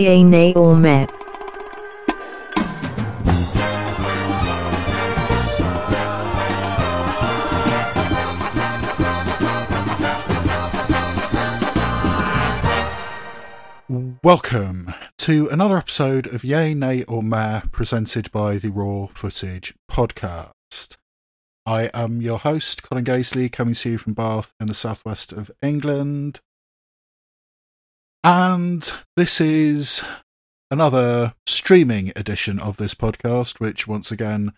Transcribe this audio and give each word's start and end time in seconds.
Or 0.00 0.76
meh. 0.76 1.06
Welcome 14.22 14.94
to 15.18 15.48
another 15.48 15.76
episode 15.76 16.28
of 16.28 16.44
Yay, 16.44 16.74
Nay, 16.74 17.02
or 17.08 17.24
Meh 17.24 17.62
presented 17.72 18.30
by 18.30 18.58
the 18.58 18.70
Raw 18.70 19.08
Footage 19.08 19.74
Podcast. 19.90 20.96
I 21.66 21.90
am 21.92 22.22
your 22.22 22.38
host, 22.38 22.84
Colin 22.84 23.04
Gaisley, 23.04 23.50
coming 23.50 23.74
to 23.74 23.90
you 23.90 23.98
from 23.98 24.12
Bath 24.12 24.52
in 24.60 24.68
the 24.68 24.74
southwest 24.74 25.32
of 25.32 25.50
England. 25.60 26.38
And 28.28 28.92
this 29.16 29.40
is 29.40 30.04
another 30.70 31.32
streaming 31.46 32.12
edition 32.14 32.58
of 32.58 32.76
this 32.76 32.94
podcast, 32.94 33.58
which 33.58 33.88
once 33.88 34.12
again 34.12 34.52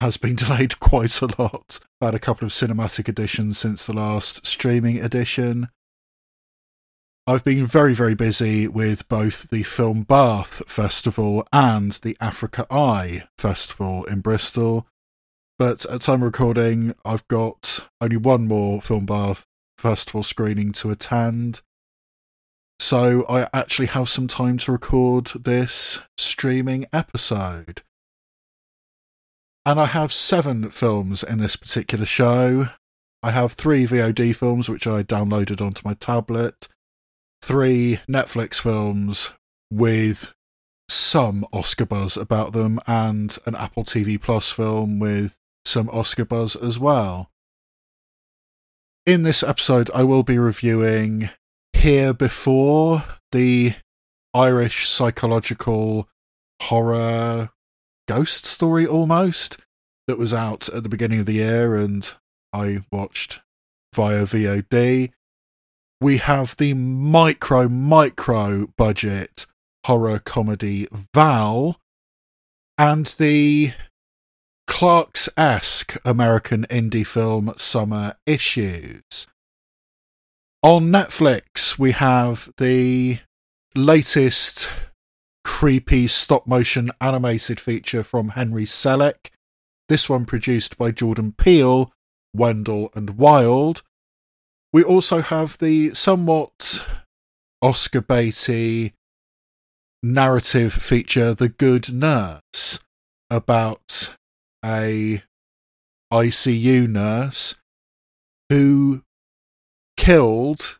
has 0.00 0.16
been 0.16 0.36
delayed 0.36 0.80
quite 0.80 1.20
a 1.20 1.26
lot. 1.38 1.80
I've 2.00 2.06
had 2.06 2.14
a 2.14 2.18
couple 2.18 2.46
of 2.46 2.52
cinematic 2.52 3.10
editions 3.10 3.58
since 3.58 3.84
the 3.84 3.92
last 3.92 4.46
streaming 4.46 5.04
edition. 5.04 5.68
I've 7.26 7.44
been 7.44 7.66
very, 7.66 7.92
very 7.92 8.14
busy 8.14 8.66
with 8.66 9.06
both 9.06 9.50
the 9.50 9.64
Film 9.64 10.04
Bath 10.04 10.66
Festival 10.66 11.46
and 11.52 11.92
the 11.92 12.16
Africa 12.22 12.66
Eye 12.70 13.24
Festival 13.36 14.04
in 14.04 14.22
Bristol. 14.22 14.86
But 15.58 15.84
at 15.92 16.00
time 16.00 16.24
recording, 16.24 16.94
I've 17.04 17.28
got 17.28 17.86
only 18.00 18.16
one 18.16 18.48
more 18.48 18.80
Film 18.80 19.04
Bath 19.04 19.44
Festival 19.76 20.22
screening 20.22 20.72
to 20.72 20.90
attend. 20.90 21.60
So 22.80 23.26
I 23.28 23.46
actually 23.52 23.88
have 23.88 24.08
some 24.08 24.26
time 24.26 24.56
to 24.58 24.72
record 24.72 25.26
this 25.26 26.00
streaming 26.16 26.86
episode. 26.92 27.82
And 29.66 29.78
I 29.78 29.84
have 29.84 30.12
seven 30.12 30.70
films 30.70 31.22
in 31.22 31.38
this 31.38 31.56
particular 31.56 32.06
show. 32.06 32.68
I 33.22 33.32
have 33.32 33.52
three 33.52 33.86
VOD 33.86 34.34
films 34.34 34.70
which 34.70 34.86
I 34.86 35.02
downloaded 35.02 35.60
onto 35.60 35.82
my 35.84 35.94
tablet 35.94 36.68
three 37.42 37.98
Netflix 38.08 38.60
films 38.60 39.34
with 39.70 40.32
some 40.88 41.46
Oscar 41.52 41.86
buzz 41.86 42.16
about 42.16 42.52
them 42.52 42.80
and 42.86 43.36
an 43.46 43.54
Apple 43.54 43.84
TV 43.84 44.20
Plus 44.20 44.50
film 44.50 44.98
with 44.98 45.36
some 45.64 45.88
Oscar 45.90 46.24
buzz 46.24 46.56
as 46.56 46.78
well. 46.78 47.30
In 49.06 49.22
this 49.22 49.42
episode, 49.42 49.90
I 49.94 50.02
will 50.02 50.22
be 50.22 50.38
reviewing 50.38 51.30
Here 51.80 52.12
Before, 52.14 53.04
the 53.32 53.74
Irish 54.34 54.88
psychological 54.88 56.08
horror 56.62 57.50
ghost 58.06 58.44
story 58.44 58.86
almost 58.86 59.58
that 60.06 60.18
was 60.18 60.34
out 60.34 60.68
at 60.68 60.82
the 60.82 60.88
beginning 60.88 61.20
of 61.20 61.26
the 61.26 61.34
year 61.34 61.76
and 61.76 62.12
I 62.52 62.80
watched 62.92 63.40
via 63.94 64.24
VOD 64.24 65.12
we 66.00 66.16
have 66.16 66.56
the 66.56 66.72
micro, 66.74 67.68
micro 67.68 68.68
budget 68.78 69.46
horror 69.86 70.18
comedy 70.18 70.88
Val 71.14 71.76
and 72.78 73.06
the 73.18 73.72
Clerks 74.66 75.28
esque 75.36 75.96
American 76.04 76.64
indie 76.70 77.06
film 77.06 77.52
Summer 77.58 78.14
Issues. 78.26 79.26
On 80.62 80.88
Netflix, 80.88 81.78
we 81.78 81.92
have 81.92 82.52
the 82.58 83.20
latest 83.74 84.68
creepy 85.42 86.06
stop 86.06 86.46
motion 86.46 86.90
animated 87.00 87.58
feature 87.58 88.02
from 88.02 88.30
Henry 88.30 88.66
Selick. 88.66 89.30
This 89.88 90.10
one 90.10 90.26
produced 90.26 90.76
by 90.76 90.90
Jordan 90.90 91.32
Peele, 91.32 91.90
Wendell 92.34 92.90
and 92.94 93.16
Wild. 93.16 93.80
We 94.70 94.82
also 94.82 95.22
have 95.22 95.56
the 95.56 95.94
somewhat 95.94 96.86
Oscar 97.62 98.02
baity 98.02 98.92
narrative 100.02 100.74
feature, 100.74 101.32
The 101.32 101.48
Good 101.48 101.90
Nurse, 101.90 102.80
about 103.30 104.14
a 104.62 105.22
ICU 106.12 106.86
nurse 106.86 107.54
who 108.50 109.02
killed 110.00 110.78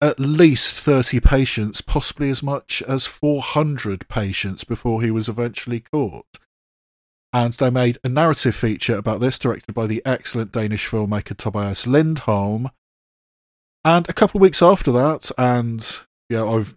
at 0.00 0.18
least 0.18 0.74
30 0.74 1.20
patients, 1.20 1.80
possibly 1.80 2.28
as 2.30 2.42
much 2.42 2.82
as 2.82 3.06
400 3.06 4.08
patients 4.08 4.64
before 4.64 5.02
he 5.02 5.10
was 5.10 5.28
eventually 5.28 5.80
caught 5.80 6.38
and 7.34 7.54
they 7.54 7.68
made 7.68 7.98
a 8.04 8.08
narrative 8.08 8.54
feature 8.54 8.96
about 8.96 9.18
this, 9.18 9.40
directed 9.40 9.74
by 9.74 9.88
the 9.88 10.00
excellent 10.06 10.52
Danish 10.52 10.88
filmmaker 10.88 11.36
Tobias 11.36 11.84
Lindholm. 11.84 12.70
And 13.84 14.08
a 14.08 14.12
couple 14.12 14.38
of 14.38 14.42
weeks 14.42 14.62
after 14.62 14.92
that, 14.92 15.32
and 15.36 15.84
yeah, 16.30 16.44
I've 16.44 16.76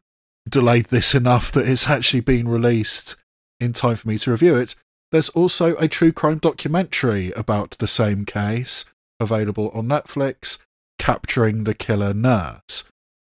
delayed 0.49 0.85
this 0.85 1.13
enough 1.13 1.51
that 1.51 1.67
it's 1.67 1.87
actually 1.87 2.21
been 2.21 2.47
released 2.47 3.17
in 3.59 3.71
time 3.71 3.97
for 3.97 4.07
me 4.07 4.17
to 4.17 4.31
review 4.31 4.55
it. 4.55 4.73
There's 5.11 5.29
also 5.29 5.75
a 5.75 5.87
true 5.87 6.11
crime 6.11 6.39
documentary 6.39 7.31
about 7.33 7.77
the 7.77 7.87
same 7.87 8.25
case 8.25 8.83
available 9.19 9.69
on 9.75 9.85
Netflix, 9.87 10.57
Capturing 10.99 11.63
the 11.63 11.73
Killer 11.73 12.13
Nurse. 12.13 12.83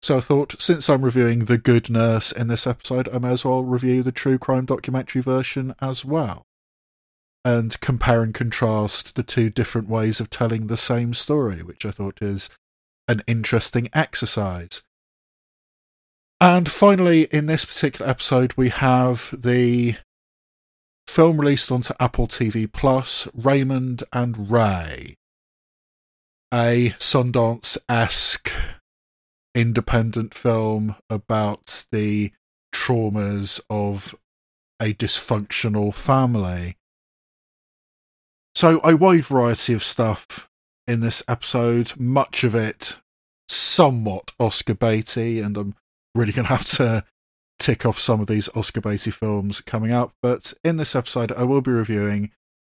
So 0.02 0.18
I 0.18 0.20
thought, 0.20 0.60
since 0.60 0.90
I'm 0.90 1.04
reviewing 1.04 1.46
The 1.46 1.58
Good 1.58 1.88
Nurse 1.88 2.30
in 2.30 2.48
this 2.48 2.66
episode, 2.66 3.08
I 3.08 3.18
may 3.18 3.32
as 3.32 3.44
well 3.44 3.64
review 3.64 4.02
the 4.02 4.12
true 4.12 4.38
crime 4.38 4.66
documentary 4.66 5.22
version 5.22 5.74
as 5.80 6.04
well 6.04 6.44
and 7.44 7.78
compare 7.80 8.22
and 8.22 8.32
contrast 8.32 9.16
the 9.16 9.22
two 9.22 9.50
different 9.50 9.88
ways 9.88 10.18
of 10.18 10.30
telling 10.30 10.66
the 10.66 10.76
same 10.76 11.12
story, 11.12 11.62
which 11.62 11.84
I 11.84 11.90
thought 11.90 12.22
is 12.22 12.48
an 13.06 13.22
interesting 13.26 13.90
exercise. 13.92 14.82
And 16.40 16.68
finally, 16.68 17.24
in 17.24 17.46
this 17.46 17.64
particular 17.64 18.10
episode, 18.10 18.54
we 18.56 18.70
have 18.70 19.34
the 19.36 19.96
film 21.06 21.38
released 21.38 21.70
onto 21.70 21.94
Apple 22.00 22.26
TV 22.26 22.70
Plus, 22.70 23.28
Raymond 23.34 24.02
and 24.12 24.50
Ray, 24.50 25.16
a 26.54 26.94
Sundance 27.00 27.76
esque 27.88 28.52
independent 29.56 30.32
film 30.32 30.94
about 31.10 31.84
the 31.90 32.30
traumas 32.72 33.60
of 33.68 34.14
a 34.80 34.94
dysfunctional 34.94 35.92
family. 35.92 36.76
So, 38.54 38.80
a 38.84 38.96
wide 38.96 39.24
variety 39.24 39.72
of 39.72 39.82
stuff 39.82 40.48
in 40.86 41.00
this 41.00 41.24
episode, 41.26 41.94
much 41.98 42.44
of 42.44 42.54
it 42.54 42.98
somewhat 43.48 44.32
Oscar 44.38 44.76
baity, 44.76 45.44
and 45.44 45.56
I'm 45.56 45.74
really 46.14 46.30
going 46.30 46.46
to 46.46 46.52
have 46.52 46.66
to 46.66 47.04
tick 47.58 47.84
off 47.84 47.98
some 47.98 48.20
of 48.20 48.28
these 48.28 48.48
Oscar 48.54 48.80
baity 48.80 49.12
films 49.12 49.60
coming 49.60 49.92
up. 49.92 50.12
But 50.22 50.54
in 50.62 50.76
this 50.76 50.94
episode, 50.94 51.32
I 51.32 51.42
will 51.42 51.62
be 51.62 51.72
reviewing 51.72 52.30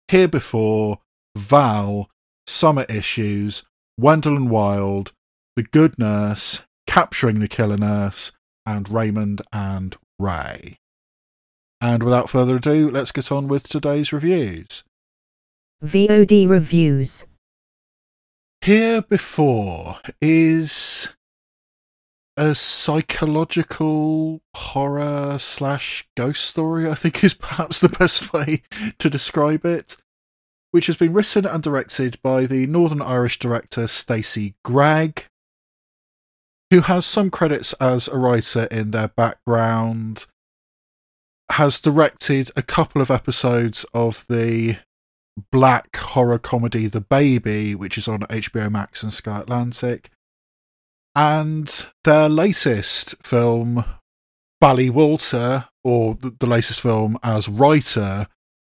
Here 0.07 0.27
Before, 0.27 0.97
Val, 1.37 2.09
Summer 2.57 2.87
Issues, 2.89 3.61
Wendell 3.99 4.35
and 4.35 4.49
Wild, 4.49 5.11
The 5.55 5.61
Good 5.61 5.99
Nurse, 5.99 6.63
Capturing 6.87 7.39
the 7.39 7.47
Killer 7.47 7.77
Nurse, 7.77 8.31
and 8.65 8.89
Raymond 8.89 9.43
and 9.53 9.95
Ray. 10.17 10.79
And 11.79 12.01
without 12.01 12.31
further 12.31 12.55
ado, 12.55 12.89
let's 12.89 13.11
get 13.11 13.31
on 13.31 13.47
with 13.47 13.67
today's 13.67 14.11
reviews. 14.11 14.83
VOD 15.85 16.49
reviews. 16.49 17.25
Here 18.61 19.03
before 19.03 19.99
is 20.19 21.13
a 22.35 22.55
psychological 22.55 24.41
horror 24.55 25.37
slash 25.37 26.07
ghost 26.17 26.43
story, 26.43 26.89
I 26.89 26.95
think 26.95 27.23
is 27.23 27.33
perhaps 27.35 27.79
the 27.79 27.89
best 27.89 28.33
way 28.33 28.63
to 28.97 29.11
describe 29.11 29.63
it, 29.63 29.97
which 30.77 30.85
has 30.85 30.95
been 30.95 31.11
written 31.11 31.43
and 31.43 31.63
directed 31.63 32.21
by 32.21 32.45
the 32.45 32.67
Northern 32.67 33.01
Irish 33.01 33.39
director 33.39 33.87
Stacey 33.87 34.53
Gregg, 34.63 35.25
who 36.69 36.81
has 36.81 37.03
some 37.03 37.31
credits 37.31 37.73
as 37.81 38.07
a 38.07 38.15
writer 38.15 38.65
in 38.69 38.91
their 38.91 39.07
background, 39.07 40.27
has 41.53 41.79
directed 41.79 42.51
a 42.55 42.61
couple 42.61 43.01
of 43.01 43.09
episodes 43.09 43.87
of 43.91 44.23
the 44.29 44.77
black 45.51 45.97
horror 45.97 46.37
comedy 46.37 46.85
The 46.85 47.01
Baby, 47.01 47.73
which 47.73 47.97
is 47.97 48.07
on 48.07 48.19
HBO 48.19 48.71
Max 48.71 49.01
and 49.01 49.11
Sky 49.11 49.39
Atlantic, 49.39 50.11
and 51.15 51.87
their 52.03 52.29
latest 52.29 53.15
film, 53.25 53.83
Ballywalter, 54.63 55.69
or 55.83 56.13
the 56.13 56.45
latest 56.45 56.81
film 56.81 57.17
as 57.23 57.49
writer, 57.49 58.27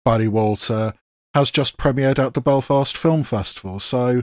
Ballywalter, 0.06 0.94
has 1.36 1.50
just 1.50 1.76
premiered 1.76 2.18
at 2.18 2.32
the 2.32 2.40
Belfast 2.40 2.96
Film 2.96 3.22
Festival. 3.22 3.78
So 3.78 4.22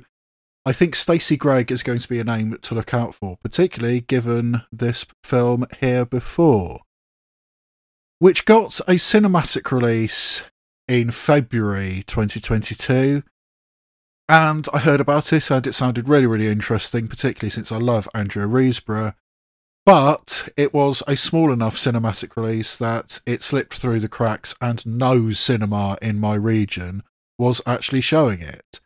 I 0.65 0.73
think 0.73 0.95
Stacey 0.95 1.37
Gregg 1.37 1.71
is 1.71 1.83
going 1.83 1.99
to 1.99 2.09
be 2.09 2.19
a 2.19 2.23
name 2.23 2.57
to 2.59 2.73
look 2.73 2.91
out 2.91 3.13
for, 3.13 3.37
particularly 3.43 4.01
given 4.01 4.63
this 4.71 5.05
film 5.23 5.67
here 5.79 6.07
before, 6.07 6.79
which 8.17 8.45
got 8.45 8.79
a 8.87 8.95
cinematic 8.95 9.71
release 9.71 10.45
in 10.87 11.11
February 11.11 12.03
2022. 12.07 13.21
And 14.27 14.67
I 14.73 14.79
heard 14.79 14.99
about 14.99 15.31
it 15.31 15.51
and 15.51 15.67
it 15.67 15.73
sounded 15.73 16.09
really, 16.09 16.25
really 16.25 16.47
interesting, 16.47 17.07
particularly 17.07 17.51
since 17.51 17.71
I 17.71 17.77
love 17.77 18.09
Andrea 18.15 18.47
Riseborough. 18.47 19.13
But 19.85 20.47
it 20.55 20.73
was 20.73 21.03
a 21.07 21.17
small 21.17 21.51
enough 21.51 21.75
cinematic 21.75 22.37
release 22.37 22.77
that 22.77 23.19
it 23.25 23.43
slipped 23.43 23.73
through 23.73 23.99
the 23.99 24.07
cracks, 24.07 24.55
and 24.61 24.85
no 24.85 25.31
cinema 25.31 25.97
in 26.01 26.19
my 26.19 26.35
region 26.35 27.03
was 27.37 27.61
actually 27.65 28.01
showing 28.01 28.41
it. 28.41 28.79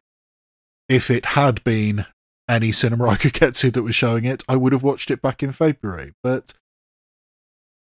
If 0.89 1.11
it 1.11 1.27
had 1.27 1.63
been 1.63 2.05
any 2.49 2.71
cinema 2.71 3.09
I 3.09 3.15
could 3.15 3.33
get 3.33 3.53
to 3.55 3.71
that 3.71 3.83
was 3.83 3.95
showing 3.95 4.25
it, 4.25 4.43
I 4.47 4.55
would 4.55 4.73
have 4.73 4.83
watched 4.83 5.11
it 5.11 5.21
back 5.21 5.43
in 5.43 5.51
February. 5.51 6.13
But 6.23 6.53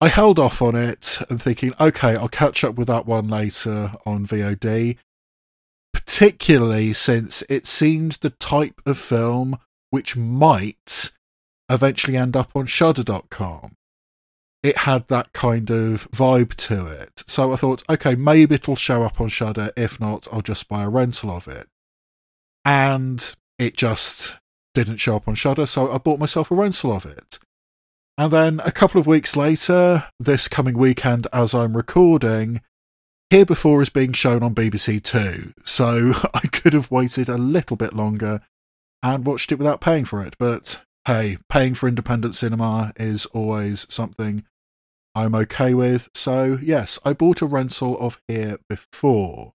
I 0.00 0.08
held 0.08 0.38
off 0.38 0.60
on 0.60 0.76
it 0.76 1.18
and 1.30 1.40
thinking, 1.40 1.72
okay, 1.80 2.14
I'll 2.14 2.28
catch 2.28 2.62
up 2.62 2.76
with 2.76 2.88
that 2.88 3.06
one 3.06 3.26
later 3.26 3.92
on 4.04 4.26
VOD, 4.26 4.96
particularly 5.92 6.92
since 6.92 7.42
it 7.48 7.66
seemed 7.66 8.12
the 8.20 8.30
type 8.30 8.80
of 8.84 8.98
film 8.98 9.58
which 9.90 10.16
might 10.16 11.12
eventually 11.68 12.16
end 12.16 12.36
up 12.36 12.50
on 12.54 12.66
Shudder.com. 12.66 13.72
It 14.62 14.78
had 14.78 15.06
that 15.08 15.32
kind 15.32 15.70
of 15.70 16.10
vibe 16.10 16.54
to 16.54 16.86
it. 16.86 17.22
So 17.26 17.52
I 17.52 17.56
thought, 17.56 17.84
okay, 17.88 18.14
maybe 18.16 18.56
it'll 18.56 18.76
show 18.76 19.02
up 19.02 19.20
on 19.20 19.28
Shudder. 19.28 19.70
If 19.76 20.00
not, 20.00 20.26
I'll 20.32 20.42
just 20.42 20.68
buy 20.68 20.82
a 20.82 20.88
rental 20.88 21.30
of 21.30 21.46
it. 21.46 21.68
And 22.64 23.34
it 23.58 23.76
just 23.76 24.38
didn't 24.74 24.98
show 24.98 25.16
up 25.16 25.28
on 25.28 25.34
Shudder, 25.34 25.66
so 25.66 25.92
I 25.92 25.98
bought 25.98 26.18
myself 26.18 26.50
a 26.50 26.54
rental 26.54 26.92
of 26.92 27.06
it. 27.06 27.38
And 28.16 28.32
then 28.32 28.60
a 28.64 28.72
couple 28.72 29.00
of 29.00 29.06
weeks 29.06 29.36
later, 29.36 30.04
this 30.18 30.48
coming 30.48 30.76
weekend 30.76 31.28
as 31.32 31.54
I'm 31.54 31.76
recording, 31.76 32.62
Here 33.30 33.46
Before 33.46 33.80
is 33.80 33.90
being 33.90 34.12
shown 34.12 34.42
on 34.42 34.56
BBC 34.56 35.00
Two. 35.02 35.52
So 35.64 36.14
I 36.34 36.40
could 36.48 36.72
have 36.72 36.90
waited 36.90 37.28
a 37.28 37.38
little 37.38 37.76
bit 37.76 37.92
longer 37.92 38.40
and 39.04 39.24
watched 39.24 39.52
it 39.52 39.58
without 39.58 39.80
paying 39.80 40.04
for 40.04 40.24
it, 40.24 40.34
but 40.36 40.82
hey, 41.08 41.38
paying 41.48 41.72
for 41.72 41.88
independent 41.88 42.34
cinema 42.34 42.92
is 42.96 43.24
always 43.32 43.86
something 43.88 44.44
I'm 45.14 45.34
okay 45.34 45.72
with. 45.72 46.10
So, 46.14 46.58
yes, 46.62 46.98
I 47.02 47.14
bought 47.14 47.40
a 47.40 47.46
rental 47.46 47.98
of 47.98 48.20
Here 48.28 48.58
Before, 48.68 49.54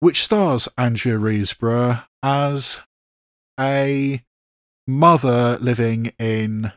which 0.00 0.24
stars 0.24 0.68
Andrea 0.76 1.18
Riseborough 1.18 2.04
as 2.20 2.80
a 3.60 4.24
mother 4.88 5.56
living 5.60 6.14
in 6.18 6.72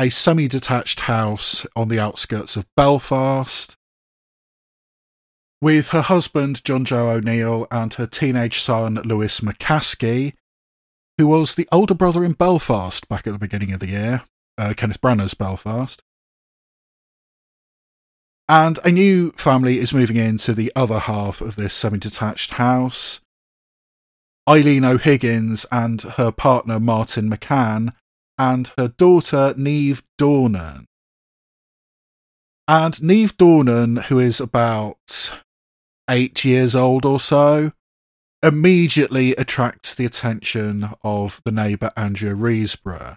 a 0.00 0.08
semi 0.08 0.48
detached 0.48 1.00
house 1.00 1.66
on 1.76 1.88
the 1.88 2.00
outskirts 2.00 2.56
of 2.56 2.64
Belfast 2.78 3.76
with 5.60 5.88
her 5.88 6.00
husband, 6.00 6.64
Jonjo 6.64 7.14
O'Neill, 7.16 7.66
and 7.70 7.92
her 7.92 8.06
teenage 8.06 8.62
son, 8.62 8.94
Lewis 9.04 9.40
McAskie, 9.40 10.32
who 11.18 11.26
was 11.26 11.56
the 11.56 11.68
older 11.72 11.94
brother 11.94 12.24
in 12.24 12.32
Belfast 12.32 13.08
back 13.08 13.26
at 13.26 13.32
the 13.32 13.38
beginning 13.38 13.72
of 13.72 13.80
the 13.80 13.88
year, 13.88 14.22
uh, 14.56 14.72
Kenneth 14.76 15.00
Branagh's 15.00 15.34
Belfast. 15.34 16.02
And 18.48 18.78
a 18.84 18.90
new 18.90 19.32
family 19.32 19.78
is 19.78 19.92
moving 19.92 20.16
into 20.16 20.54
the 20.54 20.72
other 20.74 21.00
half 21.00 21.42
of 21.42 21.56
this 21.56 21.74
semi 21.74 21.98
detached 21.98 22.52
house. 22.52 23.20
Eileen 24.48 24.84
O'Higgins 24.84 25.66
and 25.70 26.00
her 26.00 26.32
partner 26.32 26.80
Martin 26.80 27.28
McCann, 27.28 27.92
and 28.38 28.70
her 28.78 28.88
daughter 28.88 29.52
Niamh 29.58 30.02
Dornan. 30.18 30.84
And 32.66 32.94
Niamh 32.94 33.32
Dornan, 33.32 34.04
who 34.04 34.18
is 34.18 34.40
about 34.40 35.32
eight 36.08 36.44
years 36.44 36.74
old 36.74 37.04
or 37.04 37.20
so, 37.20 37.72
immediately 38.42 39.32
attracts 39.32 39.94
the 39.94 40.06
attention 40.06 40.90
of 41.02 41.40
the 41.44 41.52
neighbour 41.52 41.90
Andrea 41.96 42.34
Riseborough. 42.34 43.16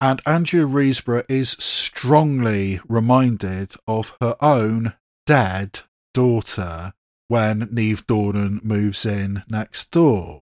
And 0.00 0.20
Andrea 0.26 0.66
Riseborough 0.66 1.24
is 1.28 1.50
strongly 1.50 2.80
reminded 2.88 3.74
of 3.86 4.16
her 4.20 4.36
own 4.40 4.94
dead 5.26 5.80
daughter 6.12 6.92
when 7.28 7.68
Niamh 7.68 8.04
Dornan 8.04 8.62
moves 8.64 9.06
in 9.06 9.42
next 9.48 9.90
door. 9.90 10.40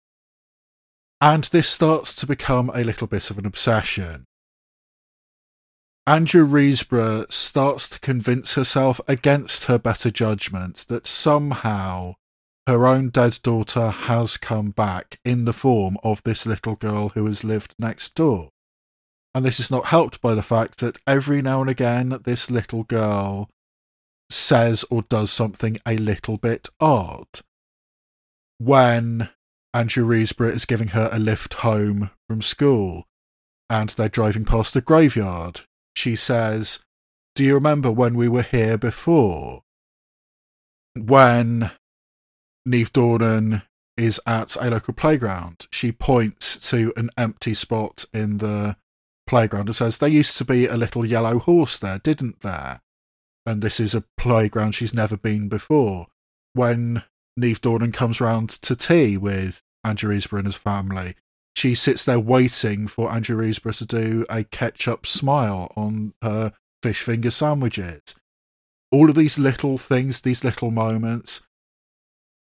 And 1.20 1.44
this 1.44 1.68
starts 1.68 2.14
to 2.14 2.26
become 2.26 2.70
a 2.72 2.84
little 2.84 3.08
bit 3.08 3.30
of 3.30 3.38
an 3.38 3.46
obsession. 3.46 4.24
Andrea 6.06 6.44
Riseborough 6.44 7.30
starts 7.30 7.88
to 7.90 8.00
convince 8.00 8.54
herself 8.54 9.00
against 9.08 9.64
her 9.64 9.78
better 9.78 10.10
judgment 10.10 10.86
that 10.88 11.06
somehow 11.06 12.14
her 12.68 12.86
own 12.86 13.08
dead 13.08 13.38
daughter 13.42 13.88
has 13.88 14.36
come 14.36 14.70
back 14.70 15.18
in 15.24 15.46
the 15.46 15.54
form 15.54 15.96
of 16.04 16.22
this 16.24 16.44
little 16.44 16.74
girl 16.74 17.08
who 17.08 17.24
has 17.24 17.42
lived 17.42 17.74
next 17.78 18.14
door. 18.14 18.50
And 19.34 19.42
this 19.42 19.58
is 19.58 19.70
not 19.70 19.86
helped 19.86 20.20
by 20.20 20.34
the 20.34 20.42
fact 20.42 20.80
that 20.80 20.98
every 21.06 21.40
now 21.40 21.62
and 21.62 21.70
again 21.70 22.20
this 22.24 22.50
little 22.50 22.82
girl 22.82 23.48
says 24.28 24.84
or 24.90 25.00
does 25.00 25.30
something 25.30 25.78
a 25.86 25.96
little 25.96 26.36
bit 26.36 26.68
odd. 26.78 27.26
When 28.58 29.30
Andrea 29.72 30.04
Riseborough 30.04 30.52
is 30.52 30.66
giving 30.66 30.88
her 30.88 31.08
a 31.10 31.18
lift 31.18 31.54
home 31.54 32.10
from 32.28 32.42
school 32.42 33.06
and 33.70 33.88
they're 33.88 34.10
driving 34.10 34.44
past 34.44 34.74
the 34.74 34.82
graveyard, 34.82 35.62
she 35.96 36.14
says, 36.14 36.80
Do 37.34 37.44
you 37.44 37.54
remember 37.54 37.90
when 37.90 38.14
we 38.14 38.28
were 38.28 38.42
here 38.42 38.76
before? 38.76 39.62
When 40.94 41.70
Niamh 42.68 42.90
Dornan 42.90 43.62
is 43.96 44.20
at 44.26 44.56
a 44.60 44.70
local 44.70 44.92
playground. 44.92 45.66
She 45.72 45.90
points 45.90 46.70
to 46.70 46.92
an 46.96 47.08
empty 47.16 47.54
spot 47.54 48.04
in 48.12 48.38
the 48.38 48.76
playground 49.26 49.68
and 49.68 49.76
says, 49.76 49.98
There 49.98 50.08
used 50.08 50.36
to 50.38 50.44
be 50.44 50.66
a 50.66 50.76
little 50.76 51.04
yellow 51.04 51.38
horse 51.38 51.78
there, 51.78 51.98
didn't 51.98 52.40
there? 52.40 52.82
And 53.46 53.62
this 53.62 53.80
is 53.80 53.94
a 53.94 54.04
playground 54.18 54.72
she's 54.72 54.92
never 54.92 55.16
been 55.16 55.48
before. 55.48 56.08
When 56.52 57.04
Niamh 57.40 57.58
Dornan 57.58 57.94
comes 57.94 58.20
round 58.20 58.50
to 58.50 58.76
tea 58.76 59.16
with 59.16 59.62
Andrea 59.82 60.18
Riseborough 60.18 60.40
and 60.40 60.46
his 60.46 60.56
family, 60.56 61.14
she 61.56 61.74
sits 61.74 62.04
there 62.04 62.20
waiting 62.20 62.86
for 62.86 63.10
Andrea 63.10 63.48
Riseborough 63.48 63.78
to 63.78 63.86
do 63.86 64.26
a 64.28 64.44
ketchup 64.44 65.06
smile 65.06 65.72
on 65.74 66.12
her 66.22 66.52
fish 66.82 67.00
finger 67.00 67.30
sandwiches. 67.30 68.14
All 68.92 69.08
of 69.08 69.16
these 69.16 69.38
little 69.38 69.78
things, 69.78 70.20
these 70.20 70.44
little 70.44 70.70
moments, 70.70 71.40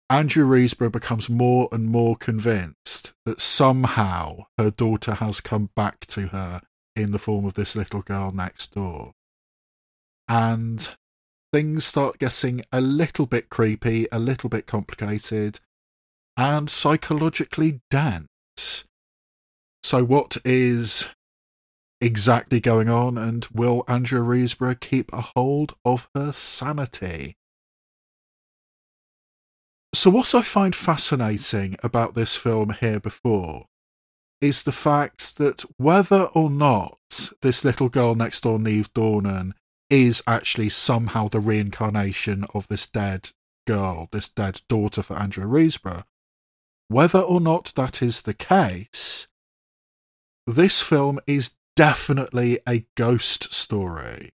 Andrea 0.09 0.45
Riseborough 0.45 0.91
becomes 0.91 1.29
more 1.29 1.67
and 1.71 1.87
more 1.87 2.15
convinced 2.15 3.13
that 3.25 3.41
somehow 3.41 4.45
her 4.57 4.69
daughter 4.69 5.15
has 5.15 5.41
come 5.41 5.71
back 5.75 6.05
to 6.07 6.27
her 6.27 6.61
in 6.95 7.11
the 7.11 7.19
form 7.19 7.45
of 7.45 7.55
this 7.55 7.75
little 7.75 8.01
girl 8.01 8.31
next 8.31 8.73
door. 8.75 9.13
And 10.27 10.87
things 11.51 11.85
start 11.85 12.19
getting 12.19 12.61
a 12.71 12.81
little 12.81 13.25
bit 13.25 13.49
creepy, 13.49 14.07
a 14.11 14.19
little 14.19 14.49
bit 14.49 14.67
complicated, 14.67 15.59
and 16.37 16.69
psychologically 16.69 17.81
dense. 17.89 18.85
So, 19.83 20.03
what 20.03 20.37
is 20.45 21.07
exactly 21.99 22.59
going 22.59 22.89
on, 22.89 23.17
and 23.17 23.47
will 23.53 23.83
Andrea 23.87 24.21
Riseborough 24.21 24.79
keep 24.79 25.11
a 25.13 25.29
hold 25.35 25.75
of 25.83 26.09
her 26.13 26.31
sanity? 26.31 27.37
So, 29.95 30.09
what 30.09 30.35
I 30.35 30.41
find 30.41 30.75
fascinating 30.75 31.77
about 31.81 32.15
this 32.15 32.35
film 32.35 32.75
here 32.81 32.99
before 32.99 33.67
is 34.41 34.63
the 34.63 34.73
fact 34.73 35.37
that 35.37 35.63
whether 35.77 36.23
or 36.33 36.49
not 36.49 37.31
this 37.41 37.63
little 37.63 37.87
girl 37.87 38.13
next 38.13 38.43
door, 38.43 38.59
Niamh 38.59 38.89
Dornan, 38.89 39.53
is 39.89 40.21
actually 40.27 40.67
somehow 40.67 41.29
the 41.29 41.39
reincarnation 41.39 42.45
of 42.53 42.67
this 42.67 42.87
dead 42.87 43.29
girl, 43.65 44.09
this 44.11 44.27
dead 44.27 44.59
daughter 44.67 45.01
for 45.01 45.15
Andrea 45.15 45.47
Riseborough, 45.47 46.03
whether 46.89 47.21
or 47.21 47.39
not 47.39 47.71
that 47.77 48.01
is 48.01 48.23
the 48.23 48.33
case, 48.33 49.29
this 50.45 50.81
film 50.81 51.21
is 51.25 51.55
definitely 51.77 52.59
a 52.67 52.85
ghost 52.97 53.53
story. 53.53 54.31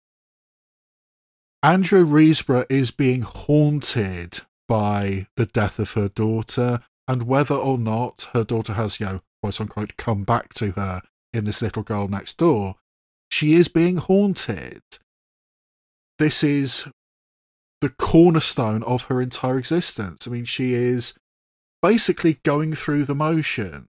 Andrea 1.62 2.04
Riseborough 2.04 2.66
is 2.70 2.90
being 2.90 3.20
haunted 3.20 4.40
by 4.70 5.26
the 5.36 5.46
death 5.46 5.80
of 5.80 5.94
her 5.94 6.08
daughter 6.08 6.78
and 7.08 7.24
whether 7.24 7.56
or 7.56 7.76
not 7.76 8.28
her 8.34 8.44
daughter 8.44 8.74
has, 8.74 9.00
you 9.00 9.06
know, 9.06 9.20
quote 9.42 9.60
unquote, 9.60 9.96
come 9.96 10.22
back 10.22 10.54
to 10.54 10.70
her 10.70 11.02
in 11.32 11.44
this 11.44 11.60
little 11.60 11.82
girl 11.82 12.06
next 12.06 12.38
door, 12.38 12.76
she 13.32 13.54
is 13.54 13.66
being 13.66 13.96
haunted. 13.96 14.80
This 16.20 16.44
is 16.44 16.86
the 17.80 17.88
cornerstone 17.88 18.84
of 18.84 19.06
her 19.06 19.20
entire 19.20 19.58
existence. 19.58 20.28
I 20.28 20.30
mean, 20.30 20.44
she 20.44 20.74
is 20.74 21.14
basically 21.82 22.38
going 22.44 22.74
through 22.74 23.06
the 23.06 23.14
motions. 23.16 23.88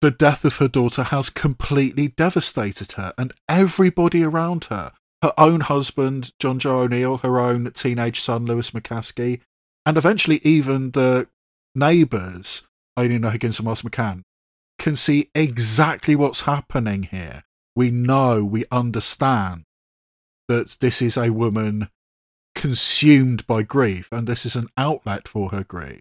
the 0.00 0.12
death 0.12 0.44
of 0.44 0.58
her 0.58 0.68
daughter 0.68 1.02
has 1.02 1.30
completely 1.30 2.08
devastated 2.08 2.92
her 2.92 3.12
and 3.18 3.32
everybody 3.48 4.22
around 4.22 4.66
her. 4.66 4.92
Her 5.22 5.32
own 5.36 5.62
husband, 5.62 6.30
Jonjo 6.40 6.84
O'Neill, 6.84 7.18
her 7.18 7.40
own 7.40 7.72
teenage 7.72 8.20
son, 8.20 8.44
Lewis 8.44 8.70
McAskie, 8.70 9.40
and 9.86 9.96
eventually 9.96 10.40
even 10.42 10.90
the 10.90 11.28
neighbours, 11.74 12.66
Eileen 12.98 13.22
Higgins 13.22 13.58
and 13.58 13.66
Miles 13.66 13.82
McCann, 13.82 14.22
can 14.78 14.96
see 14.96 15.30
exactly 15.34 16.16
what's 16.16 16.42
happening 16.42 17.04
here. 17.04 17.44
We 17.76 17.90
know, 17.90 18.44
we 18.44 18.64
understand 18.70 19.64
that 20.48 20.76
this 20.80 21.02
is 21.02 21.16
a 21.16 21.30
woman 21.30 21.88
consumed 22.54 23.46
by 23.46 23.62
grief 23.62 24.08
and 24.12 24.26
this 24.26 24.46
is 24.46 24.56
an 24.56 24.68
outlet 24.76 25.26
for 25.26 25.50
her 25.50 25.64
grief. 25.64 26.00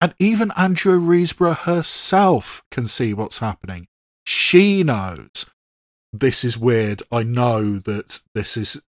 And 0.00 0.14
even 0.18 0.50
Andrea 0.52 0.96
Riseborough 0.96 1.60
herself 1.60 2.62
can 2.70 2.86
see 2.86 3.14
what's 3.14 3.38
happening. 3.38 3.86
She 4.24 4.82
knows 4.82 5.50
this 6.12 6.44
is 6.44 6.58
weird. 6.58 7.02
I 7.10 7.22
know 7.22 7.78
that 7.78 8.20
this 8.34 8.56
is 8.56 8.82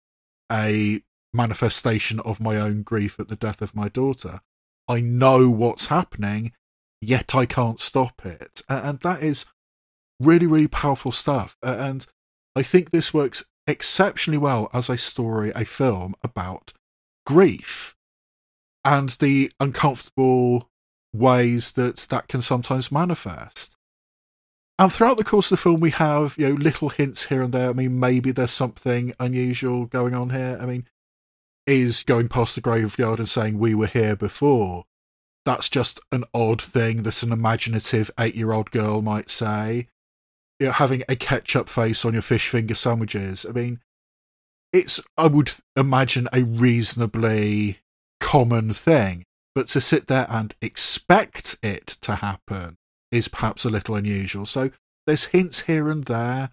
a 0.51 1.01
manifestation 1.35 2.19
of 2.21 2.39
my 2.39 2.57
own 2.57 2.83
grief 2.83 3.19
at 3.19 3.27
the 3.27 3.35
death 3.35 3.61
of 3.61 3.75
my 3.75 3.89
daughter. 3.89 4.39
I 4.87 5.01
know 5.01 5.49
what's 5.49 5.87
happening, 5.87 6.53
yet 7.01 7.35
I 7.35 7.45
can't 7.45 7.79
stop 7.79 8.25
it. 8.25 8.61
And 8.69 8.99
that 9.01 9.21
is 9.21 9.45
really, 10.19 10.47
really 10.47 10.67
powerful 10.67 11.11
stuff. 11.11 11.57
And 11.61 12.05
I 12.55 12.63
think 12.63 12.91
this 12.91 13.13
works 13.13 13.45
exceptionally 13.67 14.37
well 14.37 14.69
as 14.73 14.89
a 14.89 14.97
story, 14.97 15.51
a 15.55 15.65
film 15.65 16.15
about 16.23 16.71
grief 17.25 17.95
and 18.83 19.09
the 19.09 19.51
uncomfortable 19.59 20.69
ways 21.13 21.71
that 21.73 21.97
that 22.09 22.27
can 22.27 22.41
sometimes 22.41 22.91
manifest. 22.91 23.75
And 24.77 24.91
throughout 24.91 25.17
the 25.17 25.23
course 25.23 25.51
of 25.51 25.57
the 25.57 25.63
film, 25.63 25.79
we 25.79 25.91
have 25.91 26.35
you 26.37 26.49
know 26.49 26.55
little 26.55 26.89
hints 26.89 27.25
here 27.25 27.41
and 27.41 27.53
there. 27.53 27.69
I 27.69 27.73
mean, 27.73 27.99
maybe 27.99 28.31
there's 28.31 28.51
something 28.51 29.13
unusual 29.19 29.85
going 29.85 30.13
on 30.13 30.29
here. 30.29 30.57
I 30.61 30.65
mean, 30.65 30.85
is 31.67 32.03
going 32.03 32.27
past 32.27 32.55
the 32.55 32.61
graveyard 32.61 33.19
and 33.19 33.29
saying 33.29 33.57
we 33.57 33.73
were 33.73 33.87
here 33.87 34.15
before. 34.15 34.85
That's 35.45 35.69
just 35.69 35.99
an 36.11 36.23
odd 36.33 36.61
thing 36.61 37.03
that 37.03 37.23
an 37.23 37.31
imaginative 37.31 38.11
eight-year-old 38.19 38.71
girl 38.71 39.01
might 39.01 39.29
say. 39.29 39.87
You 40.59 40.67
know, 40.67 40.71
having 40.73 41.03
a 41.07 41.15
ketchup 41.15 41.69
face 41.69 42.05
on 42.05 42.13
your 42.13 42.21
fish 42.21 42.49
finger 42.49 42.75
sandwiches. 42.75 43.45
I 43.47 43.51
mean, 43.51 43.79
it's 44.73 45.01
I 45.17 45.27
would 45.27 45.51
imagine 45.75 46.27
a 46.33 46.43
reasonably 46.43 47.79
common 48.19 48.73
thing. 48.73 49.25
But 49.53 49.67
to 49.69 49.81
sit 49.81 50.07
there 50.07 50.27
and 50.29 50.53
expect 50.61 51.57
it 51.63 51.87
to 52.01 52.15
happen 52.15 52.77
is 53.11 53.27
perhaps 53.27 53.63
a 53.63 53.69
little 53.69 53.95
unusual. 53.95 54.45
So 54.45 54.71
there's 55.07 55.25
hints 55.25 55.61
here 55.61 55.89
and 55.89 56.03
there 56.05 56.49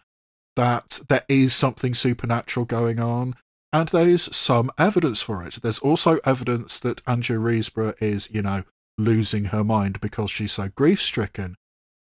that 0.54 1.00
there 1.09 1.25
is 1.28 1.54
something 1.54 1.95
supernatural 1.95 2.66
going 2.66 3.00
on, 3.00 3.35
and 3.73 3.88
there's 3.88 4.35
some 4.35 4.71
evidence 4.79 5.23
for 5.23 5.43
it. 5.45 5.59
There's 5.62 5.79
also 5.79 6.19
evidence 6.25 6.79
that 6.81 7.02
Andrea 7.07 7.38
Riseborough 7.38 8.00
is, 8.00 8.29
you 8.31 8.43
know, 8.43 8.64
losing 8.99 9.47
her 9.47 9.64
mind 9.64 10.00
because 10.00 10.31
she's 10.31 10.52
so 10.52 10.69
grief 10.69 11.00
stricken. 11.00 11.57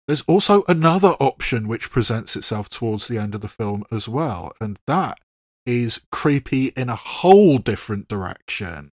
There's 0.06 0.22
also 0.22 0.62
another 0.68 1.16
option 1.20 1.68
which 1.68 1.90
presents 1.90 2.36
itself 2.36 2.68
towards 2.70 3.08
the 3.08 3.18
end 3.18 3.34
of 3.34 3.40
the 3.40 3.48
film 3.48 3.84
as 3.90 4.08
well, 4.08 4.52
and 4.60 4.78
that 4.86 5.18
is 5.66 6.00
creepy 6.10 6.68
in 6.68 6.88
a 6.88 6.96
whole 6.96 7.58
different 7.58 8.08
direction. 8.08 8.90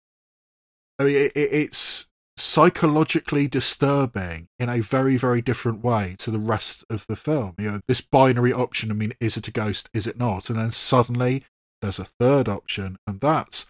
I 1.00 1.04
mean, 1.04 1.16
it, 1.16 1.32
it's 1.36 2.10
psychologically 2.38 3.48
disturbing 3.48 4.48
in 4.60 4.68
a 4.68 4.82
very, 4.82 5.16
very 5.16 5.42
different 5.42 5.84
way 5.84 6.16
to 6.20 6.32
the 6.32 6.40
rest 6.40 6.84
of 6.90 7.08
the 7.08 7.16
film. 7.16 7.56
You 7.58 7.72
know, 7.72 7.80
this 7.88 8.02
binary 8.02 8.52
option, 8.52 8.92
I 8.92 8.94
mean, 8.94 9.14
is 9.22 9.38
it 9.38 9.48
a 9.48 9.52
ghost? 9.52 9.90
Is 9.94 10.08
it 10.08 10.18
not? 10.18 10.50
And 10.50 10.60
then 10.60 10.72
suddenly 10.72 11.46
there's 11.86 12.00
a 12.00 12.04
third 12.04 12.50
option, 12.50 12.98
and 13.06 13.22
that's 13.22 13.68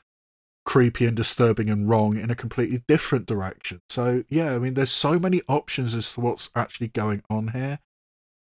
creepy 0.66 1.06
and 1.06 1.16
disturbing 1.16 1.70
and 1.70 1.88
wrong 1.88 2.18
in 2.18 2.32
a 2.32 2.36
completely 2.36 2.82
different 2.88 3.28
direction. 3.28 3.82
So, 3.90 4.24
yeah, 4.30 4.56
I 4.56 4.60
mean, 4.60 4.74
there's 4.74 4.92
so 4.92 5.20
many 5.20 5.42
options 5.48 5.94
as 5.94 6.14
to 6.14 6.22
what's 6.22 6.50
actually 6.56 6.88
going 6.88 7.24
on 7.30 7.50
here. 7.50 7.80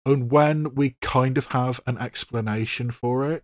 And 0.05 0.31
when 0.31 0.75
we 0.75 0.95
kind 1.01 1.37
of 1.37 1.47
have 1.47 1.81
an 1.85 1.97
explanation 1.97 2.91
for 2.91 3.29
it, 3.29 3.43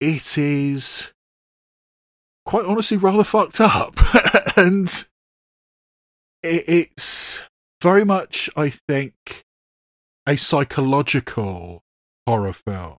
it 0.00 0.36
is 0.36 1.12
quite 2.44 2.66
honestly 2.66 2.96
rather 2.96 3.24
fucked 3.24 3.60
up. 3.60 3.96
and 4.56 5.06
it's 6.42 7.42
very 7.80 8.04
much, 8.04 8.50
I 8.56 8.68
think, 8.68 9.44
a 10.26 10.36
psychological 10.36 11.82
horror 12.26 12.52
film. 12.52 12.98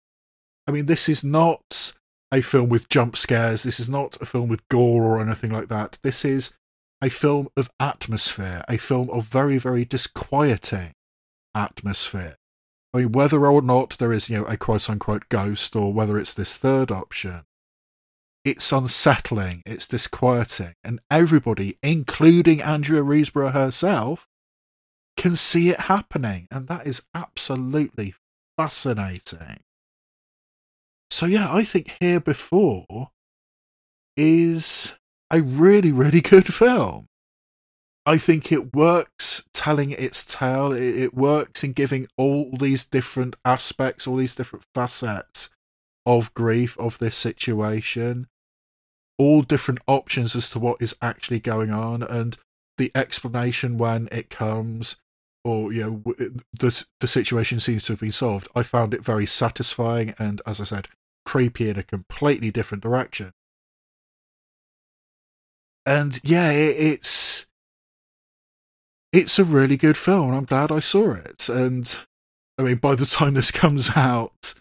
I 0.69 0.71
mean, 0.71 0.85
this 0.85 1.09
is 1.09 1.23
not 1.23 1.93
a 2.31 2.41
film 2.41 2.69
with 2.69 2.89
jump 2.89 3.17
scares. 3.17 3.63
This 3.63 3.79
is 3.79 3.89
not 3.89 4.21
a 4.21 4.25
film 4.27 4.49
with 4.49 4.69
gore 4.69 5.03
or 5.03 5.19
anything 5.19 5.51
like 5.51 5.67
that. 5.69 5.97
This 6.03 6.23
is 6.23 6.53
a 7.01 7.09
film 7.09 7.47
of 7.57 7.71
atmosphere, 7.79 8.63
a 8.69 8.77
film 8.77 9.09
of 9.09 9.25
very, 9.25 9.57
very 9.57 9.83
disquieting 9.83 10.93
atmosphere. 11.55 12.35
I 12.93 12.99
mean, 12.99 13.13
whether 13.13 13.47
or 13.47 13.63
not 13.63 13.97
there 13.97 14.13
is, 14.13 14.29
you 14.29 14.37
know, 14.37 14.45
a 14.45 14.57
quote 14.57 14.87
unquote 14.91 15.27
ghost 15.29 15.75
or 15.75 15.91
whether 15.91 16.19
it's 16.19 16.35
this 16.35 16.55
third 16.55 16.91
option, 16.91 17.45
it's 18.45 18.71
unsettling, 18.71 19.63
it's 19.65 19.87
disquieting, 19.87 20.75
and 20.83 20.99
everybody, 21.09 21.79
including 21.81 22.61
Andrea 22.61 23.01
Riseborough 23.01 23.53
herself, 23.53 24.27
can 25.17 25.35
see 25.35 25.69
it 25.69 25.79
happening, 25.79 26.47
and 26.51 26.67
that 26.67 26.85
is 26.85 27.01
absolutely 27.15 28.13
fascinating. 28.55 29.61
So, 31.11 31.25
yeah, 31.25 31.53
I 31.53 31.63
think 31.63 31.95
Here 31.99 32.19
Before 32.19 33.09
is 34.15 34.95
a 35.31 35.41
really, 35.41 35.91
really 35.91 36.21
good 36.33 36.53
film. 36.53 37.07
I 38.05 38.17
think 38.17 38.51
it 38.51 38.73
works 38.73 39.45
telling 39.53 39.91
its 39.91 40.25
tale. 40.25 40.71
It, 40.71 41.13
works 41.13 41.63
in 41.63 41.73
giving 41.73 42.07
all 42.17 42.49
these 42.57 42.85
different 42.85 43.35
aspects, 43.45 44.07
all 44.07 44.15
these 44.15 44.35
different 44.35 44.65
facets 44.73 45.49
of 46.05 46.33
grief 46.33 46.77
of 46.79 46.97
this 46.97 47.15
situation, 47.15 48.27
all 49.19 49.41
different 49.41 49.81
options 49.87 50.35
as 50.35 50.49
to 50.51 50.59
what 50.59 50.81
is 50.81 50.95
actually 51.01 51.39
going 51.39 51.69
on, 51.69 52.01
and 52.01 52.37
the 52.79 52.91
explanation 52.95 53.77
when 53.77 54.09
it 54.11 54.29
comes, 54.31 54.95
or 55.43 55.71
you 55.71 55.83
know, 55.83 56.13
the 56.57 56.85
the 57.01 57.07
situation 57.07 57.59
seems 57.59 57.85
to 57.85 57.93
have 57.93 57.99
been 57.99 58.11
solved. 58.11 58.47
I 58.55 58.63
found 58.63 58.95
it 58.95 59.03
very 59.03 59.27
satisfying, 59.27 60.15
and 60.17 60.41
as 60.47 60.59
I 60.59 60.63
said, 60.63 60.87
creepy 61.25 61.69
in 61.69 61.77
a 61.77 61.83
completely 61.83 62.51
different 62.51 62.83
direction. 62.83 63.31
And 65.85 66.19
yeah, 66.23 66.51
it, 66.51 66.75
it's 66.77 67.45
it's 69.11 69.39
a 69.39 69.43
really 69.43 69.77
good 69.77 69.97
film. 69.97 70.33
I'm 70.33 70.45
glad 70.45 70.71
I 70.71 70.79
saw 70.79 71.13
it, 71.13 71.49
and 71.49 71.99
I 72.57 72.63
mean, 72.63 72.75
by 72.75 72.95
the 72.95 73.05
time 73.05 73.33
this 73.33 73.51
comes 73.63 73.91
out, 73.95 74.53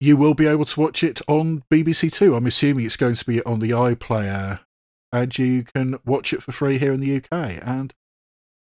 you 0.00 0.16
will 0.16 0.34
be 0.34 0.46
able 0.46 0.64
to 0.64 0.80
watch 0.80 1.04
it 1.04 1.20
on 1.28 1.62
BBC 1.72 2.12
Two. 2.12 2.34
I'm 2.34 2.46
assuming 2.46 2.86
it's 2.86 2.96
going 2.96 3.14
to 3.14 3.24
be 3.24 3.42
on 3.44 3.60
the 3.60 3.70
iPlayer, 3.70 4.60
and 5.12 5.38
you 5.38 5.62
can 5.62 5.98
watch 6.04 6.32
it 6.32 6.42
for 6.42 6.52
free 6.52 6.78
here 6.78 6.92
in 6.92 7.00
the 7.00 7.16
UK. 7.16 7.62
And 7.62 7.94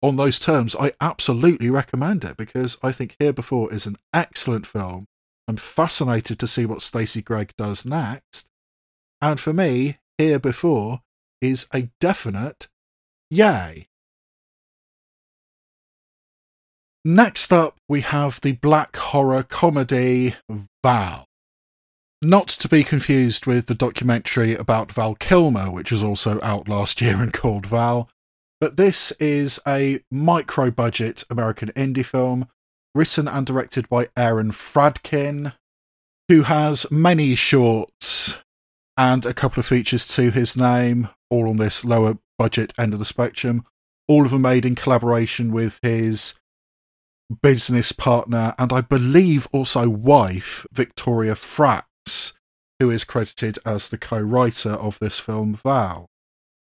on 0.03 0.17
those 0.17 0.39
terms, 0.39 0.77
I 0.79 0.93
absolutely 1.01 1.71
recommend 1.71 2.25
it 2.25 2.37
because 2.37 2.79
I 2.83 2.93
think 2.93 3.17
Here 3.19 3.33
Before 3.33 3.73
is 3.73 3.87
an 3.87 3.97
excellent 4.15 4.67
film. 4.67 5.07
I'm 5.49 5.57
fascinated 5.57 6.39
to 6.41 6.47
see 6.47 6.67
what 6.67 6.83
Stacey 6.83 7.23
Gregg 7.23 7.55
does 7.57 7.87
next. 7.87 8.47
And 9.23 9.41
for 9.41 9.55
me, 9.55 9.97
Here 10.19 10.39
Before 10.39 11.01
is 11.41 11.67
a 11.73 11.89
definite 12.01 12.69
yay. 13.31 13.89
Next 17.03 17.53
up, 17.53 17.79
we 17.89 18.03
have 18.03 18.43
the 18.43 18.53
black 18.53 18.95
horror 18.97 19.43
comedy 19.43 20.35
Val. 20.85 21.25
Not 22.21 22.49
to 22.49 22.69
be 22.69 22.85
confused 22.85 23.47
with 23.47 23.67
the 23.67 23.75
documentary 23.75 24.55
about 24.55 24.93
Val 24.93 25.15
Kilmer, 25.15 25.71
which 25.71 25.91
was 25.91 26.03
also 26.03 26.39
out 26.43 26.69
last 26.69 27.01
year 27.01 27.23
and 27.23 27.33
called 27.33 27.65
Val, 27.65 28.11
but 28.61 28.77
this 28.77 29.13
is 29.13 29.61
a 29.67 30.01
micro 30.11 30.71
budget 30.71 31.25
American 31.31 31.71
indie 31.73 32.05
film 32.05 32.49
written 32.99 33.29
and 33.29 33.47
directed 33.47 33.89
by 33.89 34.09
Aaron 34.17 34.51
Fradkin, 34.51 35.53
who 36.29 36.43
has 36.43 36.91
many 36.91 37.37
shorts 37.37 38.39
and 38.97 39.25
a 39.25 39.33
couple 39.33 39.61
of 39.61 39.67
features 39.67 40.09
to 40.09 40.33
his 40.33 40.57
name, 40.57 41.09
all 41.31 41.49
on 41.49 41.59
this 41.59 41.85
lower 41.85 42.19
budget 42.39 42.73
end 42.77 42.93
of 42.93 42.99
the 42.99 43.05
spectrum, 43.05 43.65
all 44.09 44.25
of 44.25 44.33
them 44.33 44.43
made 44.43 44.65
in 44.67 44.75
collaboration 44.75 45.53
with 45.53 45.79
his 45.81 46.35
business 47.41 47.93
partner 47.93 48.53
and 48.59 48.73
I 48.73 48.81
believe 48.81 49.47
also 49.53 49.89
wife, 49.89 50.67
Victoria 50.73 51.37
Fratz, 51.37 52.33
who 52.81 52.91
is 52.91 53.05
credited 53.05 53.61
as 53.65 53.91
the 53.91 53.99
co 53.99 54.21
writer 54.21 54.73
of 54.73 54.99
this 54.99 55.21
film, 55.21 55.55
Val, 55.55 56.07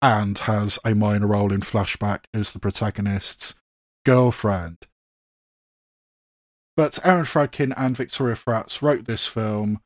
and 0.01 0.39
has 0.39 0.79
a 0.83 0.95
minor 0.95 1.27
role 1.27 1.53
in 1.53 1.61
Flashback 1.61 2.21
as 2.33 2.53
the 2.53 2.59
protagonist's 2.59 3.53
girlfriend. 4.03 4.87
But 6.75 6.99
Aaron 7.05 7.25
Fradkin 7.25 7.73
and 7.77 7.95
Victoria 7.95 8.35
Fratz 8.35 8.81
wrote 8.81 9.05
this 9.05 9.27
film, 9.27 9.79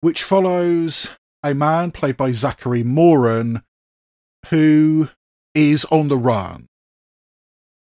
which 0.00 0.22
follows 0.22 1.10
a 1.42 1.54
man 1.54 1.90
played 1.90 2.16
by 2.16 2.32
Zachary 2.32 2.82
Moran 2.82 3.62
who 4.46 5.10
is 5.54 5.84
on 5.86 6.08
the 6.08 6.18
run. 6.18 6.68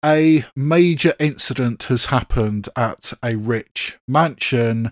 A 0.05 0.45
major 0.55 1.13
incident 1.19 1.83
has 1.83 2.05
happened 2.05 2.67
at 2.75 3.13
a 3.23 3.35
rich 3.35 3.99
mansion, 4.07 4.91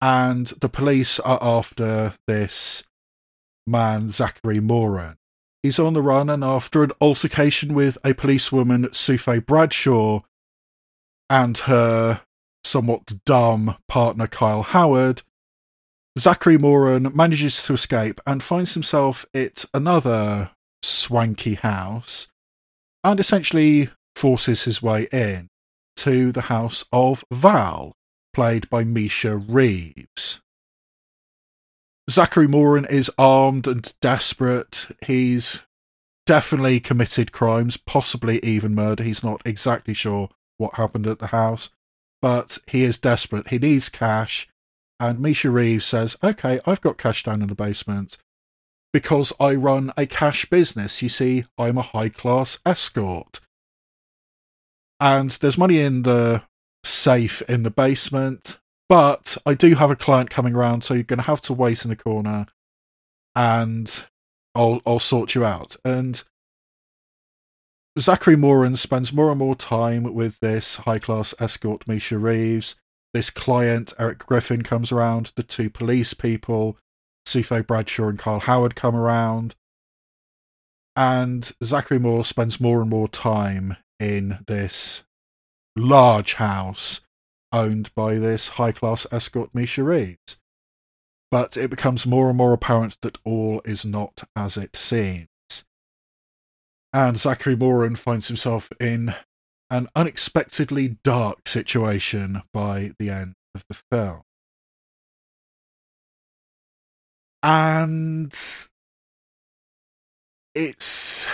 and 0.00 0.46
the 0.46 0.68
police 0.68 1.18
are 1.20 1.38
after 1.42 2.14
this 2.28 2.84
man, 3.66 4.10
Zachary 4.10 4.60
Moran. 4.60 5.16
He's 5.62 5.78
on 5.78 5.94
the 5.94 6.02
run, 6.02 6.30
and 6.30 6.44
after 6.44 6.84
an 6.84 6.92
altercation 7.00 7.74
with 7.74 7.98
a 8.04 8.14
policewoman, 8.14 8.88
Sufe 8.92 9.44
Bradshaw, 9.44 10.20
and 11.28 11.58
her 11.58 12.20
somewhat 12.64 13.24
dumb 13.24 13.76
partner, 13.88 14.26
Kyle 14.26 14.62
Howard, 14.62 15.22
Zachary 16.18 16.58
Moran 16.58 17.10
manages 17.14 17.62
to 17.64 17.74
escape 17.74 18.20
and 18.26 18.42
finds 18.42 18.74
himself 18.74 19.26
at 19.34 19.64
another 19.74 20.50
swanky 20.82 21.54
house 21.54 22.28
and 23.02 23.18
essentially 23.18 23.90
forces 24.14 24.62
his 24.64 24.80
way 24.82 25.08
in 25.12 25.48
to 25.96 26.32
the 26.32 26.42
house 26.42 26.84
of 26.92 27.24
Val, 27.32 27.92
played 28.32 28.68
by 28.70 28.84
Misha 28.84 29.36
Reeves. 29.36 30.40
Zachary 32.10 32.46
Moran 32.46 32.84
is 32.84 33.10
armed 33.18 33.66
and 33.66 33.92
desperate. 34.00 34.88
He's 35.06 35.62
definitely 36.26 36.78
committed 36.80 37.32
crimes, 37.32 37.76
possibly 37.76 38.38
even 38.44 38.74
murder. 38.74 39.02
He's 39.02 39.24
not 39.24 39.42
exactly 39.44 39.94
sure 39.94 40.28
what 40.58 40.74
happened 40.74 41.06
at 41.06 41.18
the 41.18 41.28
house, 41.28 41.70
but 42.24 42.56
he 42.66 42.84
is 42.84 42.96
desperate. 42.96 43.48
He 43.48 43.58
needs 43.58 43.90
cash. 43.90 44.48
And 44.98 45.20
Misha 45.20 45.50
Reeves 45.50 45.84
says, 45.84 46.16
Okay, 46.24 46.58
I've 46.64 46.80
got 46.80 46.96
cash 46.96 47.22
down 47.22 47.42
in 47.42 47.48
the 47.48 47.54
basement 47.54 48.16
because 48.94 49.34
I 49.38 49.54
run 49.54 49.92
a 49.94 50.06
cash 50.06 50.46
business. 50.46 51.02
You 51.02 51.10
see, 51.10 51.44
I'm 51.58 51.76
a 51.76 51.82
high 51.82 52.08
class 52.08 52.60
escort. 52.64 53.40
And 54.98 55.32
there's 55.32 55.58
money 55.58 55.80
in 55.80 56.04
the 56.04 56.44
safe 56.82 57.42
in 57.42 57.62
the 57.62 57.70
basement, 57.70 58.58
but 58.88 59.36
I 59.44 59.52
do 59.52 59.74
have 59.74 59.90
a 59.90 59.96
client 59.96 60.30
coming 60.30 60.54
around, 60.54 60.82
so 60.82 60.94
you're 60.94 61.02
going 61.02 61.18
to 61.18 61.26
have 61.26 61.42
to 61.42 61.52
wait 61.52 61.84
in 61.84 61.90
the 61.90 61.96
corner 61.96 62.46
and 63.36 64.06
I'll, 64.54 64.80
I'll 64.86 64.98
sort 64.98 65.34
you 65.34 65.44
out. 65.44 65.76
And 65.84 66.22
Zachary 67.98 68.34
Moran 68.34 68.74
spends 68.74 69.12
more 69.12 69.30
and 69.30 69.38
more 69.38 69.54
time 69.54 70.14
with 70.14 70.40
this 70.40 70.76
high 70.76 70.98
class 70.98 71.32
escort, 71.38 71.86
Misha 71.86 72.18
Reeves. 72.18 72.74
This 73.12 73.30
client, 73.30 73.92
Eric 74.00 74.26
Griffin, 74.26 74.62
comes 74.62 74.90
around. 74.90 75.30
The 75.36 75.44
two 75.44 75.70
police 75.70 76.12
people, 76.12 76.76
Sufe 77.24 77.64
Bradshaw 77.64 78.08
and 78.08 78.18
Carl 78.18 78.40
Howard, 78.40 78.74
come 78.74 78.96
around. 78.96 79.54
And 80.96 81.52
Zachary 81.62 82.00
Moore 82.00 82.24
spends 82.24 82.60
more 82.60 82.80
and 82.80 82.90
more 82.90 83.06
time 83.06 83.76
in 84.00 84.38
this 84.48 85.04
large 85.76 86.34
house 86.34 87.00
owned 87.52 87.94
by 87.94 88.16
this 88.16 88.50
high 88.50 88.72
class 88.72 89.06
escort, 89.12 89.50
Misha 89.54 89.84
Reeves. 89.84 90.36
But 91.30 91.56
it 91.56 91.70
becomes 91.70 92.06
more 92.06 92.28
and 92.28 92.36
more 92.36 92.52
apparent 92.52 93.00
that 93.02 93.18
all 93.24 93.62
is 93.64 93.84
not 93.84 94.24
as 94.34 94.56
it 94.56 94.74
seems. 94.74 95.28
And 96.94 97.18
Zachary 97.18 97.56
Moran 97.56 97.96
finds 97.96 98.28
himself 98.28 98.70
in 98.78 99.16
an 99.68 99.88
unexpectedly 99.96 100.96
dark 101.02 101.48
situation 101.48 102.42
by 102.52 102.92
the 103.00 103.10
end 103.10 103.34
of 103.52 103.64
the 103.68 103.74
film. 103.90 104.22
And 107.42 108.32
it's 110.54 111.26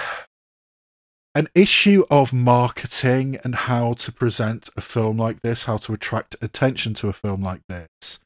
an 1.35 1.49
issue 1.55 2.07
of 2.11 2.33
marketing 2.33 3.39
and 3.45 3.55
how 3.55 3.93
to 3.93 4.11
present 4.11 4.71
a 4.79 4.81
film 4.81 5.19
like 5.19 5.43
this, 5.43 5.65
how 5.65 5.77
to 5.77 5.93
attract 5.93 6.37
attention 6.41 6.95
to 6.95 7.09
a 7.09 7.13
film 7.13 7.43
like 7.43 7.61
this. 7.69 8.19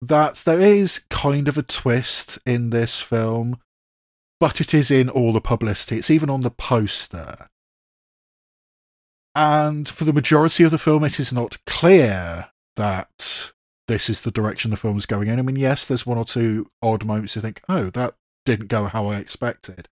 That 0.00 0.36
there 0.46 0.60
is 0.60 1.04
kind 1.10 1.48
of 1.48 1.58
a 1.58 1.62
twist 1.64 2.38
in 2.46 2.70
this 2.70 3.00
film, 3.00 3.58
but 4.40 4.60
it 4.60 4.74
is 4.74 4.90
in 4.90 5.08
all 5.08 5.32
the 5.32 5.40
publicity. 5.40 5.98
It's 5.98 6.10
even 6.10 6.30
on 6.30 6.40
the 6.40 6.50
poster. 6.50 7.48
And 9.34 9.88
for 9.88 10.04
the 10.04 10.12
majority 10.12 10.64
of 10.64 10.70
the 10.70 10.78
film, 10.78 11.04
it 11.04 11.18
is 11.18 11.32
not 11.32 11.58
clear 11.66 12.50
that 12.76 13.52
this 13.88 14.08
is 14.08 14.22
the 14.22 14.30
direction 14.30 14.70
the 14.70 14.76
film 14.76 14.96
is 14.96 15.06
going 15.06 15.28
in. 15.28 15.38
I 15.38 15.42
mean, 15.42 15.56
yes, 15.56 15.86
there's 15.86 16.06
one 16.06 16.18
or 16.18 16.24
two 16.24 16.70
odd 16.82 17.04
moments 17.04 17.36
you 17.36 17.42
think, 17.42 17.60
oh, 17.68 17.90
that 17.90 18.14
didn't 18.44 18.68
go 18.68 18.84
how 18.84 19.06
I 19.06 19.18
expected. 19.18 19.88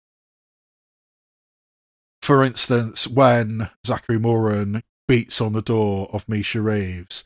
For 2.22 2.44
instance, 2.44 3.08
when 3.08 3.70
Zachary 3.86 4.20
Moran 4.20 4.84
beats 5.08 5.40
on 5.40 5.54
the 5.54 5.62
door 5.62 6.10
of 6.12 6.28
Misha 6.28 6.62
Reeves, 6.62 7.24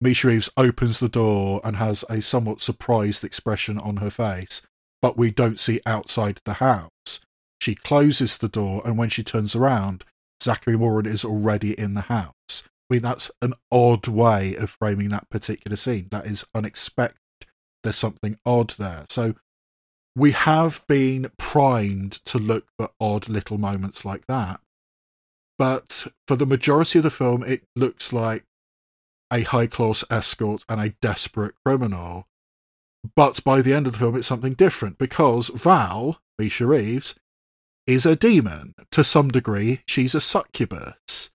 Misha 0.00 0.28
Reeves 0.28 0.50
opens 0.56 1.00
the 1.00 1.08
door 1.08 1.60
and 1.64 1.76
has 1.76 2.04
a 2.08 2.20
somewhat 2.20 2.60
surprised 2.60 3.24
expression 3.24 3.78
on 3.78 3.96
her 3.96 4.10
face, 4.10 4.62
but 5.06 5.16
we 5.16 5.30
don't 5.30 5.60
see 5.60 5.80
outside 5.86 6.40
the 6.44 6.54
house. 6.54 7.20
She 7.60 7.76
closes 7.76 8.38
the 8.38 8.48
door, 8.48 8.82
and 8.84 8.98
when 8.98 9.08
she 9.08 9.22
turns 9.22 9.54
around, 9.54 10.02
Zachary 10.42 10.76
Moran 10.76 11.06
is 11.06 11.24
already 11.24 11.78
in 11.78 11.94
the 11.94 12.00
house. 12.00 12.32
I 12.58 12.94
mean, 12.94 13.02
that's 13.02 13.30
an 13.40 13.54
odd 13.70 14.08
way 14.08 14.56
of 14.56 14.76
framing 14.80 15.10
that 15.10 15.30
particular 15.30 15.76
scene. 15.76 16.08
That 16.10 16.26
is 16.26 16.44
unexpected. 16.56 17.20
There's 17.84 17.94
something 17.94 18.36
odd 18.44 18.70
there. 18.70 19.04
So 19.08 19.36
we 20.16 20.32
have 20.32 20.82
been 20.88 21.30
primed 21.38 22.10
to 22.24 22.38
look 22.38 22.66
for 22.76 22.90
odd 23.00 23.28
little 23.28 23.58
moments 23.58 24.04
like 24.04 24.26
that. 24.26 24.58
But 25.56 26.08
for 26.26 26.34
the 26.34 26.46
majority 26.46 26.98
of 26.98 27.04
the 27.04 27.10
film, 27.12 27.44
it 27.44 27.62
looks 27.76 28.12
like 28.12 28.42
a 29.32 29.42
high 29.42 29.68
class 29.68 30.02
escort 30.10 30.64
and 30.68 30.80
a 30.80 30.94
desperate 31.00 31.54
criminal. 31.64 32.26
But 33.14 33.44
by 33.44 33.60
the 33.60 33.74
end 33.74 33.86
of 33.86 33.92
the 33.92 33.98
film, 33.98 34.16
it's 34.16 34.26
something 34.26 34.54
different 34.54 34.98
because 34.98 35.48
Val, 35.48 36.20
Misha 36.38 36.66
Reeves, 36.66 37.14
is 37.86 38.06
a 38.06 38.16
demon. 38.16 38.74
To 38.92 39.04
some 39.04 39.28
degree, 39.28 39.82
she's 39.86 40.14
a 40.14 40.20
succubus. 40.20 41.30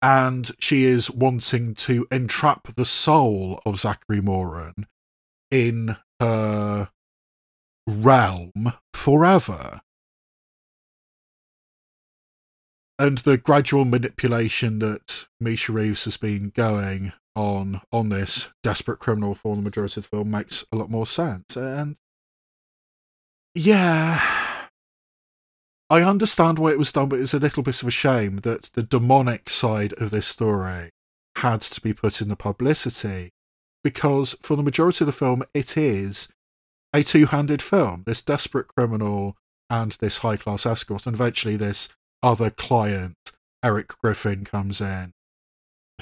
And 0.00 0.50
she 0.58 0.84
is 0.84 1.10
wanting 1.10 1.74
to 1.76 2.06
entrap 2.10 2.74
the 2.74 2.84
soul 2.84 3.60
of 3.64 3.80
Zachary 3.80 4.20
Moran 4.20 4.86
in 5.50 5.96
her 6.18 6.90
realm 7.86 8.72
forever. 8.94 9.80
And 12.98 13.18
the 13.18 13.38
gradual 13.38 13.84
manipulation 13.84 14.78
that 14.80 15.26
Misha 15.40 15.72
Reeves 15.72 16.04
has 16.04 16.16
been 16.16 16.50
going 16.50 17.12
on 17.34 17.80
on 17.92 18.08
this 18.08 18.50
desperate 18.62 18.98
criminal 18.98 19.34
for 19.34 19.56
the 19.56 19.62
majority 19.62 20.00
of 20.00 20.04
the 20.04 20.16
film 20.16 20.30
makes 20.30 20.64
a 20.72 20.76
lot 20.76 20.90
more 20.90 21.06
sense. 21.06 21.56
And 21.56 21.96
yeah, 23.54 24.20
I 25.90 26.02
understand 26.02 26.58
why 26.58 26.70
it 26.70 26.78
was 26.78 26.92
done, 26.92 27.08
but 27.08 27.20
it's 27.20 27.34
a 27.34 27.38
little 27.38 27.62
bit 27.62 27.82
of 27.82 27.88
a 27.88 27.92
shame 27.92 28.38
that 28.38 28.70
the 28.74 28.82
demonic 28.82 29.50
side 29.50 29.92
of 29.94 30.10
this 30.10 30.26
story 30.26 30.90
had 31.36 31.62
to 31.62 31.80
be 31.80 31.92
put 31.92 32.20
in 32.20 32.28
the 32.28 32.36
publicity 32.36 33.30
because 33.84 34.36
for 34.42 34.56
the 34.56 34.62
majority 34.62 35.04
of 35.04 35.06
the 35.06 35.12
film, 35.12 35.42
it 35.54 35.76
is 35.76 36.28
a 36.94 37.02
two 37.02 37.26
handed 37.26 37.62
film. 37.62 38.04
This 38.06 38.22
desperate 38.22 38.68
criminal 38.68 39.36
and 39.68 39.92
this 39.92 40.18
high 40.18 40.36
class 40.36 40.66
escort, 40.66 41.06
and 41.06 41.14
eventually 41.14 41.56
this 41.56 41.88
other 42.22 42.50
client, 42.50 43.16
Eric 43.64 43.88
Griffin, 44.02 44.44
comes 44.44 44.80
in 44.80 45.12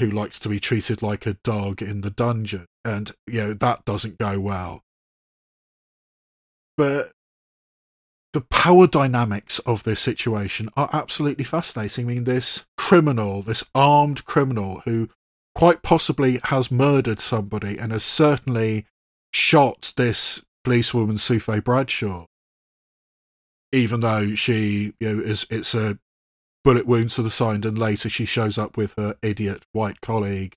who 0.00 0.10
likes 0.10 0.38
to 0.40 0.48
be 0.48 0.58
treated 0.58 1.02
like 1.02 1.26
a 1.26 1.34
dog 1.44 1.80
in 1.80 2.00
the 2.00 2.10
dungeon. 2.10 2.66
And, 2.84 3.12
you 3.26 3.40
know, 3.40 3.54
that 3.54 3.84
doesn't 3.84 4.18
go 4.18 4.40
well. 4.40 4.82
But 6.76 7.12
the 8.32 8.40
power 8.40 8.86
dynamics 8.86 9.58
of 9.60 9.82
this 9.84 10.00
situation 10.00 10.70
are 10.76 10.88
absolutely 10.92 11.44
fascinating. 11.44 12.06
I 12.06 12.14
mean, 12.14 12.24
this 12.24 12.64
criminal, 12.76 13.42
this 13.42 13.64
armed 13.74 14.24
criminal 14.24 14.82
who 14.84 15.08
quite 15.54 15.82
possibly 15.82 16.40
has 16.44 16.70
murdered 16.70 17.20
somebody 17.20 17.76
and 17.76 17.92
has 17.92 18.04
certainly 18.04 18.86
shot 19.32 19.92
this 19.96 20.44
policewoman 20.64 21.16
Sufe 21.18 21.62
Bradshaw, 21.62 22.26
even 23.72 24.00
though 24.00 24.34
she, 24.34 24.94
you 25.00 25.08
know, 25.16 25.22
is 25.22 25.46
it's 25.50 25.74
a 25.74 25.98
bullet 26.64 26.86
wounds 26.86 27.14
to 27.14 27.22
the 27.22 27.30
side, 27.30 27.64
and 27.64 27.78
later 27.78 28.08
she 28.08 28.24
shows 28.24 28.58
up 28.58 28.76
with 28.76 28.94
her 28.96 29.16
idiot 29.22 29.64
white 29.72 30.00
colleague 30.00 30.56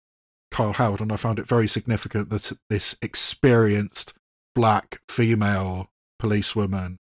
Kyle 0.51 0.73
Howard, 0.73 1.01
and 1.01 1.11
I 1.11 1.15
found 1.15 1.39
it 1.39 1.47
very 1.47 1.67
significant 1.67 2.29
that 2.29 2.51
this 2.69 2.95
experienced 3.01 4.13
black 4.53 5.01
female 5.09 5.89
policewoman 6.19 6.97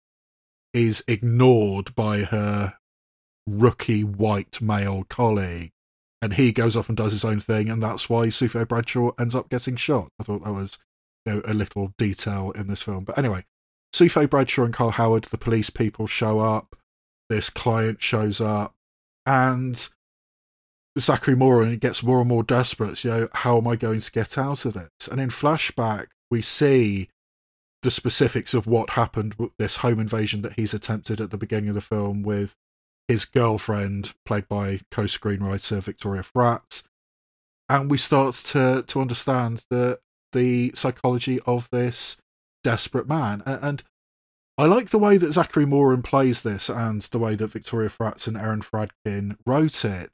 is 0.75 1.03
ignored 1.09 1.95
by 1.95 2.21
her 2.25 2.75
rookie 3.47 4.05
white 4.05 4.61
male 4.61 5.05
colleague 5.09 5.73
and 6.21 6.35
he 6.35 6.53
goes 6.53 6.77
off 6.77 6.89
and 6.89 6.97
does 6.97 7.13
his 7.13 7.25
own 7.25 7.41
thing, 7.41 7.69
and 7.69 7.83
that's 7.83 8.11
why 8.11 8.29
Sufe 8.29 8.67
Bradshaw 8.67 9.13
ends 9.19 9.35
up 9.35 9.49
getting 9.49 9.77
shot. 9.77 10.09
I 10.21 10.25
thought 10.25 10.45
that 10.45 10.53
was 10.53 10.79
you 11.25 11.35
know, 11.35 11.43
a 11.45 11.55
little 11.55 11.93
detail 11.97 12.51
in 12.53 12.67
this 12.67 12.83
film. 12.83 13.05
But 13.05 13.19
anyway, 13.19 13.45
Sufe 13.93 14.29
Bradshaw 14.29 14.65
and 14.65 14.75
Carl 14.75 14.91
Howard, 14.91 15.25
the 15.25 15.39
police 15.39 15.71
people, 15.71 16.07
show 16.07 16.41
up. 16.41 16.75
This 17.29 17.51
client 17.51 18.03
shows 18.03 18.41
up, 18.41 18.75
and 19.29 19.91
Zachary 20.99 21.37
Moran 21.37 21.77
gets 21.77 22.03
more 22.03 22.21
and 22.21 22.29
more 22.29 22.43
desperate. 22.43 23.05
You 23.05 23.11
know, 23.11 23.29
how 23.33 23.59
am 23.59 23.69
I 23.69 23.77
going 23.77 24.01
to 24.01 24.11
get 24.11 24.38
out 24.38 24.64
of 24.64 24.73
this? 24.73 25.07
And 25.11 25.21
in 25.21 25.29
flashback, 25.29 26.07
we 26.31 26.41
see 26.41 27.11
the 27.83 27.91
specifics 27.91 28.55
of 28.55 28.67
what 28.67 28.91
happened 28.91 29.35
with 29.35 29.51
this 29.59 29.77
home 29.77 30.01
invasion 30.01 30.41
that 30.43 30.55
he's 30.55 30.73
attempted 30.73 31.21
at 31.21 31.31
the 31.31 31.37
beginning 31.37 31.69
of 31.69 31.75
the 31.75 31.83
film 31.83 32.23
with 32.23 32.57
his 33.07 33.27
girlfriend, 33.27 34.14
played 34.25 34.49
by 34.49 34.81
co-screenwriter 34.91 35.83
Victoria 35.83 36.23
Fratz, 36.23 36.85
and 37.69 37.91
we 37.91 37.99
start 37.99 38.35
to 38.35 38.83
to 38.87 39.01
understand 39.01 39.67
the 39.71 40.01
the 40.33 40.73
psychology 40.75 41.38
of 41.47 41.69
this 41.71 42.17
desperate 42.64 43.07
man. 43.07 43.43
And 43.45 43.83
I 44.59 44.66
like 44.66 44.90
the 44.90 44.99
way 44.99 45.16
that 45.18 45.33
Zachary 45.33 45.66
Moran 45.66 46.03
plays 46.03 46.42
this, 46.42 46.68
and 46.68 47.03
the 47.03 47.18
way 47.21 47.37
that 47.37 47.53
Victoria 47.53 47.88
Fratz 47.88 48.27
and 48.27 48.37
Aaron 48.37 48.61
Fradkin 48.61 49.37
wrote 49.47 49.85
it. 49.85 50.11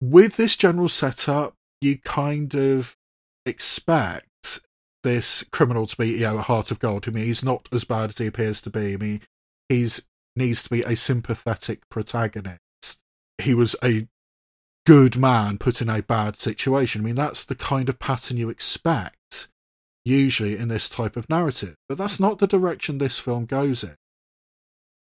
With 0.00 0.36
this 0.36 0.56
general 0.56 0.88
setup, 0.88 1.54
you 1.80 1.98
kind 1.98 2.54
of 2.54 2.96
expect 3.44 4.60
this 5.02 5.42
criminal 5.50 5.88
to 5.88 5.96
be, 5.96 6.10
you 6.10 6.20
know, 6.20 6.38
a 6.38 6.42
heart 6.42 6.70
of 6.70 6.78
gold. 6.78 7.08
I 7.08 7.10
mean, 7.10 7.24
he's 7.24 7.44
not 7.44 7.68
as 7.72 7.82
bad 7.82 8.10
as 8.10 8.18
he 8.18 8.28
appears 8.28 8.62
to 8.62 8.70
be. 8.70 8.94
I 8.94 8.96
mean, 8.96 9.20
he's 9.68 10.02
needs 10.36 10.62
to 10.62 10.70
be 10.70 10.82
a 10.82 10.94
sympathetic 10.94 11.88
protagonist. 11.90 12.60
He 13.38 13.54
was 13.54 13.74
a 13.82 14.06
good 14.86 15.16
man 15.16 15.58
put 15.58 15.82
in 15.82 15.88
a 15.88 16.02
bad 16.02 16.36
situation. 16.36 17.00
I 17.00 17.04
mean, 17.04 17.16
that's 17.16 17.44
the 17.44 17.56
kind 17.56 17.88
of 17.88 17.98
pattern 17.98 18.36
you 18.36 18.48
expect 18.48 19.16
usually 20.04 20.56
in 20.56 20.68
this 20.68 20.88
type 20.88 21.16
of 21.16 21.28
narrative, 21.28 21.76
but 21.88 21.98
that's 21.98 22.20
not 22.20 22.38
the 22.38 22.46
direction 22.46 22.98
this 22.98 23.18
film 23.18 23.46
goes 23.46 23.84
in. 23.84 23.96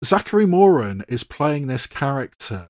Zachary 0.04 0.46
Moran 0.46 1.04
is 1.08 1.24
playing 1.24 1.68
this 1.68 1.88
character 1.88 2.68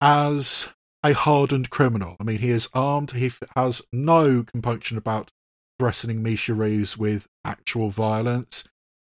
as 0.00 0.68
a 1.04 1.12
hardened 1.12 1.70
criminal. 1.70 2.16
I 2.20 2.24
mean, 2.24 2.38
he 2.38 2.50
is 2.50 2.68
armed, 2.74 3.12
he 3.12 3.30
has 3.56 3.82
no 3.92 4.42
compunction 4.42 4.96
about 4.96 5.30
threatening 5.78 6.22
Misha 6.22 6.54
Reeves 6.54 6.96
with 6.96 7.26
actual 7.44 7.90
violence. 7.90 8.64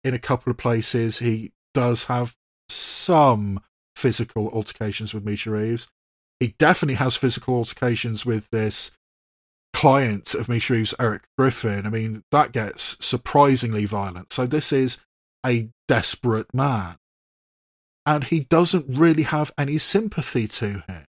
In 0.04 0.14
a 0.14 0.18
couple 0.18 0.50
of 0.50 0.58
places, 0.58 1.18
he 1.18 1.52
does 1.74 2.04
have 2.04 2.34
some 2.68 3.60
physical 3.96 4.48
altercations 4.50 5.12
with 5.12 5.24
Misha 5.24 5.50
Reeves. 5.50 5.88
He 6.40 6.54
definitely 6.58 6.94
has 6.94 7.16
physical 7.16 7.56
altercations 7.56 8.24
with 8.24 8.48
this 8.50 8.92
client 9.72 10.34
of 10.34 10.48
Misha 10.48 10.84
Eric 10.98 11.28
Griffin. 11.36 11.86
I 11.86 11.90
mean, 11.90 12.24
that 12.32 12.52
gets 12.52 12.96
surprisingly 13.04 13.84
violent. 13.84 14.32
So 14.32 14.46
this 14.46 14.72
is 14.72 14.98
a 15.44 15.68
desperate 15.86 16.52
man. 16.52 16.96
And 18.04 18.24
he 18.24 18.40
doesn't 18.40 18.86
really 18.88 19.24
have 19.24 19.52
any 19.58 19.78
sympathy 19.78 20.48
to 20.48 20.82
him 20.88 21.04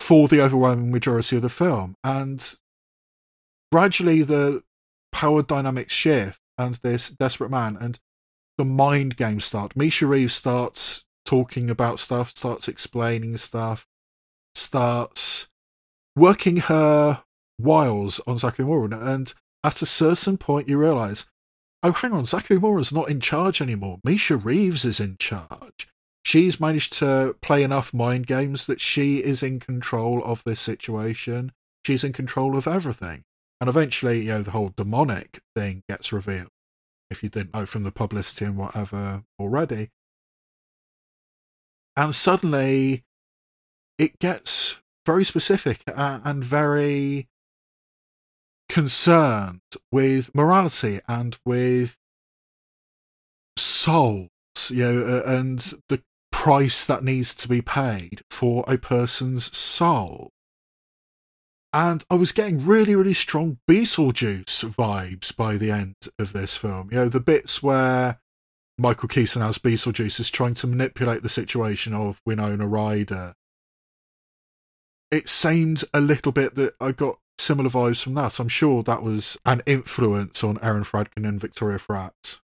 for 0.00 0.28
the 0.28 0.42
overwhelming 0.42 0.90
majority 0.90 1.36
of 1.36 1.42
the 1.42 1.48
film. 1.48 1.96
And 2.02 2.56
gradually 3.70 4.22
the 4.22 4.62
power 5.12 5.42
dynamics 5.42 5.92
shift 5.92 6.40
and 6.58 6.74
this 6.76 7.10
desperate 7.10 7.50
man 7.50 7.76
and 7.80 7.98
the 8.58 8.64
mind 8.64 9.16
game 9.16 9.40
start. 9.40 9.76
Misha 9.76 10.06
Reeves 10.06 10.34
starts 10.34 11.04
talking 11.24 11.70
about 11.70 12.00
stuff, 12.00 12.30
starts 12.30 12.68
explaining 12.68 13.36
stuff, 13.36 13.86
starts 14.54 15.48
working 16.16 16.58
her 16.58 17.22
wiles 17.58 18.20
on 18.26 18.38
Zachary 18.38 18.64
Moran. 18.64 18.92
And 18.92 19.32
at 19.62 19.82
a 19.82 19.86
certain 19.86 20.38
point, 20.38 20.68
you 20.68 20.78
realize, 20.78 21.26
oh, 21.82 21.92
hang 21.92 22.12
on, 22.12 22.26
Zachary 22.26 22.58
Moran's 22.58 22.92
not 22.92 23.10
in 23.10 23.20
charge 23.20 23.60
anymore. 23.60 23.98
Misha 24.04 24.36
Reeves 24.36 24.84
is 24.84 25.00
in 25.00 25.16
charge. 25.18 25.88
She's 26.24 26.60
managed 26.60 26.94
to 26.94 27.36
play 27.42 27.62
enough 27.62 27.92
mind 27.92 28.26
games 28.26 28.66
that 28.66 28.80
she 28.80 29.18
is 29.18 29.42
in 29.42 29.60
control 29.60 30.22
of 30.24 30.42
this 30.44 30.60
situation. 30.60 31.52
She's 31.84 32.04
in 32.04 32.14
control 32.14 32.56
of 32.56 32.66
everything. 32.66 33.24
And 33.60 33.68
eventually, 33.68 34.22
you 34.22 34.28
know, 34.28 34.42
the 34.42 34.50
whole 34.50 34.72
demonic 34.74 35.40
thing 35.54 35.82
gets 35.88 36.12
revealed 36.12 36.48
if 37.10 37.22
you 37.22 37.28
didn't 37.28 37.54
know 37.54 37.66
from 37.66 37.82
the 37.84 37.92
publicity 37.92 38.46
and 38.46 38.56
whatever 38.56 39.22
already. 39.38 39.90
And 41.96 42.14
suddenly 42.14 43.04
it 43.98 44.18
gets 44.18 44.80
very 45.06 45.24
specific 45.24 45.82
uh, 45.88 46.20
and 46.24 46.42
very 46.42 47.28
concerned 48.68 49.60
with 49.92 50.34
morality 50.34 51.00
and 51.06 51.38
with 51.44 51.96
souls, 53.56 54.28
you 54.70 54.84
know, 54.84 55.06
uh, 55.06 55.22
and 55.30 55.74
the 55.88 56.02
price 56.32 56.84
that 56.84 57.04
needs 57.04 57.34
to 57.34 57.48
be 57.48 57.62
paid 57.62 58.22
for 58.30 58.64
a 58.66 58.76
person's 58.76 59.56
soul 59.56 60.30
and 61.74 62.04
I 62.08 62.14
was 62.14 62.30
getting 62.30 62.64
really, 62.64 62.94
really 62.94 63.14
strong 63.14 63.58
Beetlejuice 63.68 64.64
vibes 64.76 65.34
by 65.34 65.56
the 65.56 65.72
end 65.72 65.96
of 66.20 66.32
this 66.32 66.56
film. 66.56 66.88
You 66.92 66.98
know, 66.98 67.08
the 67.08 67.18
bits 67.18 67.64
where 67.64 68.20
Michael 68.78 69.08
Keaton 69.08 69.42
as 69.42 69.58
Beetlejuice 69.58 70.20
is 70.20 70.30
trying 70.30 70.54
to 70.54 70.68
manipulate 70.68 71.24
the 71.24 71.28
situation 71.28 71.92
of 71.92 72.20
Winona 72.24 72.68
Ryder. 72.68 73.34
It 75.10 75.28
seemed 75.28 75.84
a 75.92 76.00
little 76.00 76.32
bit 76.32 76.54
that 76.56 76.74
I 76.80 76.92
got 76.92 77.18
similar 77.38 77.70
vibes 77.70 78.02
from 78.02 78.14
that. 78.14 78.38
I'm 78.38 78.48
sure 78.48 78.82
that 78.82 79.02
was 79.02 79.38
an 79.44 79.62
influence 79.66 80.42
on 80.42 80.58
Aaron 80.62 80.84
Fradkin 80.84 81.28
and 81.28 81.40
Victoria 81.40 81.78
Fratz. 81.78 82.40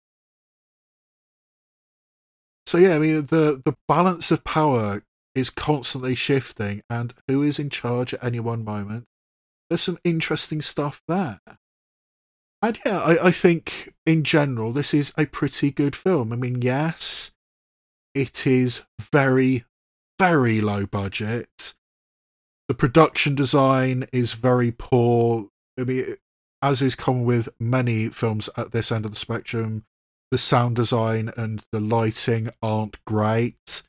So 2.65 2.77
yeah, 2.77 2.95
I 2.95 2.99
mean 2.99 3.25
the 3.27 3.61
the 3.63 3.75
balance 3.87 4.31
of 4.31 4.43
power 4.43 5.03
is 5.33 5.49
constantly 5.49 6.15
shifting, 6.15 6.81
and 6.89 7.13
who 7.27 7.43
is 7.43 7.59
in 7.59 7.69
charge 7.69 8.13
at 8.13 8.23
any 8.23 8.39
one 8.39 8.65
moment 8.65 9.05
there's 9.69 9.81
some 9.81 9.97
interesting 10.03 10.61
stuff 10.61 11.01
there. 11.07 11.39
And 12.61 12.79
yeah, 12.85 12.99
I, 12.99 13.27
I 13.27 13.31
think 13.31 13.93
in 14.05 14.23
general, 14.23 14.71
this 14.71 14.93
is 14.93 15.13
a 15.17 15.25
pretty 15.25 15.71
good 15.71 15.95
film. 15.95 16.33
I 16.33 16.35
mean, 16.35 16.61
yes, 16.61 17.31
it 18.15 18.47
is 18.47 18.83
very, 18.99 19.65
very 20.17 20.59
low 20.59 20.85
budget. 20.85 21.75
The 22.67 22.75
production 22.75 23.35
design 23.35 24.05
is 24.11 24.33
very 24.33 24.71
poor. 24.71 25.49
I 25.79 25.83
mean, 25.83 26.17
as 26.61 26.81
is 26.81 26.95
common 26.95 27.23
with 27.23 27.49
many 27.59 28.09
films 28.09 28.49
at 28.57 28.71
this 28.71 28.91
end 28.91 29.05
of 29.05 29.11
the 29.11 29.17
spectrum, 29.17 29.85
the 30.31 30.37
sound 30.37 30.75
design 30.75 31.31
and 31.37 31.65
the 31.71 31.79
lighting 31.79 32.49
aren't 32.61 33.03
great 33.05 33.83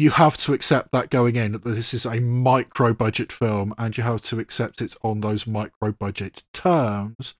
you 0.00 0.10
have 0.10 0.38
to 0.38 0.54
accept 0.54 0.92
that 0.92 1.10
going 1.10 1.36
in 1.36 1.52
that 1.52 1.64
this 1.64 1.92
is 1.92 2.06
a 2.06 2.20
micro 2.20 2.94
budget 2.94 3.30
film 3.30 3.74
and 3.76 3.98
you 3.98 4.02
have 4.02 4.22
to 4.22 4.38
accept 4.38 4.80
it 4.80 4.96
on 5.02 5.20
those 5.20 5.46
micro 5.46 5.92
budget 5.92 6.42
terms. 6.54 7.34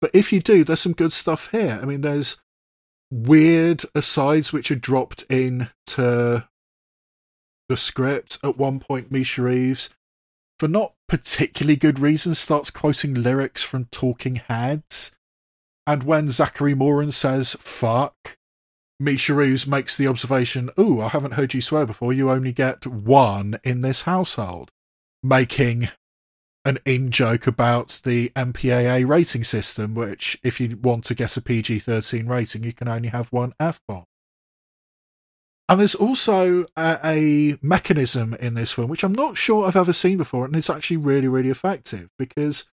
But 0.00 0.10
if 0.12 0.30
you 0.30 0.40
do, 0.40 0.64
there's 0.64 0.80
some 0.80 0.92
good 0.92 1.14
stuff 1.14 1.48
here. 1.50 1.78
I 1.80 1.86
mean, 1.86 2.02
there's 2.02 2.36
weird 3.10 3.84
asides 3.94 4.52
which 4.52 4.70
are 4.70 4.76
dropped 4.76 5.24
in 5.30 5.70
to 5.86 6.46
the 7.68 7.76
script. 7.76 8.38
At 8.42 8.56
one 8.56 8.80
point, 8.80 9.10
Misha 9.10 9.42
Reeves, 9.42 9.90
for 10.58 10.68
not 10.68 10.94
particularly 11.08 11.76
good 11.76 11.98
reasons, 11.98 12.38
starts 12.38 12.70
quoting 12.70 13.14
lyrics 13.14 13.62
from 13.62 13.86
Talking 13.86 14.36
Heads. 14.36 15.12
And 15.86 16.02
when 16.02 16.30
Zachary 16.30 16.74
Moran 16.74 17.12
says 17.12 17.54
fuck, 17.60 18.36
Misha 19.00 19.32
Reeves 19.32 19.66
makes 19.66 19.96
the 19.96 20.08
observation, 20.08 20.70
"Ooh, 20.78 21.00
I 21.00 21.08
haven't 21.08 21.34
heard 21.34 21.54
you 21.54 21.62
swear 21.62 21.86
before. 21.86 22.12
You 22.12 22.30
only 22.30 22.52
get 22.52 22.86
one 22.86 23.58
in 23.62 23.80
this 23.80 24.02
household," 24.02 24.72
making 25.22 25.88
an 26.64 26.78
in 26.84 27.10
joke 27.10 27.46
about 27.46 28.00
the 28.04 28.30
MPAA 28.36 29.04
rating 29.04 29.44
system, 29.44 29.94
which, 29.94 30.36
if 30.42 30.60
you 30.60 30.76
want 30.76 31.04
to 31.04 31.14
get 31.14 31.36
a 31.36 31.40
PG 31.40 31.78
13 31.78 32.26
rating, 32.26 32.64
you 32.64 32.72
can 32.72 32.88
only 32.88 33.08
have 33.08 33.28
one 33.28 33.54
F 33.58 33.80
bomb. 33.88 34.04
And 35.68 35.78
there's 35.78 35.94
also 35.94 36.64
a, 36.78 36.98
a, 37.04 37.58
mechanism 37.60 38.34
in 38.34 38.54
this 38.54 38.72
film, 38.72 38.88
which 38.88 39.04
I'm 39.04 39.14
not 39.14 39.36
sure 39.36 39.66
I've 39.66 39.76
ever 39.76 39.92
seen 39.92 40.16
before, 40.16 40.46
and 40.46 40.56
it's 40.56 40.70
actually 40.70 40.96
really, 40.96 41.28
really 41.28 41.50
effective 41.50 42.08
because 42.18 42.70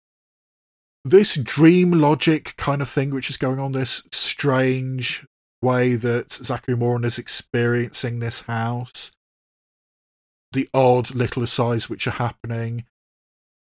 this 1.04 1.34
dream 1.34 1.90
logic 1.90 2.54
kind 2.56 2.80
of 2.80 2.88
thing, 2.88 3.10
which 3.10 3.30
is 3.30 3.36
going 3.36 3.58
on, 3.58 3.72
this 3.72 4.06
strange 4.12 5.26
way 5.60 5.96
that 5.96 6.30
Zachary 6.30 6.76
Moran 6.76 7.04
is 7.04 7.18
experiencing 7.18 8.20
this 8.20 8.42
house, 8.42 9.10
the 10.52 10.68
odd 10.72 11.14
little 11.14 11.42
asides 11.42 11.90
which 11.90 12.06
are 12.06 12.12
happening, 12.12 12.84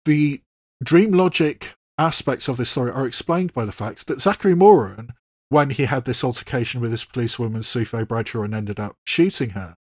the 0.05 0.43
dream 0.83 1.13
logic 1.13 1.75
aspects 1.97 2.49
of 2.49 2.57
this 2.57 2.71
story 2.71 2.91
are 2.91 3.07
explained 3.07 3.55
by 3.55 3.65
the 3.65 3.73
fact 3.73 4.09
that 4.09 4.21
Zachary 4.21 4.57
Moran 4.57 5.13
when 5.53 5.69
he 5.69 5.85
had 5.85 6.07
this 6.07 6.25
altercation 6.25 6.81
with 6.81 6.91
this 6.91 7.05
policewoman, 7.05 7.63
Sufe 7.63 8.09
Bradshaw, 8.09 8.41
and 8.43 8.55
ended 8.55 8.81
up 8.81 8.97
shooting 9.05 9.51
her. 9.51 9.77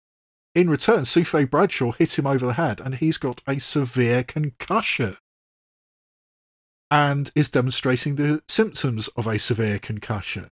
In 0.54 0.70
return, 0.70 1.04
Sufe 1.04 1.50
Bradshaw 1.50 1.90
hit 1.90 2.16
him 2.16 2.24
over 2.24 2.46
the 2.46 2.52
head 2.52 2.80
and 2.80 2.94
he's 2.94 3.18
got 3.18 3.42
a 3.48 3.58
severe 3.58 4.22
concussion 4.22 5.16
and 6.88 7.32
is 7.34 7.50
demonstrating 7.50 8.14
the 8.14 8.44
symptoms 8.48 9.08
of 9.08 9.26
a 9.26 9.40
severe 9.40 9.80
concussion. 9.80 10.50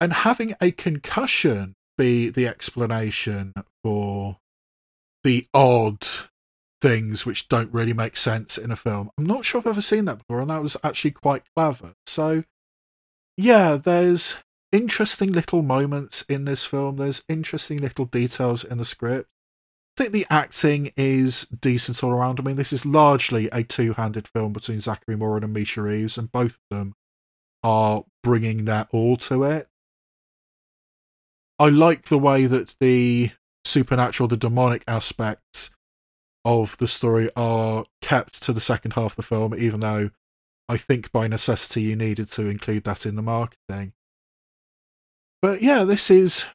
And 0.00 0.14
having 0.14 0.56
a 0.60 0.72
concussion 0.72 1.76
be 1.96 2.28
the 2.28 2.48
explanation 2.48 3.52
for 3.84 4.38
the 5.22 5.46
odd 5.54 6.04
things 6.82 7.24
which 7.24 7.46
don't 7.46 7.72
really 7.72 7.92
make 7.92 8.16
sense 8.16 8.58
in 8.58 8.72
a 8.72 8.76
film. 8.76 9.10
I'm 9.16 9.26
not 9.26 9.44
sure 9.44 9.60
I've 9.60 9.68
ever 9.68 9.80
seen 9.80 10.06
that 10.06 10.18
before, 10.18 10.40
and 10.40 10.50
that 10.50 10.62
was 10.62 10.76
actually 10.82 11.12
quite 11.12 11.44
clever. 11.54 11.92
So, 12.04 12.42
yeah, 13.40 13.76
there's 13.76 14.36
interesting 14.70 15.32
little 15.32 15.62
moments 15.62 16.22
in 16.28 16.44
this 16.44 16.64
film, 16.64 16.96
there's 16.96 17.24
interesting 17.28 17.78
little 17.78 18.04
details 18.04 18.64
in 18.64 18.78
the 18.78 18.84
script. 18.84 19.28
I 19.96 20.04
think 20.04 20.12
the 20.12 20.26
acting 20.30 20.92
is 20.96 21.46
decent 21.46 22.02
all 22.04 22.12
around. 22.12 22.38
I 22.38 22.42
mean, 22.42 22.56
this 22.56 22.72
is 22.72 22.86
largely 22.86 23.48
a 23.50 23.62
two 23.62 23.94
handed 23.94 24.28
film 24.28 24.52
between 24.52 24.80
Zachary 24.80 25.16
Moran 25.16 25.44
and 25.44 25.52
Misha 25.52 25.82
Reeves, 25.82 26.16
and 26.16 26.30
both 26.30 26.52
of 26.52 26.76
them 26.76 26.94
are 27.62 28.04
bringing 28.22 28.66
their 28.66 28.86
all 28.92 29.16
to 29.18 29.44
it. 29.44 29.68
I 31.58 31.68
like 31.68 32.04
the 32.04 32.18
way 32.18 32.46
that 32.46 32.76
the 32.80 33.32
supernatural, 33.64 34.28
the 34.28 34.36
demonic 34.36 34.84
aspects 34.86 35.70
of 36.44 36.78
the 36.78 36.88
story 36.88 37.28
are 37.36 37.84
kept 38.00 38.42
to 38.42 38.52
the 38.52 38.60
second 38.60 38.92
half 38.94 39.12
of 39.12 39.16
the 39.16 39.22
film, 39.22 39.54
even 39.54 39.80
though 39.80 40.10
I 40.70 40.76
think 40.76 41.10
by 41.10 41.26
necessity 41.26 41.82
you 41.82 41.96
needed 41.96 42.30
to 42.32 42.46
include 42.46 42.84
that 42.84 43.04
in 43.04 43.16
the 43.16 43.22
marketing. 43.22 43.92
But 45.42 45.62
yeah, 45.62 45.82
this 45.82 46.12
is 46.12 46.46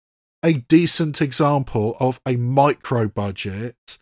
a 0.42 0.54
decent 0.54 1.22
example 1.22 1.98
of 2.00 2.22
a 2.26 2.38
micro 2.38 3.10
budget 3.10 3.98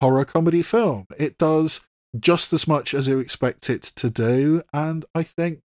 horror 0.00 0.24
comedy 0.24 0.62
film. 0.62 1.06
It 1.18 1.38
does 1.38 1.80
just 2.16 2.52
as 2.52 2.68
much 2.68 2.94
as 2.94 3.08
you 3.08 3.18
expect 3.18 3.68
it 3.68 3.82
to 3.82 4.08
do, 4.08 4.62
and 4.72 5.04
I 5.12 5.24
think 5.24 5.62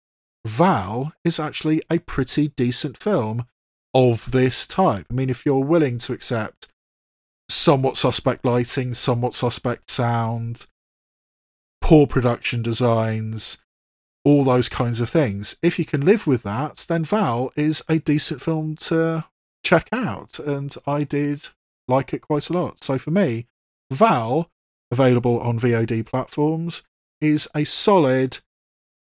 Val 0.45 1.13
is 1.25 1.39
actually 1.39 1.81
a 1.89 2.01
pretty 2.01 2.49
decent 2.49 2.97
film 2.97 3.47
of 3.95 4.33
this 4.33 4.67
type. 4.67 5.07
I 5.11 5.15
mean, 5.15 5.31
if 5.31 5.47
you're 5.47 5.65
willing 5.65 5.99
to 5.99 6.13
accept 6.13 6.67
somewhat 7.49 7.97
suspect 7.97 8.45
lighting, 8.45 8.95
somewhat 8.95 9.37
suspect 9.37 9.93
sound, 9.93 10.67
poor 11.81 12.09
production 12.09 12.63
designs, 12.63 13.59
all 14.27 14.43
those 14.43 14.69
kinds 14.69 15.01
of 15.01 15.09
things. 15.09 15.55
If 15.63 15.79
you 15.79 15.85
can 15.85 16.05
live 16.05 16.27
with 16.27 16.43
that, 16.43 16.85
then 16.89 17.05
Val 17.05 17.53
is 17.55 17.85
a 17.89 18.01
decent 18.01 18.43
film 18.43 18.75
to 18.79 19.25
check 19.63 19.89
out, 19.93 20.41
and 20.41 20.75
I 20.85 21.05
did 21.05 21.51
like 21.87 22.13
it 22.13 22.23
quite 22.23 22.51
a 22.51 22.53
lot. 22.53 22.83
So 22.83 22.99
for 22.99 23.13
me, 23.13 23.47
Val, 23.89 24.51
available 24.91 25.39
on 25.39 25.61
VOD 25.61 26.05
platforms, 26.05 26.83
is 27.21 27.49
a 27.55 27.63
solid, 27.63 28.41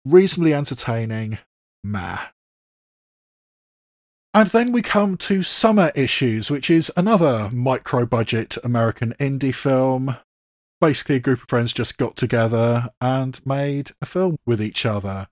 reasonably 0.03 0.53
entertaining 0.53 1.37
meh. 1.85 2.17
And 4.33 4.49
then 4.49 4.73
we 4.73 4.81
come 4.81 5.15
to 5.17 5.41
Summer 5.41 5.93
Issues, 5.95 6.51
which 6.51 6.69
is 6.69 6.91
another 6.97 7.49
micro 7.53 8.05
budget 8.05 8.57
American 8.61 9.13
indie 9.21 9.55
film. 9.55 10.17
Basically, 10.83 11.15
a 11.15 11.21
group 11.21 11.41
of 11.41 11.47
friends 11.47 11.71
just 11.71 11.97
got 11.97 12.17
together 12.17 12.89
and 12.99 13.39
made 13.45 13.91
a 14.01 14.05
film 14.05 14.35
with 14.45 14.61
each 14.61 14.85
other. 14.85 15.29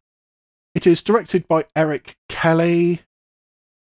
It 0.74 0.88
is 0.88 1.04
directed 1.04 1.46
by 1.46 1.66
Eric 1.76 2.16
Kelly, 2.30 3.02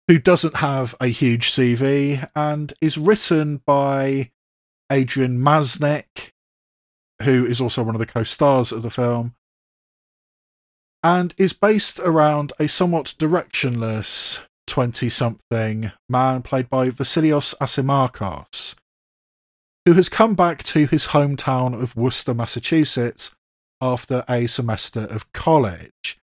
who 0.09 0.19
doesn't 0.19 0.57
have 0.57 0.95
a 0.99 1.09
huge 1.09 1.51
CV, 1.51 2.27
and 2.35 2.73
is 2.81 2.97
written 2.97 3.61
by 3.67 4.31
Adrian 4.91 5.41
Masnick, 5.41 6.31
who 7.23 7.45
is 7.45 7.61
also 7.61 7.83
one 7.83 7.95
of 7.95 7.99
the 7.99 8.07
co 8.07 8.23
stars 8.23 8.73
of 8.73 8.81
the 8.81 8.89
film, 8.89 9.35
and 11.03 11.35
is 11.37 11.53
based 11.53 11.99
around 11.99 12.55
a 12.59 12.67
somewhat 12.67 13.15
directionless 13.19 14.41
20 14.69 15.11
something 15.11 15.93
man 16.09 16.41
played 16.41 16.71
by 16.71 16.89
Vasilios 16.89 17.55
Asimakos, 17.59 18.75
who 19.87 19.95
has 19.95 20.09
come 20.09 20.35
back 20.35 20.63
to 20.63 20.87
his 20.87 21.09
hometown 21.09 21.81
of 21.81 21.97
Worcester, 21.97 22.35
Massachusetts 22.35 23.35
after 23.81 24.25
a 24.29 24.47
semester 24.47 25.07
of 25.11 25.33
college 25.33 26.19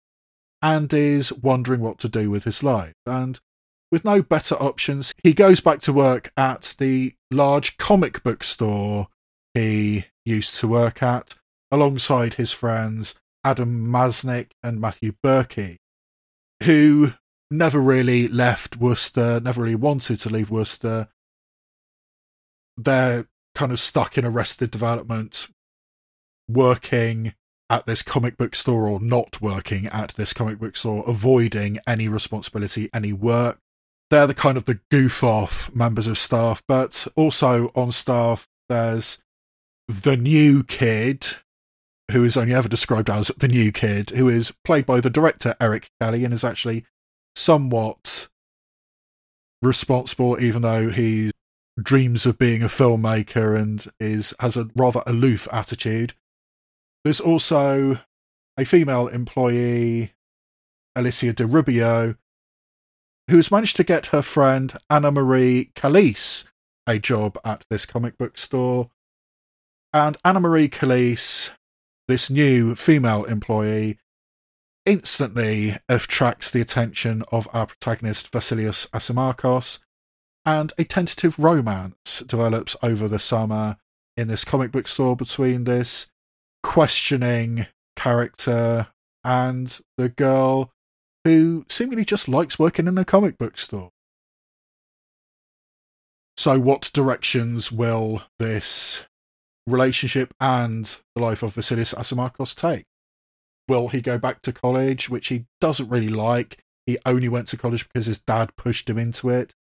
and 0.62 0.92
is 0.92 1.32
wondering 1.32 1.80
what 1.80 1.98
to 1.98 2.08
do 2.08 2.30
with 2.30 2.44
his 2.44 2.62
life. 2.62 2.94
And 3.06 3.40
with 3.90 4.04
no 4.04 4.20
better 4.20 4.56
options, 4.56 5.14
he 5.22 5.32
goes 5.32 5.60
back 5.60 5.80
to 5.82 5.92
work 5.92 6.30
at 6.36 6.74
the 6.78 7.14
large 7.30 7.76
comic 7.78 8.22
book 8.22 8.44
store 8.44 9.08
he 9.54 10.04
used 10.26 10.56
to 10.56 10.68
work 10.68 11.02
at 11.02 11.34
alongside 11.70 12.34
his 12.34 12.52
friends 12.52 13.14
Adam 13.42 13.86
Masnick 13.86 14.50
and 14.62 14.80
Matthew 14.80 15.12
Berkey, 15.24 15.76
who 16.64 17.12
never 17.50 17.78
really 17.78 18.28
left 18.28 18.76
Worcester, 18.76 19.40
never 19.40 19.62
really 19.62 19.76
wanted 19.76 20.16
to 20.16 20.28
leave 20.28 20.50
Worcester. 20.50 21.08
They're 22.76 23.26
kind 23.56 23.72
of 23.72 23.80
stuck 23.80 24.18
in 24.18 24.24
arrested 24.24 24.70
development, 24.70 25.48
working 26.46 27.32
at 27.68 27.86
this 27.86 28.02
comic 28.02 28.36
book 28.36 28.54
store 28.54 28.86
or 28.86 29.00
not 29.00 29.40
working 29.40 29.86
at 29.86 30.10
this 30.16 30.32
comic 30.32 30.58
book 30.58 30.76
store, 30.76 31.02
avoiding 31.06 31.78
any 31.86 32.06
responsibility, 32.06 32.88
any 32.94 33.12
work. 33.12 33.58
They're 34.10 34.26
the 34.26 34.34
kind 34.34 34.56
of 34.56 34.66
the 34.66 34.78
goof 34.90 35.24
off 35.24 35.74
members 35.74 36.06
of 36.06 36.18
staff, 36.18 36.62
but 36.68 37.08
also 37.16 37.72
on 37.74 37.90
staff, 37.90 38.46
there's 38.68 39.22
the 39.88 40.16
new 40.16 40.62
kid, 40.62 41.26
who 42.12 42.24
is 42.24 42.36
only 42.36 42.54
ever 42.54 42.68
described 42.68 43.10
as 43.10 43.28
the 43.28 43.48
new 43.48 43.72
kid, 43.72 44.10
who 44.10 44.28
is 44.28 44.54
played 44.64 44.86
by 44.86 45.00
the 45.00 45.10
director 45.10 45.56
Eric 45.60 45.90
Kelly 46.00 46.24
and 46.24 46.34
is 46.34 46.44
actually 46.44 46.84
somewhat 47.34 48.28
responsible, 49.62 50.40
even 50.40 50.62
though 50.62 50.90
he 50.90 51.30
dreams 51.80 52.26
of 52.26 52.38
being 52.38 52.62
a 52.62 52.66
filmmaker 52.66 53.58
and 53.58 53.86
is 54.00 54.34
has 54.40 54.56
a 54.56 54.68
rather 54.74 55.02
aloof 55.06 55.48
attitude. 55.52 56.14
There's 57.04 57.20
also 57.20 58.00
a 58.58 58.64
female 58.64 59.08
employee, 59.08 60.14
Alicia 60.94 61.32
de 61.34 61.46
Rubio, 61.46 62.16
who's 63.28 63.50
managed 63.50 63.76
to 63.76 63.84
get 63.84 64.06
her 64.06 64.22
friend 64.22 64.72
Anna 64.90 65.10
Marie 65.12 65.70
Calise 65.74 66.46
a 66.86 66.98
job 66.98 67.38
at 67.44 67.64
this 67.68 67.84
comic 67.84 68.16
book 68.16 68.38
store. 68.38 68.90
And 69.92 70.16
Anna 70.24 70.40
Marie 70.40 70.68
Calise, 70.68 71.50
this 72.06 72.30
new 72.30 72.74
female 72.76 73.24
employee, 73.24 73.98
instantly 74.84 75.76
attracts 75.88 76.50
the 76.50 76.60
attention 76.60 77.24
of 77.32 77.48
our 77.52 77.66
protagonist 77.66 78.30
Vasilios 78.30 78.88
Asimakos, 78.90 79.80
and 80.46 80.72
a 80.78 80.84
tentative 80.84 81.38
romance 81.38 82.20
develops 82.20 82.76
over 82.82 83.08
the 83.08 83.18
summer 83.18 83.76
in 84.16 84.28
this 84.28 84.44
comic 84.44 84.72
book 84.72 84.88
store 84.88 85.16
between 85.16 85.64
this 85.64 86.06
questioning 86.62 87.66
character 87.96 88.86
and 89.24 89.80
the 89.98 90.08
girl 90.08 90.72
who 91.24 91.66
seemingly 91.68 92.04
just 92.04 92.28
likes 92.28 92.58
working 92.58 92.86
in 92.86 92.96
a 92.96 93.04
comic 93.04 93.36
book 93.36 93.58
store. 93.58 93.90
So, 96.36 96.60
what 96.60 96.90
directions 96.94 97.72
will 97.72 98.22
this 98.38 99.04
relationship 99.66 100.32
and 100.40 100.96
the 101.14 101.22
life 101.22 101.42
of 101.42 101.54
Vasilios 101.54 101.94
Asimakos 101.94 102.54
take? 102.54 102.84
will 103.68 103.88
he 103.88 104.00
go 104.00 104.18
back 104.18 104.42
to 104.42 104.52
college, 104.52 105.08
which 105.08 105.28
he 105.28 105.46
doesn't 105.60 105.88
really 105.88 106.08
like. 106.08 106.62
He 106.86 106.98
only 107.04 107.28
went 107.28 107.48
to 107.48 107.56
college 107.56 107.88
because 107.88 108.06
his 108.06 108.18
dad 108.18 108.54
pushed 108.56 108.88
him 108.88 108.98
into 108.98 109.28
it. 109.28 109.54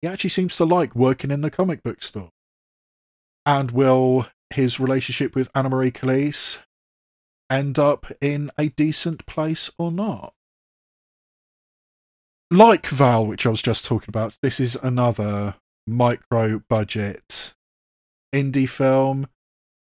He 0.00 0.08
actually 0.08 0.30
seems 0.30 0.56
to 0.56 0.64
like 0.64 0.94
working 0.94 1.30
in 1.30 1.40
the 1.40 1.50
comic 1.50 1.82
book 1.82 2.02
store. 2.02 2.30
And 3.44 3.70
will 3.70 4.28
his 4.50 4.78
relationship 4.78 5.34
with 5.34 5.50
Anna 5.54 5.70
Marie 5.70 5.90
Calise 5.90 6.60
end 7.50 7.78
up 7.78 8.06
in 8.20 8.50
a 8.58 8.68
decent 8.68 9.26
place 9.26 9.70
or 9.78 9.90
not? 9.90 10.32
Like 12.50 12.86
Val, 12.86 13.26
which 13.26 13.44
I 13.46 13.50
was 13.50 13.62
just 13.62 13.84
talking 13.84 14.08
about, 14.08 14.38
this 14.42 14.60
is 14.60 14.76
another 14.76 15.56
micro 15.86 16.62
budget 16.68 17.54
indie 18.34 18.68
film. 18.68 19.28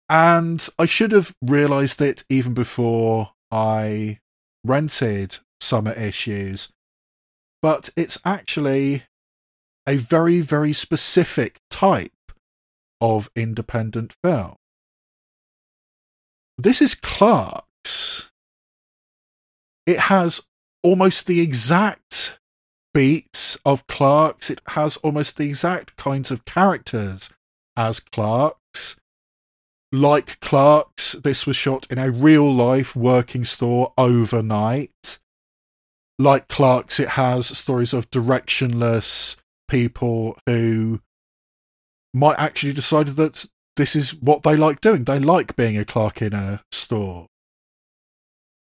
And 0.08 0.66
I 0.78 0.86
should 0.86 1.12
have 1.12 1.34
realised 1.42 2.00
it 2.00 2.24
even 2.30 2.54
before 2.54 3.32
I 3.50 4.20
rented 4.64 5.38
summer 5.60 5.92
issues, 5.92 6.70
but 7.62 7.90
it's 7.96 8.18
actually 8.24 9.04
a 9.88 9.96
very, 9.96 10.42
very 10.42 10.74
specific 10.74 11.62
type 11.70 12.12
of 13.00 13.30
independent 13.34 14.14
film. 14.22 14.56
This 16.58 16.82
is 16.82 16.94
Clerks. 16.94 18.30
It 19.86 19.98
has 19.98 20.46
almost 20.82 21.26
the 21.26 21.40
exact 21.40 22.38
beats 22.92 23.56
of 23.64 23.86
Clerks. 23.86 24.50
It 24.50 24.60
has 24.68 24.98
almost 24.98 25.38
the 25.38 25.48
exact 25.48 25.96
kinds 25.96 26.30
of 26.30 26.44
characters 26.44 27.30
as 27.74 27.98
Clerks. 27.98 28.96
Like 29.90 30.38
Clerks, 30.40 31.12
this 31.12 31.46
was 31.46 31.56
shot 31.56 31.86
in 31.90 31.96
a 31.96 32.10
real 32.10 32.52
life 32.54 32.94
working 32.94 33.46
store 33.46 33.94
overnight. 33.96 35.18
Like 36.18 36.46
Clerks, 36.48 37.00
it 37.00 37.10
has 37.10 37.46
stories 37.56 37.94
of 37.94 38.10
directionless 38.10 39.36
people 39.68 40.38
who 40.46 41.00
might 42.14 42.38
actually 42.38 42.72
decided 42.72 43.16
that 43.16 43.46
this 43.76 43.94
is 43.94 44.14
what 44.14 44.42
they 44.42 44.56
like 44.56 44.80
doing. 44.80 45.04
They 45.04 45.18
like 45.18 45.54
being 45.54 45.78
a 45.78 45.84
clerk 45.84 46.20
in 46.20 46.32
a 46.32 46.62
store. 46.72 47.26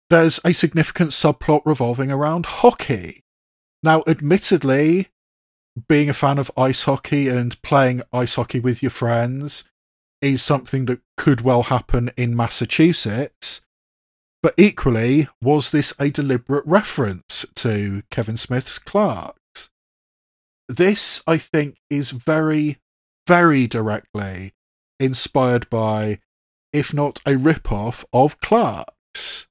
There's 0.08 0.40
a 0.44 0.52
significant 0.52 1.10
subplot 1.10 1.62
revolving 1.64 2.10
around 2.10 2.46
hockey. 2.46 3.22
Now, 3.82 4.02
admittedly, 4.06 5.08
being 5.88 6.08
a 6.08 6.14
fan 6.14 6.38
of 6.38 6.50
ice 6.56 6.84
hockey 6.84 7.28
and 7.28 7.60
playing 7.62 8.02
ice 8.12 8.34
hockey 8.34 8.60
with 8.60 8.82
your 8.82 8.90
friends 8.90 9.64
is 10.20 10.42
something 10.42 10.84
that 10.86 11.00
could 11.16 11.40
well 11.40 11.64
happen 11.64 12.10
in 12.16 12.36
Massachusetts. 12.36 13.62
But 14.42 14.54
equally, 14.56 15.28
was 15.40 15.70
this 15.70 15.94
a 15.98 16.10
deliberate 16.10 16.66
reference 16.66 17.46
to 17.56 18.02
Kevin 18.10 18.36
Smith's 18.36 18.78
Clerks? 18.78 19.38
This, 20.72 21.22
I 21.26 21.36
think, 21.36 21.76
is 21.90 22.12
very, 22.12 22.78
very 23.26 23.66
directly 23.66 24.54
inspired 24.98 25.68
by, 25.68 26.20
if 26.72 26.94
not 26.94 27.20
a 27.26 27.36
rip-off 27.36 28.06
of 28.10 28.40
Clerks. 28.40 29.48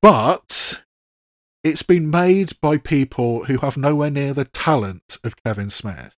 But 0.00 0.82
it's 1.62 1.82
been 1.82 2.08
made 2.08 2.58
by 2.62 2.78
people 2.78 3.44
who 3.44 3.58
have 3.58 3.76
nowhere 3.76 4.10
near 4.10 4.32
the 4.32 4.46
talent 4.46 5.18
of 5.22 5.36
Kevin 5.44 5.68
Smith. 5.68 6.16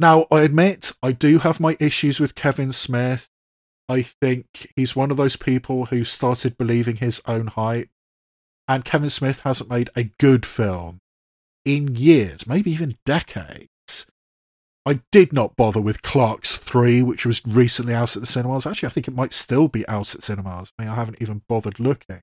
Now, 0.00 0.26
I 0.30 0.40
admit 0.40 0.92
I 1.02 1.12
do 1.12 1.38
have 1.40 1.60
my 1.60 1.76
issues 1.78 2.18
with 2.18 2.34
Kevin 2.34 2.72
Smith. 2.72 3.28
I 3.90 4.00
think 4.00 4.72
he's 4.74 4.96
one 4.96 5.10
of 5.10 5.18
those 5.18 5.36
people 5.36 5.86
who 5.86 6.02
started 6.04 6.56
believing 6.56 6.96
his 6.96 7.20
own 7.26 7.48
hype, 7.48 7.90
and 8.66 8.84
Kevin 8.84 9.10
Smith 9.10 9.40
hasn't 9.40 9.70
made 9.70 9.90
a 9.94 10.10
good 10.18 10.46
film 10.46 11.00
in 11.64 11.96
years, 11.96 12.46
maybe 12.46 12.70
even 12.70 12.96
decades. 13.04 13.68
I 14.86 15.00
did 15.10 15.32
not 15.32 15.56
bother 15.56 15.80
with 15.80 16.02
Clerks 16.02 16.56
3, 16.56 17.02
which 17.02 17.24
was 17.24 17.44
recently 17.46 17.94
out 17.94 18.16
at 18.16 18.22
the 18.22 18.26
cinemas. 18.26 18.66
Actually, 18.66 18.88
I 18.88 18.90
think 18.90 19.08
it 19.08 19.14
might 19.14 19.32
still 19.32 19.68
be 19.68 19.88
out 19.88 20.14
at 20.14 20.22
cinemas. 20.22 20.72
I 20.78 20.82
mean, 20.82 20.92
I 20.92 20.94
haven't 20.94 21.22
even 21.22 21.42
bothered 21.48 21.80
looking. 21.80 22.20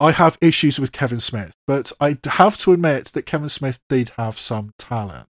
I 0.00 0.10
have 0.10 0.36
issues 0.40 0.80
with 0.80 0.90
Kevin 0.90 1.20
Smith, 1.20 1.52
but 1.64 1.92
I 2.00 2.18
have 2.24 2.58
to 2.58 2.72
admit 2.72 3.12
that 3.12 3.26
Kevin 3.26 3.48
Smith 3.48 3.78
did 3.88 4.10
have 4.16 4.36
some 4.36 4.72
talent. 4.76 5.28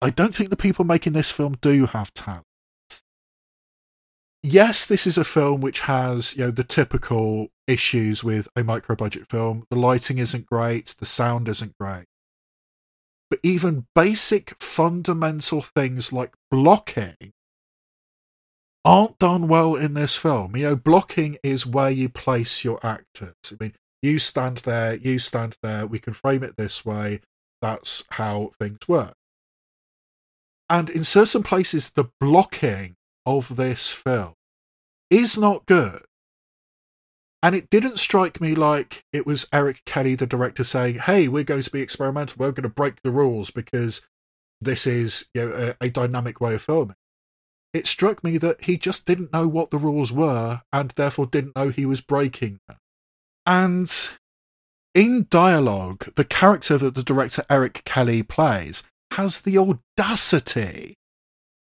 I 0.00 0.08
don't 0.08 0.34
think 0.34 0.48
the 0.48 0.56
people 0.56 0.84
making 0.84 1.12
this 1.12 1.30
film 1.30 1.58
do 1.60 1.84
have 1.86 2.14
talent. 2.14 2.46
Yes, 4.42 4.86
this 4.86 5.06
is 5.06 5.18
a 5.18 5.24
film 5.24 5.60
which 5.60 5.80
has, 5.80 6.36
you 6.36 6.44
know, 6.44 6.50
the 6.50 6.64
typical 6.64 7.48
issues 7.66 8.22
with 8.22 8.48
a 8.54 8.62
micro 8.62 8.94
budget 8.94 9.28
film. 9.28 9.66
The 9.70 9.76
lighting 9.76 10.18
isn't 10.18 10.46
great, 10.46 10.94
the 10.98 11.06
sound 11.06 11.48
isn't 11.48 11.76
great 11.78 12.06
but 13.30 13.40
even 13.42 13.86
basic 13.94 14.50
fundamental 14.62 15.60
things 15.60 16.12
like 16.12 16.34
blocking 16.50 17.32
aren't 18.84 19.18
done 19.18 19.48
well 19.48 19.74
in 19.74 19.94
this 19.94 20.16
film. 20.16 20.56
You 20.56 20.62
know, 20.62 20.76
blocking 20.76 21.38
is 21.42 21.66
where 21.66 21.90
you 21.90 22.08
place 22.08 22.64
your 22.64 22.78
actors. 22.86 23.34
I 23.50 23.56
mean, 23.60 23.72
you 24.00 24.18
stand 24.18 24.58
there, 24.58 24.94
you 24.94 25.18
stand 25.18 25.56
there, 25.62 25.86
we 25.86 25.98
can 25.98 26.12
frame 26.12 26.44
it 26.44 26.56
this 26.56 26.84
way. 26.84 27.20
That's 27.60 28.04
how 28.10 28.50
things 28.60 28.86
work. 28.86 29.14
And 30.70 30.88
in 30.88 31.04
certain 31.04 31.42
places, 31.42 31.90
the 31.90 32.10
blocking 32.20 32.96
of 33.26 33.56
this 33.56 33.92
film 33.92 34.34
is 35.10 35.36
not 35.36 35.66
good. 35.66 36.02
And 37.42 37.54
it 37.54 37.70
didn't 37.70 37.98
strike 37.98 38.40
me 38.40 38.54
like 38.54 39.04
it 39.12 39.26
was 39.26 39.46
Eric 39.52 39.84
Kelly, 39.84 40.14
the 40.14 40.26
director, 40.26 40.64
saying, 40.64 40.96
"Hey, 40.96 41.28
we're 41.28 41.44
going 41.44 41.62
to 41.62 41.70
be 41.70 41.82
experimental. 41.82 42.36
We're 42.38 42.52
going 42.52 42.62
to 42.62 42.68
break 42.68 43.02
the 43.02 43.10
rules 43.10 43.50
because 43.50 44.00
this 44.60 44.86
is 44.86 45.26
you 45.34 45.42
know, 45.42 45.74
a, 45.80 45.86
a 45.86 45.90
dynamic 45.90 46.40
way 46.40 46.54
of 46.54 46.62
filming." 46.62 46.96
It 47.74 47.86
struck 47.86 48.24
me 48.24 48.38
that 48.38 48.64
he 48.64 48.78
just 48.78 49.04
didn't 49.04 49.34
know 49.34 49.46
what 49.46 49.70
the 49.70 49.78
rules 49.78 50.10
were, 50.10 50.62
and 50.72 50.90
therefore 50.92 51.26
didn't 51.26 51.54
know 51.54 51.68
he 51.68 51.84
was 51.84 52.00
breaking 52.00 52.58
them. 52.66 52.78
And 53.44 53.92
in 54.94 55.26
dialogue, 55.28 56.14
the 56.16 56.24
character 56.24 56.78
that 56.78 56.94
the 56.94 57.02
director 57.02 57.44
Eric 57.50 57.82
Kelly 57.84 58.22
plays 58.22 58.82
has 59.12 59.42
the 59.42 59.58
audacity 59.58 60.96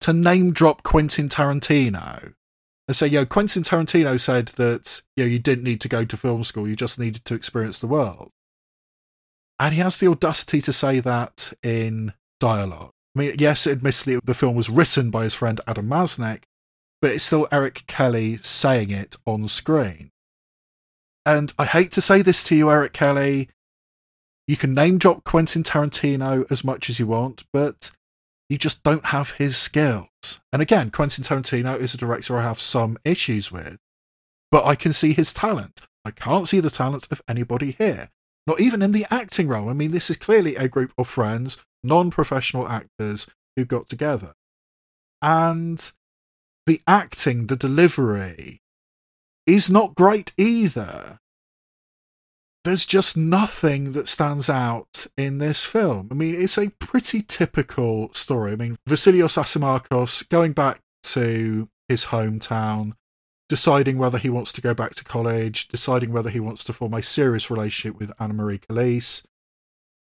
to 0.06 0.12
name 0.12 0.52
drop 0.52 0.84
Quentin 0.84 1.28
Tarantino 1.28 2.32
and 2.86 2.96
say, 2.96 3.08
yo, 3.08 3.26
Quentin 3.26 3.64
Tarantino 3.64 4.20
said 4.20 4.46
that 4.54 5.02
you 5.16 5.24
know, 5.24 5.28
you 5.28 5.40
didn't 5.40 5.64
need 5.64 5.80
to 5.80 5.88
go 5.88 6.04
to 6.04 6.16
film 6.16 6.44
school, 6.44 6.68
you 6.68 6.76
just 6.76 6.96
needed 6.96 7.24
to 7.24 7.34
experience 7.34 7.80
the 7.80 7.88
world. 7.88 8.30
And 9.58 9.74
he 9.74 9.80
has 9.80 9.98
the 9.98 10.06
audacity 10.06 10.60
to 10.60 10.72
say 10.72 11.00
that 11.00 11.52
in 11.60 12.12
dialogue. 12.38 12.92
I 13.16 13.18
mean, 13.18 13.34
yes, 13.36 13.66
admittedly, 13.66 14.20
the 14.22 14.34
film 14.34 14.54
was 14.54 14.70
written 14.70 15.10
by 15.10 15.24
his 15.24 15.34
friend 15.34 15.60
Adam 15.66 15.88
Masnick, 15.88 16.44
but 17.02 17.10
it's 17.10 17.24
still 17.24 17.48
Eric 17.50 17.82
Kelly 17.88 18.36
saying 18.36 18.92
it 18.92 19.16
on 19.26 19.48
screen. 19.48 20.12
And 21.24 21.52
I 21.58 21.64
hate 21.64 21.90
to 21.90 22.00
say 22.00 22.22
this 22.22 22.44
to 22.44 22.54
you, 22.54 22.70
Eric 22.70 22.92
Kelly. 22.92 23.48
You 24.46 24.56
can 24.56 24.72
name 24.72 24.98
drop 24.98 25.24
Quentin 25.24 25.64
Tarantino 25.64 26.48
as 26.48 26.62
much 26.62 26.88
as 26.88 27.00
you 27.00 27.08
want, 27.08 27.42
but 27.52 27.90
you 28.48 28.58
just 28.58 28.82
don't 28.82 29.06
have 29.06 29.32
his 29.32 29.56
skills. 29.56 30.40
And 30.52 30.62
again, 30.62 30.90
Quentin 30.90 31.24
Tarantino 31.24 31.78
is 31.78 31.94
a 31.94 31.98
director 31.98 32.36
I 32.36 32.42
have 32.42 32.60
some 32.60 32.98
issues 33.04 33.50
with, 33.50 33.78
but 34.50 34.64
I 34.64 34.74
can 34.74 34.92
see 34.92 35.12
his 35.12 35.32
talent. 35.32 35.82
I 36.04 36.10
can't 36.12 36.48
see 36.48 36.60
the 36.60 36.70
talent 36.70 37.08
of 37.10 37.22
anybody 37.28 37.72
here, 37.72 38.10
not 38.46 38.60
even 38.60 38.82
in 38.82 38.92
the 38.92 39.06
acting 39.10 39.48
role. 39.48 39.68
I 39.68 39.72
mean, 39.72 39.90
this 39.90 40.10
is 40.10 40.16
clearly 40.16 40.54
a 40.56 40.68
group 40.68 40.92
of 40.96 41.08
friends, 41.08 41.58
non 41.82 42.10
professional 42.10 42.68
actors 42.68 43.26
who 43.56 43.64
got 43.64 43.88
together. 43.88 44.34
And 45.20 45.90
the 46.66 46.80
acting, 46.86 47.46
the 47.46 47.56
delivery 47.56 48.62
is 49.46 49.70
not 49.70 49.94
great 49.94 50.32
either 50.36 51.18
there's 52.66 52.84
just 52.84 53.16
nothing 53.16 53.92
that 53.92 54.08
stands 54.08 54.50
out 54.50 55.06
in 55.16 55.38
this 55.38 55.64
film. 55.64 56.08
I 56.10 56.14
mean, 56.14 56.34
it's 56.34 56.58
a 56.58 56.70
pretty 56.70 57.22
typical 57.22 58.12
story. 58.12 58.52
I 58.52 58.56
mean, 58.56 58.76
Vasilios 58.88 59.38
Asimakos 59.38 60.28
going 60.28 60.52
back 60.52 60.80
to 61.04 61.68
his 61.88 62.06
hometown, 62.06 62.92
deciding 63.48 63.98
whether 63.98 64.18
he 64.18 64.28
wants 64.28 64.52
to 64.52 64.60
go 64.60 64.74
back 64.74 64.96
to 64.96 65.04
college, 65.04 65.68
deciding 65.68 66.12
whether 66.12 66.28
he 66.28 66.40
wants 66.40 66.64
to 66.64 66.72
form 66.72 66.92
a 66.94 67.02
serious 67.02 67.50
relationship 67.50 67.98
with 67.98 68.12
Anna 68.18 68.34
Marie 68.34 68.58
Calise. 68.58 69.24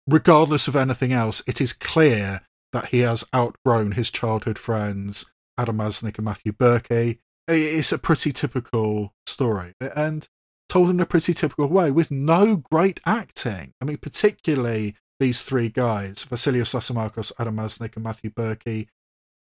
Regardless 0.07 0.68
of 0.68 0.77
anything 0.77 1.12
else, 1.12 1.42
it 1.46 1.61
is 1.61 1.72
clear 1.72 2.42
that 2.72 2.87
he 2.87 3.01
has 3.01 3.25
outgrown 3.35 3.92
his 3.92 4.11
childhood 4.11 4.59
friends, 4.59 5.27
Adam 5.59 5.79
Masnick 5.79 6.16
and 6.16 6.25
Matthew 6.25 6.53
Berkey. 6.53 7.18
It's 7.48 7.92
a 7.92 7.98
pretty 7.98 8.31
typical 8.33 9.12
story. 9.27 9.75
And 9.81 10.29
told 10.72 10.88
in 10.88 11.00
a 11.00 11.06
pretty 11.06 11.35
typical 11.35 11.66
way 11.66 11.90
with 11.90 12.11
no 12.11 12.56
great 12.56 12.98
acting. 13.04 13.74
I 13.82 13.85
mean, 13.85 13.98
particularly 13.98 14.96
these 15.20 15.42
three 15.42 15.68
guys, 15.68 16.24
Vasilios 16.24 16.74
Asimakos, 16.74 17.30
Adam 17.38 17.56
Masnick, 17.56 17.94
and 17.94 18.02
Matthew 18.02 18.30
Berkey, 18.30 18.88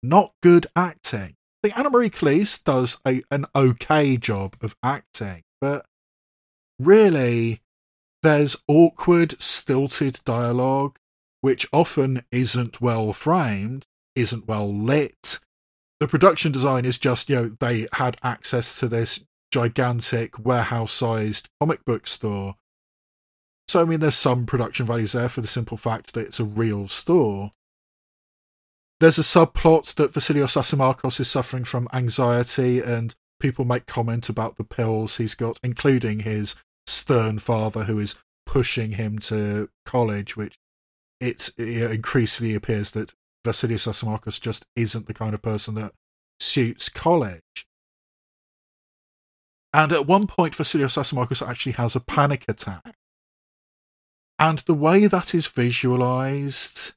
not 0.03 0.33
good 0.43 0.67
acting. 0.75 1.35
I 1.35 1.59
think 1.63 1.79
Anna 1.79 1.89
Marie 1.89 2.11
Calise 2.11 2.63
does 2.63 2.99
a, 3.05 3.23
an 3.31 3.47
okay 3.55 4.15
job 4.15 4.57
of 4.61 4.75
acting, 4.83 5.41
but 5.59 5.87
really, 6.77 7.61
there's 8.21 8.55
awkward, 8.67 9.41
stilted 9.41 10.19
dialogue, 10.23 10.99
which 11.41 11.65
often 11.73 12.25
isn't 12.31 12.79
well 12.79 13.11
framed, 13.11 13.87
isn't 14.15 14.47
well 14.47 14.71
lit. 14.71 15.39
The 15.99 16.07
production 16.07 16.51
design 16.51 16.85
is 16.85 16.99
just, 16.99 17.27
you 17.27 17.35
know, 17.35 17.49
they 17.59 17.87
had 17.93 18.17
access 18.21 18.79
to 18.79 18.87
this 18.87 19.25
gigantic 19.57 20.45
warehouse 20.45 20.93
sized 20.93 21.49
comic 21.59 21.83
book 21.83 22.05
store. 22.05 22.55
So, 23.67 23.81
I 23.81 23.85
mean, 23.85 24.01
there's 24.01 24.15
some 24.15 24.45
production 24.45 24.85
values 24.85 25.13
there 25.13 25.29
for 25.29 25.41
the 25.41 25.47
simple 25.47 25.77
fact 25.77 26.13
that 26.13 26.27
it's 26.27 26.39
a 26.39 26.45
real 26.45 26.87
store. 26.87 27.53
There's 28.99 29.17
a 29.17 29.23
subplot 29.23 29.95
that 29.95 30.13
Vasilios 30.13 30.55
Asimakos 30.55 31.19
is 31.19 31.27
suffering 31.27 31.63
from 31.63 31.87
anxiety, 31.91 32.81
and 32.81 33.15
people 33.39 33.65
make 33.65 33.87
comment 33.87 34.29
about 34.29 34.57
the 34.57 34.63
pills 34.63 35.17
he's 35.17 35.33
got, 35.33 35.59
including 35.63 36.19
his 36.19 36.55
stern 36.85 37.39
father 37.39 37.85
who 37.85 37.97
is 37.97 38.15
pushing 38.45 38.91
him 38.91 39.17
to 39.19 39.69
college, 39.85 40.37
which 40.37 40.55
it, 41.19 41.49
increasingly 41.57 42.53
appears 42.53 42.91
that 42.91 43.15
Vasilios 43.43 43.87
Asimakos 43.87 44.39
just 44.39 44.65
isn't 44.75 45.07
the 45.07 45.15
kind 45.15 45.33
of 45.33 45.41
person 45.41 45.73
that 45.75 45.93
suits 46.39 46.89
college. 46.89 47.66
And 49.77 49.91
at 49.91 50.07
one 50.07 50.25
point, 50.25 50.57
Vasileios 50.57 50.97
Atsimakos 50.97 51.47
actually 51.47 51.73
has 51.73 51.95
a 51.95 51.99
panic 51.99 52.45
attack. 52.47 52.95
And 54.39 54.57
the 54.59 54.73
way 54.73 55.05
that 55.05 55.35
is 55.35 55.45
visualized 55.45 56.93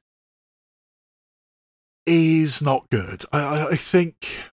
is 2.07 2.59
not 2.59 2.89
good. 2.89 3.23
I, 3.31 3.67
I 3.67 3.75
think 3.75 4.45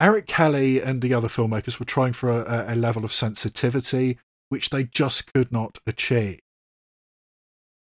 Eric 0.00 0.26
Kelly 0.26 0.82
and 0.82 1.00
the 1.00 1.14
other 1.14 1.28
filmmakers 1.28 1.78
were 1.78 1.86
trying 1.86 2.14
for 2.14 2.28
a, 2.30 2.64
a 2.66 2.74
level 2.74 3.04
of 3.04 3.12
sensitivity 3.12 4.18
which 4.48 4.70
they 4.70 4.82
just 4.82 5.32
could 5.32 5.52
not 5.52 5.78
achieve. 5.86 6.40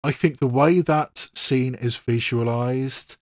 I 0.04 0.12
think 0.12 0.38
the 0.38 0.46
way 0.46 0.80
that 0.80 1.30
scene 1.34 1.74
is 1.74 1.96
visualized 1.96 3.18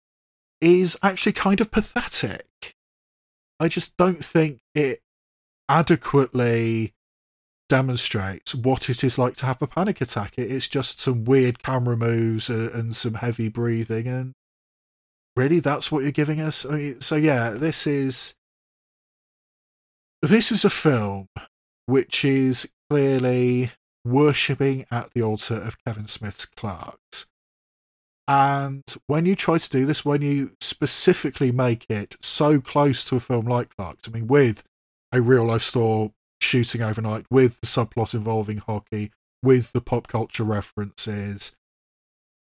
is 0.62 0.98
actually 1.02 1.32
kind 1.32 1.60
of 1.60 1.70
pathetic. 1.70 2.74
I 3.60 3.68
just 3.68 3.94
don't 3.98 4.24
think 4.24 4.60
it 4.74 5.01
adequately 5.68 6.92
demonstrates 7.68 8.54
what 8.54 8.90
it 8.90 9.02
is 9.02 9.18
like 9.18 9.34
to 9.36 9.46
have 9.46 9.62
a 9.62 9.66
panic 9.66 10.00
attack. 10.00 10.34
It's 10.36 10.68
just 10.68 11.00
some 11.00 11.24
weird 11.24 11.62
camera 11.62 11.96
moves 11.96 12.50
uh, 12.50 12.70
and 12.74 12.94
some 12.94 13.14
heavy 13.14 13.48
breathing, 13.48 14.06
and 14.06 14.32
really, 15.36 15.60
that's 15.60 15.90
what 15.90 16.02
you're 16.02 16.12
giving 16.12 16.40
us. 16.40 16.66
I 16.66 16.70
mean, 16.70 17.00
so 17.00 17.16
yeah, 17.16 17.50
this 17.50 17.86
is 17.86 18.34
this 20.20 20.52
is 20.52 20.64
a 20.64 20.70
film 20.70 21.28
which 21.86 22.24
is 22.24 22.70
clearly 22.90 23.72
worshipping 24.04 24.84
at 24.90 25.12
the 25.14 25.22
altar 25.22 25.56
of 25.56 25.82
Kevin 25.84 26.06
Smith's 26.06 26.46
Clerks. 26.46 27.26
And 28.28 28.84
when 29.06 29.26
you 29.26 29.34
try 29.34 29.58
to 29.58 29.70
do 29.70 29.84
this, 29.84 30.04
when 30.04 30.22
you 30.22 30.52
specifically 30.60 31.50
make 31.50 31.86
it 31.90 32.16
so 32.20 32.60
close 32.60 33.04
to 33.06 33.16
a 33.16 33.20
film 33.20 33.46
like 33.46 33.74
Clerks, 33.76 34.08
I 34.08 34.12
mean, 34.12 34.28
with 34.28 34.64
a 35.12 35.20
real 35.20 35.44
life 35.44 35.62
store 35.62 36.12
shooting 36.40 36.82
overnight, 36.82 37.26
with 37.30 37.60
the 37.60 37.66
subplot 37.66 38.14
involving 38.14 38.58
hockey, 38.58 39.12
with 39.42 39.72
the 39.72 39.80
pop 39.80 40.08
culture 40.08 40.44
references, 40.44 41.52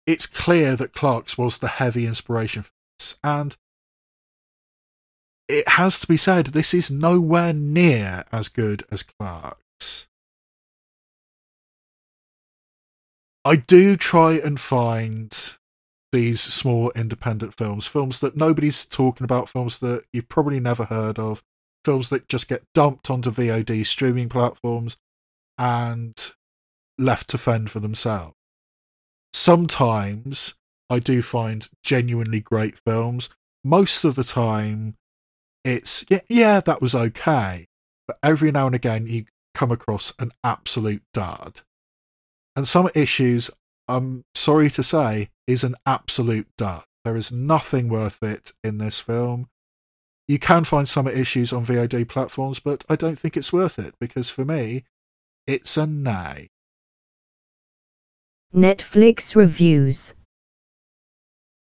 it's 0.07 0.27
clear 0.27 0.77
that 0.77 0.93
Clerks 0.93 1.39
was 1.39 1.59
the 1.59 1.69
heavy 1.69 2.07
inspiration 2.07 2.63
for 2.63 2.71
this. 2.99 3.19
And 3.23 3.57
it 5.49 5.69
has 5.69 6.01
to 6.01 6.07
be 6.07 6.17
said, 6.17 6.49
this 6.49 6.73
is 6.75 6.91
nowhere 6.91 7.53
near 7.53 8.25
as 8.33 8.49
good 8.49 8.85
as 8.91 9.03
Clerks. 9.03 10.09
I 13.45 13.57
do 13.57 13.97
try 13.97 14.39
and 14.39 14.59
find 14.59 15.37
these 16.13 16.41
small 16.41 16.91
independent 16.93 17.55
films, 17.55 17.87
films 17.87 18.21
that 18.21 18.37
nobody's 18.37 18.87
talking 18.87 19.25
about, 19.25 19.51
films 19.51 19.81
that 19.81 20.05
you've 20.13 20.29
probably 20.29 20.61
never 20.61 20.85
heard 20.85 21.19
of, 21.19 21.43
films 21.85 22.09
that 22.11 22.29
just 22.29 22.49
get 22.49 22.63
dumped 22.75 23.11
onto 23.11 23.31
VOD 23.31 23.85
streaming 23.87 24.29
platforms 24.29 24.97
and 25.59 26.33
left 26.99 27.29
to 27.31 27.39
fend 27.39 27.71
for 27.71 27.81
themselves. 27.81 28.35
Sometimes 29.33 30.55
I 30.89 30.99
do 30.99 31.23
find 31.23 31.69
genuinely 31.83 32.41
great 32.41 32.79
films. 32.87 33.31
Most 33.65 34.05
of 34.05 34.15
the 34.15 34.25
time, 34.25 34.97
it's 35.65 36.05
yeah, 36.09 36.21
yeah, 36.29 36.61
that 36.61 36.81
was 36.81 36.95
okay. 36.95 37.67
But 38.07 38.19
every 38.23 38.53
now 38.53 38.67
and 38.67 38.75
again, 38.75 39.07
you 39.07 39.25
come 39.55 39.71
across 39.71 40.13
an 40.19 40.31
absolute 40.43 41.03
dud. 41.13 41.63
And 42.55 42.69
some 42.69 42.91
issues, 42.95 43.51
I'm 43.89 44.25
sorry 44.35 44.71
to 44.71 44.83
say, 44.83 45.31
is 45.47 45.65
an 45.65 45.75
absolute 45.87 46.49
dud. 46.57 46.85
There 47.05 47.17
is 47.17 47.33
nothing 47.33 47.89
worth 47.89 48.23
it 48.23 48.53
in 48.63 48.79
this 48.79 49.01
film. 49.01 49.49
You 50.27 50.39
can 50.39 50.65
find 50.65 50.89
some 50.89 51.07
issues 51.07 51.53
on 51.53 51.67
VOD 51.67 52.09
platforms, 52.09 52.59
but 52.59 52.85
I 52.89 52.97
don't 52.97 53.19
think 53.19 53.37
it's 53.37 53.53
worth 53.53 53.79
it 53.79 53.95
because 54.01 54.31
for 54.31 54.45
me, 54.45 54.85
it's 55.47 55.77
a 55.77 55.87
nay. 55.87 56.51
Netflix 58.55 59.37
reviews. 59.37 60.15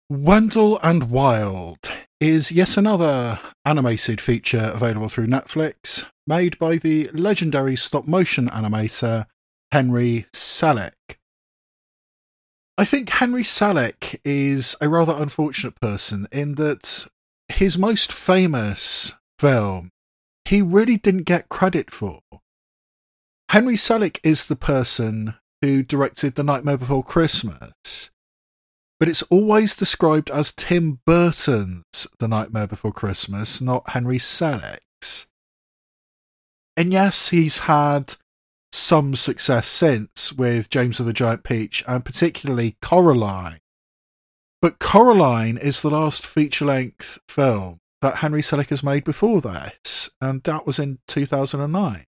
Wendell 0.09 0.79
and 0.81 1.11
Wild 1.11 1.91
is 2.19 2.51
yet 2.51 2.75
another 2.75 3.39
animated 3.63 4.19
feature 4.19 4.71
available 4.73 5.07
through 5.07 5.27
Netflix, 5.27 6.05
made 6.27 6.57
by 6.59 6.77
the 6.77 7.09
legendary 7.13 7.75
stop 7.75 8.07
motion 8.07 8.49
animator 8.49 9.25
Henry 9.71 10.25
Selick. 10.33 11.17
I 12.77 12.85
think 12.85 13.09
Henry 13.09 13.43
Selick 13.43 14.19
is 14.25 14.75
a 14.81 14.89
rather 14.89 15.13
unfortunate 15.15 15.79
person 15.79 16.27
in 16.31 16.55
that 16.55 17.07
his 17.59 17.77
most 17.77 18.13
famous 18.13 19.15
film 19.37 19.89
he 20.45 20.61
really 20.61 20.95
didn't 20.95 21.23
get 21.23 21.49
credit 21.49 21.91
for. 21.91 22.21
Henry 23.49 23.75
Selick 23.75 24.17
is 24.23 24.45
the 24.45 24.55
person 24.55 25.33
who 25.61 25.83
directed 25.83 26.35
The 26.35 26.43
Nightmare 26.43 26.77
Before 26.77 27.03
Christmas, 27.03 28.11
but 28.97 29.09
it's 29.09 29.23
always 29.23 29.75
described 29.75 30.29
as 30.29 30.53
Tim 30.53 31.01
Burton's 31.05 32.07
The 32.19 32.29
Nightmare 32.29 32.67
Before 32.67 32.93
Christmas, 32.93 33.59
not 33.59 33.89
Henry 33.89 34.19
Selick's. 34.19 35.27
And 36.77 36.93
yes, 36.93 37.27
he's 37.27 37.57
had 37.57 38.15
some 38.71 39.17
success 39.17 39.67
since 39.67 40.31
with 40.31 40.69
James 40.69 41.01
of 41.01 41.05
the 41.05 41.11
Giant 41.11 41.43
Peach 41.43 41.83
and 41.89 42.05
particularly 42.05 42.77
Coraline. 42.81 43.59
But 44.61 44.79
Coraline 44.79 45.57
is 45.57 45.81
the 45.81 45.89
last 45.89 46.25
feature 46.25 46.65
length 46.65 47.19
film 47.29 47.79
that 48.01 48.17
Henry 48.17 48.41
Selick 48.41 48.69
has 48.69 48.83
made 48.83 49.03
before 49.03 49.39
this, 49.41 50.09
and 50.19 50.43
that 50.43 50.65
was 50.65 50.79
in 50.79 50.99
2009. 51.07 52.03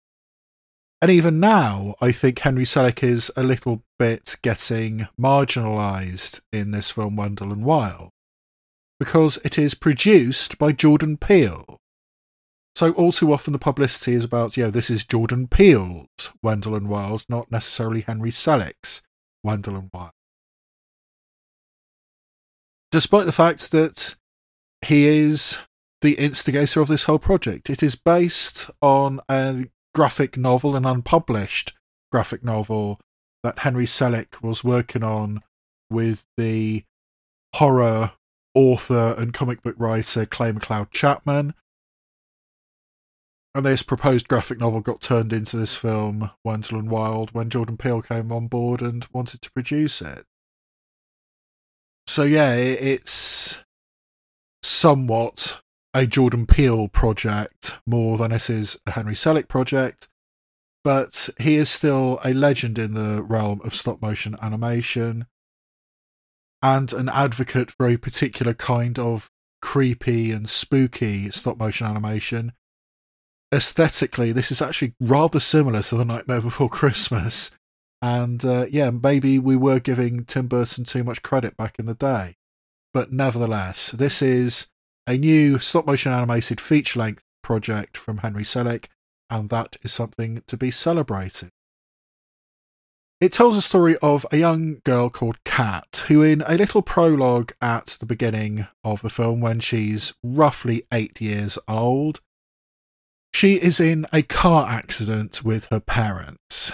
And 1.01 1.11
even 1.11 1.39
now, 1.39 1.95
I 2.01 2.11
think 2.11 2.39
Henry 2.39 2.63
Selick 2.63 3.03
is 3.03 3.31
a 3.35 3.43
little 3.43 3.83
bit 3.97 4.35
getting 4.41 5.07
marginalised 5.19 6.41
in 6.51 6.71
this 6.71 6.91
film, 6.91 7.15
Wendell 7.15 7.51
and 7.51 7.65
Wild, 7.65 8.09
because 8.99 9.37
it 9.43 9.57
is 9.57 9.73
produced 9.73 10.57
by 10.59 10.73
Jordan 10.73 11.17
Peele. 11.17 11.77
So 12.75 12.91
all 12.91 13.11
too 13.11 13.33
often 13.33 13.53
the 13.53 13.59
publicity 13.59 14.13
is 14.13 14.23
about, 14.23 14.55
you 14.57 14.63
know, 14.63 14.71
this 14.71 14.89
is 14.89 15.03
Jordan 15.03 15.47
Peele's 15.47 16.31
Wendell 16.43 16.75
and 16.75 16.87
Wild, 16.87 17.25
not 17.27 17.51
necessarily 17.51 18.01
Henry 18.01 18.31
Selick's 18.31 19.01
Wendell 19.43 19.75
and 19.77 19.89
Wild. 19.93 20.11
Despite 22.91 23.25
the 23.25 23.31
fact 23.31 23.71
that 23.71 24.15
he 24.85 25.07
is 25.07 25.59
the 26.01 26.13
instigator 26.15 26.81
of 26.81 26.89
this 26.89 27.05
whole 27.05 27.19
project, 27.19 27.69
it 27.69 27.81
is 27.81 27.95
based 27.95 28.69
on 28.81 29.19
a 29.29 29.65
graphic 29.95 30.35
novel, 30.35 30.75
an 30.75 30.85
unpublished 30.85 31.73
graphic 32.11 32.43
novel 32.43 32.99
that 33.43 33.59
Henry 33.59 33.85
Selick 33.85 34.41
was 34.41 34.63
working 34.63 35.03
on 35.03 35.41
with 35.89 36.25
the 36.35 36.83
horror 37.55 38.11
author 38.53 39.15
and 39.17 39.33
comic 39.33 39.61
book 39.61 39.75
writer 39.77 40.25
Clay 40.25 40.51
McLeod 40.51 40.91
Chapman. 40.91 41.53
And 43.53 43.65
this 43.65 43.83
proposed 43.83 44.27
graphic 44.27 44.59
novel 44.59 44.81
got 44.81 45.01
turned 45.01 45.33
into 45.33 45.57
this 45.57 45.75
film, 45.75 46.31
Wendell 46.43 46.79
and 46.79 46.89
Wild, 46.89 47.31
when 47.31 47.49
Jordan 47.49 47.77
Peele 47.77 48.01
came 48.01 48.31
on 48.31 48.47
board 48.47 48.81
and 48.81 49.05
wanted 49.13 49.41
to 49.41 49.51
produce 49.51 50.01
it. 50.01 50.25
So, 52.11 52.23
yeah, 52.23 52.55
it's 52.55 53.63
somewhat 54.61 55.61
a 55.93 56.05
Jordan 56.05 56.45
Peele 56.45 56.89
project 56.89 57.77
more 57.87 58.17
than 58.17 58.33
it 58.33 58.49
is 58.49 58.77
a 58.85 58.91
Henry 58.91 59.13
Selick 59.13 59.47
project, 59.47 60.09
but 60.83 61.29
he 61.39 61.55
is 61.55 61.69
still 61.69 62.19
a 62.25 62.33
legend 62.33 62.77
in 62.77 62.95
the 62.95 63.23
realm 63.23 63.61
of 63.63 63.73
stop 63.73 64.01
motion 64.01 64.35
animation 64.41 65.25
and 66.61 66.91
an 66.91 67.07
advocate 67.07 67.71
for 67.71 67.87
a 67.87 67.95
particular 67.95 68.53
kind 68.53 68.99
of 68.99 69.31
creepy 69.61 70.33
and 70.33 70.49
spooky 70.49 71.31
stop 71.31 71.57
motion 71.57 71.87
animation. 71.87 72.51
Aesthetically, 73.53 74.33
this 74.33 74.51
is 74.51 74.61
actually 74.61 74.95
rather 74.99 75.39
similar 75.39 75.81
to 75.83 75.95
The 75.95 76.03
Nightmare 76.03 76.41
Before 76.41 76.67
Christmas. 76.67 77.51
And 78.01 78.43
uh, 78.43 78.65
yeah, 78.69 78.89
maybe 78.89 79.37
we 79.37 79.55
were 79.55 79.79
giving 79.79 80.25
Tim 80.25 80.47
Burton 80.47 80.85
too 80.85 81.03
much 81.03 81.21
credit 81.21 81.55
back 81.55 81.77
in 81.77 81.85
the 81.85 81.93
day. 81.93 82.35
But 82.93 83.11
nevertheless, 83.11 83.91
this 83.91 84.21
is 84.21 84.67
a 85.07 85.17
new 85.17 85.59
stop 85.59 85.85
motion 85.85 86.11
animated 86.11 86.59
feature 86.59 86.99
length 86.99 87.23
project 87.43 87.97
from 87.97 88.19
Henry 88.19 88.43
Selick, 88.43 88.85
and 89.29 89.49
that 89.49 89.77
is 89.83 89.91
something 89.91 90.43
to 90.47 90.57
be 90.57 90.71
celebrated. 90.71 91.49
It 93.21 93.31
tells 93.31 93.55
a 93.55 93.61
story 93.61 93.97
of 94.01 94.25
a 94.31 94.37
young 94.37 94.81
girl 94.83 95.11
called 95.11 95.43
Kat, 95.43 96.05
who, 96.07 96.23
in 96.23 96.41
a 96.47 96.55
little 96.55 96.81
prologue 96.81 97.51
at 97.61 97.97
the 97.99 98.07
beginning 98.07 98.67
of 98.83 99.03
the 99.03 99.11
film, 99.11 99.41
when 99.41 99.59
she's 99.59 100.13
roughly 100.23 100.87
eight 100.91 101.21
years 101.21 101.59
old, 101.67 102.19
she 103.31 103.61
is 103.61 103.79
in 103.79 104.07
a 104.11 104.23
car 104.23 104.67
accident 104.67 105.43
with 105.43 105.67
her 105.69 105.79
parents. 105.79 106.73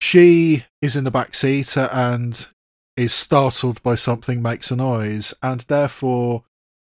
She 0.00 0.64
is 0.82 0.96
in 0.96 1.04
the 1.04 1.10
back 1.10 1.34
seat 1.34 1.76
and 1.76 2.46
is 2.96 3.12
startled 3.12 3.82
by 3.82 3.94
something 3.94 4.40
makes 4.40 4.70
a 4.70 4.76
noise, 4.76 5.34
and 5.42 5.60
therefore 5.60 6.44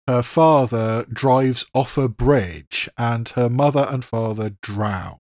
her 0.07 0.23
father 0.23 1.05
drives 1.13 1.67
off 1.75 1.97
a 1.99 2.09
bridge 2.09 2.89
and 2.97 3.29
her 3.31 3.49
mother 3.49 3.87
and 3.89 4.05
father 4.05 4.57
drown. 4.63 5.19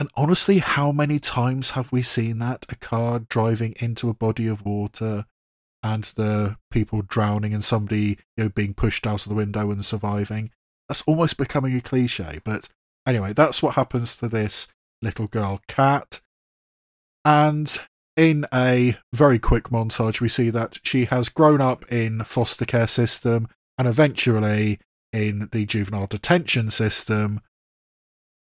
And 0.00 0.08
honestly, 0.16 0.58
how 0.58 0.92
many 0.92 1.18
times 1.18 1.72
have 1.72 1.92
we 1.92 2.00
seen 2.00 2.38
that? 2.38 2.64
A 2.70 2.76
car 2.76 3.18
driving 3.18 3.74
into 3.80 4.08
a 4.08 4.14
body 4.14 4.46
of 4.46 4.64
water 4.64 5.26
and 5.82 6.04
the 6.04 6.56
people 6.70 7.02
drowning 7.02 7.52
and 7.52 7.62
somebody 7.62 8.18
you 8.36 8.44
know, 8.44 8.48
being 8.48 8.74
pushed 8.74 9.06
out 9.06 9.22
of 9.22 9.28
the 9.28 9.34
window 9.34 9.70
and 9.70 9.84
surviving. 9.84 10.50
That's 10.88 11.02
almost 11.02 11.36
becoming 11.36 11.76
a 11.76 11.80
cliche. 11.80 12.40
But 12.44 12.68
anyway, 13.06 13.34
that's 13.34 13.62
what 13.62 13.74
happens 13.74 14.16
to 14.16 14.28
this 14.28 14.68
little 15.02 15.26
girl, 15.26 15.60
Kat. 15.68 16.20
And 17.24 17.78
in 18.16 18.46
a 18.52 18.96
very 19.12 19.38
quick 19.38 19.64
montage, 19.64 20.20
we 20.20 20.28
see 20.28 20.50
that 20.50 20.78
she 20.82 21.06
has 21.06 21.28
grown 21.28 21.60
up 21.60 21.90
in 21.92 22.24
foster 22.24 22.64
care 22.64 22.86
system 22.86 23.48
and 23.78 23.86
eventually 23.86 24.78
in 25.12 25.48
the 25.52 25.64
juvenile 25.66 26.06
detention 26.06 26.70
system. 26.70 27.40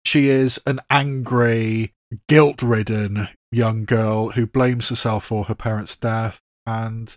She 0.05 0.29
is 0.29 0.61
an 0.66 0.81
angry, 0.91 1.93
guilt 2.29 2.62
ridden 2.62 3.29
young 3.51 3.85
girl 3.85 4.31
who 4.31 4.47
blames 4.47 4.89
herself 4.89 5.25
for 5.25 5.45
her 5.45 5.55
parents' 5.55 5.97
death 5.97 6.41
and 6.66 7.16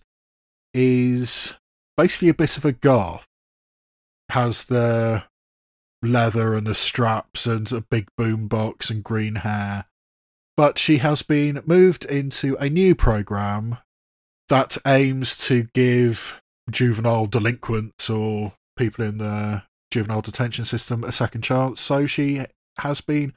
is 0.73 1.55
basically 1.97 2.29
a 2.29 2.33
bit 2.33 2.57
of 2.57 2.65
a 2.65 2.71
goth. 2.73 3.25
Has 4.29 4.65
the 4.65 5.23
leather 6.01 6.55
and 6.55 6.67
the 6.67 6.75
straps 6.75 7.45
and 7.45 7.71
a 7.71 7.81
big 7.81 8.07
boombox 8.19 8.89
and 8.89 9.03
green 9.03 9.35
hair. 9.35 9.85
But 10.57 10.79
she 10.79 10.97
has 10.97 11.21
been 11.21 11.61
moved 11.65 12.05
into 12.05 12.55
a 12.57 12.69
new 12.69 12.95
program 12.95 13.77
that 14.47 14.77
aims 14.85 15.37
to 15.47 15.63
give 15.73 16.41
juvenile 16.69 17.27
delinquents 17.27 18.09
or 18.09 18.53
people 18.77 19.03
in 19.03 19.17
the 19.17 19.63
juvenile 19.91 20.21
detention 20.21 20.65
system 20.65 21.03
a 21.03 21.11
second 21.11 21.41
chance. 21.41 21.81
So 21.81 22.05
she 22.05 22.45
has 22.79 23.01
been 23.01 23.33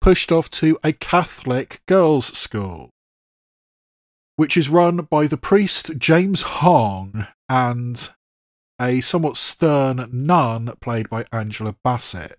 pushed 0.00 0.32
off 0.32 0.50
to 0.50 0.78
a 0.82 0.92
Catholic 0.92 1.80
girls' 1.86 2.36
school, 2.36 2.90
which 4.36 4.56
is 4.56 4.68
run 4.68 4.96
by 5.10 5.26
the 5.26 5.36
priest 5.36 5.98
James 5.98 6.42
Hong 6.42 7.26
and 7.48 8.10
a 8.80 9.00
somewhat 9.00 9.36
stern 9.36 10.08
nun 10.10 10.72
played 10.80 11.08
by 11.08 11.24
Angela 11.32 11.76
Bassett. 11.84 12.38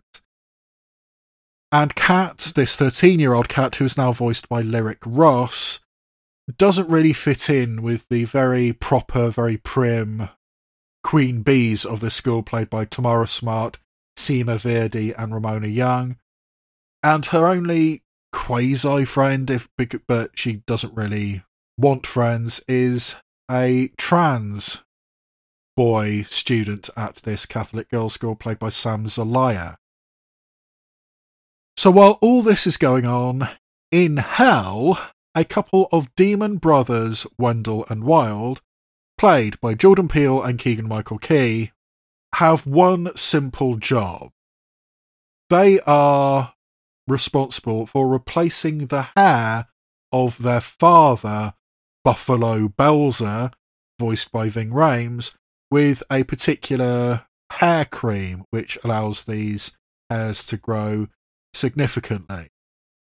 And 1.73 1.95
Kat, 1.95 2.51
this 2.55 2.75
13 2.75 3.19
year 3.19 3.33
old 3.33 3.49
Kat, 3.49 3.77
who 3.77 3.85
is 3.85 3.97
now 3.97 4.11
voiced 4.11 4.47
by 4.47 4.61
Lyric 4.61 4.99
Ross, 5.03 5.79
doesn't 6.55 6.87
really 6.87 7.13
fit 7.13 7.49
in 7.49 7.81
with 7.81 8.07
the 8.09 8.25
very 8.25 8.73
proper, 8.73 9.31
very 9.31 9.57
prim 9.57 10.29
queen 11.03 11.41
bees 11.41 11.83
of 11.83 11.99
the 11.99 12.11
school, 12.11 12.43
played 12.43 12.69
by 12.69 12.85
Tamara 12.85 13.27
Smart, 13.27 13.79
Seema 14.15 14.59
Virdi, 14.59 15.15
and 15.17 15.33
Ramona 15.33 15.65
Young. 15.65 16.17
And 17.01 17.25
her 17.25 17.47
only 17.47 18.03
quasi 18.31 19.03
friend, 19.03 19.49
if 19.49 19.67
but 20.07 20.37
she 20.37 20.61
doesn't 20.67 20.95
really 20.95 21.43
want 21.75 22.05
friends, 22.05 22.63
is 22.67 23.15
a 23.49 23.87
trans 23.97 24.83
boy 25.75 26.21
student 26.29 26.91
at 26.95 27.15
this 27.23 27.47
Catholic 27.47 27.89
girls' 27.89 28.13
school, 28.13 28.35
played 28.35 28.59
by 28.59 28.69
Sam 28.69 29.07
Zelaya. 29.07 29.77
So 31.83 31.91
while 31.91 32.17
all 32.21 32.41
this 32.41 32.65
is 32.65 32.77
going 32.77 33.05
on, 33.05 33.49
in 33.91 34.15
hell, 34.15 34.97
a 35.35 35.43
couple 35.43 35.89
of 35.91 36.15
demon 36.15 36.55
brothers, 36.55 37.27
Wendell 37.37 37.85
and 37.89 38.05
Wild, 38.05 38.61
played 39.17 39.59
by 39.59 39.73
Jordan 39.73 40.07
Peele 40.07 40.41
and 40.41 40.57
Keegan 40.57 40.87
Michael 40.87 41.17
Key, 41.17 41.73
have 42.35 42.65
one 42.65 43.13
simple 43.17 43.75
job. 43.75 44.31
They 45.49 45.81
are 45.81 46.53
responsible 47.05 47.85
for 47.85 48.07
replacing 48.07 48.85
the 48.85 49.09
hair 49.17 49.67
of 50.13 50.41
their 50.41 50.61
father, 50.61 51.53
Buffalo 52.05 52.69
Belzer, 52.69 53.51
voiced 53.99 54.31
by 54.31 54.47
Ving 54.47 54.69
Rhames, 54.69 55.35
with 55.69 56.01
a 56.09 56.23
particular 56.23 57.25
hair 57.51 57.83
cream 57.83 58.45
which 58.51 58.77
allows 58.85 59.25
these 59.25 59.75
hairs 60.09 60.45
to 60.45 60.55
grow 60.55 61.09
significantly. 61.53 62.49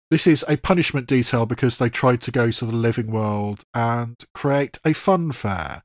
This 0.10 0.26
is 0.26 0.46
a 0.48 0.58
punishment 0.58 1.08
detail 1.08 1.46
because 1.46 1.78
they 1.78 1.90
tried 1.90 2.22
to 2.22 2.32
go 2.32 2.50
to 2.52 2.66
the 2.66 2.76
living 2.76 3.12
world 3.12 3.64
and 3.74 4.16
create 4.34 4.80
a 4.86 4.94
fun 4.94 5.32
fair 5.32 5.84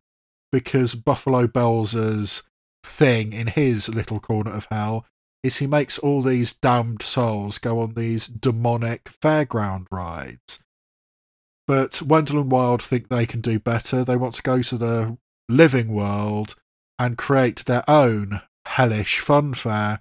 because 0.52 0.94
Buffalo 0.94 1.46
Belzer's 1.46 2.42
thing 2.84 3.32
in 3.32 3.48
his 3.48 3.88
little 3.88 4.20
corner 4.20 4.52
of 4.52 4.66
hell 4.70 5.06
is 5.42 5.56
he 5.56 5.66
makes 5.66 5.98
all 5.98 6.22
these 6.22 6.52
damned 6.52 7.02
souls 7.02 7.58
go 7.58 7.80
on 7.80 7.94
these 7.94 8.28
demonic 8.28 9.04
fairground 9.20 9.86
rides. 9.90 10.60
But 11.66 12.02
Wendell 12.02 12.40
and 12.40 12.50
Wild 12.50 12.82
think 12.82 13.08
they 13.08 13.26
can 13.26 13.40
do 13.40 13.58
better. 13.58 14.04
They 14.04 14.16
want 14.16 14.34
to 14.34 14.42
go 14.42 14.62
to 14.62 14.76
the 14.76 15.18
living 15.48 15.92
world 15.92 16.54
and 16.98 17.18
create 17.18 17.64
their 17.64 17.82
own 17.88 18.40
hellish 18.66 19.20
funfair. 19.20 20.00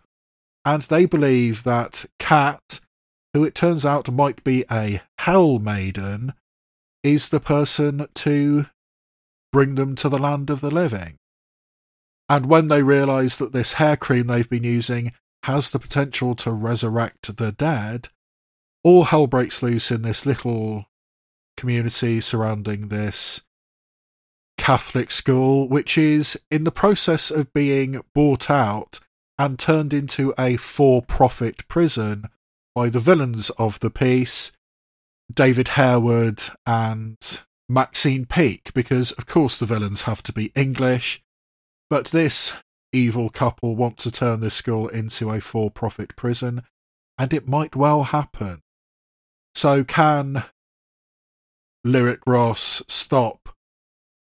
And 0.63 0.83
they 0.83 1.05
believe 1.05 1.63
that 1.63 2.05
Kat, 2.19 2.79
who 3.33 3.43
it 3.43 3.55
turns 3.55 3.85
out 3.85 4.11
might 4.11 4.43
be 4.43 4.63
a 4.69 5.01
hell 5.19 5.59
maiden, 5.59 6.33
is 7.03 7.29
the 7.29 7.39
person 7.39 8.07
to 8.13 8.67
bring 9.51 9.75
them 9.75 9.95
to 9.95 10.09
the 10.09 10.19
land 10.19 10.49
of 10.49 10.61
the 10.61 10.71
living. 10.71 11.17
And 12.29 12.45
when 12.45 12.67
they 12.67 12.83
realise 12.83 13.35
that 13.37 13.51
this 13.51 13.73
hair 13.73 13.97
cream 13.97 14.27
they've 14.27 14.49
been 14.49 14.63
using 14.63 15.13
has 15.43 15.71
the 15.71 15.79
potential 15.79 16.35
to 16.35 16.51
resurrect 16.51 17.35
the 17.35 17.51
dead, 17.51 18.09
all 18.83 19.05
hell 19.05 19.27
breaks 19.27 19.61
loose 19.61 19.91
in 19.91 20.03
this 20.03 20.25
little 20.25 20.85
community 21.57 22.21
surrounding 22.21 22.87
this 22.87 23.41
Catholic 24.57 25.11
school, 25.11 25.67
which 25.67 25.97
is 25.97 26.39
in 26.49 26.63
the 26.63 26.71
process 26.71 27.31
of 27.31 27.51
being 27.51 28.01
bought 28.13 28.49
out 28.49 28.99
and 29.41 29.57
turned 29.57 29.91
into 29.91 30.35
a 30.37 30.55
for 30.55 31.01
profit 31.01 31.67
prison 31.67 32.25
by 32.75 32.89
the 32.89 32.99
villains 32.99 33.49
of 33.57 33.79
the 33.79 33.89
piece, 33.89 34.51
David 35.33 35.69
Harewood 35.69 36.43
and 36.67 37.17
Maxine 37.67 38.27
Peake, 38.27 38.71
because 38.75 39.11
of 39.13 39.25
course 39.25 39.57
the 39.57 39.65
villains 39.65 40.03
have 40.03 40.21
to 40.23 40.31
be 40.31 40.51
English, 40.53 41.23
but 41.89 42.09
this 42.09 42.53
evil 42.93 43.31
couple 43.31 43.75
want 43.75 43.97
to 43.97 44.11
turn 44.11 44.41
this 44.41 44.53
school 44.53 44.87
into 44.89 45.31
a 45.31 45.41
for 45.41 45.71
profit 45.71 46.15
prison, 46.15 46.61
and 47.17 47.33
it 47.33 47.47
might 47.47 47.75
well 47.75 48.03
happen. 48.03 48.61
So, 49.55 49.83
can 49.83 50.43
Lyric 51.83 52.19
Ross 52.27 52.83
stop 52.87 53.49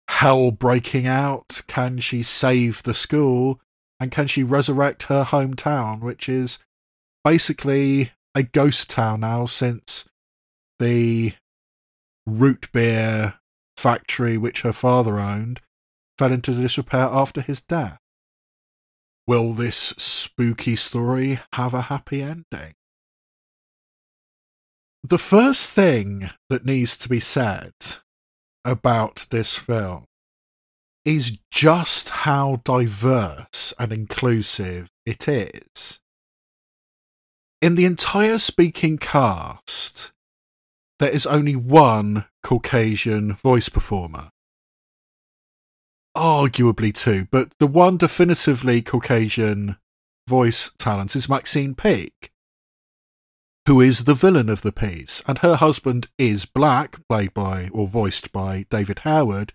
hell 0.08 0.50
breaking 0.50 1.06
out? 1.06 1.62
Can 1.68 2.00
she 2.00 2.24
save 2.24 2.82
the 2.82 2.96
school? 2.96 3.62
And 4.00 4.12
can 4.12 4.28
she 4.28 4.44
resurrect 4.44 5.04
her 5.04 5.24
hometown, 5.24 6.02
which 6.02 6.28
is 6.28 6.60
basically 7.24 8.12
a 8.36 8.44
ghost 8.44 8.90
town 8.90 9.22
now 9.22 9.46
since 9.46 10.06
the 10.80 11.34
root 12.28 12.68
beer 12.74 13.36
factory, 13.78 14.38
which 14.38 14.62
her 14.62 14.74
father 14.74 15.20
owned, 15.20 15.62
fell 16.18 16.32
into 16.32 16.54
disrepair 16.54 17.06
after 17.12 17.42
his 17.42 17.62
death? 17.62 18.00
Will 19.28 19.54
this 19.54 19.76
spooky 19.76 20.76
story 20.76 21.40
have 21.54 21.74
a 21.74 21.84
happy 21.84 22.22
ending? 22.22 22.74
The 25.04 25.18
first 25.18 25.70
thing 25.70 26.32
that 26.50 26.66
needs 26.66 26.98
to 26.98 27.10
be 27.10 27.20
said 27.20 27.74
about 28.64 29.28
this 29.30 29.56
film 29.56 30.06
is 31.06 31.38
just 31.52 32.10
how 32.10 32.62
diverse 32.64 33.74
and 33.80 33.92
inclusive 33.92 34.90
it 35.06 35.28
is. 35.28 36.02
In 37.62 37.76
the 37.76 37.86
entire 37.86 38.40
speaking 38.40 38.98
cast, 38.98 40.12
there 41.00 41.10
is 41.10 41.26
only 41.26 41.56
one 41.56 42.26
Caucasian 42.44 43.34
voice 43.34 43.70
performer. 43.70 44.30
Arguably 46.18 46.94
two, 46.94 47.28
but 47.32 47.50
the 47.60 47.68
one 47.68 47.98
definitively 47.98 48.82
Caucasian 48.82 49.78
voice 50.28 50.72
talent 50.78 51.16
is 51.16 51.30
Maxine 51.30 51.76
Peake 51.76 52.32
who 53.66 53.82
is 53.82 54.04
the 54.04 54.14
villain 54.14 54.50
of 54.50 54.62
the 54.62 54.72
piece, 54.72 55.24
and 55.28 55.40
her 55.40 55.56
husband 55.56 56.08
is 56.18 56.46
black, 56.46 57.00
played 57.10 57.34
by 57.34 57.70
or 57.74 57.88
voiced 57.88 58.32
by 58.32 58.66
David 58.70 59.00
Harewood, 59.00 59.54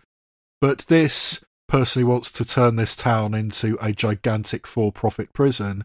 but 0.60 0.80
this 0.88 1.44
person 1.68 2.02
who 2.02 2.08
wants 2.08 2.32
to 2.32 2.44
turn 2.44 2.76
this 2.76 2.96
town 2.96 3.34
into 3.34 3.78
a 3.80 3.92
gigantic 3.92 4.66
for 4.66 4.92
profit 4.92 5.32
prison 5.32 5.84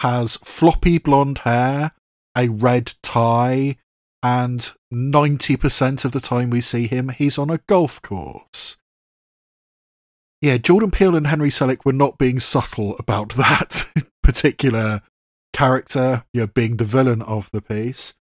has 0.00 0.36
floppy 0.38 0.98
blonde 0.98 1.38
hair, 1.38 1.92
a 2.36 2.48
red 2.48 2.94
tie, 3.02 3.76
and 4.22 4.72
90% 4.92 6.04
of 6.04 6.12
the 6.12 6.20
time 6.20 6.50
we 6.50 6.60
see 6.60 6.86
him, 6.86 7.10
he's 7.10 7.38
on 7.38 7.50
a 7.50 7.60
golf 7.66 8.00
course. 8.02 8.76
Yeah, 10.40 10.56
Jordan 10.56 10.90
Peele 10.90 11.16
and 11.16 11.26
Henry 11.26 11.50
Selick 11.50 11.84
were 11.84 11.92
not 11.92 12.18
being 12.18 12.40
subtle 12.40 12.96
about 12.98 13.30
that 13.36 13.90
particular 14.22 15.02
character, 15.52 16.24
you 16.32 16.42
know, 16.42 16.46
being 16.46 16.76
the 16.76 16.84
villain 16.84 17.22
of 17.22 17.50
the 17.52 17.62
piece. 17.62 18.14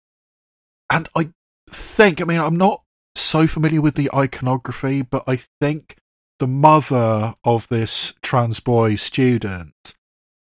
and 0.89 1.09
I 1.15 1.31
think, 1.69 2.21
I 2.21 2.25
mean, 2.25 2.39
I'm 2.39 2.55
not 2.55 2.83
so 3.15 3.47
familiar 3.47 3.81
with 3.81 3.95
the 3.95 4.09
iconography, 4.13 5.01
but 5.01 5.23
I 5.27 5.37
think 5.61 5.97
the 6.39 6.47
mother 6.47 7.35
of 7.43 7.67
this 7.69 8.13
trans 8.21 8.59
boy 8.59 8.95
student, 8.95 9.95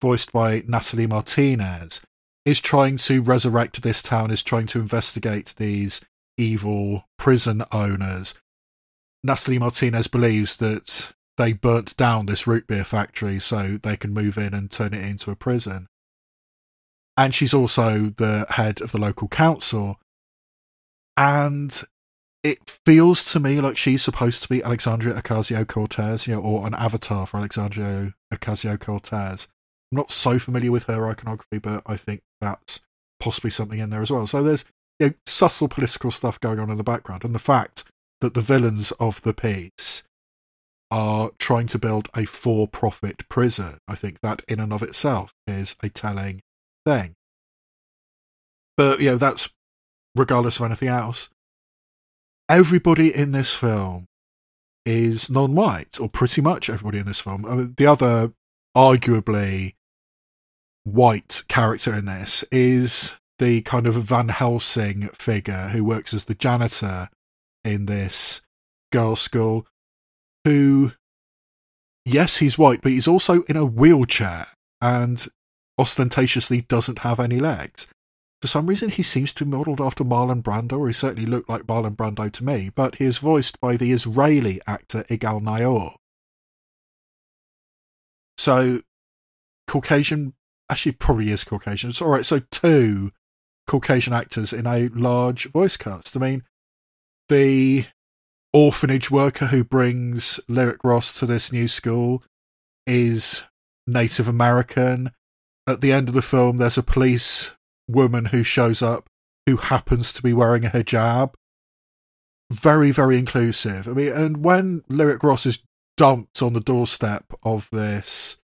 voiced 0.01 0.31
by 0.31 0.63
Natalie 0.67 1.07
Martinez, 1.07 2.01
is 2.45 2.59
trying 2.59 2.97
to 2.97 3.21
resurrect 3.21 3.83
this 3.83 4.01
town, 4.01 4.31
is 4.31 4.41
trying 4.41 4.67
to 4.67 4.79
investigate 4.79 5.53
these 5.57 6.01
evil 6.37 7.05
prison 7.17 7.63
owners. 7.71 8.33
Natalie 9.23 9.59
Martinez 9.59 10.07
believes 10.07 10.57
that 10.57 11.13
they 11.37 11.53
burnt 11.53 11.95
down 11.97 12.25
this 12.25 12.47
root 12.47 12.65
beer 12.67 12.83
factory 12.83 13.39
so 13.39 13.77
they 13.77 13.97
can 13.97 14.13
move 14.13 14.37
in 14.37 14.53
and 14.53 14.71
turn 14.71 14.93
it 14.93 15.03
into 15.03 15.29
a 15.29 15.35
prison. 15.35 15.87
And 17.15 17.33
she's 17.33 17.53
also 17.53 18.13
the 18.17 18.45
head 18.51 18.81
of 18.81 18.91
the 18.91 18.97
local 18.97 19.27
council. 19.27 19.99
And 21.15 21.83
it 22.43 22.59
feels 22.85 23.31
to 23.33 23.39
me 23.39 23.59
like 23.59 23.77
she's 23.77 24.01
supposed 24.01 24.41
to 24.43 24.49
be 24.49 24.63
Alexandria 24.63 25.15
Ocasio 25.15 25.67
Cortez, 25.67 26.27
you 26.27 26.35
know, 26.35 26.41
or 26.41 26.67
an 26.67 26.73
avatar 26.73 27.25
for 27.27 27.37
Alexandria 27.37 28.13
Ocasio 28.33 28.79
Cortez. 28.79 29.47
I'm 29.91 29.97
not 29.97 30.11
so 30.11 30.39
familiar 30.39 30.71
with 30.71 30.83
her 30.83 31.07
iconography, 31.07 31.59
but 31.59 31.83
I 31.85 31.97
think 31.97 32.21
that's 32.41 32.81
possibly 33.19 33.49
something 33.49 33.79
in 33.79 33.89
there 33.89 34.01
as 34.01 34.11
well. 34.11 34.27
So 34.27 34.43
there's 34.43 34.65
you 34.99 35.07
know, 35.07 35.13
subtle 35.25 35.67
political 35.67 36.11
stuff 36.11 36.39
going 36.39 36.59
on 36.59 36.69
in 36.69 36.77
the 36.77 36.83
background, 36.83 37.23
and 37.23 37.35
the 37.35 37.39
fact 37.39 37.85
that 38.21 38.33
the 38.33 38.41
villains 38.41 38.91
of 38.93 39.21
the 39.21 39.33
piece 39.33 40.03
are 40.89 41.31
trying 41.37 41.67
to 41.67 41.79
build 41.79 42.07
a 42.15 42.25
for 42.25 42.67
profit 42.67 43.27
prison. 43.29 43.77
I 43.87 43.95
think 43.95 44.21
that 44.21 44.41
in 44.47 44.59
and 44.59 44.71
of 44.71 44.81
itself 44.81 45.33
is 45.45 45.75
a 45.83 45.89
telling 45.89 46.41
thing. 46.85 47.13
But, 48.77 48.99
you 48.99 49.11
know, 49.11 49.17
that's 49.17 49.49
regardless 50.15 50.59
of 50.59 50.65
anything 50.65 50.87
else. 50.87 51.29
Everybody 52.49 53.13
in 53.13 53.31
this 53.31 53.53
film 53.53 54.07
is 54.85 55.29
non 55.29 55.53
white, 55.55 55.99
or 55.99 56.09
pretty 56.09 56.41
much 56.41 56.69
everybody 56.69 56.99
in 56.99 57.05
this 57.05 57.19
film. 57.19 57.73
The 57.77 57.85
other, 57.85 58.33
arguably, 58.75 59.73
white 60.83 61.43
character 61.49 61.93
in 61.93 62.05
this 62.05 62.43
is 62.51 63.15
the 63.39 63.61
kind 63.61 63.85
of 63.85 63.95
Van 63.95 64.29
Helsing 64.29 65.09
figure 65.09 65.69
who 65.69 65.83
works 65.83 66.13
as 66.13 66.25
the 66.25 66.33
janitor 66.33 67.09
in 67.63 67.85
this 67.85 68.41
girls' 68.91 69.21
school 69.21 69.67
who, 70.45 70.93
yes, 72.05 72.37
he's 72.37 72.57
white, 72.57 72.81
but 72.81 72.93
he's 72.93 73.07
also 73.07 73.43
in 73.43 73.57
a 73.57 73.65
wheelchair 73.65 74.47
and 74.81 75.27
ostentatiously 75.77 76.61
doesn't 76.61 76.99
have 76.99 77.19
any 77.19 77.39
legs. 77.39 77.87
For 78.41 78.47
some 78.47 78.67
reason, 78.67 78.89
he 78.89 79.01
seems 79.01 79.33
to 79.33 79.45
be 79.45 79.51
modelled 79.51 79.81
after 79.81 80.03
Marlon 80.03 80.43
Brando, 80.43 80.79
or 80.79 80.87
he 80.87 80.93
certainly 80.93 81.25
looked 81.25 81.49
like 81.49 81.63
Marlon 81.63 81.95
Brando 81.95 82.31
to 82.31 82.43
me, 82.43 82.69
but 82.73 82.95
he 82.95 83.05
is 83.05 83.17
voiced 83.17 83.59
by 83.59 83.77
the 83.77 83.91
Israeli 83.91 84.61
actor 84.67 85.03
Igal 85.09 85.41
Naor. 85.41 85.95
So, 88.37 88.81
Caucasian, 89.65 90.33
actually, 90.69 90.91
probably 90.91 91.31
is 91.31 91.43
Caucasian. 91.43 91.89
It's 91.89 92.01
all 92.01 92.09
right. 92.09 92.25
So, 92.25 92.39
two 92.51 93.11
Caucasian 93.65 94.13
actors 94.13 94.53
in 94.53 94.67
a 94.67 94.89
large 94.89 95.49
voice 95.51 95.75
cast. 95.75 96.15
I 96.15 96.19
mean, 96.19 96.43
the 97.29 97.85
orphanage 98.53 99.09
worker 99.09 99.47
who 99.47 99.63
brings 99.63 100.39
Lyric 100.47 100.83
Ross 100.83 101.19
to 101.19 101.25
this 101.25 101.51
new 101.51 101.67
school 101.67 102.23
is 102.85 103.43
Native 103.87 104.27
American. 104.27 105.11
At 105.67 105.81
the 105.81 105.91
end 105.91 106.07
of 106.07 106.15
the 106.15 106.21
film, 106.21 106.57
there's 106.57 106.77
a 106.77 106.83
police 106.83 107.56
woman 107.87 108.25
who 108.25 108.43
shows 108.43 108.81
up 108.81 109.09
who 109.47 109.55
happens 109.55 110.11
to 110.13 110.21
be 110.21 110.33
wearing 110.33 110.65
a 110.65 110.69
hijab. 110.69 111.33
Very, 112.51 112.91
very 112.91 113.17
inclusive. 113.17 113.87
I 113.87 113.91
mean, 113.91 114.11
and 114.11 114.43
when 114.43 114.83
Lyric 114.89 115.23
Ross 115.23 115.45
is 115.45 115.63
dumped 115.95 116.41
on 116.41 116.53
the 116.53 116.59
doorstep 116.59 117.33
of 117.43 117.69
this 117.71 118.37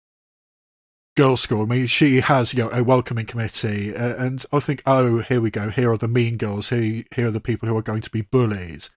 girls' 1.17 1.41
school, 1.41 1.63
I 1.63 1.65
mean, 1.65 1.87
she 1.87 2.21
has 2.21 2.53
you 2.53 2.63
know 2.63 2.69
a 2.71 2.83
welcoming 2.83 3.25
committee, 3.25 3.93
and 3.93 4.45
I 4.51 4.59
think, 4.59 4.83
oh, 4.85 5.19
here 5.19 5.41
we 5.41 5.51
go. 5.51 5.69
Here 5.69 5.91
are 5.91 5.97
the 5.97 6.07
mean 6.07 6.37
girls. 6.37 6.69
Here, 6.69 7.03
here 7.15 7.27
are 7.27 7.31
the 7.31 7.39
people 7.39 7.67
who 7.67 7.75
are 7.77 7.83
going 7.83 8.01
to 8.01 8.11
be 8.11 8.21
bullies. 8.21 8.91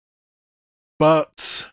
But 0.98 1.70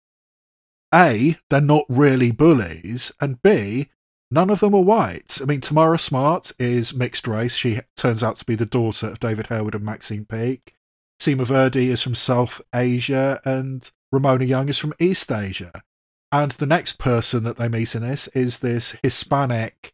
A, 0.93 1.37
they're 1.49 1.61
not 1.61 1.85
really 1.89 2.31
bullies, 2.31 3.11
and 3.19 3.41
B, 3.41 3.89
none 4.31 4.49
of 4.49 4.61
them 4.61 4.73
are 4.73 4.81
white. 4.81 5.39
I 5.41 5.45
mean, 5.45 5.61
Tamara 5.61 5.99
Smart 5.99 6.51
is 6.57 6.93
mixed 6.93 7.27
race. 7.27 7.55
She 7.55 7.81
turns 7.95 8.23
out 8.23 8.37
to 8.37 8.45
be 8.45 8.55
the 8.55 8.65
daughter 8.65 9.07
of 9.07 9.19
David 9.19 9.47
Harewood 9.47 9.75
and 9.75 9.83
Maxine 9.83 10.25
Peake. 10.25 10.73
Seema 11.21 11.45
Virdi 11.45 11.89
is 11.89 12.01
from 12.01 12.15
South 12.15 12.61
Asia, 12.73 13.39
and 13.45 13.91
Ramona 14.11 14.45
Young 14.45 14.69
is 14.69 14.79
from 14.79 14.93
East 14.99 15.31
Asia. 15.31 15.83
And 16.31 16.51
the 16.51 16.65
next 16.65 16.97
person 16.97 17.43
that 17.43 17.57
they 17.57 17.67
meet 17.67 17.93
in 17.93 18.01
this 18.01 18.27
is 18.29 18.59
this 18.59 18.95
Hispanic 19.03 19.93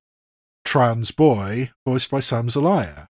trans 0.63 1.11
boy 1.11 1.71
voiced 1.85 2.11
by 2.11 2.19
Sam 2.19 2.49
Zelaya. 2.49 3.07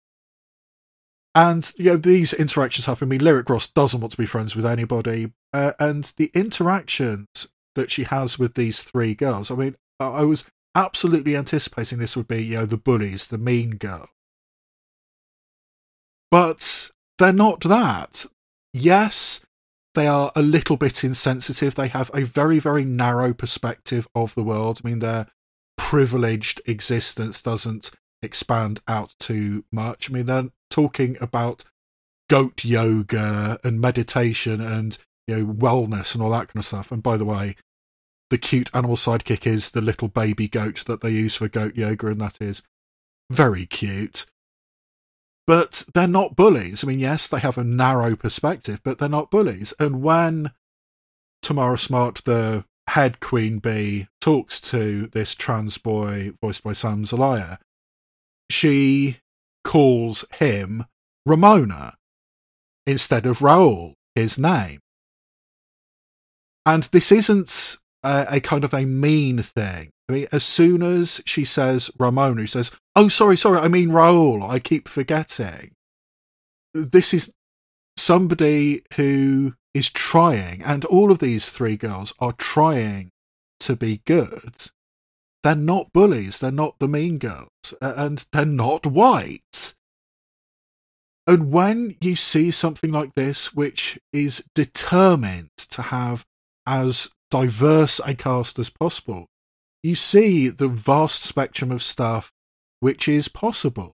And 1.35 1.71
you 1.77 1.91
know 1.91 1.97
these 1.97 2.33
interactions 2.33 2.87
happen. 2.87 3.07
I 3.07 3.11
mean, 3.11 3.23
Lyric 3.23 3.49
Ross 3.49 3.69
doesn't 3.69 4.01
want 4.01 4.13
to 4.13 4.19
be 4.19 4.27
friends 4.27 4.57
with 4.57 4.67
anybody, 4.67 5.33
uh, 5.53 5.73
and 5.79 6.13
the 6.17 6.31
interactions 6.35 7.49
that 7.77 7.91
she 7.91 8.05
has 8.05 8.39
with 8.39 8.55
these 8.55 8.83
three 8.83 9.15
girls. 9.15 9.51
I 9.51 9.55
mean, 9.55 9.77
I 10.01 10.23
was 10.23 10.45
absolutely 10.75 11.37
anticipating 11.37 11.99
this 11.99 12.17
would 12.17 12.29
be 12.29 12.45
you 12.45 12.57
know 12.57 12.67
the 12.67 12.77
bullies, 12.77 13.27
the 13.27 13.39
mean 13.39 13.77
girl, 13.77 14.09
but 16.31 16.91
they're 17.19 17.33
not 17.33 17.61
that. 17.63 18.27
Yes, 18.73 19.45
they 19.95 20.07
are 20.07 20.31
a 20.37 20.43
little 20.43 20.77
bit 20.77 21.03
insensitive. 21.03 21.75
They 21.75 21.89
have 21.89 22.11
a 22.15 22.23
very 22.23 22.59
very 22.59 22.85
narrow 22.85 23.33
perspective 23.35 24.07
of 24.15 24.35
the 24.35 24.45
world. 24.45 24.81
I 24.85 24.89
mean, 24.89 24.99
their 25.01 25.27
privileged 25.77 26.61
existence 26.67 27.41
doesn't 27.41 27.91
expand 28.23 28.81
out 28.87 29.15
too 29.19 29.65
much. 29.73 30.11
I 30.11 30.15
mean, 30.15 30.27
they're 30.27 30.51
talking 30.71 31.17
about 31.21 31.65
goat 32.29 32.65
yoga 32.65 33.59
and 33.65 33.81
meditation 33.81 34.61
and 34.61 34.97
you 35.27 35.37
know 35.37 35.53
wellness 35.53 36.15
and 36.15 36.23
all 36.23 36.31
that 36.31 36.49
kind 36.49 36.59
of 36.59 36.65
stuff. 36.65 36.93
And 36.93 37.03
by 37.03 37.17
the 37.17 37.25
way, 37.25 37.57
the 38.31 38.39
cute 38.39 38.71
animal 38.73 38.97
sidekick 38.97 39.47
is 39.47 39.73
the 39.73 39.81
little 39.81 40.09
baby 40.09 40.49
goat 40.49 40.85
that 40.87 41.01
they 41.01 41.11
use 41.11 41.37
for 41.37 41.49
goat 41.49 41.77
yoga, 41.77 42.07
and 42.07 42.21
that 42.21 42.41
is 42.41 42.63
very 43.29 43.67
cute. 43.67 44.27
But 45.47 45.85
they're 45.95 46.07
not 46.07 46.37
bullies. 46.37 46.85
I 46.85 46.87
mean, 46.87 47.01
yes, 47.01 47.27
they 47.27 47.41
have 47.41 47.59
a 47.59 47.65
narrow 47.65 48.15
perspective, 48.15 48.81
but 48.85 48.99
they're 48.99 49.09
not 49.09 49.31
bullies. 49.31 49.75
And 49.81 50.01
when 50.01 50.53
Tamara 51.43 51.77
Smart, 51.79 52.23
the 52.25 52.65
head 52.89 53.19
queen 53.19 53.59
bee, 53.59 54.07
talks 54.21 54.61
to 54.61 55.09
this 55.09 55.35
trans 55.35 55.77
boy 55.79 56.33
voiced 56.41 56.63
by 56.63 56.73
Sam 56.73 57.05
Zelaya, 57.05 57.59
she 58.49 59.19
calls 59.65 60.25
him 60.39 60.85
Ramona 61.27 61.95
instead 62.87 63.27
of 63.27 63.41
Raul, 63.41 63.95
his 64.15 64.39
name. 64.39 64.81
And 66.65 66.85
this 66.85 67.11
isn't 67.11 67.79
a, 68.03 68.27
a, 68.31 68.41
kind 68.41 68.65
of 68.65 68.75
a 68.75 68.85
mean 68.85 69.43
thing. 69.43 69.91
I 70.09 70.13
mean, 70.13 70.27
as 70.33 70.45
soon 70.45 70.83
as 70.83 71.21
she 71.27 71.45
says 71.45 71.91
Ramona, 71.99 72.43
she 72.43 72.49
says, 72.49 72.71
Oh, 72.97 73.09
sorry, 73.09 73.37
sorry, 73.37 73.59
I 73.59 73.69
mean 73.69 73.91
Raul, 73.91 74.49
I 74.49 74.59
keep 74.59 74.89
forgetting. 74.89 75.73
This 76.75 77.13
is 77.15 77.33
somebody 77.97 78.83
who 78.97 79.55
is 79.75 79.91
trying, 79.91 80.63
and 80.63 80.85
all 80.85 81.11
of 81.11 81.19
these 81.19 81.49
three 81.49 81.77
girls 81.77 82.13
are 82.19 82.33
trying 82.33 83.11
to 83.61 83.77
be 83.77 84.01
good 84.07 84.71
they're 85.43 85.55
not 85.55 85.93
bullies. 85.93 86.39
They're 86.39 86.51
not 86.51 86.79
the 86.79 86.89
mean 86.89 87.19
girls. 87.19 87.75
And 87.81 88.25
they're 88.33 88.45
not 88.45 88.87
white. 88.87 89.75
And 91.27 91.53
when 91.53 91.97
you 92.01 92.17
see 92.17 92.51
something 92.51 92.91
like 92.91 93.15
this, 93.15 93.55
which 93.55 93.99
is 94.13 94.45
determined 94.55 95.51
to 95.57 95.83
have 95.83 96.25
as 96.67 97.11
diverse 97.31 98.01
a 98.05 98.15
cast 98.15 98.59
as 98.59 98.71
possible, 98.71 99.27
you 99.83 99.95
see 99.95 100.49
the 100.49 100.69
vast 100.69 101.23
spectrum 101.23 101.71
of 101.71 101.83
stuff 101.83 102.31
which 102.81 103.09
is 103.09 103.29
possible. 103.29 103.93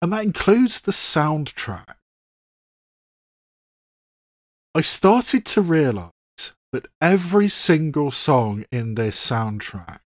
And 0.00 0.12
that 0.12 0.24
includes 0.24 0.80
the 0.80 0.92
soundtrack. 0.92 1.94
I 4.74 4.80
started 4.80 5.44
to 5.46 5.62
realise 5.62 6.12
that 6.72 6.88
every 7.00 7.48
single 7.48 8.10
song 8.10 8.64
in 8.70 8.94
this 8.94 9.16
soundtrack 9.16 10.00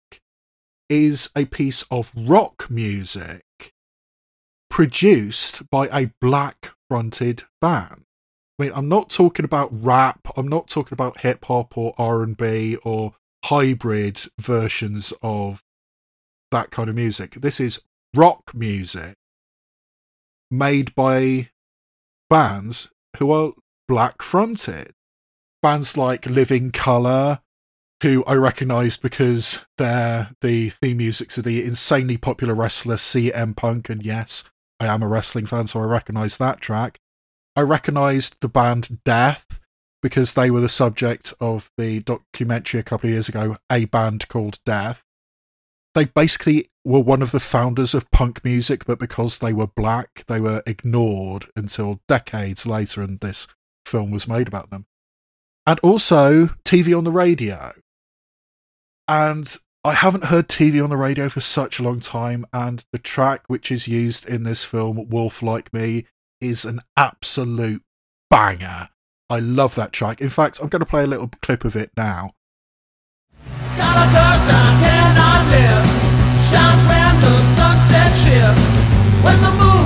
is 0.89 1.31
a 1.37 1.45
piece 1.45 1.83
of 1.91 2.13
rock 2.17 2.71
music 2.71 3.73
produced 4.71 5.69
by 5.71 5.89
a 5.89 6.13
black 6.21 6.71
fronted 6.89 7.45
band. 7.61 8.05
I 8.63 8.67
mean, 8.67 8.75
I'm 8.77 8.89
not 8.89 9.11
talking 9.11 9.45
about 9.45 9.71
rap, 9.73 10.21
I'm 10.37 10.47
not 10.47 10.69
talking 10.69 10.95
about 10.95 11.23
hip 11.23 11.47
hop 11.47 11.77
or 11.77 11.95
R&B 11.99 12.77
or 12.85 13.15
hybrid 13.47 14.21
versions 14.39 15.13
of 15.21 15.65
that 16.53 16.71
kind 16.71 16.89
of 16.89 16.95
music. 16.95 17.33
This 17.33 17.59
is 17.59 17.83
rock 18.15 18.55
music 18.55 19.17
made 20.49 20.95
by 20.95 21.49
bands 22.31 22.89
who 23.17 23.33
are 23.33 23.55
black 23.89 24.23
fronted. 24.23 24.93
Bands 25.61 25.97
like 25.97 26.27
Living 26.27 26.71
Colour, 26.71 27.41
who 28.05 28.23
I 28.27 28.35
recognised 28.35 29.03
because 29.03 29.67
they're 29.77 30.37
the 30.41 30.71
theme 30.71 30.99
music 30.99 31.31
to 31.31 31.43
the 31.43 31.65
insanely 31.65 32.17
popular 32.17 32.55
wrestler 32.55 32.95
CM 32.95 33.57
Punk, 33.57 33.89
and 33.89 34.05
yes, 34.05 34.45
I 34.79 34.87
am 34.87 35.03
a 35.03 35.09
wrestling 35.09 35.47
fan, 35.47 35.67
so 35.67 35.81
I 35.81 35.85
recognise 35.85 36.37
that 36.37 36.61
track. 36.61 37.01
I 37.55 37.61
recognised 37.61 38.37
the 38.41 38.49
band 38.49 39.03
Death 39.05 39.61
because 40.03 40.35
they 40.35 40.51
were 40.51 40.61
the 40.61 40.69
subject 40.69 41.33
of 41.41 41.71
the 41.77 42.01
documentary 42.01 42.81
a 42.81 42.83
couple 42.83 43.09
of 43.09 43.13
years 43.13 43.29
ago, 43.29 43.57
A 43.71 43.85
Band 43.85 44.27
Called 44.29 44.59
Death. 44.65 45.05
They 45.95 46.07
basically 46.07 46.67
were 46.85 47.01
one 47.01 47.23
of 47.23 47.31
the 47.31 47.41
founders 47.41 47.95
of 47.95 48.11
punk 48.11 48.45
music, 48.45 48.87
but 48.87 48.99
because 48.99 49.39
they 49.39 49.53
were 49.53 49.67
black, 49.67 50.25
they 50.27 50.41
were 50.41 50.63
ignored 50.67 51.47
until 51.55 52.01
decades 52.09 52.67
later, 52.67 53.03
and 53.03 53.21
this 53.21 53.47
film 53.85 54.11
was 54.11 54.27
made 54.27 54.49
about 54.49 54.71
them. 54.71 54.87
And 55.67 55.79
also 55.81 56.47
TV 56.65 56.97
on 56.97 57.05
the 57.05 57.11
radio. 57.11 57.73
And 59.07 59.55
I 59.85 59.93
haven't 59.93 60.25
heard 60.25 60.49
TV 60.49 60.83
on 60.83 60.91
the 60.91 60.97
radio 60.97 61.29
for 61.29 61.41
such 61.41 61.79
a 61.79 61.83
long 61.83 62.01
time, 62.01 62.47
and 62.53 62.85
the 62.93 62.99
track 62.99 63.45
which 63.49 63.71
is 63.71 63.87
used 63.87 64.27
in 64.27 64.45
this 64.45 64.65
film, 64.65 65.09
Wolf 65.11 65.43
Like 65.43 65.73
Me, 65.75 66.07
is 66.43 66.65
an 66.65 66.81
absolute 66.97 67.83
banger. 68.29 68.89
I 69.31 69.39
love 69.39 69.77
that 69.77 69.93
track. 69.93 70.21
In 70.21 70.29
fact, 70.29 70.61
I'm 70.61 70.69
going 70.69 70.81
to 70.81 70.87
play 70.87 71.05
a 71.05 71.07
little 71.07 71.31
clip 71.41 71.65
of 71.65 71.77
it 71.77 71.91
now. 71.97 72.33
When 79.23 79.82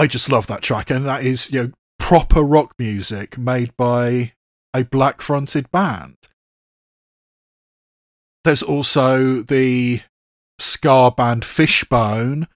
I 0.00 0.06
just 0.06 0.32
love 0.32 0.46
that 0.46 0.62
track, 0.62 0.88
and 0.88 1.04
that 1.04 1.24
is 1.24 1.52
you 1.52 1.62
know 1.62 1.72
proper 1.98 2.40
rock 2.40 2.72
music 2.78 3.36
made 3.36 3.76
by 3.76 4.32
a 4.72 4.82
black 4.82 5.20
fronted 5.20 5.70
band. 5.70 6.16
There's 8.42 8.62
also 8.62 9.42
the 9.42 10.00
ska 10.58 11.12
band 11.14 11.44
Fishbone, 11.44 12.48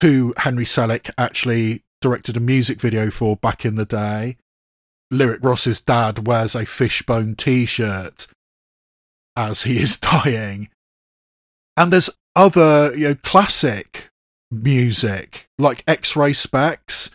who 0.00 0.32
Henry 0.38 0.64
Selick 0.64 1.10
actually 1.18 1.82
directed 2.00 2.38
a 2.38 2.40
music 2.40 2.80
video 2.80 3.10
for 3.10 3.36
back 3.36 3.66
in 3.66 3.74
the 3.74 3.84
day. 3.84 4.38
Lyric 5.10 5.44
Ross's 5.44 5.82
dad 5.82 6.26
wears 6.26 6.54
a 6.54 6.64
Fishbone 6.64 7.34
t 7.34 7.66
shirt 7.66 8.26
as 9.36 9.64
he 9.64 9.82
is 9.82 9.98
dying. 10.00 10.70
And 11.76 11.92
there's 11.92 12.08
other, 12.34 12.96
you 12.96 13.08
know, 13.08 13.14
classic 13.16 14.09
music, 14.50 15.48
like 15.58 15.84
X 15.86 16.16
Ray 16.16 16.32
Spex 16.32 17.10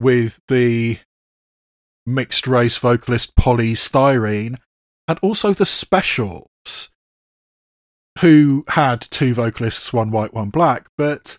with 0.00 0.40
the 0.48 0.98
mixed 2.06 2.46
race 2.46 2.78
vocalist 2.78 3.36
Poly 3.36 3.72
Styrene, 3.72 4.58
and 5.08 5.18
also 5.22 5.52
the 5.52 5.66
Specials, 5.66 6.90
who 8.20 8.64
had 8.68 9.00
two 9.00 9.34
vocalists, 9.34 9.92
one 9.92 10.10
white, 10.10 10.34
one 10.34 10.50
black. 10.50 10.88
But 10.96 11.38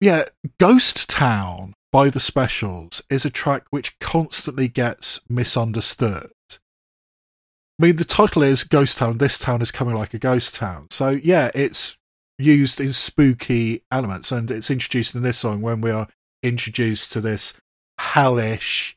yeah, 0.00 0.24
Ghost 0.58 1.08
Town 1.08 1.74
by 1.92 2.10
the 2.10 2.20
Specials 2.20 3.02
is 3.10 3.24
a 3.24 3.30
track 3.30 3.64
which 3.70 3.98
constantly 3.98 4.68
gets 4.68 5.20
misunderstood. 5.28 6.30
I 6.50 7.86
mean, 7.86 7.96
the 7.96 8.04
title 8.04 8.42
is 8.42 8.64
Ghost 8.64 8.98
Town, 8.98 9.18
this 9.18 9.38
town 9.38 9.62
is 9.62 9.70
coming 9.70 9.94
like 9.94 10.12
a 10.12 10.18
ghost 10.18 10.54
town. 10.56 10.88
So, 10.90 11.10
yeah, 11.10 11.50
it's 11.54 11.97
used 12.38 12.80
in 12.80 12.92
spooky 12.92 13.82
elements, 13.90 14.30
and 14.32 14.50
it's 14.50 14.70
introduced 14.70 15.14
in 15.14 15.22
this 15.22 15.38
song 15.38 15.60
when 15.60 15.80
we 15.80 15.90
are 15.90 16.08
introduced 16.42 17.12
to 17.12 17.20
this 17.20 17.56
hellish 17.98 18.96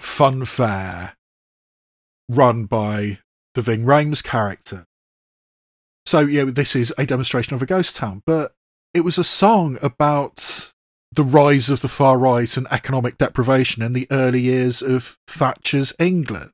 funfair 0.00 1.12
run 2.28 2.64
by 2.64 3.18
the 3.54 3.62
Ving 3.62 3.84
Rhames 3.84 4.22
character. 4.22 4.86
So, 6.06 6.20
yeah, 6.20 6.44
this 6.44 6.74
is 6.74 6.92
a 6.98 7.06
demonstration 7.06 7.54
of 7.54 7.62
a 7.62 7.66
ghost 7.66 7.96
town, 7.96 8.22
but 8.26 8.52
it 8.92 9.00
was 9.00 9.18
a 9.18 9.24
song 9.24 9.78
about 9.82 10.72
the 11.12 11.24
rise 11.24 11.70
of 11.70 11.80
the 11.80 11.88
far 11.88 12.18
right 12.18 12.56
and 12.56 12.66
economic 12.70 13.18
deprivation 13.18 13.82
in 13.82 13.92
the 13.92 14.06
early 14.10 14.40
years 14.40 14.82
of 14.82 15.16
Thatcher's 15.28 15.92
England 15.98 16.50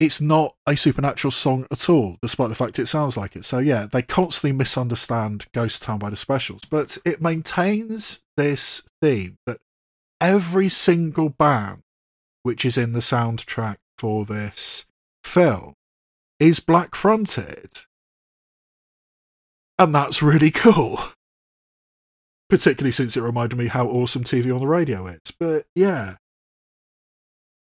it's 0.00 0.20
not 0.20 0.56
a 0.66 0.76
supernatural 0.76 1.30
song 1.30 1.66
at 1.70 1.88
all, 1.88 2.16
despite 2.20 2.48
the 2.48 2.54
fact 2.54 2.78
it 2.78 2.86
sounds 2.86 3.16
like 3.16 3.36
it. 3.36 3.44
So 3.44 3.58
yeah, 3.58 3.86
they 3.90 4.02
constantly 4.02 4.52
misunderstand 4.52 5.46
Ghost 5.52 5.82
Town 5.82 5.98
by 5.98 6.10
the 6.10 6.16
specials, 6.16 6.62
but 6.68 6.98
it 7.04 7.22
maintains 7.22 8.22
this 8.36 8.82
theme 9.00 9.38
that 9.46 9.60
every 10.20 10.68
single 10.68 11.28
band 11.28 11.82
which 12.42 12.64
is 12.64 12.78
in 12.78 12.92
the 12.92 13.00
soundtrack 13.00 13.76
for 13.98 14.24
this 14.24 14.84
film 15.24 15.74
is 16.38 16.60
black 16.60 16.94
fronted. 16.94 17.70
And 19.78 19.94
that's 19.94 20.22
really 20.22 20.50
cool. 20.50 21.00
Particularly 22.48 22.92
since 22.92 23.16
it 23.16 23.22
reminded 23.22 23.58
me 23.58 23.66
how 23.68 23.86
awesome 23.86 24.22
TV 24.22 24.54
on 24.54 24.60
the 24.60 24.66
radio 24.66 25.06
is. 25.06 25.32
But 25.38 25.66
yeah, 25.74 26.16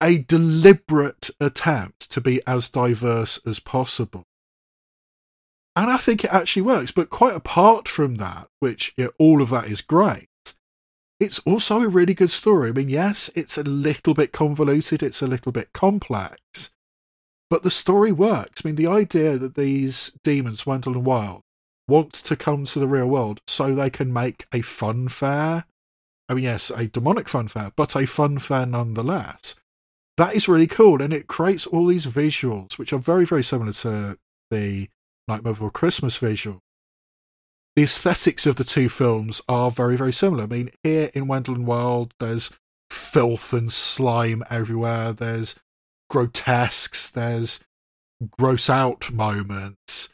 a 0.02 0.20
deliberate 0.20 1.30
attempt 1.40 2.12
to 2.12 2.22
be 2.22 2.42
as 2.46 2.70
diverse 2.70 3.40
as 3.46 3.60
possible. 3.60 4.24
And 5.76 5.92
I 5.92 5.98
think 5.98 6.24
it 6.24 6.34
actually 6.34 6.64
works. 6.64 6.92
But 6.92 7.10
quite 7.10 7.36
apart 7.36 7.88
from 7.88 8.16
that, 8.16 8.48
which 8.60 8.94
yeah, 8.98 9.08
all 9.20 9.42
of 9.42 9.50
that 9.50 9.68
is 9.68 9.82
great, 9.82 10.30
it's 11.20 11.40
also 11.40 11.82
a 11.82 11.88
really 11.88 12.14
good 12.14 12.32
story. 12.32 12.70
I 12.70 12.74
mean, 12.74 12.90
yes, 12.90 13.30
it's 13.36 13.58
a 13.58 13.64
little 13.64 14.14
bit 14.14 14.32
convoluted, 14.32 15.02
it's 15.02 15.22
a 15.22 15.28
little 15.28 15.52
bit 15.52 15.74
complex, 15.74 16.72
but 17.50 17.64
the 17.64 17.72
story 17.72 18.12
works. 18.12 18.62
I 18.64 18.68
mean, 18.68 18.76
the 18.76 18.88
idea 18.88 19.38
that 19.38 19.56
these 19.56 20.12
demons, 20.24 20.66
Wendell 20.66 20.94
and 20.94 21.06
Wild, 21.06 21.42
want 21.88 22.12
to 22.12 22.36
come 22.36 22.66
to 22.66 22.80
the 22.80 22.88
real 22.88 23.08
world 23.08 23.42
so 23.48 23.74
they 23.74 23.90
can 23.90 24.12
make 24.12 24.46
a 24.54 24.62
fun 24.62 25.08
fair. 25.08 25.66
I 26.30 26.34
mean, 26.34 26.44
yes, 26.44 26.70
a 26.70 26.88
demonic 26.88 27.30
fun 27.30 27.48
fair, 27.48 27.72
but 27.76 27.96
a 27.96 28.06
fun 28.06 28.38
fair 28.38 28.66
nonetheless 28.66 29.56
that 30.18 30.36
is 30.36 30.48
really 30.48 30.68
cool, 30.68 31.02
and 31.02 31.14
it 31.14 31.28
creates 31.28 31.68
all 31.68 31.86
these 31.86 32.06
visuals, 32.08 32.78
which 32.78 32.92
are 32.92 32.98
very, 32.98 33.26
very 33.26 33.44
similar 33.44 33.72
to 33.74 34.18
the 34.50 34.90
Nightmare 35.28 35.54
Before 35.54 35.72
Christmas 35.72 36.18
visual. 36.18 36.60
The 37.76 37.84
aesthetics 37.84 38.48
of 38.48 38.56
the 38.56 38.64
two 38.64 38.90
films 38.90 39.42
are 39.48 39.70
very, 39.70 39.96
very 39.96 40.12
similar. 40.12 40.46
I 40.46 40.48
mean, 40.48 40.72
here 40.84 41.12
in 41.14 41.28
Wendell 41.28 41.56
and 41.56 42.14
there's 42.20 42.52
filth 42.90 43.54
and 43.54 43.72
slime 43.72 44.44
everywhere. 44.50 45.14
There's 45.14 45.56
grotesques. 46.10 47.12
There's 47.12 47.60
gross 48.40 48.72
out 48.72 49.12
moments. 49.12 50.10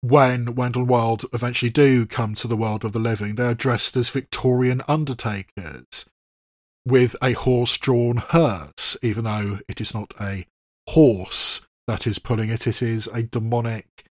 When 0.00 0.56
Wendell 0.56 0.84
Wild 0.84 1.26
eventually 1.32 1.70
do 1.70 2.06
come 2.06 2.34
to 2.34 2.48
the 2.48 2.56
world 2.56 2.84
of 2.84 2.92
the 2.92 2.98
living, 2.98 3.36
they're 3.36 3.54
dressed 3.54 3.96
as 3.96 4.08
Victorian 4.08 4.82
undertakers 4.88 6.06
with 6.86 7.16
a 7.20 7.32
horse 7.32 7.76
drawn 7.76 8.18
hearse, 8.18 8.96
even 9.02 9.24
though 9.24 9.58
it 9.68 9.80
is 9.80 9.92
not 9.92 10.14
a 10.20 10.46
horse 10.88 11.66
that 11.88 12.06
is 12.06 12.20
pulling 12.20 12.48
it, 12.48 12.66
it 12.66 12.80
is 12.80 13.08
a 13.08 13.24
demonic 13.24 14.06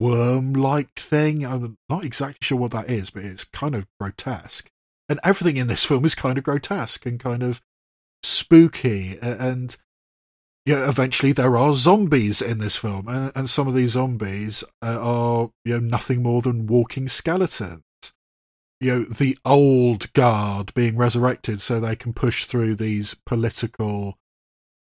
worm 0.00 0.52
like 0.52 0.94
thing. 0.98 1.46
I'm 1.46 1.76
not 1.88 2.04
exactly 2.04 2.38
sure 2.42 2.58
what 2.58 2.72
that 2.72 2.90
is, 2.90 3.10
but 3.10 3.24
it's 3.24 3.44
kind 3.44 3.76
of 3.76 3.86
grotesque. 4.00 4.68
And 5.08 5.20
everything 5.22 5.56
in 5.56 5.68
this 5.68 5.84
film 5.84 6.04
is 6.04 6.14
kind 6.16 6.36
of 6.36 6.44
grotesque 6.44 7.06
and 7.06 7.20
kind 7.20 7.42
of 7.42 7.60
spooky. 8.24 9.18
And 9.22 9.76
yeah, 10.66 10.88
eventually 10.88 11.32
there 11.32 11.56
are 11.56 11.74
zombies 11.74 12.42
in 12.42 12.58
this 12.58 12.76
film, 12.76 13.06
and, 13.06 13.30
and 13.36 13.50
some 13.50 13.68
of 13.68 13.74
these 13.74 13.90
zombies 13.90 14.64
uh, 14.82 14.98
are 15.00 15.50
you 15.64 15.74
know 15.74 15.80
nothing 15.80 16.22
more 16.22 16.42
than 16.42 16.66
walking 16.66 17.06
skeletons 17.06 17.83
you 18.80 18.90
know 18.90 19.04
the 19.04 19.38
old 19.44 20.12
guard 20.12 20.72
being 20.74 20.96
resurrected 20.96 21.60
so 21.60 21.80
they 21.80 21.96
can 21.96 22.12
push 22.12 22.44
through 22.44 22.74
these 22.74 23.14
political 23.26 24.18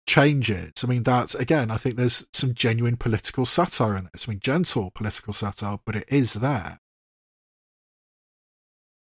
changes. 0.07 0.83
I 0.83 0.87
mean, 0.87 1.03
that's 1.03 1.35
again, 1.35 1.69
I 1.69 1.77
think 1.77 1.95
there's 1.95 2.27
some 2.33 2.53
genuine 2.53 2.97
political 2.97 3.45
satire 3.45 3.95
in 3.97 4.09
this. 4.11 4.27
I 4.27 4.31
mean, 4.31 4.39
gentle 4.39 4.91
political 4.91 5.33
satire, 5.33 5.77
but 5.85 5.95
it 5.95 6.05
is 6.07 6.33
there. 6.33 6.79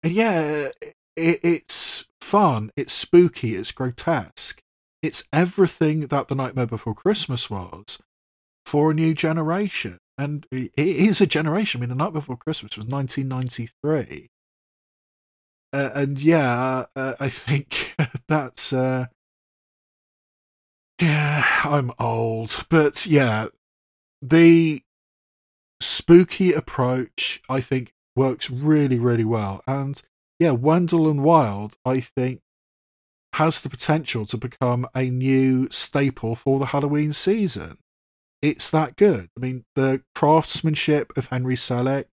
And 0.02 0.12
yeah, 0.12 0.68
it, 0.80 1.40
it's 1.42 2.06
fun, 2.20 2.70
it's 2.76 2.92
spooky, 2.92 3.54
it's 3.54 3.72
grotesque, 3.72 4.62
it's 5.02 5.24
everything 5.32 6.06
that 6.06 6.28
The 6.28 6.34
Nightmare 6.34 6.66
Before 6.66 6.94
Christmas 6.94 7.50
was, 7.50 7.98
for 8.64 8.90
a 8.90 8.94
new 8.94 9.14
generation. 9.14 9.98
And 10.16 10.46
it 10.50 10.72
is 10.76 11.20
a 11.20 11.26
generation. 11.26 11.78
I 11.78 11.80
mean, 11.82 11.90
The 11.90 12.04
Night 12.04 12.12
Before 12.12 12.36
Christmas 12.36 12.76
was 12.76 12.86
1993. 12.86 14.28
Uh, 15.72 15.90
and 15.94 16.20
yeah, 16.20 16.86
uh, 16.96 17.14
I 17.20 17.28
think 17.28 17.94
that's. 18.28 18.72
Uh, 18.72 19.06
yeah, 21.00 21.44
I'm 21.64 21.92
old. 21.98 22.66
But 22.68 23.06
yeah, 23.06 23.46
the 24.20 24.82
spooky 25.80 26.52
approach, 26.52 27.40
I 27.48 27.60
think, 27.60 27.92
works 28.16 28.50
really, 28.50 28.98
really 28.98 29.24
well. 29.24 29.62
And 29.66 30.00
yeah, 30.38 30.52
Wendell 30.52 31.08
and 31.08 31.22
Wild, 31.22 31.76
I 31.84 32.00
think, 32.00 32.40
has 33.34 33.60
the 33.60 33.68
potential 33.68 34.26
to 34.26 34.36
become 34.36 34.88
a 34.94 35.04
new 35.04 35.68
staple 35.70 36.34
for 36.34 36.58
the 36.58 36.66
Halloween 36.66 37.12
season. 37.12 37.78
It's 38.40 38.70
that 38.70 38.96
good. 38.96 39.28
I 39.36 39.40
mean, 39.40 39.64
the 39.74 40.02
craftsmanship 40.14 41.16
of 41.16 41.26
Henry 41.26 41.56
Selick 41.56 42.06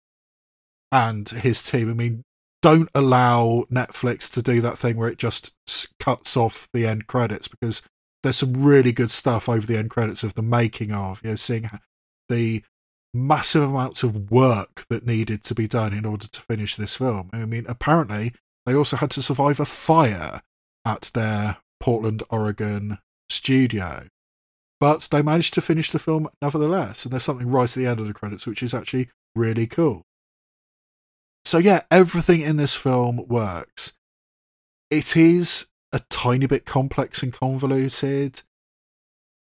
and 0.92 1.28
his 1.30 1.64
team, 1.64 1.90
I 1.90 1.94
mean, 1.94 2.24
don't 2.66 2.90
allow 2.96 3.64
Netflix 3.72 4.28
to 4.32 4.42
do 4.42 4.60
that 4.60 4.76
thing 4.76 4.98
where 4.98 5.08
it 5.08 5.20
just 5.20 5.54
cuts 6.00 6.36
off 6.36 6.68
the 6.74 6.88
end 6.88 7.06
credits 7.06 7.48
because 7.48 7.84
there's 8.24 8.38
some 8.38 8.54
really 8.54 8.92
good 8.92 9.12
stuff 9.12 9.48
over 9.48 9.68
the 9.68 9.78
end 9.78 9.92
credits 9.92 10.24
of 10.24 10.34
the 10.34 10.42
making 10.42 10.92
of, 10.92 11.22
you 11.24 11.30
know, 11.30 11.36
seeing 11.36 11.70
the 12.28 12.64
massive 13.14 13.62
amounts 13.62 14.02
of 14.02 14.32
work 14.32 14.84
that 14.90 15.06
needed 15.06 15.44
to 15.44 15.54
be 15.54 15.68
done 15.68 15.94
in 15.94 16.08
order 16.08 16.28
to 16.28 16.42
finish 16.42 16.76
this 16.76 16.96
film. 16.96 17.30
I 17.32 17.46
mean, 17.46 17.68
apparently 17.70 18.34
they 18.66 18.74
also 18.74 18.98
had 18.98 19.12
to 19.12 19.22
survive 19.22 19.60
a 19.60 19.66
fire 19.66 20.42
at 20.84 21.12
their 21.14 21.58
Portland, 21.80 22.24
Oregon 22.32 22.98
studio. 23.30 24.08
But 24.80 25.08
they 25.12 25.22
managed 25.22 25.54
to 25.54 25.62
finish 25.62 25.92
the 25.92 26.00
film 26.00 26.30
nevertheless, 26.42 27.06
and 27.06 27.12
there's 27.12 27.22
something 27.22 27.52
right 27.52 27.70
at 27.70 27.76
the 27.76 27.86
end 27.86 28.00
of 28.00 28.08
the 28.08 28.14
credits 28.14 28.48
which 28.48 28.64
is 28.64 28.74
actually 28.74 29.10
really 29.36 29.68
cool. 29.68 30.02
So, 31.46 31.60
yeah, 31.60 31.82
everything 31.92 32.42
in 32.42 32.58
this 32.58 32.76
film 32.76 33.28
works. 33.28 33.94
It 34.90 35.16
is 35.16 35.68
a 35.94 36.00
tiny 36.10 36.48
bit 36.48 36.66
complex 36.66 37.22
and 37.22 37.32
convoluted, 37.32 38.42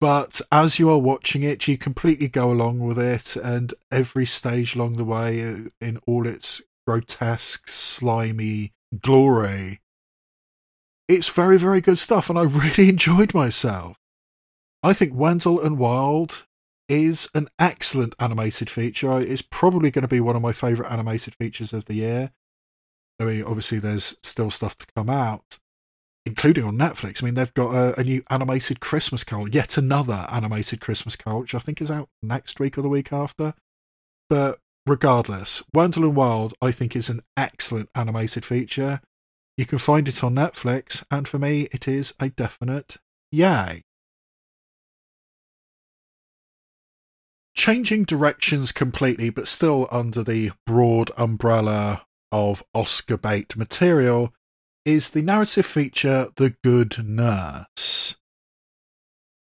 but 0.00 0.40
as 0.52 0.78
you 0.78 0.90
are 0.90 0.98
watching 0.98 1.42
it, 1.42 1.66
you 1.66 1.76
completely 1.76 2.28
go 2.28 2.52
along 2.52 2.80
with 2.80 2.98
it, 2.98 3.34
and 3.36 3.74
every 3.90 4.26
stage 4.26 4.76
along 4.76 4.92
the 4.94 5.04
way, 5.04 5.42
uh, 5.42 5.56
in 5.80 5.98
all 6.06 6.26
its 6.26 6.62
grotesque, 6.86 7.68
slimy 7.68 8.72
glory, 9.00 9.80
it's 11.08 11.28
very, 11.30 11.58
very 11.58 11.80
good 11.80 11.98
stuff, 11.98 12.28
and 12.28 12.38
I 12.38 12.42
really 12.44 12.90
enjoyed 12.90 13.34
myself. 13.34 13.96
I 14.82 14.92
think 14.92 15.14
Wendell 15.14 15.60
and 15.60 15.78
Wild 15.78 16.46
is 16.88 17.28
an 17.34 17.48
excellent 17.58 18.14
animated 18.18 18.70
feature. 18.70 19.20
It's 19.20 19.42
probably 19.42 19.90
going 19.90 20.02
to 20.02 20.08
be 20.08 20.20
one 20.20 20.36
of 20.36 20.42
my 20.42 20.52
favourite 20.52 20.90
animated 20.90 21.34
features 21.34 21.72
of 21.72 21.84
the 21.84 21.94
year. 21.94 22.32
I 23.20 23.24
mean, 23.24 23.44
obviously, 23.44 23.78
there's 23.78 24.16
still 24.22 24.50
stuff 24.50 24.76
to 24.78 24.86
come 24.96 25.10
out, 25.10 25.58
including 26.24 26.64
on 26.64 26.76
Netflix. 26.76 27.22
I 27.22 27.26
mean, 27.26 27.34
they've 27.34 27.52
got 27.54 27.74
a, 27.74 28.00
a, 28.00 28.04
new 28.04 28.22
animated 28.30 28.80
Christmas 28.80 29.24
Carol, 29.24 29.48
yet 29.48 29.76
another 29.76 30.26
animated 30.30 30.80
Christmas 30.80 31.16
Carol, 31.16 31.40
which 31.40 31.54
I 31.54 31.58
think 31.58 31.82
is 31.82 31.90
out 31.90 32.08
next 32.22 32.60
week 32.60 32.78
or 32.78 32.82
the 32.82 32.88
week 32.88 33.12
after. 33.12 33.54
But 34.30 34.60
regardless, 34.86 35.64
Wendell 35.74 36.04
and 36.04 36.16
Wild, 36.16 36.54
I 36.62 36.70
think, 36.70 36.94
is 36.94 37.10
an 37.10 37.22
excellent 37.36 37.90
animated 37.94 38.44
feature. 38.44 39.00
You 39.56 39.66
can 39.66 39.78
find 39.78 40.06
it 40.06 40.22
on 40.22 40.36
Netflix, 40.36 41.04
and 41.10 41.26
for 41.26 41.38
me, 41.38 41.68
it 41.72 41.88
is 41.88 42.14
a 42.20 42.28
definite 42.28 42.98
yay. 43.32 43.82
Changing 47.58 48.04
directions 48.04 48.70
completely, 48.70 49.30
but 49.30 49.48
still 49.48 49.88
under 49.90 50.22
the 50.22 50.52
broad 50.64 51.10
umbrella 51.18 52.06
of 52.30 52.62
Oscar 52.72 53.16
bait 53.16 53.56
material, 53.56 54.32
is 54.84 55.10
the 55.10 55.22
narrative 55.22 55.66
feature 55.66 56.28
The 56.36 56.54
Good 56.62 57.04
Nurse, 57.04 58.14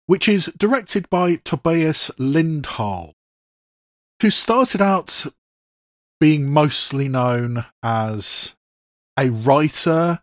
which 0.06 0.30
is 0.30 0.54
directed 0.56 1.10
by 1.10 1.38
Tobias 1.38 2.12
Lindholm, 2.20 3.14
who 4.22 4.30
started 4.30 4.84
out 4.84 5.26
being 6.20 6.48
mostly 6.48 7.08
known 7.08 7.66
as 7.82 8.54
a 9.18 9.32
writer. 9.32 10.22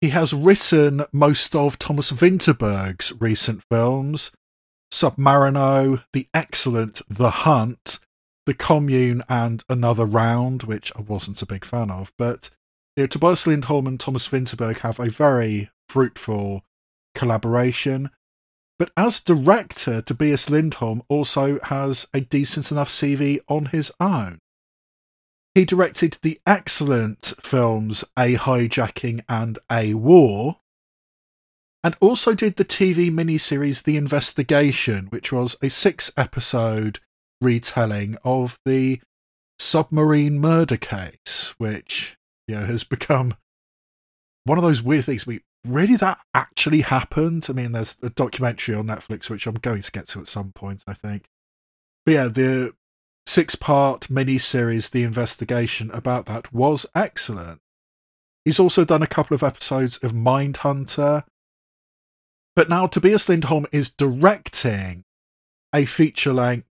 He 0.00 0.08
has 0.08 0.34
written 0.34 1.04
most 1.12 1.54
of 1.54 1.78
Thomas 1.78 2.10
Vinterberg's 2.10 3.12
recent 3.20 3.62
films 3.70 4.32
Submarino, 4.92 6.02
the 6.12 6.28
excellent 6.34 7.02
The 7.08 7.30
Hunt, 7.30 7.98
The 8.46 8.54
Commune, 8.54 9.22
and 9.28 9.62
Another 9.68 10.04
Round, 10.04 10.64
which 10.64 10.92
I 10.96 11.00
wasn't 11.00 11.42
a 11.42 11.46
big 11.46 11.64
fan 11.64 11.90
of. 11.90 12.12
But 12.18 12.50
you 12.96 13.04
know, 13.04 13.06
Tobias 13.06 13.46
Lindholm 13.46 13.86
and 13.86 14.00
Thomas 14.00 14.28
Vinterberg 14.28 14.78
have 14.78 14.98
a 14.98 15.10
very 15.10 15.70
fruitful 15.88 16.64
collaboration. 17.14 18.10
But 18.78 18.90
as 18.96 19.20
director, 19.20 20.00
Tobias 20.02 20.48
Lindholm 20.48 21.02
also 21.08 21.60
has 21.64 22.06
a 22.14 22.20
decent 22.20 22.70
enough 22.70 22.88
CV 22.88 23.40
on 23.48 23.66
his 23.66 23.92
own. 24.00 24.38
He 25.54 25.64
directed 25.64 26.18
the 26.22 26.38
excellent 26.46 27.34
films 27.42 28.04
A 28.16 28.36
Hijacking 28.36 29.22
and 29.28 29.58
A 29.70 29.94
War, 29.94 30.56
and 31.82 31.96
also 32.00 32.34
did 32.34 32.56
the 32.56 32.64
TV 32.64 33.10
miniseries 33.10 33.84
The 33.84 33.96
Investigation, 33.96 35.06
which 35.06 35.32
was 35.32 35.56
a 35.62 35.70
six 35.70 36.12
episode 36.16 37.00
retelling 37.40 38.16
of 38.24 38.58
the 38.64 39.00
submarine 39.58 40.38
murder 40.38 40.76
case, 40.76 41.54
which 41.58 42.16
know, 42.50 42.66
has 42.66 42.84
become 42.84 43.34
one 44.44 44.58
of 44.58 44.64
those 44.64 44.82
weird 44.82 45.04
things. 45.04 45.26
We 45.26 45.40
really 45.66 45.96
that 45.96 46.20
actually 46.34 46.82
happened. 46.82 47.46
I 47.48 47.52
mean, 47.52 47.72
there's 47.72 47.96
a 48.02 48.10
documentary 48.10 48.74
on 48.74 48.86
Netflix 48.86 49.30
which 49.30 49.46
I'm 49.46 49.54
going 49.54 49.82
to 49.82 49.92
get 49.92 50.08
to 50.08 50.20
at 50.20 50.28
some 50.28 50.52
point, 50.52 50.82
I 50.86 50.94
think. 50.94 51.24
But 52.04 52.12
yeah, 52.12 52.28
the 52.28 52.74
six 53.26 53.54
part 53.54 54.10
mini 54.10 54.38
series, 54.38 54.90
The 54.90 55.04
Investigation, 55.04 55.90
about 55.92 56.26
that 56.26 56.52
was 56.52 56.86
excellent. 56.94 57.60
He's 58.44 58.60
also 58.60 58.84
done 58.84 59.02
a 59.02 59.06
couple 59.06 59.34
of 59.34 59.42
episodes 59.42 59.98
of 59.98 60.12
Mindhunter. 60.12 61.24
But 62.56 62.68
now 62.68 62.86
Tobias 62.86 63.28
Lindholm 63.28 63.66
is 63.72 63.92
directing 63.92 65.04
a 65.74 65.84
feature 65.84 66.32
length 66.32 66.66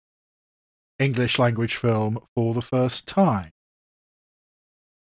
English 0.99 1.39
language 1.39 1.75
film 1.75 2.19
for 2.35 2.53
the 2.53 2.61
first 2.61 3.07
time. 3.07 3.51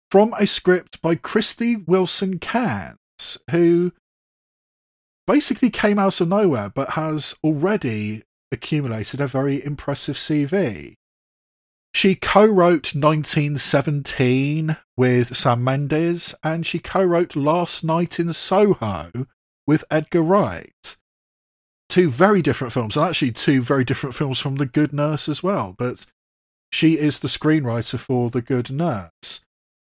From 0.09 0.33
a 0.39 0.47
script 0.47 1.01
by 1.01 1.15
Krysty 1.15 1.85
Wilson 1.87 2.39
Cairns, 2.39 3.37
who 3.51 3.91
basically 5.27 5.69
came 5.69 5.99
out 5.99 6.19
of 6.21 6.29
nowhere 6.29 6.71
but 6.73 6.91
has 6.91 7.35
already 7.43 8.23
accumulated 8.51 9.21
a 9.21 9.27
very 9.27 9.63
impressive 9.63 10.15
CV. 10.15 10.95
She 11.93 12.15
co 12.15 12.45
wrote 12.45 12.95
1917 12.95 14.77
with 14.95 15.35
Sam 15.35 15.63
Mendes, 15.63 16.33
and 16.43 16.65
she 16.65 16.79
co 16.79 17.03
wrote 17.03 17.35
Last 17.35 17.83
Night 17.83 18.19
in 18.19 18.31
Soho 18.33 19.11
with 19.69 19.83
Edgar 19.91 20.23
Wright. 20.23 20.97
Two 21.89 22.09
very 22.09 22.41
different 22.41 22.73
films, 22.73 22.97
and 22.97 23.05
actually 23.05 23.31
two 23.31 23.61
very 23.61 23.83
different 23.83 24.15
films 24.15 24.39
from 24.39 24.55
The 24.55 24.65
Good 24.65 24.91
Nurse 24.91 25.29
as 25.29 25.43
well. 25.43 25.75
But 25.77 26.07
she 26.71 26.97
is 26.97 27.19
the 27.19 27.27
screenwriter 27.27 27.99
for 27.99 28.31
The 28.31 28.41
Good 28.41 28.71
Nurse, 28.71 29.45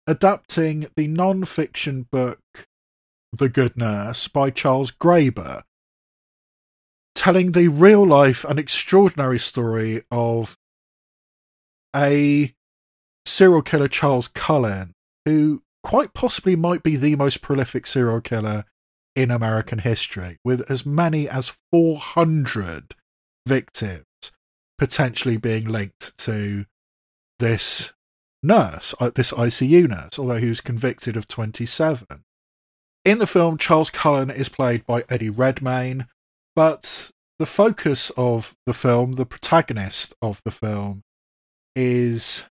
adapting 0.07 0.87
the 0.95 1.07
non 1.07 1.45
fiction 1.45 2.07
book 2.11 2.39
The 3.31 3.49
Good 3.49 3.77
Nurse 3.77 4.27
by 4.27 4.49
Charles 4.49 4.89
Graeber, 4.89 5.61
telling 7.13 7.51
the 7.51 7.67
real 7.67 8.03
life 8.03 8.43
and 8.45 8.57
extraordinary 8.57 9.37
story 9.37 10.01
of 10.09 10.57
a 11.95 12.55
serial 13.27 13.61
killer, 13.61 13.87
Charles 13.87 14.27
Cullen, 14.27 14.95
who 15.25 15.61
quite 15.83 16.15
possibly 16.15 16.55
might 16.55 16.81
be 16.81 16.95
the 16.95 17.15
most 17.15 17.43
prolific 17.43 17.85
serial 17.85 18.21
killer 18.21 18.65
in 19.17 19.31
American 19.31 19.79
history, 19.79 20.37
with 20.45 20.69
as 20.69 20.85
many 20.85 21.27
as 21.27 21.57
400 21.71 22.93
victims 23.47 24.05
potentially 24.77 25.37
being 25.37 25.67
linked 25.67 26.15
to 26.19 26.65
this 27.39 27.93
nurse, 28.43 28.93
uh, 28.99 29.09
this 29.09 29.31
ICU 29.31 29.89
nurse, 29.89 30.19
although 30.19 30.37
he 30.37 30.49
was 30.49 30.61
convicted 30.61 31.17
of 31.17 31.27
27. 31.27 32.05
In 33.05 33.17
the 33.17 33.25
film, 33.25 33.57
Charles 33.57 33.89
Cullen 33.89 34.29
is 34.29 34.49
played 34.49 34.85
by 34.85 35.03
Eddie 35.09 35.31
Redmayne, 35.31 36.05
but 36.55 37.09
the 37.39 37.47
focus 37.47 38.11
of 38.17 38.55
the 38.67 38.73
film, 38.73 39.13
the 39.13 39.25
protagonist 39.25 40.13
of 40.21 40.43
the 40.45 40.51
film, 40.51 41.01
is 41.75 42.45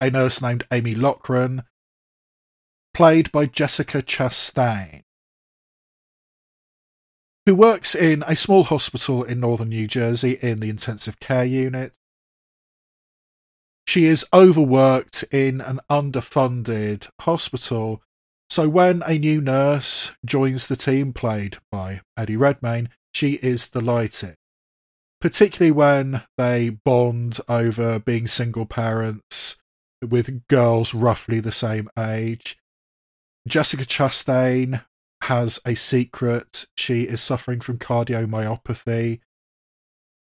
a 0.00 0.10
nurse 0.10 0.42
named 0.42 0.66
Amy 0.72 0.96
Loughren, 0.96 1.62
played 2.94 3.30
by 3.30 3.46
Jessica 3.46 4.02
Chastain. 4.02 5.02
Who 7.46 7.54
works 7.54 7.94
in 7.94 8.22
a 8.26 8.36
small 8.36 8.64
hospital 8.64 9.24
in 9.24 9.40
northern 9.40 9.70
New 9.70 9.86
Jersey 9.86 10.38
in 10.42 10.60
the 10.60 10.70
intensive 10.70 11.18
care 11.20 11.44
unit. 11.44 11.94
She 13.86 14.06
is 14.06 14.24
overworked 14.32 15.24
in 15.32 15.60
an 15.60 15.80
underfunded 15.90 17.08
hospital. 17.22 18.02
So 18.48 18.68
when 18.68 19.02
a 19.06 19.18
new 19.18 19.40
nurse 19.40 20.12
joins 20.24 20.68
the 20.68 20.76
team, 20.76 21.12
played 21.12 21.58
by 21.72 22.02
Eddie 22.16 22.36
Redmayne, 22.36 22.90
she 23.12 23.32
is 23.42 23.68
delighted. 23.68 24.36
Particularly 25.20 25.72
when 25.72 26.22
they 26.38 26.70
bond 26.70 27.40
over 27.48 27.98
being 27.98 28.26
single 28.26 28.66
parents 28.66 29.56
with 30.02 30.46
girls 30.48 30.94
roughly 30.94 31.40
the 31.40 31.52
same 31.52 31.88
age. 31.98 32.56
Jessica 33.46 33.84
Chastain 33.84 34.82
has 35.22 35.60
a 35.66 35.74
secret. 35.74 36.66
She 36.76 37.02
is 37.02 37.20
suffering 37.20 37.60
from 37.60 37.78
cardiomyopathy. 37.78 39.20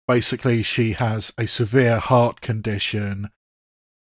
Basically, 0.07 0.62
she 0.62 0.92
has 0.92 1.32
a 1.38 1.47
severe 1.47 1.99
heart 1.99 2.40
condition, 2.40 3.30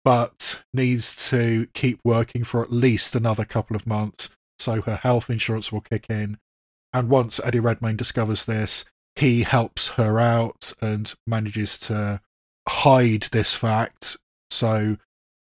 but 0.04 0.62
needs 0.72 1.28
to 1.30 1.66
keep 1.72 2.00
working 2.04 2.44
for 2.44 2.62
at 2.62 2.72
least 2.72 3.14
another 3.16 3.44
couple 3.44 3.74
of 3.74 3.86
months 3.86 4.30
so 4.58 4.82
her 4.82 4.96
health 4.96 5.30
insurance 5.30 5.72
will 5.72 5.80
kick 5.80 6.06
in. 6.08 6.38
And 6.92 7.08
once 7.08 7.40
Eddie 7.42 7.60
Redmayne 7.60 7.96
discovers 7.96 8.44
this, 8.44 8.84
he 9.16 9.42
helps 9.42 9.90
her 9.90 10.20
out 10.20 10.72
and 10.80 11.12
manages 11.26 11.78
to 11.80 12.20
hide 12.68 13.24
this 13.32 13.54
fact 13.54 14.16
so 14.50 14.96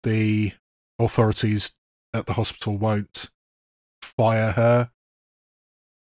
the 0.04 0.54
authorities 1.00 1.74
at 2.14 2.26
the 2.26 2.34
hospital 2.34 2.78
won't 2.78 3.30
fire 4.02 4.52
her. 4.52 4.92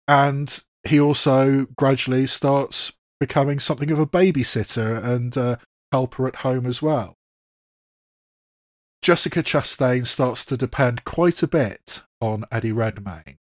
And 0.06 0.62
he 0.86 1.00
also 1.00 1.66
gradually 1.76 2.26
starts 2.26 2.92
becoming 3.18 3.58
something 3.58 3.90
of 3.90 3.98
a 3.98 4.06
babysitter 4.06 5.02
and 5.02 5.36
uh, 5.36 5.56
helper 5.92 6.26
at 6.26 6.36
home 6.36 6.66
as 6.66 6.82
well. 6.82 7.16
Jessica 9.02 9.42
Chastain 9.42 10.06
starts 10.06 10.44
to 10.46 10.56
depend 10.56 11.04
quite 11.04 11.42
a 11.42 11.46
bit 11.46 12.02
on 12.20 12.44
Eddie 12.50 12.72
Redmayne. 12.72 13.36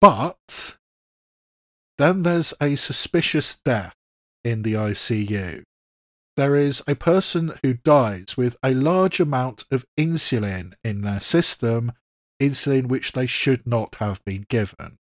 But 0.00 0.76
then 1.96 2.22
there's 2.22 2.52
a 2.60 2.74
suspicious 2.74 3.56
death 3.64 3.94
in 4.44 4.62
the 4.62 4.74
ICU. 4.74 5.62
There 6.36 6.56
is 6.56 6.82
a 6.88 6.96
person 6.96 7.52
who 7.62 7.74
dies 7.74 8.36
with 8.36 8.56
a 8.64 8.74
large 8.74 9.20
amount 9.20 9.64
of 9.70 9.84
insulin 9.98 10.72
in 10.82 11.02
their 11.02 11.20
system, 11.20 11.92
insulin 12.40 12.86
which 12.86 13.12
they 13.12 13.26
should 13.26 13.66
not 13.66 13.96
have 13.96 14.24
been 14.24 14.46
given. 14.48 14.98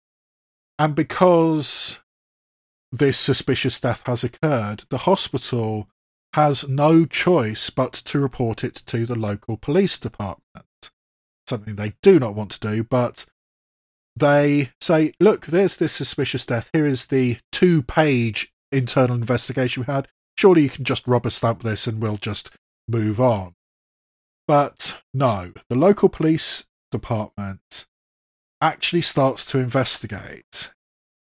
And 0.80 0.96
because 0.96 2.00
this 2.90 3.18
suspicious 3.18 3.80
death 3.82 4.02
has 4.06 4.24
occurred, 4.24 4.86
the 4.90 5.00
hospital 5.00 5.90
has 6.34 6.70
no 6.70 7.06
choice 7.06 7.70
but 7.70 7.92
to 7.92 8.20
report 8.20 8.64
it 8.64 8.76
to 8.88 9.06
the 9.06 9.16
local 9.16 9.58
police 9.58 9.98
department. 9.98 10.66
Something 11.48 11.76
they 11.76 11.96
do 12.02 12.18
not 12.18 12.34
want 12.34 12.52
to 12.52 12.60
do, 12.60 12.84
but 12.86 13.26
they 14.16 14.72
say, 14.80 15.12
look, 15.20 15.48
there's 15.48 15.76
this 15.76 15.92
suspicious 15.92 16.46
death. 16.46 16.70
Here 16.72 16.86
is 16.86 17.08
the 17.08 17.38
two 17.52 17.82
page 17.82 18.54
internal 18.72 19.16
investigation 19.18 19.84
we 19.86 19.94
had. 19.94 20.08
Surely 20.38 20.64
you 20.64 20.70
can 20.70 20.86
just 20.86 21.08
rubber 21.08 21.30
stamp 21.30 21.64
this 21.64 21.88
and 21.88 22.02
we'll 22.02 22.18
just 22.18 22.52
move 22.88 23.20
on. 23.20 23.54
But 24.48 25.02
no, 25.14 25.52
the 25.70 25.76
local 25.76 26.08
police 26.08 26.66
department 26.92 27.86
actually 28.62 29.02
starts 29.02 29.46
to 29.46 29.60
investigate. 29.60 30.72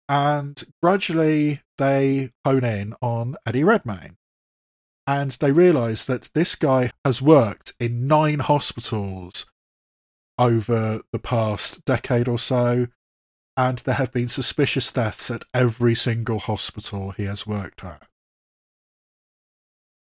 And 0.08 0.62
gradually 0.82 1.62
they 1.78 2.30
hone 2.44 2.64
in 2.64 2.94
on 3.00 3.36
Eddie 3.46 3.64
Redmayne. 3.64 4.16
And 5.06 5.32
they 5.32 5.52
realise 5.52 6.06
that 6.06 6.30
this 6.34 6.54
guy 6.54 6.90
has 7.04 7.20
worked 7.20 7.74
in 7.78 8.06
nine 8.06 8.38
hospitals 8.38 9.46
over 10.38 11.02
the 11.12 11.18
past 11.18 11.84
decade 11.84 12.26
or 12.26 12.38
so, 12.38 12.88
and 13.56 13.78
there 13.78 13.96
have 13.96 14.12
been 14.12 14.28
suspicious 14.28 14.90
deaths 14.90 15.30
at 15.30 15.44
every 15.52 15.94
single 15.94 16.38
hospital 16.38 17.10
he 17.10 17.24
has 17.24 17.46
worked 17.46 17.84
at. 17.84 18.02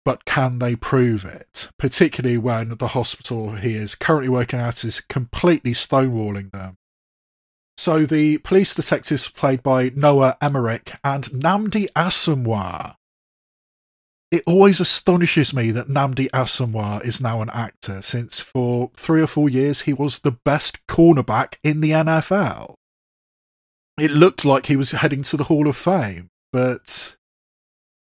But 0.05 0.25
can 0.25 0.59
they 0.59 0.75
prove 0.75 1.23
it? 1.27 1.69
Particularly 1.79 2.39
when 2.39 2.71
the 2.79 2.89
hospital 2.89 3.57
he 3.57 3.75
is 3.75 3.95
currently 3.95 4.31
working 4.31 4.59
at 4.59 4.83
is 4.83 5.03
completely 5.03 5.73
stonewalling 5.73 6.51
them. 6.51 6.78
So 7.79 8.05
the 8.05 8.37
police 8.39 8.75
detectives 8.75 9.31
played 9.31 9.63
by 9.63 9.93
Noah 9.95 10.37
Emmerich 10.43 10.93
and 11.03 11.25
Nnamdi 11.25 11.91
Asomugha 11.93 12.97
it 14.31 14.43
always 14.47 14.81
astonishes 14.81 15.55
me 15.55 15.71
that 15.71 15.89
Nnamdi 15.89 16.29
Asomugha 16.31 17.05
is 17.05 17.21
now 17.21 17.41
an 17.41 17.49
actor, 17.51 18.03
since 18.03 18.41
for 18.41 18.91
three 18.95 19.23
or 19.23 19.27
four 19.27 19.49
years 19.49 19.83
he 19.83 19.93
was 19.93 20.19
the 20.19 20.33
best 20.33 20.87
cornerback 20.87 21.59
in 21.63 21.81
the 21.81 21.93
NFL. 21.93 22.75
It 23.99 24.11
looked 24.11 24.45
like 24.45 24.67
he 24.67 24.77
was 24.77 24.93
heading 24.93 25.23
to 25.25 25.37
the 25.37 25.45
Hall 25.45 25.67
of 25.67 25.77
Fame, 25.77 26.29
but 26.53 27.17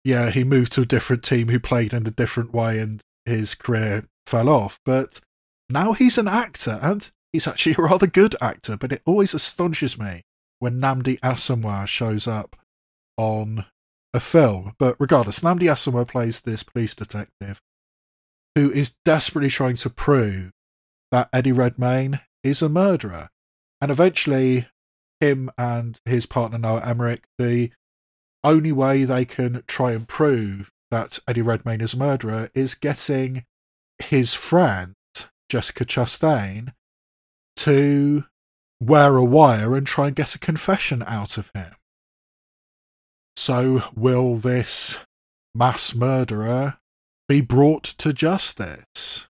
yeah, 0.04 0.30
he 0.30 0.44
moved 0.44 0.74
to 0.74 0.82
a 0.82 0.86
different 0.86 1.24
team 1.24 1.48
who 1.48 1.60
played 1.60 1.94
in 1.94 2.06
a 2.06 2.12
different 2.12 2.54
way 2.54 2.80
and 2.80 3.02
his 3.26 3.56
career 3.56 4.06
fell 4.26 4.50
off. 4.50 4.80
But 4.86 5.22
now 5.70 5.94
he's 5.94 6.18
an 6.18 6.28
actor, 6.28 6.80
and 6.82 7.10
he's 7.38 7.48
actually 7.48 7.76
a 7.78 7.82
rather 7.84 8.08
good 8.08 8.36
actor, 8.42 8.76
but 8.76 8.92
it 8.92 9.04
always 9.06 9.36
astonishes 9.36 10.00
me 10.00 10.24
when 10.58 10.82
Nnamdi 10.82 11.20
Asomugha 11.20 11.88
shows 11.88 12.28
up 12.28 12.56
on 13.16 13.66
a 14.12 14.20
film. 14.20 14.74
But 14.80 14.96
regardless, 14.98 15.42
Nnamdi 15.42 15.70
Asomugha 15.70 16.08
plays 16.08 16.42
this 16.42 16.64
police 16.64 16.96
detective 16.96 17.62
who 18.56 18.72
is 18.72 18.96
desperately 19.06 19.52
trying 19.52 19.76
to 19.76 19.90
prove 19.92 20.50
that 21.12 21.30
Eddie 21.32 21.52
Redmayne 21.52 22.22
is 22.44 22.64
a 22.64 22.70
murderer. 22.70 23.30
And 23.80 23.92
eventually, 23.92 24.66
him 25.22 25.52
and 25.60 26.02
his 26.06 26.26
partner 26.26 26.58
Noah 26.58 26.84
Emmerich, 26.84 27.22
the 27.38 27.70
only 28.44 28.72
way 28.72 29.04
they 29.04 29.26
can 29.26 29.64
try 29.68 29.92
and 29.92 30.08
prove 30.08 30.72
that 30.90 31.20
Eddie 31.28 31.44
Redmayne 31.44 31.82
is 31.82 31.94
a 31.94 31.98
murderer 31.98 32.50
is 32.56 32.74
getting 32.74 33.44
his 34.02 34.34
friend, 34.34 34.96
Jessica 35.50 35.86
Chastain, 35.86 36.74
to 37.58 38.24
wear 38.80 39.18
a 39.18 39.26
wire 39.26 39.76
and 39.76 39.86
try 39.86 40.08
and 40.08 40.16
get 40.16 40.36
a 40.36 40.40
confession 40.40 41.04
out 41.06 41.38
of 41.38 41.52
him. 41.54 41.74
So, 43.36 43.84
will 43.96 44.36
this 44.36 45.00
mass 45.54 45.94
murderer 45.94 46.78
be 47.28 47.42
brought 47.42 47.84
to 47.84 48.14
justice? 48.14 49.28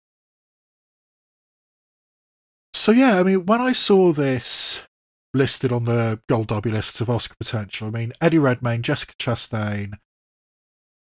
So, 2.74 2.92
yeah, 2.92 3.20
I 3.20 3.24
mean, 3.24 3.46
when 3.46 3.60
I 3.60 3.74
saw 3.74 4.14
this 4.14 4.86
listed 5.34 5.74
on 5.74 5.84
the 5.84 6.22
Gold 6.30 6.48
Derby 6.48 6.72
lists 6.72 7.02
of 7.02 7.10
Oscar 7.10 7.36
potential, 7.38 7.88
I 7.88 7.92
mean, 7.92 8.14
Eddie 8.22 8.40
Redmayne, 8.40 8.82
Jessica 8.82 9.14
Chastain, 9.20 9.98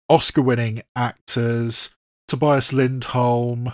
Oscar 0.10 0.41
winning 0.41 0.82
actors, 0.95 1.91
Tobias 2.28 2.74
Lindholm, 2.74 3.74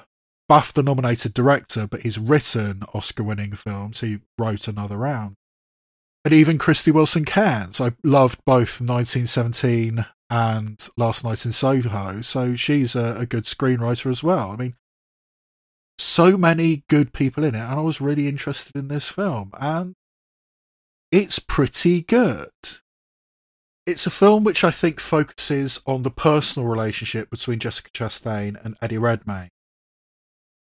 BAFTA 0.49 0.83
nominated 0.83 1.33
director, 1.33 1.87
but 1.87 2.01
he's 2.01 2.19
written 2.19 2.83
Oscar 2.93 3.23
winning 3.23 3.53
films. 3.53 4.01
He 4.01 4.19
wrote 4.37 4.67
Another 4.67 4.97
Round 4.97 5.35
and 6.25 6.33
even 6.33 6.57
Krysty 6.57 6.91
Wilson 6.91 7.23
Cairns. 7.23 7.79
I 7.79 7.91
loved 8.03 8.39
both 8.45 8.81
1917 8.81 10.05
and 10.31 10.89
Last 10.97 11.23
Night 11.23 11.45
in 11.45 11.51
Soho, 11.51 12.21
so 12.21 12.55
she's 12.55 12.95
a, 12.95 13.15
a, 13.19 13.25
good 13.27 13.43
screenwriter 13.45 14.09
as 14.09 14.23
well. 14.23 14.49
I 14.49 14.55
mean, 14.55 14.75
so 15.99 16.35
many 16.35 16.83
good 16.89 17.13
people 17.13 17.43
in 17.43 17.53
it, 17.53 17.59
and 17.59 17.79
I 17.79 17.81
was 17.81 18.01
really 18.01 18.27
interested 18.27 18.75
in 18.75 18.87
this 18.87 19.07
film, 19.07 19.51
and 19.61 19.93
it's 21.11 21.37
pretty 21.37 22.01
good. 22.01 22.49
It's 23.85 24.07
a 24.07 24.11
film 24.11 24.43
which 24.43 24.63
I 24.63 24.71
think 24.71 24.99
focuses 24.99 25.79
on 25.85 26.01
the 26.01 26.09
personal 26.09 26.67
relationship 26.67 27.29
between 27.29 27.59
Jessica 27.59 27.91
Chastain 27.91 28.57
and 28.65 28.75
Eddie 28.81 28.97
Redmayne, 28.97 29.49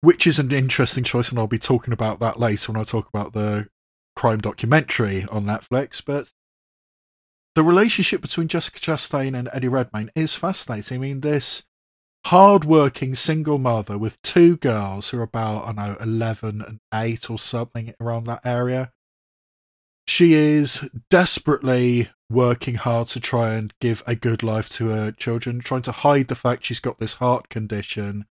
which 0.01 0.27
is 0.27 0.39
an 0.39 0.51
interesting 0.51 1.03
choice, 1.03 1.29
and 1.29 1.39
I'll 1.39 1.47
be 1.47 1.59
talking 1.59 1.93
about 1.93 2.19
that 2.19 2.39
later 2.39 2.71
when 2.71 2.81
I 2.81 2.83
talk 2.83 3.07
about 3.07 3.33
the 3.33 3.67
crime 4.15 4.39
documentary 4.39 5.25
on 5.31 5.45
Netflix, 5.45 6.03
but 6.05 6.31
the 7.55 7.63
relationship 7.63 8.21
between 8.21 8.47
Jessica 8.47 8.79
Chastain 8.79 9.37
and 9.37 9.49
Eddie 9.53 9.67
Redmayne 9.67 10.11
is 10.15 10.35
fascinating. 10.35 10.97
I 10.97 11.01
mean, 11.01 11.21
this 11.21 11.63
hard-working 12.25 13.15
single 13.15 13.57
mother 13.57 13.97
with 13.97 14.21
two 14.21 14.57
girls 14.57 15.09
who 15.09 15.19
are 15.19 15.23
about, 15.23 15.67
I 15.67 15.71
know, 15.73 15.97
11 15.99 16.61
and 16.61 16.79
8 16.93 17.29
or 17.29 17.39
something 17.39 17.93
around 17.99 18.25
that 18.25 18.45
area. 18.45 18.91
She 20.07 20.33
is 20.33 20.89
desperately 21.09 22.09
working 22.29 22.75
hard 22.75 23.07
to 23.09 23.19
try 23.19 23.53
and 23.53 23.73
give 23.81 24.03
a 24.07 24.15
good 24.15 24.43
life 24.43 24.69
to 24.69 24.87
her 24.89 25.11
children, 25.11 25.59
trying 25.59 25.81
to 25.83 25.91
hide 25.91 26.27
the 26.27 26.35
fact 26.35 26.65
she's 26.65 26.79
got 26.79 26.99
this 26.99 27.13
heart 27.13 27.49
condition 27.49 28.25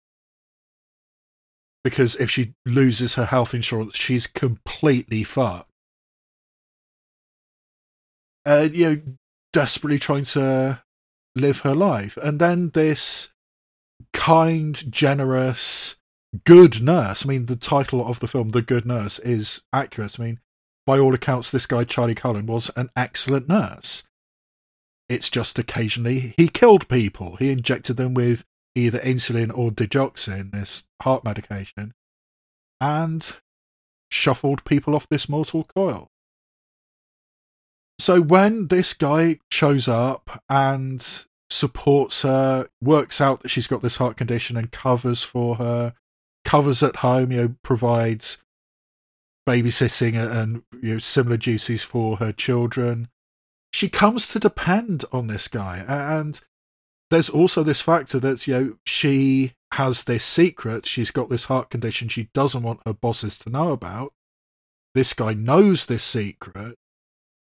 because 1.89 2.15
if 2.17 2.29
she 2.29 2.53
loses 2.65 3.15
her 3.15 3.25
health 3.25 3.53
insurance, 3.53 3.95
she's 3.95 4.27
completely 4.27 5.23
fucked. 5.23 5.69
uh, 8.47 8.69
you 8.71 8.85
know, 8.85 9.01
desperately 9.51 9.99
trying 9.99 10.23
to 10.23 10.81
live 11.35 11.59
her 11.59 11.75
life. 11.75 12.17
And 12.17 12.39
then 12.39 12.69
this 12.69 13.29
kind, 14.13 14.89
generous, 14.91 15.97
good 16.45 16.81
nurse. 16.81 17.25
I 17.25 17.29
mean, 17.29 17.45
the 17.47 17.57
title 17.57 18.05
of 18.05 18.19
the 18.21 18.27
film, 18.27 18.49
The 18.49 18.61
Good 18.61 18.85
Nurse, 18.85 19.19
is 19.19 19.61
accurate. 19.73 20.19
I 20.19 20.23
mean, 20.23 20.39
by 20.85 20.97
all 20.97 21.13
accounts, 21.13 21.51
this 21.51 21.65
guy, 21.67 21.83
Charlie 21.83 22.15
Cullen, 22.15 22.45
was 22.45 22.71
an 22.77 22.89
excellent 22.95 23.49
nurse. 23.49 24.03
It's 25.09 25.29
just 25.29 25.59
occasionally 25.59 26.33
he 26.37 26.47
killed 26.47 26.87
people. 26.87 27.35
He 27.37 27.51
injected 27.51 27.97
them 27.97 28.13
with 28.13 28.45
either 28.77 28.99
insulin 28.99 29.55
or 29.55 29.71
digoxin, 29.71 30.51
this 30.51 30.83
heart 31.01 31.23
medication, 31.23 31.93
and 32.79 33.33
shuffled 34.11 34.63
people 34.63 34.95
off 34.95 35.09
this 35.09 35.27
mortal 35.27 35.63
coil. 35.75 36.09
So 37.99 38.21
when 38.21 38.67
this 38.67 38.93
guy 38.93 39.39
shows 39.51 39.87
up 39.87 40.43
and 40.49 41.05
supports 41.49 42.21
her, 42.21 42.67
works 42.81 43.19
out 43.19 43.41
that 43.41 43.49
she's 43.49 43.67
got 43.67 43.81
this 43.81 43.97
heart 43.97 44.17
condition 44.17 44.55
and 44.55 44.71
covers 44.71 45.23
for 45.23 45.55
her, 45.55 45.93
covers 46.45 46.83
at 46.83 46.97
home, 46.97 47.31
you 47.31 47.37
know, 47.41 47.55
provides 47.63 48.37
babysitting 49.47 50.15
and 50.15 50.63
you 50.81 50.93
know 50.93 50.99
similar 50.99 51.37
duties 51.37 51.81
for 51.81 52.17
her 52.17 52.31
children. 52.31 53.07
She 53.71 53.89
comes 53.89 54.27
to 54.29 54.39
depend 54.39 55.05
on 55.11 55.27
this 55.27 55.47
guy, 55.47 55.83
and 55.87 56.39
there's 57.09 57.29
also 57.29 57.63
this 57.63 57.81
factor 57.81 58.19
that 58.19 58.47
you 58.47 58.53
know 58.53 58.77
she 58.85 59.53
has 59.73 60.03
this 60.03 60.23
secret. 60.23 60.85
She's 60.85 61.11
got 61.11 61.29
this 61.29 61.45
heart 61.45 61.69
condition 61.69 62.07
she 62.07 62.29
doesn't 62.33 62.63
want 62.63 62.81
her 62.85 62.93
bosses 62.93 63.37
to 63.39 63.49
know 63.49 63.71
about. 63.71 64.13
This 64.93 65.13
guy 65.13 65.33
knows 65.33 65.85
this 65.85 66.03
secret, 66.03 66.75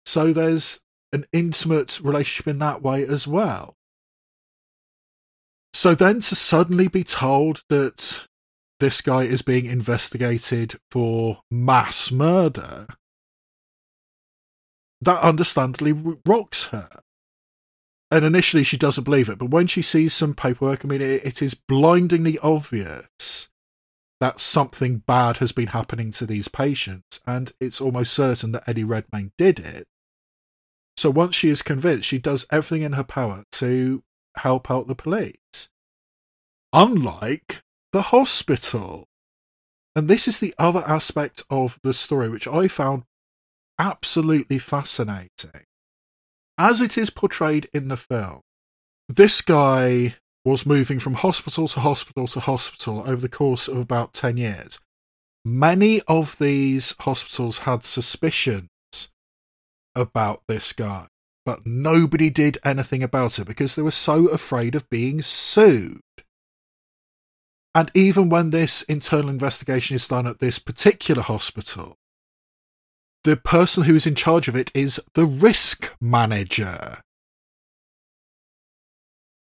so 0.04 0.32
there's 0.32 0.82
an 1.12 1.24
intimate 1.32 2.00
relationship 2.00 2.48
in 2.48 2.58
that 2.58 2.82
way 2.82 3.04
as 3.04 3.26
well. 3.26 3.74
So 5.72 5.94
then 5.94 6.20
to 6.22 6.34
suddenly 6.34 6.88
be 6.88 7.04
told 7.04 7.62
that 7.68 8.24
this 8.80 9.00
guy 9.00 9.22
is 9.22 9.42
being 9.42 9.66
investigated 9.66 10.76
for 10.90 11.40
mass 11.50 12.10
murder, 12.10 12.86
that 15.00 15.20
understandably 15.20 15.92
rocks 16.24 16.64
her. 16.64 16.88
And 18.10 18.24
initially 18.24 18.62
she 18.62 18.76
doesn't 18.76 19.04
believe 19.04 19.28
it, 19.28 19.38
but 19.38 19.50
when 19.50 19.66
she 19.66 19.82
sees 19.82 20.14
some 20.14 20.34
paperwork, 20.34 20.84
I 20.84 20.88
mean, 20.88 21.02
it, 21.02 21.24
it 21.24 21.42
is 21.42 21.54
blindingly 21.54 22.38
obvious 22.38 23.48
that 24.20 24.40
something 24.40 24.98
bad 24.98 25.38
has 25.38 25.52
been 25.52 25.68
happening 25.68 26.10
to 26.12 26.26
these 26.26 26.48
patients, 26.48 27.20
and 27.26 27.52
it's 27.60 27.80
almost 27.80 28.12
certain 28.12 28.52
that 28.52 28.66
Eddie 28.66 28.84
Redmayne 28.84 29.32
did 29.36 29.58
it. 29.58 29.86
So 30.96 31.10
once 31.10 31.34
she 31.34 31.50
is 31.50 31.62
convinced, 31.62 32.08
she 32.08 32.18
does 32.18 32.46
everything 32.50 32.82
in 32.82 32.92
her 32.92 33.04
power 33.04 33.44
to 33.52 34.02
help 34.36 34.70
out 34.70 34.86
the 34.86 34.94
police. 34.94 35.68
Unlike 36.72 37.62
the 37.92 38.02
hospital. 38.02 39.08
And 39.94 40.08
this 40.08 40.28
is 40.28 40.38
the 40.38 40.54
other 40.58 40.84
aspect 40.86 41.42
of 41.50 41.78
the 41.82 41.94
story 41.94 42.28
which 42.28 42.46
I 42.46 42.68
found 42.68 43.04
absolutely 43.78 44.58
fascinating. 44.58 45.64
As 46.58 46.80
it 46.80 46.96
is 46.96 47.10
portrayed 47.10 47.68
in 47.74 47.88
the 47.88 47.96
film, 47.96 48.40
this 49.08 49.42
guy 49.42 50.16
was 50.44 50.64
moving 50.64 50.98
from 50.98 51.14
hospital 51.14 51.68
to 51.68 51.80
hospital 51.80 52.26
to 52.28 52.40
hospital 52.40 53.00
over 53.00 53.16
the 53.16 53.28
course 53.28 53.68
of 53.68 53.76
about 53.76 54.14
10 54.14 54.36
years. 54.36 54.80
Many 55.44 56.00
of 56.08 56.38
these 56.38 56.94
hospitals 57.00 57.60
had 57.60 57.84
suspicions 57.84 58.68
about 59.94 60.42
this 60.48 60.72
guy, 60.72 61.08
but 61.44 61.66
nobody 61.66 62.30
did 62.30 62.58
anything 62.64 63.02
about 63.02 63.38
it 63.38 63.46
because 63.46 63.74
they 63.74 63.82
were 63.82 63.90
so 63.90 64.28
afraid 64.28 64.74
of 64.74 64.88
being 64.88 65.20
sued. 65.22 66.00
And 67.74 67.90
even 67.92 68.30
when 68.30 68.50
this 68.50 68.82
internal 68.82 69.28
investigation 69.28 69.94
is 69.94 70.08
done 70.08 70.26
at 70.26 70.38
this 70.38 70.58
particular 70.58 71.22
hospital, 71.22 71.96
the 73.26 73.36
person 73.36 73.82
who 73.82 73.96
is 73.96 74.06
in 74.06 74.14
charge 74.14 74.46
of 74.46 74.54
it 74.54 74.70
is 74.72 75.00
the 75.14 75.26
risk 75.26 75.92
manager. 76.00 76.98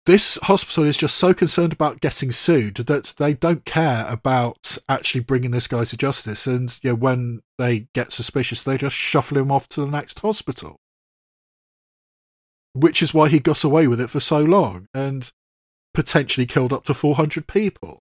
This 0.06 0.38
hospital 0.42 0.82
is 0.82 0.96
just 0.96 1.16
so 1.16 1.32
concerned 1.32 1.72
about 1.72 2.00
getting 2.00 2.32
sued 2.32 2.74
that 2.88 3.14
they 3.18 3.32
don't 3.32 3.64
care 3.64 4.06
about 4.08 4.76
actually 4.88 5.20
bringing 5.20 5.52
this 5.52 5.68
guy 5.68 5.84
to 5.84 5.96
justice. 5.96 6.48
And 6.48 6.76
you 6.82 6.90
know, 6.90 6.96
when 6.96 7.42
they 7.58 7.86
get 7.94 8.10
suspicious, 8.10 8.60
they 8.60 8.76
just 8.76 8.96
shuffle 8.96 9.38
him 9.38 9.52
off 9.52 9.68
to 9.68 9.82
the 9.82 9.90
next 9.90 10.18
hospital. 10.18 10.74
Which 12.72 13.02
is 13.02 13.14
why 13.14 13.28
he 13.28 13.38
got 13.38 13.62
away 13.62 13.86
with 13.86 14.00
it 14.00 14.10
for 14.10 14.18
so 14.18 14.42
long 14.42 14.86
and 14.92 15.30
potentially 15.94 16.46
killed 16.46 16.72
up 16.72 16.84
to 16.86 16.94
400 16.94 17.46
people. 17.46 18.00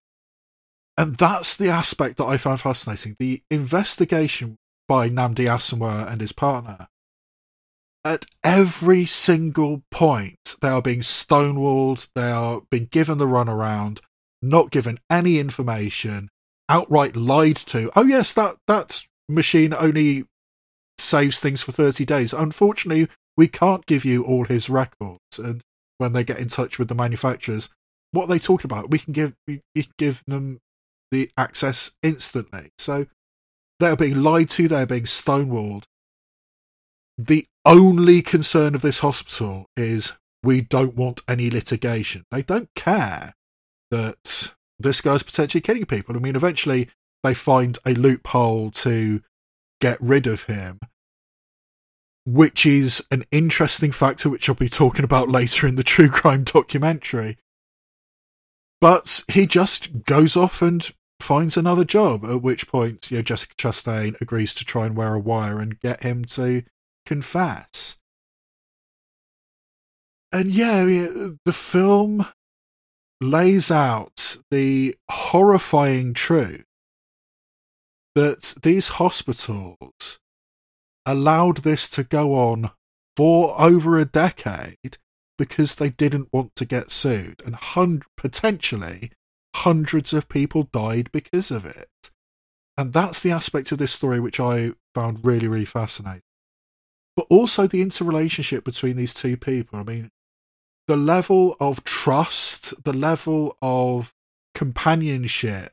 And 0.98 1.16
that's 1.16 1.56
the 1.56 1.68
aspect 1.68 2.16
that 2.16 2.26
I 2.26 2.38
found 2.38 2.60
fascinating. 2.60 3.14
The 3.20 3.40
investigation 3.52 4.56
by 4.90 5.08
Nnamdi 5.08 5.46
Asomugha 5.46 6.10
and 6.10 6.20
his 6.20 6.32
partner. 6.32 6.88
At 8.04 8.26
every 8.42 9.06
single 9.06 9.84
point, 9.92 10.56
they 10.60 10.68
are 10.68 10.82
being 10.82 11.02
stonewalled, 11.02 12.08
they 12.16 12.32
are 12.32 12.62
being 12.72 12.86
given 12.86 13.18
the 13.18 13.26
runaround, 13.26 14.00
not 14.42 14.72
given 14.72 14.98
any 15.08 15.38
information, 15.38 16.28
outright 16.68 17.14
lied 17.14 17.54
to. 17.54 17.92
Oh 17.94 18.04
yes, 18.04 18.32
that 18.32 18.56
that 18.66 19.04
machine 19.28 19.72
only 19.72 20.24
saves 20.98 21.38
things 21.38 21.62
for 21.62 21.70
30 21.70 22.04
days. 22.04 22.32
Unfortunately, 22.32 23.06
we 23.36 23.46
can't 23.46 23.86
give 23.86 24.04
you 24.04 24.24
all 24.24 24.42
his 24.42 24.68
records. 24.68 25.38
And 25.38 25.62
when 25.98 26.14
they 26.14 26.24
get 26.24 26.40
in 26.40 26.48
touch 26.48 26.80
with 26.80 26.88
the 26.88 26.96
manufacturers, 26.96 27.68
what 28.10 28.24
are 28.24 28.28
they 28.28 28.40
talking 28.40 28.66
about? 28.66 28.90
We 28.90 28.98
can 28.98 29.12
give 29.12 29.34
we, 29.46 29.60
we 29.72 29.84
can 29.84 29.92
give 29.98 30.24
them 30.26 30.58
the 31.12 31.30
access 31.36 31.92
instantly. 32.02 32.70
So 32.76 33.06
they're 33.80 33.96
being 33.96 34.22
lied 34.22 34.50
to, 34.50 34.68
they're 34.68 34.86
being 34.86 35.04
stonewalled. 35.04 35.84
The 37.18 37.46
only 37.64 38.22
concern 38.22 38.74
of 38.74 38.82
this 38.82 39.00
hospital 39.00 39.66
is 39.76 40.12
we 40.42 40.60
don't 40.60 40.94
want 40.94 41.22
any 41.28 41.50
litigation. 41.50 42.24
They 42.30 42.42
don't 42.42 42.68
care 42.74 43.34
that 43.90 44.52
this 44.78 45.00
guy's 45.00 45.22
potentially 45.22 45.60
killing 45.60 45.86
people. 45.86 46.16
I 46.16 46.20
mean, 46.20 46.36
eventually 46.36 46.88
they 47.22 47.34
find 47.34 47.78
a 47.84 47.92
loophole 47.92 48.70
to 48.70 49.22
get 49.80 50.00
rid 50.00 50.26
of 50.26 50.44
him, 50.44 50.78
which 52.24 52.64
is 52.64 53.04
an 53.10 53.24
interesting 53.30 53.92
factor, 53.92 54.30
which 54.30 54.48
I'll 54.48 54.54
be 54.54 54.68
talking 54.68 55.04
about 55.04 55.28
later 55.28 55.66
in 55.66 55.76
the 55.76 55.82
true 55.82 56.08
crime 56.08 56.44
documentary. 56.44 57.36
But 58.80 59.24
he 59.30 59.46
just 59.46 60.04
goes 60.04 60.36
off 60.36 60.62
and 60.62 60.90
finds 61.22 61.56
another 61.56 61.84
job, 61.84 62.24
at 62.24 62.42
which 62.42 62.68
point 62.68 63.10
you 63.10 63.18
know, 63.18 63.22
Jessica 63.22 63.54
Chastain 63.56 64.20
agrees 64.20 64.54
to 64.54 64.64
try 64.64 64.86
and 64.86 64.96
wear 64.96 65.14
a 65.14 65.18
wire 65.18 65.60
and 65.60 65.80
get 65.80 66.02
him 66.02 66.24
to 66.26 66.62
confess. 67.06 67.98
And 70.32 70.52
yeah, 70.52 70.84
the 70.84 71.52
film 71.52 72.26
lays 73.20 73.70
out 73.70 74.38
the 74.50 74.94
horrifying 75.10 76.14
truth 76.14 76.64
that 78.14 78.54
these 78.62 78.88
hospitals 78.88 80.18
allowed 81.04 81.58
this 81.58 81.88
to 81.88 82.04
go 82.04 82.34
on 82.34 82.70
for 83.16 83.60
over 83.60 83.98
a 83.98 84.04
decade 84.04 84.98
because 85.36 85.74
they 85.74 85.90
didn't 85.90 86.28
want 86.32 86.54
to 86.54 86.64
get 86.64 86.90
sued 86.90 87.42
and 87.44 87.54
hun- 87.54 88.02
potentially 88.16 89.10
hundreds 89.56 90.12
of 90.12 90.28
people 90.28 90.64
died 90.64 91.10
because 91.12 91.50
of 91.50 91.64
it. 91.64 91.88
And 92.76 92.92
that's 92.92 93.22
the 93.22 93.30
aspect 93.30 93.72
of 93.72 93.78
this 93.78 93.92
story 93.92 94.20
which 94.20 94.40
I 94.40 94.72
found 94.94 95.26
really, 95.26 95.48
really 95.48 95.64
fascinating. 95.64 96.22
But 97.16 97.26
also 97.28 97.66
the 97.66 97.82
interrelationship 97.82 98.64
between 98.64 98.96
these 98.96 99.12
two 99.12 99.36
people. 99.36 99.78
I 99.78 99.82
mean, 99.82 100.10
the 100.88 100.96
level 100.96 101.56
of 101.60 101.84
trust, 101.84 102.84
the 102.84 102.92
level 102.92 103.56
of 103.60 104.14
companionship, 104.54 105.72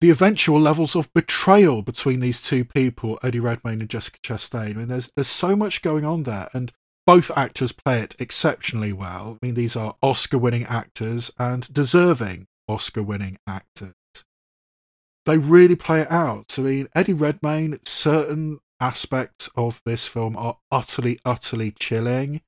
the 0.00 0.10
eventual 0.10 0.60
levels 0.60 0.96
of 0.96 1.12
betrayal 1.12 1.82
between 1.82 2.20
these 2.20 2.42
two 2.42 2.64
people, 2.64 3.18
Eddie 3.22 3.40
Redmayne 3.40 3.80
and 3.80 3.90
Jessica 3.90 4.18
Chastain. 4.20 4.70
I 4.70 4.72
mean, 4.72 4.88
there's 4.88 5.10
there's 5.16 5.28
so 5.28 5.56
much 5.56 5.82
going 5.82 6.04
on 6.04 6.24
there, 6.24 6.48
and 6.52 6.72
both 7.06 7.30
actors 7.36 7.72
play 7.72 8.00
it 8.00 8.14
exceptionally 8.18 8.92
well. 8.92 9.38
I 9.42 9.46
mean, 9.46 9.54
these 9.54 9.76
are 9.76 9.96
Oscar-winning 10.02 10.64
actors 10.64 11.30
and 11.38 11.72
deserving 11.72 12.46
Oscar 12.68 13.02
winning 13.02 13.38
actors. 13.46 13.94
They 15.26 15.38
really 15.38 15.76
play 15.76 16.00
it 16.02 16.10
out. 16.10 16.58
I 16.58 16.62
mean, 16.62 16.88
Eddie 16.94 17.14
Redmayne, 17.14 17.78
certain 17.84 18.60
aspects 18.80 19.48
of 19.56 19.80
this 19.86 20.06
film 20.06 20.36
are 20.36 20.58
utterly, 20.70 21.18
utterly 21.24 21.70
chilling. 21.70 22.42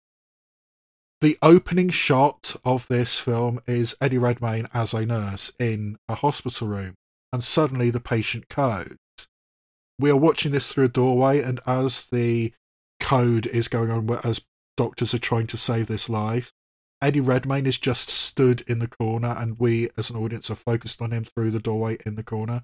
The 1.23 1.39
opening 1.41 1.89
shot 1.89 2.57
of 2.65 2.87
this 2.89 3.19
film 3.19 3.61
is 3.67 3.97
Eddie 4.01 4.19
Redmayne 4.19 4.69
as 4.75 4.93
a 4.93 5.07
nurse 5.07 5.51
in 5.59 5.97
a 6.09 6.17
hospital 6.17 6.69
room, 6.69 6.95
and 7.33 7.43
suddenly 7.43 7.91
the 7.91 8.01
patient 8.01 8.51
codes. 8.51 8.99
We 9.99 10.11
are 10.11 10.17
watching 10.17 10.53
this 10.53 10.69
through 10.69 10.85
a 10.85 10.89
doorway, 10.89 11.41
and 11.41 11.61
as 11.67 12.05
the 12.13 12.53
code 13.01 13.47
is 13.47 13.69
going 13.69 13.91
on 13.91 14.11
as 14.23 14.45
doctors 14.77 15.15
are 15.15 15.19
trying 15.19 15.47
to 15.47 15.57
save 15.57 15.87
this 15.87 16.11
life. 16.11 16.53
Eddie 17.03 17.21
Redmayne 17.21 17.67
is 17.67 17.79
just 17.79 18.09
stood 18.09 18.63
in 18.63 18.79
the 18.79 18.89
corner, 18.89 19.35
and 19.39 19.59
we 19.59 19.91
as 19.99 20.11
an 20.11 20.17
audience 20.17 20.51
are 20.51 20.57
focused 20.57 21.03
on 21.03 21.13
him 21.13 21.25
through 21.25 21.51
the 21.51 21.61
doorway 21.61 21.99
in 22.07 22.15
the 22.15 22.23
corner. 22.23 22.63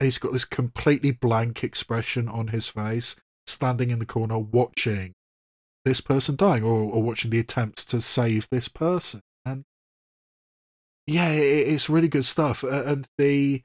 And 0.00 0.06
he's 0.06 0.18
got 0.18 0.32
this 0.32 0.44
completely 0.44 1.10
blank 1.10 1.62
expression 1.62 2.28
on 2.28 2.48
his 2.48 2.68
face, 2.68 3.16
standing 3.46 3.90
in 3.90 3.98
the 3.98 4.06
corner 4.06 4.38
watching 4.38 5.14
this 5.84 6.00
person 6.00 6.36
dying 6.36 6.64
or, 6.64 6.92
or 6.92 7.02
watching 7.02 7.30
the 7.30 7.38
attempt 7.38 7.88
to 7.90 8.00
save 8.00 8.48
this 8.50 8.68
person. 8.68 9.22
And 9.44 9.64
yeah, 11.06 11.30
it, 11.30 11.68
it's 11.68 11.88
really 11.88 12.08
good 12.08 12.26
stuff. 12.26 12.62
And 12.62 13.06
the 13.16 13.62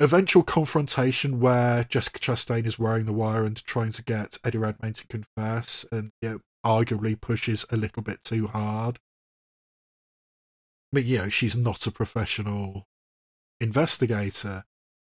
eventual 0.00 0.44
confrontation 0.44 1.40
where 1.40 1.84
Jessica 1.84 2.20
Chastain 2.20 2.66
is 2.66 2.78
wearing 2.78 3.06
the 3.06 3.12
wire 3.12 3.44
and 3.44 3.56
trying 3.64 3.92
to 3.92 4.04
get 4.04 4.38
Eddie 4.44 4.58
Redmayne 4.58 4.92
to 4.92 5.06
confess 5.08 5.84
and 5.90 6.12
know, 6.22 6.40
arguably 6.68 7.18
pushes 7.18 7.64
a 7.70 7.76
little 7.76 8.02
bit 8.02 8.22
too 8.22 8.46
hard. 8.48 8.98
But 10.92 11.04
you 11.04 11.18
know, 11.18 11.28
she's 11.30 11.56
not 11.56 11.86
a 11.86 11.90
professional 11.90 12.86
investigator, 13.58 14.64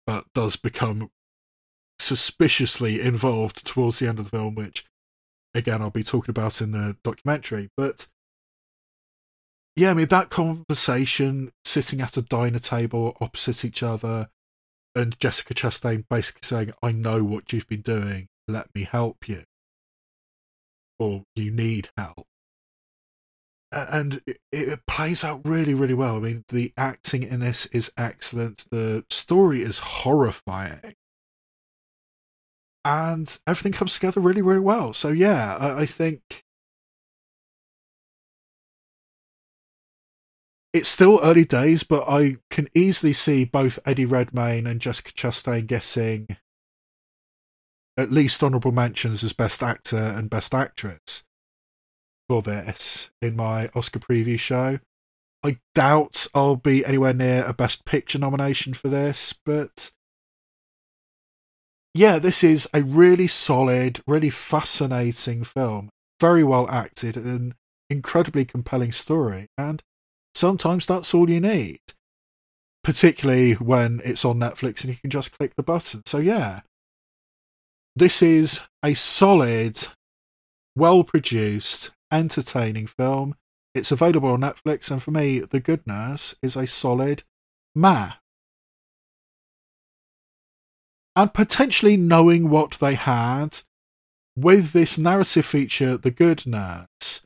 but 0.08 0.26
does 0.34 0.56
become 0.56 1.12
suspiciously 2.00 3.02
involved 3.02 3.66
towards 3.66 4.00
the 4.00 4.08
end 4.08 4.18
of 4.18 4.26
the 4.26 4.32
film, 4.32 4.56
which 4.56 4.86
again 5.54 5.82
I'll 5.82 5.92
be 5.92 6.04
talking 6.04 6.32
about 6.32 6.62
in 6.62 6.72
the 6.72 6.96
documentary. 7.04 7.70
But 7.76 8.08
yeah, 9.76 9.92
I 9.92 9.94
mean 9.94 10.08
that 10.08 10.30
conversation, 10.30 11.52
sitting 11.66 12.00
at 12.00 12.18
a 12.18 12.22
diner 12.22 12.60
table 12.60 13.18
opposite 13.20 13.66
each 13.66 13.84
other, 13.84 14.30
and 14.96 15.20
Jessica 15.20 15.54
Chastain 15.54 16.06
basically 16.10 16.46
saying, 16.46 16.74
I 16.82 16.92
know 16.92 17.24
what 17.24 17.52
you've 17.52 17.68
been 17.68 17.82
doing, 17.82 18.30
let 18.48 18.74
me 18.74 18.84
help 18.84 19.28
you. 19.28 19.44
Or 21.02 21.24
you 21.36 21.50
need 21.50 21.90
help. 21.98 22.28
And 23.72 24.22
it, 24.28 24.38
it 24.52 24.86
plays 24.86 25.24
out 25.24 25.42
really, 25.44 25.74
really 25.74 25.96
well. 25.96 26.18
I 26.18 26.20
mean, 26.20 26.46
the 26.50 26.74
acting 26.78 27.24
in 27.24 27.40
this 27.40 27.66
is 27.68 27.92
excellent. 27.98 28.68
The 28.70 29.04
story 29.10 29.64
is 29.64 29.80
horrifying. 29.80 30.94
And 32.86 33.40
everything 33.48 33.72
comes 33.72 33.96
together 33.96 34.22
really, 34.22 34.44
really 34.44 34.60
well. 34.60 34.94
So, 34.94 35.10
yeah, 35.10 35.58
I, 35.58 35.82
I 35.82 35.86
think 35.88 36.44
it's 40.72 40.90
still 40.90 41.20
early 41.24 41.46
days, 41.46 41.82
but 41.84 42.08
I 42.08 42.38
can 42.52 42.68
easily 42.76 43.14
see 43.14 43.44
both 43.44 43.80
Eddie 43.88 44.06
Redmayne 44.06 44.68
and 44.68 44.80
Jessica 44.80 45.14
Chastain 45.14 45.66
getting 45.66 46.28
at 47.98 48.12
least 48.12 48.44
honourable 48.44 48.72
mentions 48.72 49.24
as 49.24 49.34
Best 49.34 49.62
Actor 49.62 49.98
and 49.98 50.30
Best 50.30 50.54
Actress 50.54 51.24
for 52.30 52.42
this 52.42 53.10
in 53.22 53.36
my 53.36 53.70
Oscar 53.76 54.00
preview 54.00 54.40
show. 54.40 54.80
I 55.44 55.58
doubt 55.74 56.28
I'll 56.34 56.56
be 56.56 56.86
anywhere 56.86 57.14
near 57.14 57.44
a 57.46 57.54
Best 57.54 57.86
Picture 57.86 58.20
nomination 58.20 58.74
for 58.74 58.90
this, 58.90 59.34
but 59.46 59.92
yeah, 61.94 62.20
this 62.20 62.44
is 62.44 62.70
a 62.74 62.84
really 62.84 63.28
solid, 63.28 64.02
really 64.08 64.30
fascinating 64.30 65.44
film. 65.44 65.90
Very 66.20 66.44
well 66.44 66.70
acted 66.70 67.18
and 67.18 67.26
an 67.26 67.56
incredibly 67.90 68.46
compelling 68.46 68.92
story. 68.92 69.48
And 69.58 69.82
sometimes 70.34 70.86
that's 70.86 71.14
all 71.14 71.30
you 71.30 71.42
need. 71.42 71.82
Particularly 72.84 73.54
when 73.54 74.02
it's 74.06 74.24
on 74.24 74.40
Netflix 74.40 74.82
and 74.84 74.94
you 74.94 75.00
can 75.00 75.10
just 75.10 75.38
click 75.38 75.56
the 75.56 75.64
button. 75.64 76.04
So, 76.06 76.20
yeah, 76.20 76.62
this 78.02 78.24
is 78.24 78.62
a 78.84 78.96
solid, 78.96 79.78
well 80.76 81.04
produced, 81.04 81.92
entertaining 82.12 82.88
film. 82.88 83.36
It's 83.76 83.92
available 83.92 84.30
on 84.30 84.42
Netflix, 84.42 84.90
and 84.90 85.04
for 85.04 85.12
me, 85.12 85.42
The 85.42 85.60
Good 85.60 85.86
Nurse 85.86 86.34
is 86.42 86.56
a 86.56 86.66
solid 86.66 87.22
ma. 87.76 88.14
And 91.16 91.32
potentially 91.32 91.96
knowing 91.96 92.50
what 92.50 92.72
they 92.80 92.96
had 92.96 93.60
with 94.36 94.74
this 94.74 94.98
narrative 94.98 95.46
feature, 95.46 95.96
The 95.96 96.10
Good 96.10 96.48
Nurse, 96.48 97.22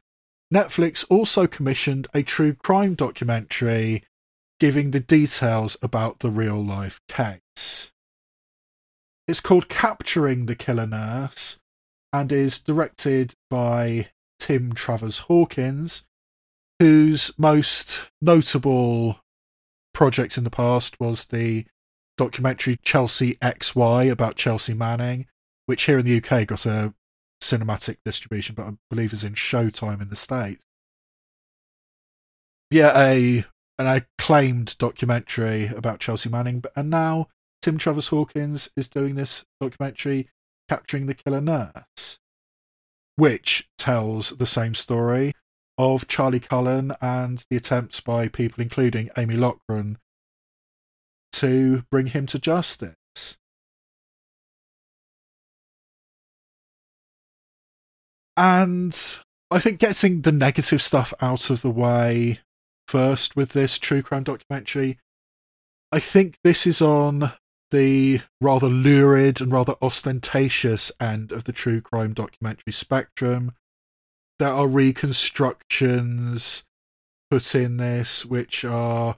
Netflix 0.54 1.06
also 1.10 1.48
commissioned 1.48 2.10
a 2.14 2.22
true 2.22 2.54
crime 2.54 2.96
documentary 2.96 4.04
giving 4.60 4.92
the 4.92 5.00
details 5.00 5.78
about 5.82 6.20
the 6.20 6.30
real 6.30 6.62
life 6.62 7.00
case. 7.08 7.94
It's 9.28 9.40
called 9.40 9.70
Capturing 9.70 10.46
the 10.46 10.56
Killer 10.56 10.86
Nurse 10.86 11.60
and 12.14 12.32
is 12.32 12.60
directed 12.60 13.34
by 13.50 14.10
Tim 14.40 14.74
Travers 14.74 15.20
Hawkins, 15.20 16.06
whose 16.80 17.32
most 17.38 18.10
notable 18.22 19.20
project 19.94 20.38
in 20.38 20.44
the 20.44 20.50
past 20.52 21.00
was 21.00 21.26
the 21.26 21.66
documentary 22.18 22.78
Chelsea 22.84 23.36
XY 23.36 24.12
about 24.12 24.36
Chelsea 24.36 24.74
Manning, 24.74 25.26
which 25.66 25.84
here 25.84 26.00
in 26.00 26.06
the 26.06 26.18
UK 26.18 26.48
got 26.48 26.66
a 26.66 26.94
cinematic 27.42 27.98
distribution, 28.06 28.56
but 28.56 28.68
I 28.68 28.74
believe 28.90 29.12
is 29.12 29.24
in 29.24 29.34
Showtime 29.34 30.02
in 30.02 30.10
the 30.10 30.16
States. 30.16 30.64
Yeah, 32.70 32.94
a 32.96 33.46
an 33.78 33.88
acclaimed 33.88 34.78
documentary 34.78 35.68
about 35.68 36.00
Chelsea 36.00 36.30
Manning, 36.30 36.64
and 36.76 36.90
now 36.90 37.28
Tim 37.66 37.80
Travers 37.80 38.10
Hawkins 38.10 38.70
is 38.78 38.88
doing 38.88 39.16
this 39.16 39.44
documentary 39.60 40.30
capturing 40.70 41.08
the 41.08 41.16
killer 41.16 41.42
nurse, 41.42 42.20
which 43.16 43.68
tells 43.80 44.30
the 44.30 44.46
same 44.46 44.76
story 44.76 45.34
of 45.76 46.08
Charlie 46.08 46.40
Cullen 46.40 46.92
and 47.02 47.44
the 47.50 47.58
attempts 47.58 48.02
by 48.02 48.28
people, 48.28 48.62
including 48.62 49.10
Amy 49.18 49.34
Loughren, 49.34 49.96
to 51.32 51.86
bring 51.90 52.06
him 52.06 52.28
to 52.28 52.38
justice. 52.38 53.38
And 58.38 58.96
I 59.50 59.60
think 59.60 59.80
getting 59.80 60.22
the 60.22 60.32
negative 60.32 60.84
stuff 60.84 61.16
out 61.20 61.50
of 61.50 61.64
the 61.64 61.72
way 61.72 62.42
first 62.88 63.36
with 63.36 63.54
this 63.54 63.80
true 63.80 64.04
crime 64.04 64.22
documentary, 64.22 65.00
I 65.92 66.00
think 66.00 66.38
this 66.44 66.68
is 66.68 66.80
on 66.80 67.34
the 67.76 68.22
rather 68.40 68.68
lurid 68.70 69.42
and 69.42 69.52
rather 69.52 69.76
ostentatious 69.82 70.94
end 71.02 71.34
of 71.34 71.44
the 71.44 71.52
true 71.52 71.82
crime 71.82 72.14
documentary 72.14 72.72
spectrum. 72.72 73.52
There 74.40 74.50
are 74.50 74.68
reconstructions 74.68 76.64
put 77.30 77.54
in 77.54 77.78
this 77.78 78.26
which 78.26 78.64
are, 78.64 79.18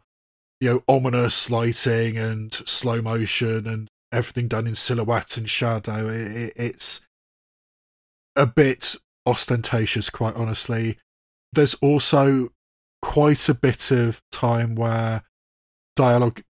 you 0.59 0.69
know, 0.69 0.83
ominous 0.87 1.51
lighting 1.51 2.17
and 2.17 2.51
slow 2.51 2.99
motion 3.01 3.67
and 3.67 3.87
everything 4.11 4.47
done 4.47 4.65
in 4.65 4.75
silhouette 4.75 5.37
and 5.37 5.47
shadow. 5.47 6.09
It, 6.09 6.31
it, 6.31 6.53
it's 6.55 7.01
a 8.35 8.47
bit 8.47 8.95
ostentatious, 9.27 10.09
quite 10.09 10.35
honestly. 10.35 10.97
There's 11.53 11.75
also 11.75 12.49
quite 13.03 13.49
a 13.49 13.53
bit 13.53 13.91
of 13.91 14.21
time 14.31 14.73
where 14.73 15.23
dialogue 15.95 16.41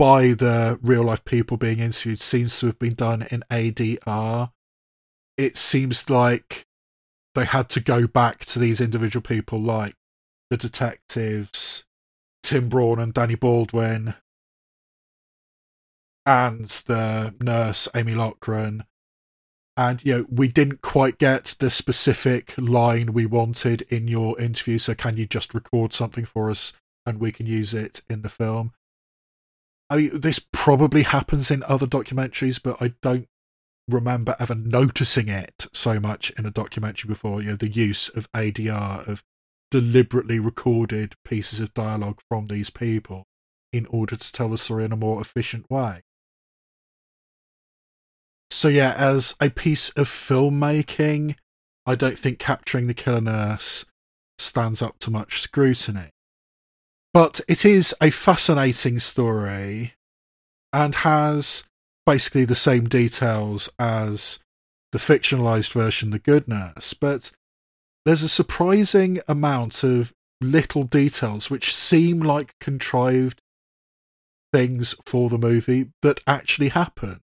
by 0.00 0.28
the 0.28 0.78
real 0.80 1.02
life 1.02 1.22
people 1.26 1.58
being 1.58 1.78
interviewed 1.78 2.22
seems 2.22 2.58
to 2.58 2.64
have 2.64 2.78
been 2.78 2.94
done 2.94 3.26
in 3.30 3.44
ADR. 3.50 4.50
It 5.36 5.58
seems 5.58 6.08
like 6.08 6.64
they 7.34 7.44
had 7.44 7.68
to 7.68 7.80
go 7.80 8.06
back 8.06 8.46
to 8.46 8.58
these 8.58 8.80
individual 8.80 9.22
people, 9.22 9.60
like 9.60 9.92
the 10.48 10.56
detectives, 10.56 11.84
Tim 12.42 12.70
Braun 12.70 12.98
and 12.98 13.12
Danny 13.12 13.34
Baldwin, 13.34 14.14
and 16.24 16.68
the 16.86 17.34
nurse, 17.38 17.86
Amy 17.94 18.14
Loughren, 18.14 18.86
and 19.76 20.02
you 20.02 20.16
know 20.16 20.26
we 20.30 20.48
didn't 20.48 20.80
quite 20.80 21.18
get 21.18 21.56
the 21.58 21.68
specific 21.68 22.54
line 22.56 23.12
we 23.12 23.26
wanted 23.26 23.82
in 23.90 24.08
your 24.08 24.40
interview 24.40 24.78
so 24.78 24.94
can 24.94 25.18
you 25.18 25.26
just 25.26 25.52
record 25.52 25.92
something 25.92 26.24
for 26.24 26.50
us 26.50 26.72
and 27.04 27.20
we 27.20 27.30
can 27.30 27.44
use 27.44 27.74
it 27.74 28.02
in 28.08 28.22
the 28.22 28.28
film 28.30 28.72
i 29.90 29.96
mean 29.96 30.20
this 30.20 30.40
probably 30.52 31.02
happens 31.02 31.50
in 31.50 31.62
other 31.64 31.86
documentaries 31.86 32.60
but 32.62 32.80
i 32.80 32.94
don't 33.02 33.26
remember 33.88 34.36
ever 34.38 34.54
noticing 34.54 35.28
it 35.28 35.66
so 35.72 35.98
much 35.98 36.30
in 36.38 36.46
a 36.46 36.50
documentary 36.50 37.08
before 37.08 37.42
you 37.42 37.48
know 37.48 37.56
the 37.56 37.68
use 37.68 38.08
of 38.10 38.30
adr 38.32 39.06
of 39.06 39.22
deliberately 39.70 40.40
recorded 40.40 41.14
pieces 41.24 41.60
of 41.60 41.74
dialogue 41.74 42.20
from 42.28 42.46
these 42.46 42.70
people 42.70 43.24
in 43.72 43.86
order 43.86 44.16
to 44.16 44.32
tell 44.32 44.48
the 44.48 44.58
story 44.58 44.84
in 44.84 44.92
a 44.92 44.96
more 44.96 45.20
efficient 45.20 45.68
way 45.70 46.02
so 48.50 48.68
yeah, 48.68 48.94
as 48.96 49.34
a 49.40 49.48
piece 49.48 49.90
of 49.90 50.08
filmmaking, 50.08 51.36
I 51.86 51.94
don't 51.94 52.18
think 52.18 52.38
capturing 52.38 52.88
the 52.88 52.94
killer 52.94 53.20
nurse 53.20 53.84
stands 54.38 54.82
up 54.82 54.98
to 55.00 55.10
much 55.10 55.40
scrutiny. 55.40 56.10
But 57.12 57.40
it 57.48 57.64
is 57.64 57.94
a 58.00 58.10
fascinating 58.10 58.98
story 59.00 59.94
and 60.72 60.94
has 60.96 61.64
basically 62.06 62.44
the 62.44 62.54
same 62.54 62.88
details 62.88 63.68
as 63.78 64.38
the 64.92 64.98
fictionalized 64.98 65.72
version, 65.72 66.10
The 66.10 66.18
Good 66.18 66.48
Nurse, 66.48 66.94
but 66.94 67.32
there's 68.04 68.22
a 68.22 68.28
surprising 68.28 69.20
amount 69.28 69.82
of 69.84 70.12
little 70.40 70.84
details 70.84 71.50
which 71.50 71.74
seem 71.74 72.20
like 72.20 72.54
contrived 72.60 73.40
things 74.52 74.94
for 75.04 75.28
the 75.28 75.38
movie 75.38 75.90
that 76.02 76.20
actually 76.26 76.70
happen. 76.70 77.20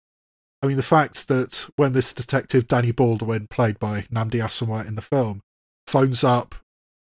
I 0.62 0.66
mean, 0.66 0.76
the 0.76 0.82
fact 0.82 1.28
that 1.28 1.68
when 1.76 1.92
this 1.92 2.12
detective 2.12 2.68
Danny 2.68 2.92
Baldwin, 2.92 3.48
played 3.48 3.78
by 3.78 4.02
Nnamdi 4.12 4.40
Asomugha 4.40 4.86
in 4.86 4.94
the 4.94 5.02
film, 5.02 5.40
phones 5.86 6.24
up 6.24 6.54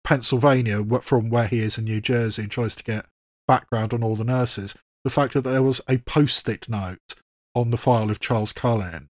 Pennsylvania 0.04 0.82
from 1.02 1.30
where 1.30 1.46
he 1.46 1.60
is 1.60 1.78
in 1.78 1.84
New 1.84 2.00
Jersey 2.00 2.42
and 2.42 2.50
tries 2.50 2.74
to 2.76 2.84
get 2.84 3.06
background 3.46 3.92
on 3.92 4.02
all 4.02 4.16
the 4.16 4.24
nurses, 4.24 4.74
the 5.04 5.10
fact 5.10 5.34
that 5.34 5.42
there 5.42 5.62
was 5.62 5.80
a 5.88 5.98
post-it 5.98 6.68
note 6.68 7.14
on 7.54 7.70
the 7.70 7.76
file 7.76 8.10
of 8.10 8.20
Charles 8.20 8.52
Cullen, 8.52 9.08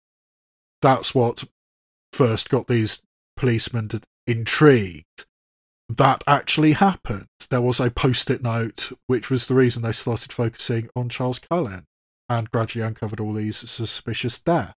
that's 0.81 1.13
what 1.13 1.43
first 2.13 2.49
got 2.49 2.67
these 2.67 3.01
policemen 3.35 3.89
intrigued. 4.27 5.25
That 5.89 6.23
actually 6.27 6.73
happened. 6.73 7.27
There 7.49 7.61
was 7.61 7.79
a 7.79 7.89
post-it 7.89 8.43
note, 8.43 8.91
which 9.07 9.29
was 9.29 9.47
the 9.47 9.55
reason 9.55 9.81
they 9.81 9.91
started 9.91 10.31
focusing 10.31 10.89
on 10.95 11.09
Charles 11.09 11.39
Cullen 11.39 11.85
and 12.29 12.51
gradually 12.51 12.85
uncovered 12.85 13.19
all 13.19 13.33
these 13.33 13.57
suspicious 13.57 14.39
deaths. 14.39 14.73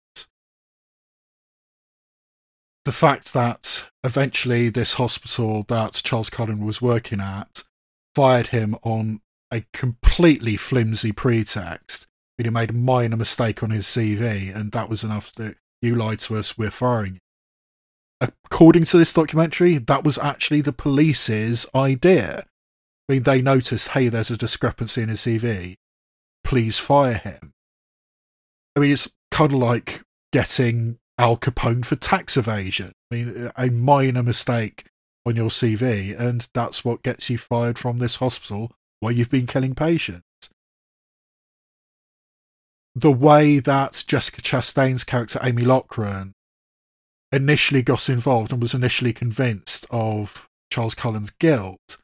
The 2.84 2.92
fact 2.92 3.32
that 3.32 3.86
eventually 4.02 4.68
this 4.68 4.94
hospital 4.94 5.64
that 5.68 6.00
Charles 6.04 6.30
Cullen 6.30 6.64
was 6.64 6.82
working 6.82 7.20
at 7.20 7.62
fired 8.14 8.48
him 8.48 8.76
on 8.82 9.20
a 9.52 9.64
completely 9.72 10.56
flimsy 10.56 11.12
pretext. 11.12 12.06
He 12.38 12.50
made 12.50 12.70
a 12.70 12.74
minor 12.74 13.16
mistake 13.16 13.62
on 13.62 13.70
his 13.70 13.86
CV, 13.86 14.54
and 14.54 14.72
that 14.72 14.88
was 14.88 15.04
enough 15.04 15.32
that 15.34 15.56
you 15.80 15.94
lied 15.94 16.18
to 16.20 16.36
us, 16.36 16.58
we're 16.58 16.70
firing 16.70 17.14
you. 17.14 18.28
According 18.44 18.84
to 18.84 18.98
this 18.98 19.12
documentary, 19.12 19.78
that 19.78 20.02
was 20.02 20.18
actually 20.18 20.60
the 20.60 20.72
police's 20.72 21.66
idea. 21.74 22.46
I 23.08 23.12
mean, 23.12 23.22
they 23.24 23.42
noticed, 23.42 23.88
hey, 23.88 24.08
there's 24.08 24.30
a 24.30 24.36
discrepancy 24.36 25.02
in 25.02 25.08
his 25.08 25.20
CV. 25.20 25.76
Please 26.42 26.78
fire 26.78 27.14
him. 27.14 27.52
I 28.74 28.80
mean, 28.80 28.90
it's 28.90 29.12
kind 29.30 29.52
of 29.52 29.58
like 29.58 30.02
getting 30.32 30.98
Al 31.22 31.36
Capone 31.36 31.84
for 31.84 31.94
tax 31.94 32.36
evasion. 32.36 32.90
I 33.12 33.14
mean, 33.14 33.52
a 33.56 33.68
minor 33.68 34.24
mistake 34.24 34.86
on 35.24 35.36
your 35.36 35.50
CV, 35.50 36.18
and 36.18 36.48
that's 36.52 36.84
what 36.84 37.04
gets 37.04 37.30
you 37.30 37.38
fired 37.38 37.78
from 37.78 37.98
this 37.98 38.16
hospital 38.16 38.72
where 38.98 39.12
you've 39.12 39.30
been 39.30 39.46
killing 39.46 39.76
patients. 39.76 40.24
The 42.96 43.12
way 43.12 43.60
that 43.60 44.02
Jessica 44.08 44.42
Chastain's 44.42 45.04
character, 45.04 45.38
Amy 45.44 45.62
Loughren, 45.62 46.32
initially 47.30 47.82
got 47.82 48.08
involved 48.08 48.52
and 48.52 48.60
was 48.60 48.74
initially 48.74 49.12
convinced 49.12 49.86
of 49.92 50.48
Charles 50.72 50.96
Cullen's 50.96 51.30
guilt, 51.30 51.98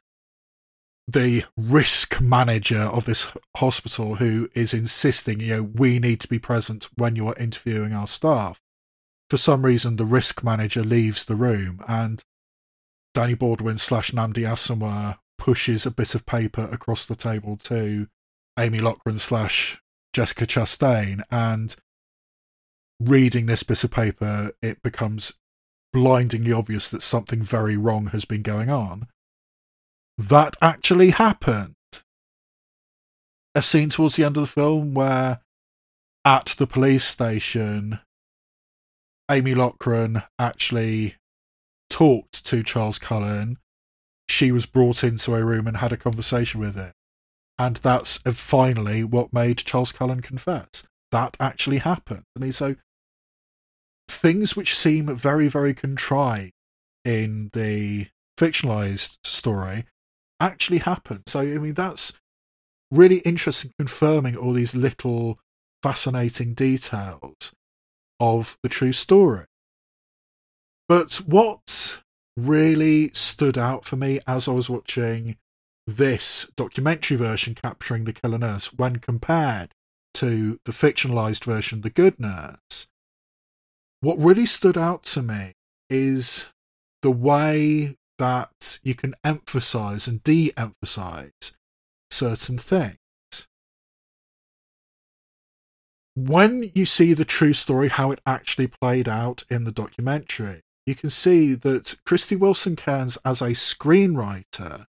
the 1.05 1.43
risk 1.57 2.21
manager 2.21 2.83
of 2.83 3.03
this 3.03 3.27
hospital 3.57 4.15
who 4.15 4.47
is 4.55 4.73
insisting, 4.73 5.41
you 5.41 5.57
know, 5.57 5.63
we 5.63 5.99
need 5.99 6.21
to 6.21 6.29
be 6.29 6.39
present 6.39 6.87
when 6.95 7.17
you 7.17 7.27
are 7.27 7.35
interviewing 7.37 7.91
our 7.91 8.07
staff. 8.07 8.61
For 9.29 9.37
some 9.37 9.65
reason, 9.65 9.95
the 9.95 10.05
risk 10.05 10.43
manager 10.43 10.83
leaves 10.83 11.25
the 11.25 11.35
room 11.35 11.83
and 11.87 12.23
Danny 13.13 13.33
Baldwin 13.33 13.77
slash 13.77 14.11
Nnamdi 14.11 14.43
Asomugha 14.43 15.17
pushes 15.37 15.85
a 15.85 15.91
bit 15.91 16.15
of 16.15 16.25
paper 16.25 16.67
across 16.71 17.05
the 17.05 17.15
table 17.15 17.57
to 17.57 18.07
Amy 18.57 18.79
Loughren 18.79 19.19
slash 19.19 19.81
Jessica 20.13 20.45
Chastain, 20.45 21.23
and 21.31 21.75
reading 22.99 23.45
this 23.45 23.63
bit 23.63 23.83
of 23.83 23.91
paper, 23.91 24.51
it 24.61 24.81
becomes 24.81 25.33
blindingly 25.93 26.51
obvious 26.51 26.89
that 26.89 27.03
something 27.03 27.41
very 27.41 27.77
wrong 27.77 28.07
has 28.07 28.25
been 28.25 28.41
going 28.41 28.69
on. 28.69 29.07
That 30.17 30.55
actually 30.61 31.11
happened. 31.11 31.75
A 33.55 33.61
scene 33.61 33.89
towards 33.89 34.15
the 34.15 34.25
end 34.25 34.37
of 34.37 34.41
the 34.41 34.47
film 34.47 34.93
where, 34.93 35.39
at 36.25 36.55
the 36.57 36.67
police 36.67 37.05
station, 37.05 37.99
Amy 39.29 39.53
Loughren 39.53 40.25
actually 40.37 41.15
talked 41.89 42.45
to 42.45 42.63
Charles 42.63 42.99
Cullen 42.99 43.57
she 44.29 44.51
was 44.51 44.65
brought 44.67 45.03
into 45.03 45.33
a 45.33 45.43
room 45.43 45.67
and 45.67 45.77
had 45.77 45.91
a 45.91 45.97
conversation 45.97 46.59
with 46.59 46.75
him. 46.75 46.91
And 47.57 47.77
that's 47.77 48.19
uh, 48.25 48.31
finally 48.31 49.03
what 49.03 49.33
made 49.33 49.57
Charles 49.57 49.91
Cullen 49.91 50.21
confess. 50.21 50.87
That 51.11 51.35
actually 51.39 51.79
happened. 51.79 52.23
I 52.37 52.39
mean, 52.39 52.53
so 52.53 52.75
things 54.07 54.55
which 54.55 54.77
seem 54.77 55.13
very, 55.17 55.47
very 55.47 55.73
contrived 55.73 56.53
in 57.03 57.49
the 57.53 58.07
fictionalized 58.37 59.17
story 59.25 59.85
actually 60.39 60.77
happen. 60.77 61.23
So, 61.25 61.39
I 61.39 61.57
mean, 61.57 61.73
that's 61.73 62.13
really 62.91 63.17
interesting, 63.19 63.71
confirming 63.79 64.37
all 64.37 64.53
these 64.53 64.75
little 64.75 65.39
fascinating 65.81 66.53
details 66.53 67.51
of 68.19 68.57
the 68.63 68.69
true 68.69 68.93
story. 68.93 69.45
But 70.87 71.13
what 71.25 72.01
really 72.35 73.11
stood 73.13 73.57
out 73.57 73.85
for 73.85 73.95
me 73.95 74.19
as 74.27 74.47
I 74.47 74.51
was 74.51 74.69
watching 74.69 75.37
this 75.85 76.49
documentary 76.55 77.17
version 77.17 77.55
capturing 77.55 78.05
the 78.05 78.13
killer 78.13 78.37
nurse 78.37 78.73
when 78.73 78.97
compared 78.97 79.73
to 80.15 80.59
the 80.65 80.71
fictionalized 80.71 81.43
version, 81.43 81.81
The 81.81 81.89
Good 81.89 82.19
Nurse. 82.19 82.87
What 84.01 84.17
really 84.17 84.45
stood 84.45 84.77
out 84.77 85.03
to 85.05 85.21
me 85.21 85.53
is 85.89 86.47
the 87.01 87.11
way 87.11 87.97
that 88.17 88.79
you 88.83 88.95
can 88.95 89.15
emphasize 89.23 90.07
and 90.07 90.23
de 90.23 90.51
emphasize 90.57 91.53
certain 92.11 92.57
things. 92.57 92.98
When 96.27 96.69
you 96.75 96.85
see 96.85 97.13
the 97.13 97.23
true 97.23 97.53
story, 97.53 97.87
how 97.87 98.11
it 98.11 98.19
actually 98.25 98.67
played 98.67 99.07
out 99.07 99.45
in 99.49 99.63
the 99.63 99.71
documentary, 99.71 100.63
you 100.85 100.93
can 100.93 101.09
see 101.09 101.53
that 101.53 101.95
Krysty 102.05 102.37
Wilson 102.37 102.75
Cairns, 102.75 103.17
as 103.23 103.41
a 103.41 103.51
screenwriter, 103.51 104.87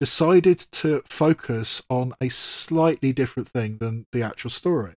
decided 0.00 0.58
to 0.58 1.02
focus 1.06 1.84
on 1.88 2.14
a 2.20 2.28
slightly 2.30 3.12
different 3.12 3.48
thing 3.48 3.78
than 3.78 4.06
the 4.10 4.24
actual 4.24 4.50
story. 4.50 4.94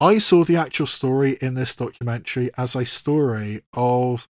I 0.00 0.18
saw 0.18 0.42
the 0.42 0.56
actual 0.56 0.88
story 0.88 1.38
in 1.40 1.54
this 1.54 1.76
documentary 1.76 2.50
as 2.58 2.74
a 2.74 2.84
story 2.84 3.62
of 3.72 4.26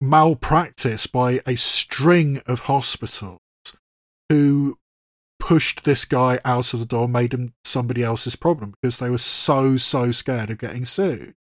malpractice 0.00 1.06
by 1.06 1.40
a 1.46 1.54
string 1.54 2.42
of 2.46 2.62
hospitals 2.62 3.38
who 4.28 4.76
pushed 5.38 5.84
this 5.84 6.04
guy 6.04 6.40
out 6.44 6.74
of 6.74 6.80
the 6.80 6.86
door, 6.86 7.08
made 7.08 7.32
him 7.32 7.54
somebody 7.64 8.02
else's 8.02 8.36
problem 8.36 8.74
because 8.80 8.98
they 8.98 9.10
were 9.10 9.18
so, 9.18 9.76
so 9.76 10.12
scared 10.12 10.50
of 10.50 10.58
getting 10.58 10.84
sued. 10.84 11.34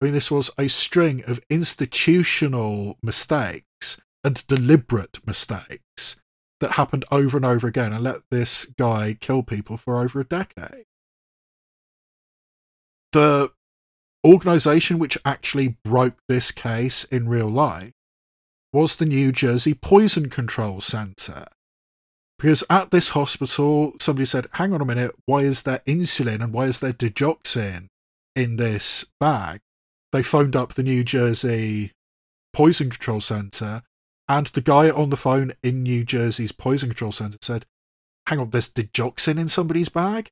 I 0.00 0.04
mean, 0.04 0.14
this 0.14 0.30
was 0.30 0.50
a 0.58 0.68
string 0.68 1.24
of 1.26 1.40
institutional 1.48 2.98
mistakes 3.02 4.00
and 4.22 4.46
deliberate 4.46 5.26
mistakes 5.26 6.16
that 6.60 6.72
happened 6.72 7.04
over 7.10 7.36
and 7.36 7.46
over 7.46 7.66
again 7.66 7.92
and 7.92 8.04
let 8.04 8.20
this 8.30 8.66
guy 8.78 9.16
kill 9.18 9.42
people 9.42 9.76
for 9.76 10.02
over 10.02 10.20
a 10.20 10.24
decade. 10.24 10.84
The 13.12 13.50
organization 14.26 14.98
which 14.98 15.16
actually 15.24 15.76
broke 15.84 16.16
this 16.28 16.50
case 16.50 17.04
in 17.04 17.28
real 17.28 17.48
life 17.48 17.92
was 18.72 18.96
the 18.96 19.06
New 19.06 19.32
Jersey 19.32 19.72
Poison 19.72 20.28
Control 20.28 20.80
Center. 20.80 21.46
Because 22.38 22.62
at 22.68 22.90
this 22.90 23.10
hospital, 23.10 23.94
somebody 24.00 24.26
said, 24.26 24.46
hang 24.54 24.72
on 24.72 24.80
a 24.82 24.84
minute, 24.84 25.14
why 25.24 25.40
is 25.40 25.62
there 25.62 25.80
insulin 25.86 26.42
and 26.42 26.52
why 26.52 26.66
is 26.66 26.80
there 26.80 26.92
digoxin 26.92 27.86
in 28.34 28.56
this 28.56 29.06
bag? 29.18 29.60
they 30.16 30.22
phoned 30.22 30.56
up 30.56 30.72
the 30.72 30.82
New 30.82 31.04
Jersey 31.04 31.92
Poison 32.54 32.88
Control 32.88 33.20
Center, 33.20 33.82
and 34.28 34.46
the 34.46 34.62
guy 34.62 34.88
on 34.90 35.10
the 35.10 35.16
phone 35.16 35.52
in 35.62 35.82
New 35.82 36.04
Jersey's 36.04 36.52
Poison 36.52 36.88
Control 36.88 37.12
Center 37.12 37.36
said, 37.42 37.66
Hang 38.26 38.38
on, 38.38 38.50
there's 38.50 38.70
digoxin 38.70 39.38
in 39.38 39.48
somebody's 39.48 39.90
bag? 39.90 40.30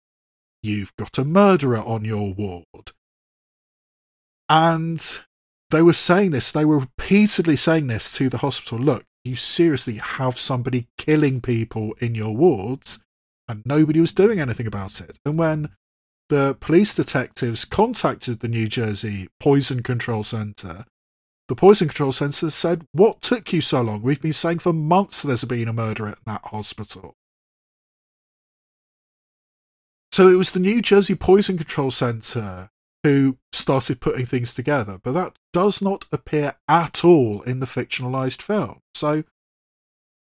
You've 0.62 0.96
got 0.96 1.18
a 1.18 1.24
murderer 1.24 1.78
on 1.78 2.04
your 2.04 2.32
ward. 2.32 2.92
And 4.48 5.20
they 5.70 5.82
were 5.82 5.92
saying 5.92 6.30
this, 6.30 6.50
they 6.50 6.64
were 6.64 6.78
repeatedly 6.78 7.56
saying 7.56 7.86
this 7.86 8.10
to 8.14 8.30
the 8.30 8.38
hospital 8.38 8.78
look, 8.78 9.04
you 9.24 9.36
seriously 9.36 9.96
have 9.96 10.38
somebody 10.38 10.88
killing 10.98 11.40
people 11.40 11.94
in 12.00 12.14
your 12.14 12.36
wards, 12.36 13.00
and 13.48 13.62
nobody 13.64 14.00
was 14.00 14.12
doing 14.12 14.40
anything 14.40 14.66
about 14.66 15.00
it. 15.00 15.18
And 15.24 15.38
when 15.38 15.70
the 16.28 16.56
police 16.60 16.94
detectives 16.94 17.64
contacted 17.64 18.40
the 18.40 18.48
New 18.48 18.66
Jersey 18.66 19.28
Poison 19.40 19.82
Control 19.82 20.24
Center. 20.24 20.84
The 21.48 21.54
Poison 21.54 21.88
Control 21.88 22.12
Center 22.12 22.48
said, 22.48 22.86
What 22.92 23.20
took 23.20 23.52
you 23.52 23.60
so 23.60 23.82
long? 23.82 24.00
We've 24.00 24.20
been 24.20 24.32
saying 24.32 24.60
for 24.60 24.72
months 24.72 25.22
there's 25.22 25.44
been 25.44 25.68
a 25.68 25.74
murder 25.74 26.06
at 26.06 26.18
that 26.24 26.40
hospital. 26.46 27.14
So 30.12 30.28
it 30.28 30.36
was 30.36 30.52
the 30.52 30.60
New 30.60 30.80
Jersey 30.80 31.14
Poison 31.14 31.58
Control 31.58 31.90
Center 31.90 32.70
who 33.04 33.36
started 33.52 34.00
putting 34.00 34.26
things 34.26 34.54
together, 34.54 34.98
but 35.02 35.12
that 35.12 35.38
does 35.52 35.80
not 35.80 36.06
appear 36.10 36.56
at 36.66 37.04
all 37.04 37.42
in 37.42 37.60
the 37.60 37.66
fictionalized 37.66 38.42
film. 38.42 38.80
So 38.94 39.24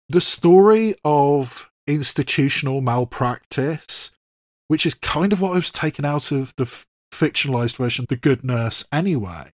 the 0.08 0.20
story 0.20 0.96
of 1.04 1.70
institutional 1.86 2.80
malpractice, 2.80 4.10
which 4.68 4.86
is 4.86 4.94
kind 4.94 5.32
of 5.32 5.40
what 5.40 5.52
I 5.52 5.56
was 5.56 5.70
taken 5.70 6.04
out 6.04 6.32
of 6.32 6.54
the 6.56 6.64
f- 6.64 6.86
fictionalized 7.12 7.76
version, 7.76 8.06
The 8.08 8.16
Good 8.16 8.42
Nurse, 8.42 8.84
anyway. 8.90 9.52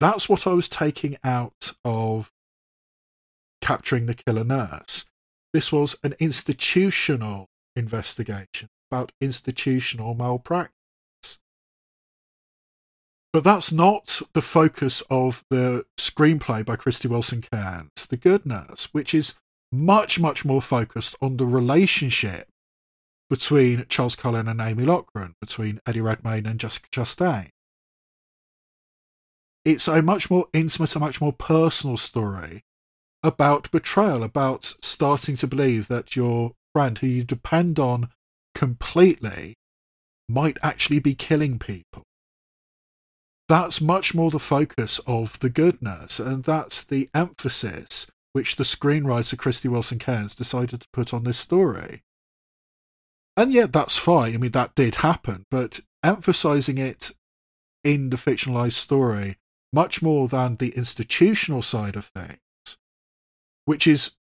That's 0.00 0.28
what 0.28 0.46
I 0.46 0.54
was 0.54 0.68
taking 0.68 1.16
out 1.22 1.74
of 1.84 2.32
capturing 3.60 4.06
the 4.06 4.14
killer 4.14 4.44
nurse. 4.44 5.04
This 5.52 5.70
was 5.70 5.98
an 6.02 6.14
institutional 6.18 7.48
investigation 7.76 8.68
about 8.90 9.12
institutional 9.20 10.14
malpractice. 10.14 10.72
But 13.38 13.44
that's 13.44 13.70
not 13.70 14.20
the 14.32 14.42
focus 14.42 15.00
of 15.08 15.44
the 15.48 15.84
screenplay 15.96 16.66
by 16.66 16.74
Krysty 16.74 17.08
Wilson 17.08 17.40
Cairns, 17.40 18.04
The 18.10 18.16
Good 18.16 18.44
Nurse, 18.44 18.88
which 18.90 19.14
is 19.14 19.34
much, 19.70 20.18
much 20.18 20.44
more 20.44 20.60
focused 20.60 21.14
on 21.22 21.36
the 21.36 21.46
relationship 21.46 22.48
between 23.30 23.86
Charles 23.88 24.16
Cullen 24.16 24.48
and 24.48 24.60
Amy 24.60 24.84
Loughren, 24.84 25.34
between 25.40 25.80
Eddie 25.86 26.00
Redmayne 26.00 26.46
and 26.46 26.58
Jessica 26.58 26.88
Chastain. 26.90 27.50
It's 29.64 29.86
a 29.86 30.02
much 30.02 30.28
more 30.28 30.48
intimate, 30.52 30.96
a 30.96 30.98
much 30.98 31.20
more 31.20 31.32
personal 31.32 31.96
story 31.96 32.64
about 33.22 33.70
betrayal, 33.70 34.24
about 34.24 34.64
starting 34.82 35.36
to 35.36 35.46
believe 35.46 35.86
that 35.86 36.16
your 36.16 36.54
friend, 36.72 36.98
who 36.98 37.06
you 37.06 37.22
depend 37.22 37.78
on 37.78 38.08
completely, 38.56 39.54
might 40.28 40.58
actually 40.60 40.98
be 40.98 41.14
killing 41.14 41.60
people. 41.60 42.02
That's 43.48 43.80
much 43.80 44.14
more 44.14 44.30
the 44.30 44.38
focus 44.38 45.00
of 45.06 45.38
the 45.40 45.48
good 45.48 45.80
nurse, 45.80 46.20
and 46.20 46.44
that's 46.44 46.84
the 46.84 47.08
emphasis 47.14 48.10
which 48.34 48.56
the 48.56 48.64
screenwriter 48.64 49.36
Krysty 49.36 49.70
Wilson 49.70 49.98
Cairns 49.98 50.34
decided 50.34 50.82
to 50.82 50.88
put 50.92 51.14
on 51.14 51.24
this 51.24 51.38
story. 51.38 52.02
And 53.38 53.52
yet, 53.52 53.72
that's 53.72 53.96
fine. 53.96 54.34
I 54.34 54.36
mean, 54.36 54.50
that 54.50 54.74
did 54.74 54.96
happen, 54.96 55.46
but 55.50 55.80
emphasizing 56.04 56.76
it 56.76 57.12
in 57.82 58.10
the 58.10 58.16
fictionalized 58.16 58.72
story 58.72 59.36
much 59.72 60.02
more 60.02 60.28
than 60.28 60.56
the 60.56 60.70
institutional 60.70 61.62
side 61.62 61.96
of 61.96 62.10
things, 62.14 62.76
which 63.64 63.86
is 63.86 64.14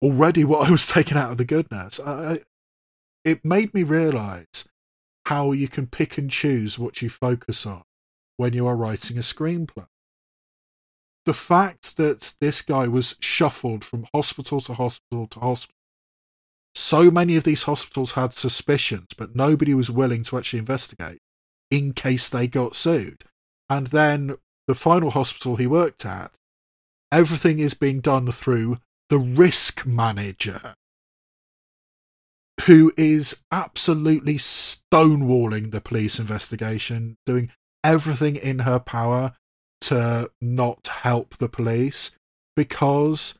already 0.00 0.44
what 0.44 0.66
I 0.68 0.70
was 0.70 0.86
taken 0.86 1.16
out 1.16 1.32
of 1.32 1.38
the 1.38 1.44
good 1.44 1.70
nurse. 1.72 1.98
I, 1.98 2.40
it 3.24 3.44
made 3.44 3.74
me 3.74 3.82
realize 3.82 4.68
how 5.26 5.52
you 5.52 5.66
can 5.66 5.88
pick 5.88 6.18
and 6.18 6.30
choose 6.30 6.78
what 6.78 7.02
you 7.02 7.10
focus 7.10 7.66
on 7.66 7.82
when 8.40 8.54
you 8.54 8.66
are 8.66 8.74
writing 8.74 9.18
a 9.18 9.20
screenplay. 9.20 9.84
The 11.26 11.34
fact 11.34 11.98
that 11.98 12.32
this 12.40 12.62
guy 12.62 12.88
was 12.88 13.16
shuffled 13.20 13.84
from 13.84 14.06
hospital 14.14 14.62
to 14.62 14.72
hospital 14.72 15.26
to 15.26 15.40
hospital, 15.40 15.74
so 16.74 17.10
many 17.10 17.36
of 17.36 17.44
these 17.44 17.64
hospitals 17.64 18.12
had 18.12 18.32
suspicions, 18.32 19.08
but 19.14 19.36
nobody 19.36 19.74
was 19.74 19.90
willing 19.90 20.24
to 20.24 20.38
actually 20.38 20.60
investigate 20.60 21.18
in 21.70 21.92
case 21.92 22.30
they 22.30 22.46
got 22.46 22.76
sued. 22.76 23.24
And 23.68 23.88
then 23.88 24.36
the 24.66 24.74
final 24.74 25.10
hospital 25.10 25.56
he 25.56 25.66
worked 25.66 26.06
at, 26.06 26.32
everything 27.12 27.58
is 27.58 27.74
being 27.74 28.00
done 28.00 28.32
through 28.32 28.78
the 29.10 29.18
risk 29.18 29.84
manager, 29.84 30.76
who 32.62 32.90
is 32.96 33.42
absolutely 33.52 34.36
stonewalling 34.36 35.72
the 35.72 35.82
police 35.82 36.18
investigation, 36.18 37.18
doing 37.26 37.52
everything 37.84 38.36
in 38.36 38.60
her 38.60 38.78
power 38.78 39.32
to 39.82 40.30
not 40.40 40.86
help 40.88 41.36
the 41.38 41.48
police 41.48 42.10
because 42.56 43.38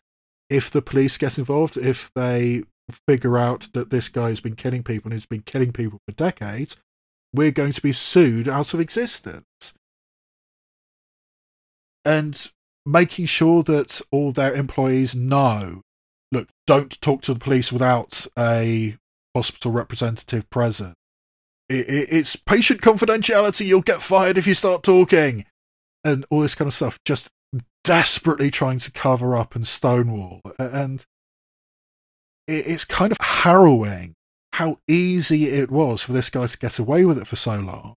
if 0.49 0.71
the 0.71 0.83
police 0.83 1.19
get 1.19 1.39
involved, 1.39 1.77
if 1.77 2.11
they 2.15 2.65
figure 3.07 3.39
out 3.39 3.69
that 3.73 3.91
this 3.91 4.09
guy 4.09 4.29
has 4.31 4.41
been 4.41 4.57
killing 4.57 4.83
people 4.83 5.11
and 5.11 5.21
he's 5.21 5.27
been 5.27 5.43
killing 5.43 5.73
people 5.73 5.99
for 6.09 6.15
decades, 6.15 6.77
we're 7.33 7.53
going 7.53 7.73
to 7.73 7.83
be 7.83 7.93
sued 7.93 8.49
out 8.49 8.75
of 8.75 8.81
existence. 8.81 9.75
And 12.05 12.51
making 12.87 13.27
sure 13.27 13.63
that 13.63 14.01
all 14.11 14.33
their 14.33 14.55
employees 14.55 15.15
know 15.15 15.83
look, 16.33 16.49
don't 16.67 17.01
talk 17.01 17.23
to 17.23 17.35
the 17.35 17.41
police 17.41 17.73
without 17.73 18.27
a 18.39 18.97
hospital 19.35 19.73
representative 19.73 20.49
present 20.51 20.95
it, 21.71 21.89
it, 21.89 22.09
it's 22.11 22.37
patient 22.37 22.83
confidentiality. 22.83 23.67
You'll 23.67 23.81
get 23.81 24.03
fired 24.03 24.37
if 24.37 24.47
you 24.47 24.55
start 24.55 24.83
talking, 24.83 25.47
and 26.05 26.27
all 26.31 26.41
this 26.41 26.55
kind 26.55 26.67
of 26.67 26.75
stuff. 26.75 26.99
Just 27.05 27.29
desperately 27.85 28.51
trying 28.51 28.79
to 28.81 28.93
cover 28.93 29.37
up 29.37 29.55
and 29.55 29.67
stonewall, 29.67 30.43
and 30.59 31.07
it, 32.47 32.67
it's 32.67 32.85
kind 32.85 33.13
of 33.13 33.19
harrowing 33.21 34.15
how 34.55 34.79
easy 34.89 35.49
it 35.49 35.71
was 35.71 36.03
for 36.03 36.13
this 36.13 36.29
guy 36.29 36.47
to 36.47 36.59
get 36.59 36.79
away 36.79 37.05
with 37.05 37.19
it 37.19 37.27
for 37.27 37.37
so 37.37 37.59
long 37.61 37.95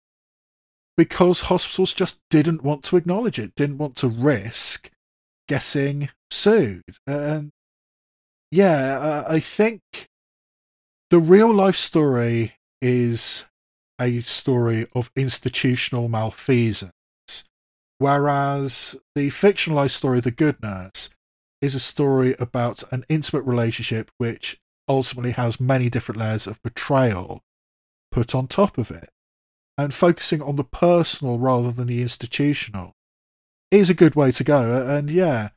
because 0.97 1.41
hospitals 1.41 1.93
just 1.93 2.19
didn't 2.29 2.63
want 2.63 2.83
to 2.83 2.97
acknowledge 2.97 3.39
it, 3.39 3.55
didn't 3.55 3.77
want 3.77 3.95
to 3.95 4.07
risk 4.07 4.91
getting 5.47 6.09
sued. 6.29 6.83
And 7.07 7.49
yeah, 8.51 9.23
I 9.27 9.39
think 9.39 9.81
the 11.09 11.19
real 11.19 11.53
life 11.53 11.75
story 11.75 12.53
is 12.81 13.45
a 14.01 14.19
story 14.21 14.87
of 14.95 15.11
institutional 15.15 16.07
malfeasance, 16.07 16.91
whereas 17.99 18.95
the 19.15 19.29
fictionalized 19.29 19.91
story, 19.91 20.19
The 20.19 20.31
Good 20.31 20.61
Nurse, 20.61 21.09
is 21.61 21.75
a 21.75 21.79
story 21.79 22.35
about 22.39 22.83
an 22.91 23.05
intimate 23.07 23.43
relationship 23.43 24.09
which 24.17 24.59
ultimately 24.89 25.31
has 25.31 25.61
many 25.61 25.89
different 25.89 26.19
layers 26.19 26.47
of 26.47 26.61
betrayal 26.63 27.43
put 28.11 28.33
on 28.33 28.47
top 28.47 28.77
of 28.77 28.89
it. 28.89 29.09
And 29.77 29.93
focusing 29.93 30.41
on 30.41 30.57
the 30.57 30.63
personal 30.63 31.37
rather 31.39 31.71
than 31.71 31.87
the 31.87 32.01
institutional 32.01 32.93
is 33.71 33.89
a 33.89 33.95
good 33.95 34.15
way 34.15 34.31
to 34.31 34.43
go. 34.43 34.85
And 34.85 35.09
yeah, 35.09 35.49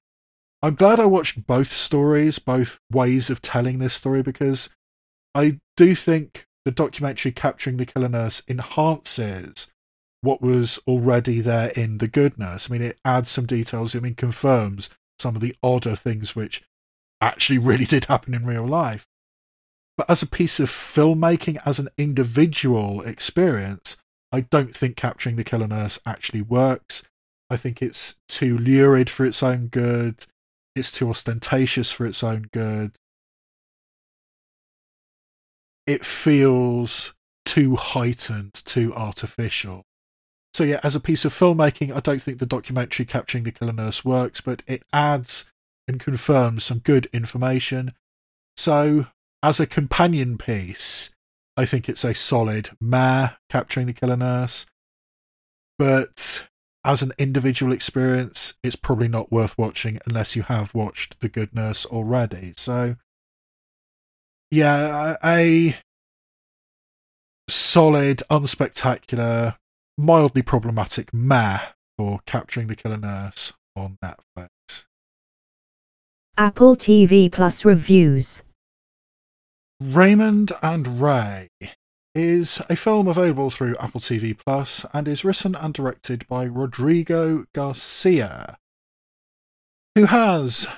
I'm 0.62 0.76
glad 0.76 1.00
I 1.00 1.06
watched 1.06 1.46
both 1.46 1.72
stories, 1.72 2.38
both 2.38 2.78
ways 2.92 3.28
of 3.28 3.42
telling 3.42 3.78
this 3.78 3.94
story, 3.94 4.22
because 4.22 4.70
I 5.34 5.58
do 5.76 5.94
think 5.94 6.46
the 6.64 6.70
documentary 6.70 7.32
capturing 7.32 7.76
the 7.76 7.86
killer 7.86 8.08
nurse 8.08 8.42
enhances 8.48 9.70
what 10.22 10.40
was 10.40 10.78
already 10.86 11.40
there 11.40 11.68
in 11.70 11.98
the 11.98 12.08
good 12.08 12.38
nurse. 12.38 12.68
I 12.68 12.72
mean, 12.72 12.82
it 12.82 12.98
adds 13.04 13.30
some 13.30 13.44
details. 13.44 13.94
I 13.94 14.00
mean, 14.00 14.14
confirms 14.14 14.90
some 15.18 15.36
of 15.36 15.42
the 15.42 15.54
odder 15.62 15.96
things 15.96 16.34
which 16.34 16.62
actually 17.20 17.58
really 17.70 17.84
did 17.84 18.06
happen 18.06 18.34
in 18.34 18.46
real 18.46 18.66
life. 18.66 19.06
But 19.96 20.10
as 20.10 20.22
a 20.22 20.26
piece 20.26 20.58
of 20.58 20.70
filmmaking, 20.70 21.60
as 21.64 21.78
an 21.78 21.88
individual 21.98 23.02
experience, 23.02 23.96
I 24.32 24.40
don't 24.40 24.76
think 24.76 24.96
capturing 24.96 25.36
the 25.36 25.44
killer 25.44 25.68
nurse 25.68 26.00
actually 26.04 26.42
works. 26.42 27.04
I 27.50 27.56
think 27.56 27.80
it's 27.80 28.16
too 28.26 28.58
lurid 28.58 29.08
for 29.08 29.24
its 29.24 29.42
own 29.42 29.68
good. 29.68 30.26
It's 30.74 30.90
too 30.90 31.10
ostentatious 31.10 31.92
for 31.92 32.06
its 32.06 32.24
own 32.24 32.48
good 32.50 32.98
it 35.86 36.04
feels 36.04 37.14
too 37.44 37.76
heightened, 37.76 38.54
too 38.54 38.94
artificial. 38.94 39.82
So 40.54 40.64
yeah, 40.64 40.80
as 40.82 40.94
a 40.94 41.00
piece 41.00 41.24
of 41.24 41.32
filmmaking, 41.32 41.94
I 41.94 42.00
don't 42.00 42.22
think 42.22 42.38
the 42.38 42.46
documentary 42.46 43.06
capturing 43.06 43.44
the 43.44 43.52
killer 43.52 43.72
nurse 43.72 44.04
works, 44.04 44.40
but 44.40 44.62
it 44.66 44.82
adds 44.92 45.46
and 45.88 46.00
confirms 46.00 46.64
some 46.64 46.78
good 46.78 47.08
information. 47.12 47.90
So 48.56 49.06
as 49.42 49.60
a 49.60 49.66
companion 49.66 50.38
piece, 50.38 51.10
I 51.56 51.66
think 51.66 51.88
it's 51.88 52.04
a 52.04 52.14
solid 52.14 52.70
meh 52.80 53.30
capturing 53.50 53.86
the 53.86 53.92
killer 53.92 54.16
nurse. 54.16 54.66
But 55.78 56.46
as 56.84 57.02
an 57.02 57.12
individual 57.18 57.72
experience, 57.72 58.54
it's 58.62 58.76
probably 58.76 59.08
not 59.08 59.32
worth 59.32 59.58
watching 59.58 59.98
unless 60.06 60.36
you 60.36 60.42
have 60.42 60.74
watched 60.74 61.20
The 61.20 61.28
Good 61.28 61.54
Nurse 61.54 61.84
already. 61.86 62.54
So 62.56 62.96
yeah, 64.50 65.16
a 65.24 65.76
solid, 67.48 68.22
unspectacular, 68.30 69.56
mildly 69.98 70.42
problematic 70.42 71.12
meh 71.12 71.58
for 71.98 72.20
capturing 72.26 72.68
the 72.68 72.76
killer 72.76 72.96
nurse 72.96 73.52
on 73.76 73.98
Netflix. 74.02 74.86
Apple 76.36 76.76
TV 76.76 77.30
Plus 77.30 77.64
reviews. 77.64 78.42
Raymond 79.80 80.52
and 80.62 81.00
Ray 81.00 81.48
is 82.14 82.62
a 82.68 82.76
film 82.76 83.08
available 83.08 83.50
through 83.50 83.76
Apple 83.80 84.00
TV 84.00 84.36
Plus 84.36 84.86
and 84.92 85.06
is 85.08 85.24
written 85.24 85.54
and 85.54 85.74
directed 85.74 86.26
by 86.28 86.44
Rodrigo 86.44 87.44
Garcia, 87.52 88.56
who 89.94 90.06
has 90.06 90.68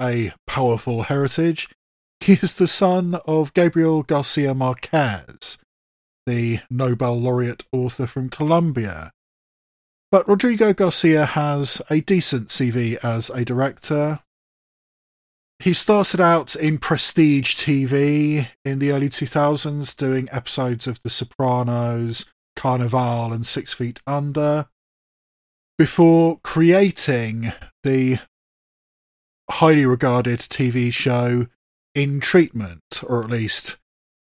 a 0.00 0.32
powerful 0.46 1.02
heritage 1.02 1.68
he 2.20 2.34
is 2.34 2.54
the 2.54 2.66
son 2.66 3.16
of 3.26 3.54
Gabriel 3.54 4.02
Garcia 4.02 4.54
Marquez, 4.54 5.58
the 6.26 6.60
Nobel 6.70 7.18
laureate 7.18 7.64
author 7.72 8.06
from 8.06 8.28
Colombia, 8.28 9.12
But 10.10 10.26
Rodrigo 10.26 10.72
Garcia 10.72 11.26
has 11.26 11.82
a 11.90 12.00
decent 12.00 12.48
CV 12.48 12.96
as 13.04 13.28
a 13.30 13.44
director. 13.44 14.20
He 15.58 15.74
started 15.74 16.20
out 16.20 16.54
in 16.56 16.78
prestige 16.78 17.56
TV 17.56 18.48
in 18.64 18.78
the 18.78 18.92
early 18.92 19.08
2000s, 19.08 19.96
doing 19.96 20.28
episodes 20.30 20.86
of 20.86 21.02
The 21.02 21.10
Sopranos, 21.10 22.26
Carnivàle, 22.56 23.34
and 23.34 23.44
Six 23.44 23.74
Feet 23.74 24.00
Under, 24.06 24.66
before 25.76 26.40
creating 26.42 27.52
the 27.82 28.18
highly 29.50 29.84
regarded 29.84 30.40
TV 30.40 30.92
show 30.92 31.46
In 31.98 32.20
Treatment, 32.20 33.02
or 33.02 33.24
at 33.24 33.30
least 33.30 33.76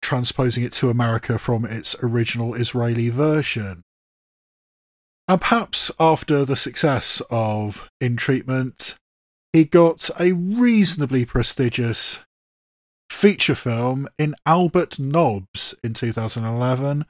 transposing 0.02 0.64
it 0.64 0.72
to 0.72 0.90
America 0.90 1.38
from 1.38 1.64
its 1.64 1.94
original 2.02 2.56
Israeli 2.56 3.10
version. 3.10 3.82
And 5.28 5.40
perhaps 5.40 5.92
after 6.00 6.44
the 6.44 6.56
success 6.56 7.22
of 7.30 7.88
In 8.00 8.16
Treatment, 8.16 8.96
he 9.52 9.64
got 9.64 10.10
a 10.18 10.32
reasonably 10.32 11.24
prestigious 11.24 12.18
feature 13.08 13.54
film 13.54 14.08
in 14.18 14.34
Albert 14.44 14.98
Nobbs 14.98 15.72
in 15.84 15.94
2011, 15.94 17.04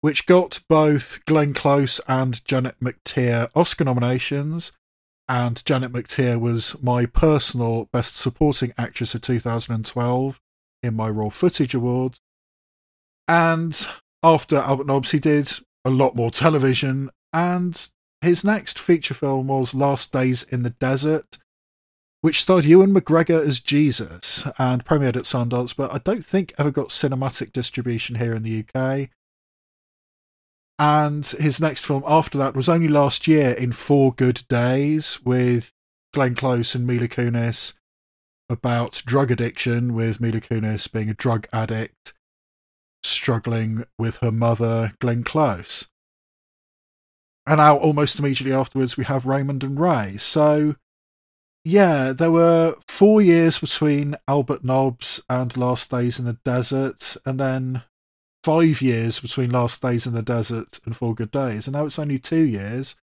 which 0.00 0.26
got 0.26 0.58
both 0.68 1.24
Glenn 1.26 1.54
Close 1.54 2.00
and 2.08 2.44
Janet 2.44 2.74
McTeer 2.82 3.50
Oscar 3.54 3.84
nominations. 3.84 4.72
And 5.28 5.64
Janet 5.64 5.92
McTeer 5.92 6.40
was 6.40 6.80
my 6.82 7.06
personal 7.06 7.88
Best 7.92 8.16
Supporting 8.16 8.72
Actress 8.78 9.14
of 9.14 9.22
2012 9.22 10.40
in 10.82 10.94
my 10.94 11.08
Raw 11.08 11.30
Footage 11.30 11.74
Award. 11.74 12.20
And 13.26 13.86
after 14.22 14.56
Albert 14.56 14.86
Nobbs, 14.86 15.10
he 15.10 15.18
did 15.18 15.52
a 15.84 15.90
lot 15.90 16.14
more 16.14 16.30
television, 16.30 17.10
and 17.32 17.90
his 18.20 18.44
next 18.44 18.78
feature 18.78 19.14
film 19.14 19.48
was 19.48 19.74
Last 19.74 20.12
Days 20.12 20.42
in 20.44 20.62
the 20.62 20.70
Desert, 20.70 21.38
which 22.20 22.40
starred 22.40 22.64
Ewan 22.64 22.94
McGregor 22.94 23.44
as 23.44 23.60
Jesus 23.60 24.46
and 24.58 24.84
premiered 24.84 25.16
at 25.16 25.24
Sundance, 25.24 25.76
but 25.76 25.92
I 25.92 25.98
don't 25.98 26.24
think 26.24 26.54
ever 26.58 26.70
got 26.70 26.88
cinematic 26.88 27.52
distribution 27.52 28.16
here 28.16 28.34
in 28.34 28.42
the 28.42 28.64
UK. 28.64 29.10
And 30.78 31.24
his 31.26 31.60
next 31.60 31.86
film 31.86 32.04
after 32.06 32.36
that 32.38 32.54
was 32.54 32.68
only 32.68 32.88
last 32.88 33.26
year 33.26 33.52
in 33.52 33.72
Four 33.72 34.12
Good 34.12 34.44
Days 34.48 35.20
with 35.24 35.72
Glenn 36.12 36.34
Close 36.34 36.74
and 36.74 36.86
Mila 36.86 37.08
Kunis 37.08 37.74
about 38.48 39.02
drug 39.06 39.30
addiction, 39.30 39.94
with 39.94 40.20
Mila 40.20 40.40
Kunis 40.40 40.90
being 40.92 41.10
a 41.10 41.14
drug 41.14 41.46
addict 41.52 42.14
struggling 43.02 43.84
with 43.98 44.18
her 44.18 44.30
mother, 44.30 44.92
Glenn 45.00 45.24
Close. 45.24 45.88
And 47.46 47.58
now, 47.58 47.76
almost 47.76 48.18
immediately 48.18 48.52
afterwards, 48.52 48.96
we 48.96 49.04
have 49.04 49.24
Raymond 49.24 49.64
and 49.64 49.80
Ray. 49.80 50.16
So 50.18 50.74
yeah, 51.68 52.12
there 52.12 52.30
were 52.30 52.76
four 52.86 53.20
years 53.20 53.58
between 53.58 54.14
Albert 54.28 54.62
Nobbs 54.62 55.20
and 55.28 55.56
Last 55.56 55.90
Days 55.90 56.20
in 56.20 56.24
the 56.24 56.38
Desert, 56.44 57.16
and 57.26 57.40
then 57.40 57.82
five 58.46 58.80
years 58.80 59.18
between 59.18 59.50
Last 59.50 59.82
Days 59.82 60.06
in 60.06 60.14
the 60.14 60.22
Desert 60.22 60.78
and 60.84 60.96
Four 60.96 61.16
Good 61.16 61.32
Days, 61.32 61.66
and 61.66 61.74
now 61.74 61.84
it's 61.84 61.98
only 61.98 62.16
two 62.16 62.42
years 62.42 62.94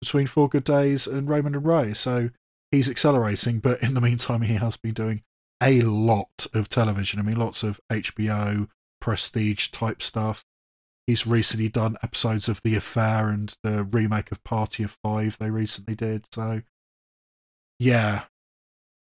between 0.00 0.26
Four 0.26 0.48
Good 0.48 0.64
Days 0.64 1.06
and 1.06 1.28
Raymond 1.28 1.54
and 1.54 1.64
Ray. 1.64 1.92
So 1.92 2.30
he's 2.72 2.90
accelerating, 2.90 3.60
but 3.60 3.80
in 3.80 3.94
the 3.94 4.00
meantime, 4.00 4.42
he 4.42 4.54
has 4.54 4.76
been 4.76 4.92
doing 4.92 5.22
a 5.62 5.82
lot 5.82 6.48
of 6.52 6.68
television. 6.68 7.20
I 7.20 7.22
mean, 7.22 7.36
lots 7.36 7.62
of 7.62 7.80
HBO 7.92 8.66
prestige 9.00 9.68
type 9.68 10.02
stuff. 10.02 10.44
He's 11.06 11.28
recently 11.28 11.68
done 11.68 11.96
episodes 12.02 12.48
of 12.48 12.60
The 12.64 12.74
Affair 12.74 13.28
and 13.28 13.54
the 13.62 13.84
remake 13.84 14.32
of 14.32 14.42
Party 14.42 14.82
of 14.82 14.98
Five 15.00 15.38
they 15.38 15.52
recently 15.52 15.94
did. 15.94 16.26
So 16.34 16.62
yeah, 17.78 18.22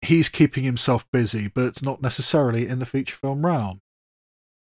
he's 0.04 0.30
keeping 0.30 0.64
himself 0.64 1.08
busy, 1.12 1.48
but 1.48 1.82
not 1.82 2.04
necessarily 2.04 2.68
in 2.68 2.78
the 2.78 2.86
feature 2.86 3.16
film 3.16 3.44
realm. 3.44 3.82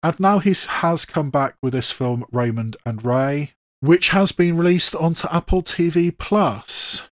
And 0.05 0.19
now 0.19 0.37
he 0.37 0.53
has 0.67 1.03
come 1.03 1.31
back 1.31 1.55
with 1.63 1.73
this 1.73 1.89
film 1.89 2.25
Raymond 2.31 2.77
and 2.85 3.03
Ray, 3.03 3.53
which 3.79 4.11
has 4.11 4.31
been 4.31 4.55
released 4.55 4.95
onto 4.95 5.27
Apple 5.31 5.63
TV 5.63 6.15
Plus. 6.15 7.09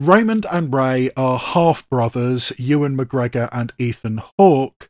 Raymond 0.00 0.46
and 0.50 0.72
Ray 0.72 1.10
are 1.14 1.38
half 1.38 1.86
brothers, 1.90 2.54
Ewan 2.58 2.96
McGregor 2.96 3.50
and 3.52 3.70
Ethan 3.76 4.22
Hawke, 4.38 4.88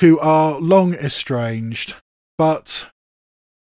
who 0.00 0.18
are 0.20 0.58
long 0.58 0.94
estranged, 0.94 1.96
but 2.38 2.88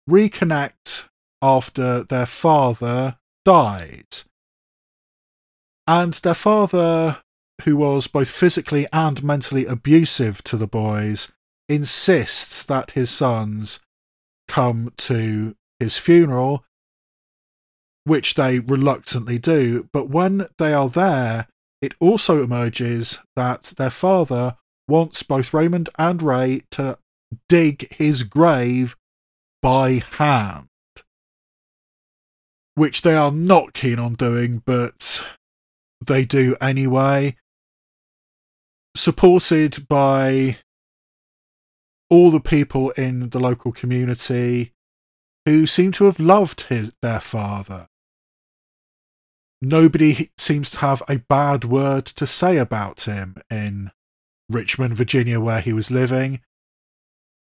reconnect 0.08 1.08
after 1.42 2.04
their 2.04 2.26
father 2.26 3.18
dies. 3.44 4.26
And 5.88 6.14
their 6.14 6.34
father, 6.34 7.24
who 7.64 7.76
was 7.76 8.06
both 8.06 8.28
physically 8.28 8.86
and 8.92 9.22
mentally 9.22 9.66
abusive 9.66 10.42
to 10.44 10.56
the 10.56 10.66
boys, 10.66 11.32
insists 11.68 12.64
that 12.64 12.92
his 12.92 13.10
sons 13.10 13.80
come 14.48 14.92
to 14.96 15.54
his 15.78 15.98
funeral, 15.98 16.64
which 18.04 18.34
they 18.34 18.58
reluctantly 18.58 19.38
do. 19.38 19.88
But 19.92 20.08
when 20.08 20.48
they 20.58 20.72
are 20.72 20.88
there, 20.88 21.46
it 21.80 21.94
also 22.00 22.42
emerges 22.42 23.18
that 23.36 23.74
their 23.76 23.90
father 23.90 24.56
wants 24.88 25.22
both 25.22 25.54
Raymond 25.54 25.88
and 25.98 26.22
Ray 26.22 26.62
to 26.72 26.98
dig 27.48 27.92
his 27.94 28.22
grave 28.24 28.96
by 29.62 30.02
hand. 30.18 30.68
Which 32.74 33.02
they 33.02 33.14
are 33.14 33.32
not 33.32 33.74
keen 33.74 33.98
on 33.98 34.14
doing, 34.14 34.62
but 34.64 35.24
they 36.04 36.24
do 36.24 36.56
anyway. 36.60 37.36
Supported 38.94 39.88
by 39.88 40.58
all 42.10 42.30
the 42.30 42.40
people 42.40 42.90
in 42.90 43.30
the 43.30 43.40
local 43.40 43.72
community 43.72 44.72
who 45.46 45.66
seem 45.66 45.92
to 45.92 46.04
have 46.04 46.20
loved 46.20 46.62
his, 46.62 46.92
their 47.00 47.20
father. 47.20 47.88
Nobody 49.60 50.30
seems 50.36 50.70
to 50.72 50.78
have 50.78 51.02
a 51.08 51.18
bad 51.18 51.64
word 51.64 52.04
to 52.06 52.26
say 52.26 52.58
about 52.58 53.02
him 53.02 53.36
in 53.50 53.92
Richmond, 54.48 54.94
Virginia, 54.96 55.40
where 55.40 55.60
he 55.60 55.72
was 55.72 55.90
living. 55.90 56.40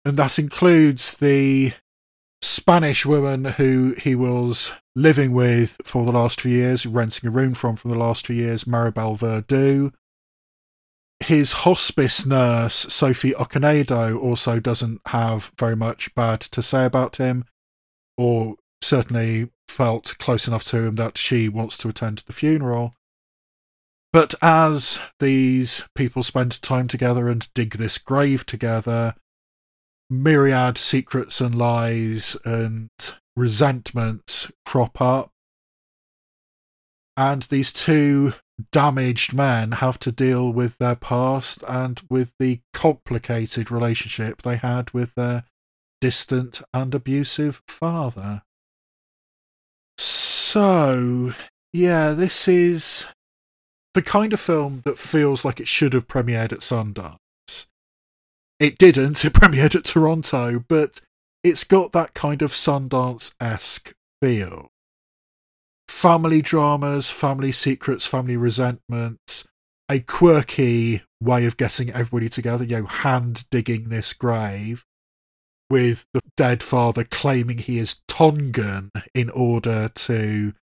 And 0.05 0.18
that 0.18 0.38
includes 0.38 1.18
the 1.18 1.73
Spanish 2.41 3.05
woman 3.05 3.45
who 3.45 3.95
he 4.01 4.15
was 4.15 4.73
living 4.95 5.34
with 5.34 5.77
for 5.85 6.05
the 6.05 6.11
last 6.11 6.41
few 6.41 6.51
years, 6.51 6.85
renting 6.85 7.27
a 7.27 7.31
room 7.31 7.53
from 7.53 7.77
for 7.77 7.88
the 7.88 7.95
last 7.95 8.27
few 8.27 8.35
years, 8.35 8.65
Maribel 8.65 9.18
Verdú. 9.18 9.93
His 11.23 11.53
hospice 11.53 12.25
nurse, 12.25 12.75
Sophie 12.75 13.31
Okonedo, 13.31 14.21
also 14.21 14.59
doesn't 14.59 14.99
have 15.07 15.53
very 15.57 15.75
much 15.75 16.13
bad 16.15 16.41
to 16.41 16.61
say 16.61 16.83
about 16.83 17.15
him, 17.15 17.45
or 18.17 18.55
certainly 18.81 19.49
felt 19.69 20.17
close 20.19 20.49
enough 20.49 20.65
to 20.65 20.83
him 20.83 20.95
that 20.95 21.17
she 21.17 21.47
wants 21.47 21.77
to 21.77 21.87
attend 21.87 22.19
the 22.19 22.33
funeral. 22.33 22.93
But 24.11 24.35
as 24.41 24.99
these 25.19 25.87
people 25.95 26.23
spend 26.23 26.61
time 26.61 26.89
together 26.89 27.29
and 27.29 27.51
dig 27.53 27.75
this 27.75 27.97
grave 27.97 28.45
together, 28.45 29.15
myriad 30.09 30.77
secrets 30.77 31.39
and 31.39 31.55
lies 31.55 32.35
and 32.43 32.89
resentments 33.37 34.51
crop 34.65 34.99
up. 34.99 35.31
And 37.15 37.43
these 37.43 37.71
two 37.71 38.33
damaged 38.71 39.34
men 39.34 39.73
have 39.73 39.99
to 39.99 40.11
deal 40.11 40.51
with 40.51 40.77
their 40.77 40.95
past 40.95 41.63
and 41.67 42.01
with 42.09 42.34
the 42.39 42.61
complicated 42.73 43.71
relationship 43.71 44.41
they 44.41 44.57
had 44.57 44.91
with 44.91 45.15
their 45.15 45.43
distant 46.01 46.61
and 46.73 46.93
abusive 46.93 47.61
father. 47.67 48.43
So, 49.97 51.34
yeah, 51.71 52.11
this 52.11 52.47
is 52.47 53.07
the 53.93 54.01
kind 54.01 54.34
of 54.34 54.39
film 54.39 54.81
that 54.85 54.97
feels 54.97 55.45
like 55.45 55.59
it 55.59 55.67
should 55.67 55.93
have 55.93 56.07
premiered 56.07 56.51
at 56.51 56.59
Sundance. 56.59 57.67
It 58.59 58.77
didn't, 58.77 59.23
it 59.25 59.34
premiered 59.34 59.75
at 59.75 59.85
Toronto, 59.85 60.63
but 60.67 61.01
it's 61.43 61.63
got 61.63 61.91
that 61.93 62.13
kind 62.13 62.41
of 62.41 62.51
Sundance 62.51 63.34
esque 63.39 63.93
feel. 64.21 64.72
Family 65.93 66.41
dramas, 66.41 67.09
family 67.09 67.53
secrets, 67.53 68.05
family 68.05 68.35
resentments, 68.35 69.47
a 69.87 69.99
quirky 69.99 71.01
way 71.21 71.45
of 71.45 71.55
getting 71.55 71.91
everybody 71.91 72.27
together, 72.27 72.65
you 72.65 72.77
know, 72.77 72.85
hand 72.85 73.45
digging 73.49 73.87
this 73.87 74.11
grave, 74.11 74.83
with 75.69 76.05
the 76.13 76.19
dead 76.35 76.61
father 76.61 77.05
claiming 77.05 77.59
he 77.59 77.77
is 77.77 78.01
Tongan 78.09 78.91
in 79.13 79.29
order 79.29 79.87
to 79.95 80.53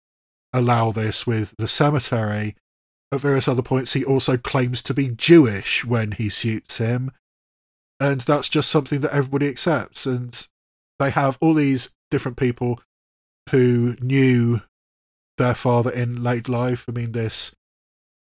allow 0.52 0.90
this 0.90 1.27
with 1.27 1.55
the 1.57 1.69
cemetery. 1.69 2.55
At 3.11 3.23
various 3.23 3.48
other 3.48 3.62
points, 3.62 3.94
he 3.94 4.05
also 4.05 4.36
claims 4.36 4.82
to 4.82 4.93
be 4.93 5.09
Jewish 5.09 5.86
when 5.86 6.12
he 6.12 6.28
suits 6.28 6.77
him. 6.77 7.12
And 7.98 8.20
that's 8.20 8.51
just 8.51 8.69
something 8.69 9.01
that 9.01 9.15
everybody 9.15 9.48
accepts. 9.48 10.05
And 10.05 10.47
they 10.98 11.11
have 11.11 11.39
all 11.40 11.55
these 11.55 11.94
different 12.11 12.36
people 12.36 12.82
who 13.51 13.97
knew 14.02 14.61
their 15.41 15.55
father 15.55 15.91
in 15.91 16.23
late 16.23 16.49
life. 16.49 16.85
I 16.87 16.93
mean, 16.93 17.12
this 17.12 17.57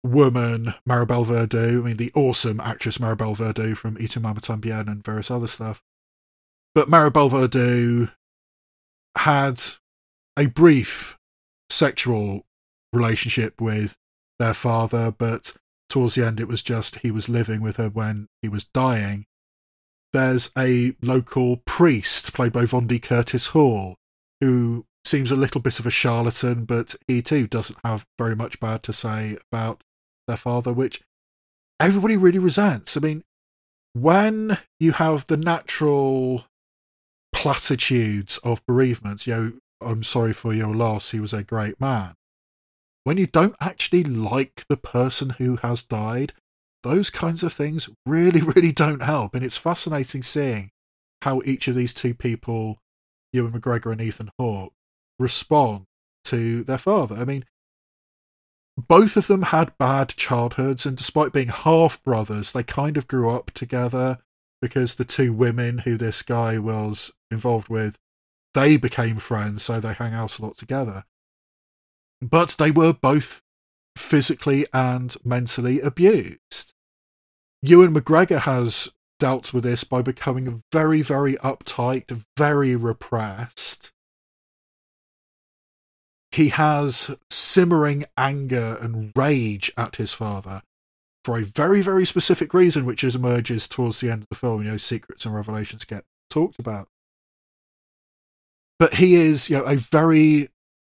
woman, 0.03 0.76
Maribel 0.88 1.26
Verdú, 1.26 1.80
I 1.80 1.86
mean, 1.86 1.98
the 1.98 2.11
awesome 2.15 2.60
actress 2.61 2.99
Maribel 2.99 3.36
Verdú 3.36 3.76
from 3.76 3.98
Y 3.99 4.06
tu 4.06 4.19
mamá 4.19 4.40
también 4.40 4.88
and 4.88 5.03
various 5.03 5.32
other 5.32 5.48
stuff. 5.48 5.82
But 6.73 6.88
Maribel 6.88 7.30
Verdú 7.30 8.11
had 9.18 9.61
a 10.38 10.45
brief 10.45 11.18
sexual 11.69 12.45
relationship 12.94 13.60
with 13.60 13.98
their 14.40 14.53
father, 14.53 15.11
but 15.11 15.56
towards 15.90 16.15
the 16.15 16.26
end 16.26 16.40
it 16.40 16.48
was 16.48 16.61
just 16.61 16.99
he 16.99 17.11
was 17.11 17.28
living 17.28 17.61
with 17.61 17.78
her 17.78 17.90
when 17.90 18.28
he 18.41 18.48
was 18.48 18.65
dying. 18.65 19.26
There's 20.14 20.52
a 20.57 20.95
local 21.02 21.57
priest 21.57 22.34
played 22.34 22.52
by 22.52 22.65
Vondie 22.65 23.02
Curtis 23.02 23.48
Hall 23.48 23.95
who 24.40 24.86
seems 25.03 25.32
a 25.32 25.36
little 25.36 25.61
bit 25.61 25.80
of 25.80 25.86
a 25.86 25.91
charlatan, 25.91 26.65
but 26.65 26.95
he 27.07 27.22
too 27.22 27.48
doesn't 27.48 27.80
have 27.84 28.06
very 28.18 28.36
much 28.36 28.60
bad 28.60 28.84
to 28.84 28.94
say 28.94 29.38
about 29.52 29.84
their 30.28 30.38
father, 30.38 30.72
which 30.72 31.02
everybody 31.80 32.15
really 32.15 32.40
resents. 32.40 32.95
I 32.95 32.99
mean, 32.99 33.23
when 33.94 34.60
you 34.80 34.94
have 34.94 35.28
the 35.28 35.38
natural 35.38 36.45
platitudes 37.34 38.38
of 38.40 38.65
bereavement, 38.65 39.28
you 39.28 39.34
know, 39.34 39.53
I'm 39.82 40.03
sorry 40.03 40.34
for 40.34 40.53
your 40.53 40.76
loss, 40.76 41.11
he 41.11 41.19
was 41.19 41.34
a 41.34 41.44
great 41.44 41.82
man. 41.82 42.14
When 43.03 43.18
you 43.18 43.26
don't 43.26 43.56
actually 43.60 44.03
like 44.03 44.65
the 44.69 44.78
person 44.78 45.32
who 45.32 45.56
has 45.57 45.82
died, 45.82 46.34
those 46.84 47.10
kinds 47.10 47.44
of 47.44 47.52
things 47.52 47.90
really, 48.06 48.41
really 48.56 48.72
don't 48.72 49.02
help. 49.02 49.34
And 49.34 49.44
it's 49.44 49.57
fascinating 49.57 50.23
seeing 50.23 50.72
how 51.23 51.41
each 51.45 51.68
of 51.68 51.76
these 51.76 51.94
two 51.94 52.14
people, 52.14 52.80
Ewan 53.34 53.53
McGregor 53.53 53.91
and 53.91 54.02
Ethan 54.02 54.32
Hawke, 54.38 54.73
respond 55.22 55.85
to 56.26 56.64
their 56.64 56.77
father. 56.77 57.15
I 57.15 57.26
mean, 57.26 57.45
both 58.77 59.18
of 59.18 59.27
them 59.27 59.43
had 59.43 59.77
bad 59.77 60.10
childhoods, 60.10 60.85
and 60.85 60.98
despite 60.98 61.34
being 61.34 61.49
half 61.49 62.03
brothers, 62.03 62.52
they 62.52 62.64
kind 62.64 62.98
of 62.98 63.07
grew 63.07 63.30
up 63.30 63.52
together 63.52 64.19
because 64.61 64.95
the 64.95 65.06
two 65.06 65.34
women 65.34 65.80
who 65.80 65.98
this 65.98 66.22
guy 66.22 66.57
was 66.57 67.11
involved 67.30 67.69
with, 67.69 67.98
they 68.53 68.77
became 68.77 69.18
friends, 69.18 69.64
so 69.64 69.80
they 69.80 69.93
hang 69.93 70.14
out 70.14 70.38
a 70.38 70.41
lot 70.41 70.57
together. 70.57 71.06
But 72.22 72.56
they 72.60 72.72
were 72.72 72.93
both 72.93 73.41
physically 73.98 74.65
and 74.73 75.15
mentally 75.23 75.80
abused. 75.80 76.73
Ewan 77.61 77.93
McGregor 77.93 78.41
has 78.41 78.89
dealt 79.19 79.53
with 79.53 79.64
this 79.64 79.84
by 79.84 80.02
becoming 80.02 80.64
very, 80.72 81.02
very 81.02 81.35
uptight, 81.35 82.23
very 82.38 82.76
repressed. 82.76 83.81
He 86.32 86.49
has 86.49 87.16
simmering 87.30 88.06
anger 88.18 88.78
and 88.82 89.12
rage 89.16 89.72
at 89.78 89.98
his 89.98 90.14
father 90.14 90.62
for 91.26 91.38
a 91.38 91.44
very, 91.44 91.82
very 91.82 92.06
specific 92.06 92.53
reason, 92.53 92.86
which 92.86 93.03
is 93.03 93.16
emerges 93.16 93.68
towards 93.68 93.99
the 93.99 94.10
end 94.10 94.24
of 94.24 94.30
the 94.30 94.36
film. 94.36 94.64
You 94.64 94.72
know, 94.72 94.78
secrets 94.78 95.26
and 95.26 95.36
revelations 95.36 95.84
get 95.84 96.06
talked 96.30 96.60
about. 96.60 96.88
But 98.80 98.95
he 98.95 99.16
is, 99.16 99.49
you 99.49 99.58
know, 99.58 99.64
a 99.64 99.76
very 99.76 100.49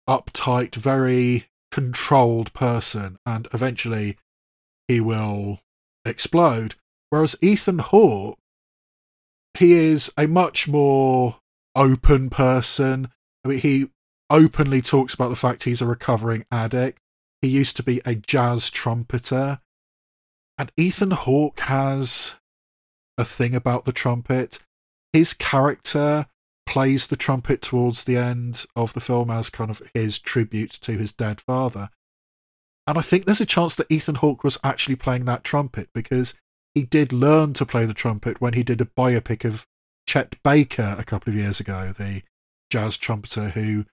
uptight, 0.08 0.74
very 0.74 1.46
controlled 1.72 2.52
person, 2.52 3.16
and 3.24 3.48
eventually 3.52 4.16
he 4.88 5.00
will 5.00 5.60
explode. 6.04 6.74
Whereas 7.08 7.36
Ethan 7.40 7.78
Hawke, 7.78 8.38
he 9.58 9.72
is 9.72 10.12
a 10.16 10.28
much 10.28 10.68
more 10.68 11.38
open 11.74 12.30
person. 12.30 13.08
I 13.44 13.48
mean, 13.48 13.58
he 13.58 13.90
openly 14.30 14.80
talks 14.80 15.12
about 15.12 15.28
the 15.28 15.36
fact 15.36 15.64
he's 15.64 15.82
a 15.82 15.86
recovering 15.86 16.46
addict. 16.50 16.98
He 17.42 17.48
used 17.48 17.76
to 17.76 17.82
be 17.82 18.00
a 18.04 18.14
jazz 18.14 18.70
trumpeter. 18.70 19.60
And 20.56 20.70
Ethan 20.76 21.10
Hawke 21.12 21.60
has 21.60 22.36
a 23.18 23.24
thing 23.24 23.54
about 23.54 23.84
the 23.84 23.92
trumpet. 23.92 24.58
His 25.12 25.34
character 25.34 26.26
plays 26.66 27.08
the 27.08 27.16
trumpet 27.16 27.62
towards 27.62 28.04
the 28.04 28.16
end 28.16 28.64
of 28.76 28.92
the 28.92 29.00
film 29.00 29.30
as 29.30 29.50
kind 29.50 29.70
of 29.70 29.82
his 29.92 30.18
tribute 30.18 30.70
to 30.70 30.92
his 30.92 31.12
dead 31.12 31.40
father. 31.40 31.90
And 32.86 32.96
I 32.96 33.02
think 33.02 33.24
there's 33.24 33.40
a 33.40 33.46
chance 33.46 33.74
that 33.74 33.90
Ethan 33.90 34.16
Hawke 34.16 34.44
was 34.44 34.58
actually 34.62 34.96
playing 34.96 35.24
that 35.24 35.44
trumpet 35.44 35.88
because 35.92 36.34
he 36.74 36.82
did 36.82 37.12
learn 37.12 37.52
to 37.54 37.66
play 37.66 37.86
the 37.86 37.94
trumpet 37.94 38.40
when 38.40 38.52
he 38.52 38.62
did 38.62 38.80
a 38.80 38.84
biopic 38.84 39.44
of 39.44 39.66
Chet 40.06 40.36
Baker 40.42 40.96
a 40.98 41.04
couple 41.04 41.32
of 41.32 41.36
years 41.36 41.60
ago, 41.60 41.92
the 41.96 42.22
jazz 42.70 42.96
trumpeter 42.96 43.50
who 43.50 43.84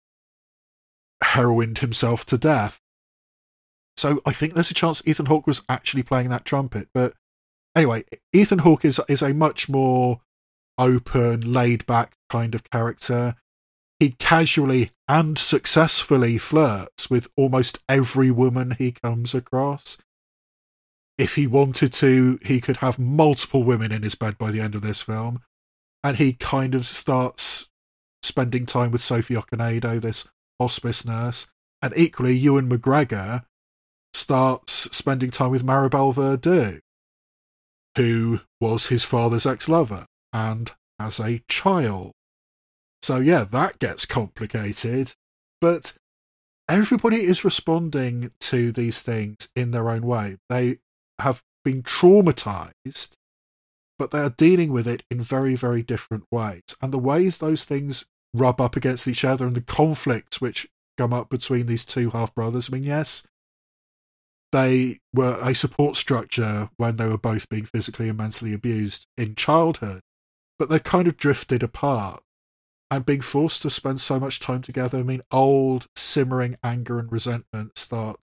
heroined 1.24 1.80
himself 1.80 2.26
to 2.28 2.38
death. 2.38 2.80
So 3.98 4.22
I 4.26 4.32
think 4.32 4.54
there's 4.54 4.72
a 4.72 4.76
chance 4.76 5.02
Ethan 5.06 5.26
Hawke 5.26 5.48
was 5.48 5.64
actually 5.68 6.04
playing 6.04 6.30
that 6.30 6.46
trumpet. 6.46 6.90
But 6.94 7.14
anyway, 7.76 8.04
Ethan 8.32 8.60
Hawke 8.60 8.86
is 8.86 9.02
is 9.10 9.22
a 9.22 9.34
much 9.34 9.68
more 9.68 10.22
open, 10.78 11.52
laid 11.52 11.86
back 11.86 12.14
kind 12.30 12.54
of 12.54 12.70
character. 12.70 13.36
He 14.00 14.12
casually 14.12 14.92
and 15.08 15.38
successfully 15.38 16.38
flirts 16.38 17.10
with 17.10 17.28
almost 17.36 17.80
every 17.90 18.30
woman 18.30 18.76
he 18.78 18.92
comes 18.92 19.34
across. 19.34 19.98
If 21.18 21.34
he 21.34 21.48
wanted 21.48 21.94
to, 21.94 22.38
he 22.44 22.62
could 22.62 22.78
have 22.78 23.00
multiple 23.00 23.64
women 23.64 23.92
in 23.92 24.04
his 24.04 24.14
bed 24.14 24.38
by 24.38 24.52
the 24.52 24.62
end 24.62 24.76
of 24.76 24.84
this 24.84 25.02
film. 25.02 25.42
And 26.04 26.18
he 26.18 26.34
kind 26.34 26.76
of 26.76 26.86
starts 26.86 27.70
spending 28.22 28.68
time 28.68 28.92
with 28.92 29.02
Sophie 29.02 29.34
Okonedo, 29.34 30.00
this 30.00 30.28
hospice 30.60 31.06
nurse, 31.06 31.48
and 31.82 31.94
equally 31.96 32.36
Ewan 32.36 32.70
McGregor 32.70 33.44
starts 34.14 34.96
spending 34.96 35.32
time 35.32 35.52
with 35.52 35.66
Maribel 35.66 36.14
Verdú, 36.14 36.80
who 37.96 38.42
was 38.60 38.88
his 38.88 39.04
father's 39.04 39.46
ex-lover 39.46 40.06
and 40.34 40.72
has 41.00 41.20
a 41.20 41.42
child. 41.48 42.12
So 43.02 43.18
yeah, 43.18 43.44
that 43.44 43.80
gets 43.80 44.06
complicated, 44.06 45.14
but 45.62 45.94
everybody 46.68 47.24
is 47.24 47.46
responding 47.46 48.32
to 48.40 48.72
these 48.72 49.02
things 49.02 49.50
in 49.56 49.72
their 49.72 49.90
own 49.90 50.02
way. 50.02 50.38
They 50.50 50.80
have 51.20 51.42
been 51.64 51.84
traumatized, 51.84 53.14
but 54.00 54.12
they 54.12 54.20
are 54.20 54.32
dealing 54.32 54.72
with 54.72 54.88
it 54.88 55.04
in 55.12 55.22
very, 55.22 55.56
very 55.56 55.84
different 55.84 56.26
ways. 56.32 56.64
And 56.82 56.92
the 56.92 56.98
ways 56.98 57.38
those 57.38 57.64
things 57.64 58.06
rub 58.34 58.62
up 58.62 58.76
against 58.76 59.08
each 59.08 59.24
other 59.24 59.48
and 59.48 59.56
the 59.56 59.62
conflicts 59.62 60.42
which 60.42 60.68
come 60.98 61.14
up 61.14 61.30
between 61.30 61.68
these 61.68 61.86
two 61.86 62.10
half 62.10 62.34
brothers. 62.34 62.70
I 62.70 62.74
mean, 62.74 62.84
yes, 62.84 63.26
they 64.52 65.00
were 65.14 65.38
a 65.42 65.54
support 65.54 65.96
structure 65.96 66.70
when 66.78 66.98
they 66.98 67.08
were 67.08 67.18
both 67.18 67.50
being 67.50 67.66
physically 67.66 68.10
and 68.10 68.18
mentally 68.18 68.54
abused 68.54 69.06
in 69.18 69.36
childhood, 69.36 70.02
but 70.58 70.70
they 70.70 70.80
kind 70.80 71.08
of 71.08 71.18
drifted 71.18 71.64
apart. 71.64 72.24
And 72.90 73.06
being 73.06 73.20
forced 73.20 73.62
to 73.64 73.70
spend 73.70 74.00
so 74.00 74.18
much 74.18 74.40
time 74.40 74.62
together, 74.62 75.00
I 75.00 75.04
mean, 75.04 75.22
old 75.30 75.88
simmering 75.98 76.56
anger 76.64 77.00
and 77.00 77.12
resentment 77.12 77.78
start 77.78 78.18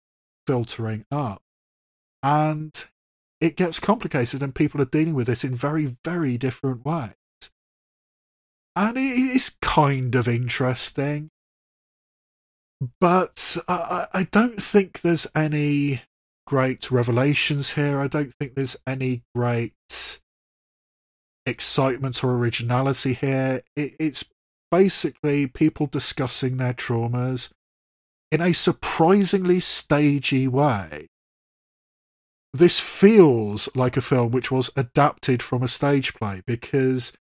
filtering 0.46 1.04
up. 1.12 1.42
And 2.22 2.86
it 3.40 3.56
gets 3.56 3.80
complicated, 3.80 4.44
and 4.44 4.54
people 4.54 4.80
are 4.80 4.86
dealing 4.86 5.16
with 5.16 5.28
it 5.30 5.44
in 5.44 5.56
very, 5.56 5.98
very 6.06 6.38
different 6.38 6.86
ways 6.86 7.16
and 8.82 8.98
it 8.98 9.02
is 9.02 9.58
kind 9.62 10.16
of 10.16 10.28
interesting. 10.28 11.30
But 13.00 13.58
I, 13.68 14.08
I 14.12 14.24
don't 14.24 14.62
think 14.62 15.02
there's 15.02 15.28
any 15.36 16.02
great 16.48 16.90
revelations 16.90 17.74
here. 17.74 18.00
I 18.00 18.08
don't 18.08 18.34
think 18.34 18.56
there's 18.56 18.76
any 18.88 19.22
great 19.36 19.74
excitement 21.46 22.24
or 22.24 22.34
originality 22.34 23.14
here. 23.14 23.62
It, 23.76 23.96
it's 24.00 24.26
basically 24.72 25.46
people 25.46 25.86
discussing 25.86 26.58
their 26.58 26.74
traumas 26.74 27.52
in 28.32 28.42
a 28.42 28.52
surprisingly 28.52 29.60
stagey 29.60 30.48
way. 30.48 31.06
This 32.52 32.80
feels 32.80 33.70
like 33.76 33.96
a 33.96 34.02
film 34.02 34.32
which 34.32 34.50
was 34.50 34.72
adapted 34.76 35.44
from 35.44 35.62
a 35.62 35.68
stage 35.68 36.16
play 36.16 36.42
because 36.48 37.14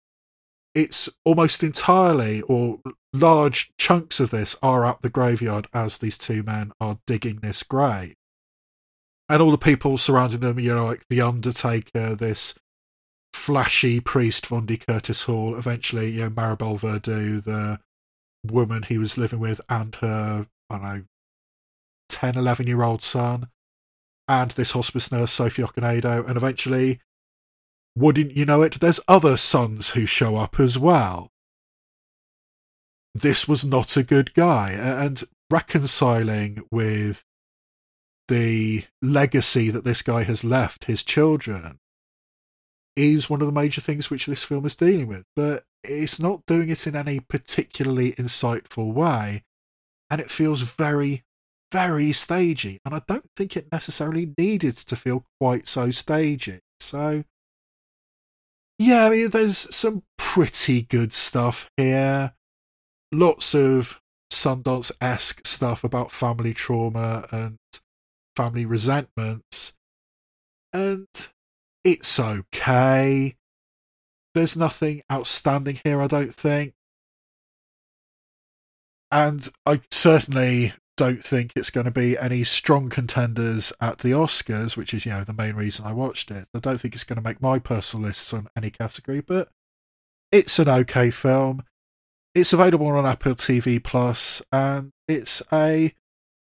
it's 0.73 1.09
almost 1.25 1.63
entirely 1.63 2.41
or 2.43 2.79
large 3.13 3.71
chunks 3.77 4.19
of 4.19 4.31
this 4.31 4.55
are 4.63 4.85
at 4.85 5.01
the 5.01 5.09
graveyard 5.09 5.67
as 5.73 5.97
these 5.97 6.17
two 6.17 6.43
men 6.43 6.71
are 6.79 6.99
digging 7.05 7.37
this 7.37 7.63
grave. 7.63 8.15
And 9.27 9.41
all 9.41 9.51
the 9.51 9.57
people 9.57 9.97
surrounding 9.97 10.39
them, 10.39 10.59
you 10.59 10.73
know, 10.73 10.85
like 10.85 11.05
the 11.09 11.21
Undertaker, 11.21 12.15
this 12.15 12.55
flashy 13.33 13.99
priest 13.99 14.45
Vondie 14.45 14.85
Curtis 14.85 15.23
Hall, 15.23 15.55
eventually, 15.55 16.11
you 16.11 16.21
know, 16.21 16.29
Maribel 16.29 16.79
Verdú, 16.79 17.43
the 17.43 17.79
woman 18.45 18.83
he 18.83 18.97
was 18.97 19.17
living 19.17 19.39
with, 19.39 19.61
and 19.69 19.95
her, 19.97 20.47
I 20.69 20.77
don't 20.77 20.83
know, 20.83 21.03
10, 22.09 22.35
11 22.35 22.67
year 22.67 22.81
old 22.81 23.01
son, 23.03 23.47
and 24.27 24.51
this 24.51 24.71
hospice 24.71 25.11
nurse, 25.11 25.31
Sophie 25.31 25.63
Okonedo, 25.63 26.27
and 26.27 26.35
eventually 26.35 26.99
wouldn't 27.95 28.35
you 28.37 28.45
know 28.45 28.61
it, 28.61 28.79
there's 28.79 28.99
other 29.07 29.35
sons 29.37 29.91
who 29.91 30.05
show 30.05 30.35
up 30.37 30.59
as 30.59 30.77
well. 30.79 31.31
this 33.13 33.47
was 33.47 33.65
not 33.65 33.97
a 33.97 34.03
good 34.03 34.33
guy 34.33 34.71
and 34.71 35.23
reconciling 35.49 36.63
with 36.71 37.25
the 38.29 38.85
legacy 39.01 39.69
that 39.69 39.83
this 39.83 40.01
guy 40.01 40.23
has 40.23 40.43
left 40.45 40.85
his 40.85 41.03
children 41.03 41.79
is 42.95 43.29
one 43.29 43.41
of 43.41 43.47
the 43.47 43.51
major 43.53 43.81
things 43.81 44.09
which 44.09 44.25
this 44.25 44.43
film 44.43 44.65
is 44.65 44.75
dealing 44.75 45.07
with 45.07 45.25
but 45.35 45.65
it's 45.83 46.19
not 46.19 46.45
doing 46.45 46.69
it 46.69 46.87
in 46.87 46.95
any 46.95 47.19
particularly 47.19 48.13
insightful 48.13 48.93
way 48.93 49.43
and 50.09 50.21
it 50.21 50.31
feels 50.31 50.61
very 50.61 51.23
very 51.71 52.13
stagey 52.13 52.79
and 52.85 52.93
i 52.95 53.01
don't 53.07 53.29
think 53.35 53.57
it 53.57 53.71
necessarily 53.71 54.33
needed 54.37 54.77
to 54.77 54.95
feel 54.95 55.25
quite 55.39 55.67
so 55.67 55.91
stagey 55.91 56.59
so 56.79 57.25
yeah 58.81 59.05
i 59.05 59.09
mean 59.09 59.29
there's 59.29 59.73
some 59.73 60.03
pretty 60.17 60.81
good 60.83 61.13
stuff 61.13 61.69
here 61.77 62.33
lots 63.11 63.53
of 63.53 64.01
Sundance 64.31 64.91
esque 65.01 65.45
stuff 65.45 65.83
about 65.83 66.11
family 66.11 66.53
trauma 66.53 67.25
and 67.31 67.57
family 68.35 68.65
resentments. 68.65 69.73
And 70.73 71.07
it's 71.83 72.19
okay. 72.19 73.35
There's 74.33 74.55
nothing 74.55 75.01
outstanding 75.11 75.79
here, 75.83 76.01
I 76.01 76.07
don't 76.07 76.33
think. 76.33 76.73
And 79.11 79.49
I 79.65 79.81
certainly 79.91 80.73
don't 81.01 81.23
think 81.23 81.51
it's 81.55 81.71
going 81.71 81.85
to 81.85 81.89
be 81.89 82.15
any 82.15 82.43
strong 82.43 82.87
contenders 82.87 83.73
at 83.81 83.97
the 83.99 84.11
Oscars, 84.11 84.77
which 84.77 84.93
is, 84.93 85.03
you 85.03 85.11
know, 85.11 85.23
the 85.23 85.33
main 85.33 85.55
reason 85.55 85.83
I 85.83 85.93
watched 85.93 86.29
it. 86.29 86.47
I 86.53 86.59
don't 86.59 86.77
think 86.77 86.93
it's 86.93 87.03
going 87.03 87.15
to 87.15 87.27
make 87.27 87.41
my 87.41 87.57
personal 87.57 88.05
lists 88.05 88.31
on 88.35 88.49
any 88.55 88.69
category, 88.69 89.19
but 89.19 89.49
it's 90.31 90.59
an 90.59 90.69
okay 90.69 91.09
film. 91.09 91.63
It's 92.35 92.53
available 92.53 92.85
on 92.85 93.07
Apple 93.07 93.33
TV 93.33 93.83
Plus, 93.83 94.43
and 94.51 94.91
it's 95.07 95.41
a 95.51 95.95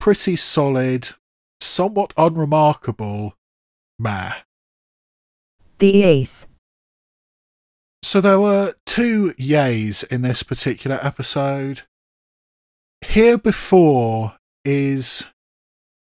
pretty 0.00 0.34
solid, 0.34 1.10
somewhat 1.60 2.14
unremarkable 2.16 3.34
meh. 3.98 4.32
The 5.76 6.04
Ace. 6.04 6.46
So 8.02 8.22
there 8.22 8.40
were 8.40 8.76
two 8.86 9.34
yays 9.34 10.10
in 10.10 10.22
this 10.22 10.42
particular 10.42 10.98
episode. 11.02 11.82
Here 13.04 13.36
before 13.36 14.37
is 14.68 15.26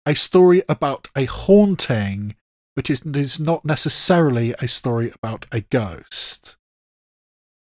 a 0.07 0.15
story 0.15 0.63
about 0.69 1.09
a 1.17 1.27
haunting, 1.27 2.35
but 2.75 2.91
it 2.91 3.05
is 3.17 3.39
not 3.39 3.65
necessarily 3.65 4.55
a 4.59 4.69
story 4.69 5.13
about 5.15 5.47
a 5.53 5.61
ghost 5.61 6.57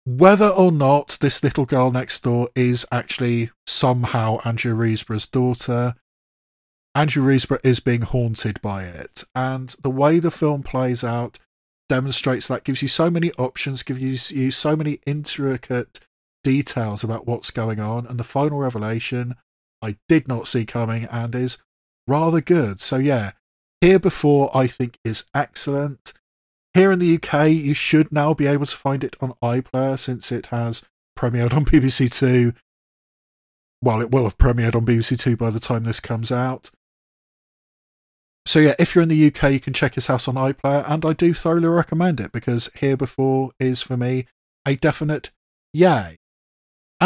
whether 0.06 0.48
or 0.48 0.72
not 0.72 1.18
this 1.20 1.44
little 1.44 1.66
girl 1.66 1.92
next 1.92 2.24
door 2.24 2.48
is 2.56 2.86
actually 2.92 3.50
somehow 3.66 4.38
Andrea 4.46 4.76
Riseborough's 4.76 5.28
daughter, 5.28 5.96
Andrea 6.94 7.26
Riseborough 7.26 7.66
is 7.66 7.80
being 7.80 8.02
haunted 8.02 8.62
by 8.62 8.84
it. 8.84 9.24
And 9.34 9.70
the 9.82 9.90
way 9.90 10.20
the 10.20 10.32
film 10.32 10.62
plays 10.64 11.04
out 11.04 11.40
demonstrates 11.90 12.48
that, 12.48 12.64
gives 12.64 12.82
you 12.84 12.88
so 12.88 13.10
many 13.10 13.32
options, 13.34 13.84
gives 13.84 14.32
you 14.32 14.52
so 14.52 14.76
many 14.76 15.00
intricate 15.08 16.00
details 16.44 17.04
about 17.04 17.26
what's 17.26 17.50
going 17.50 17.80
on. 17.80 18.06
And 18.06 18.20
the 18.20 18.24
final 18.24 18.60
revelation 18.60 19.36
I 19.86 19.98
did 20.10 20.28
not 20.28 20.48
see 20.48 20.66
coming 20.66 21.06
and 21.12 21.36
is 21.36 21.58
rather 22.08 22.42
good. 22.42 22.80
So, 22.80 22.98
yeah, 22.98 23.32
here 23.82 24.00
before 24.00 24.50
I 24.56 24.68
think 24.68 24.98
is 25.04 25.26
excellent. 25.36 26.14
Here 26.74 26.92
in 26.92 27.00
the 27.00 27.16
UK, 27.16 27.50
you 27.50 27.74
should 27.74 28.12
now 28.12 28.34
be 28.34 28.48
able 28.48 28.66
to 28.66 28.76
find 28.76 29.04
it 29.04 29.16
on 29.22 29.34
iPlayer 29.44 29.98
since 30.00 30.32
it 30.32 30.48
has 30.48 30.84
premiered 31.18 31.54
on 31.54 31.66
BBC 31.72 32.12
Two. 32.12 32.54
Well, 33.82 34.02
it 34.02 34.12
will 34.12 34.24
have 34.24 34.38
premiered 34.38 34.76
on 34.76 34.86
BBC 34.86 35.20
Two 35.20 35.38
by 35.38 35.52
the 35.52 35.60
time 35.60 35.84
this 35.84 36.00
comes 36.00 36.32
out. 36.32 36.72
So 38.48 38.60
yeah, 38.60 38.76
if 38.78 38.94
you're 38.94 39.04
in 39.04 39.10
the 39.10 39.28
UK, 39.28 39.52
you 39.54 39.60
can 39.60 39.74
check 39.74 39.96
his 39.96 40.08
house 40.08 40.28
on 40.28 40.36
iPlayer, 40.36 40.84
and 40.88 41.06
I 41.06 41.14
do 41.14 41.34
thoroughly 41.34 41.68
recommend 41.68 42.20
it 42.20 42.32
because 42.32 42.70
Here 42.80 42.98
Before 42.98 43.52
is 43.60 43.82
for 43.82 43.98
me 43.98 44.28
a 44.68 44.76
definite 44.76 45.32
yay. 45.74 46.18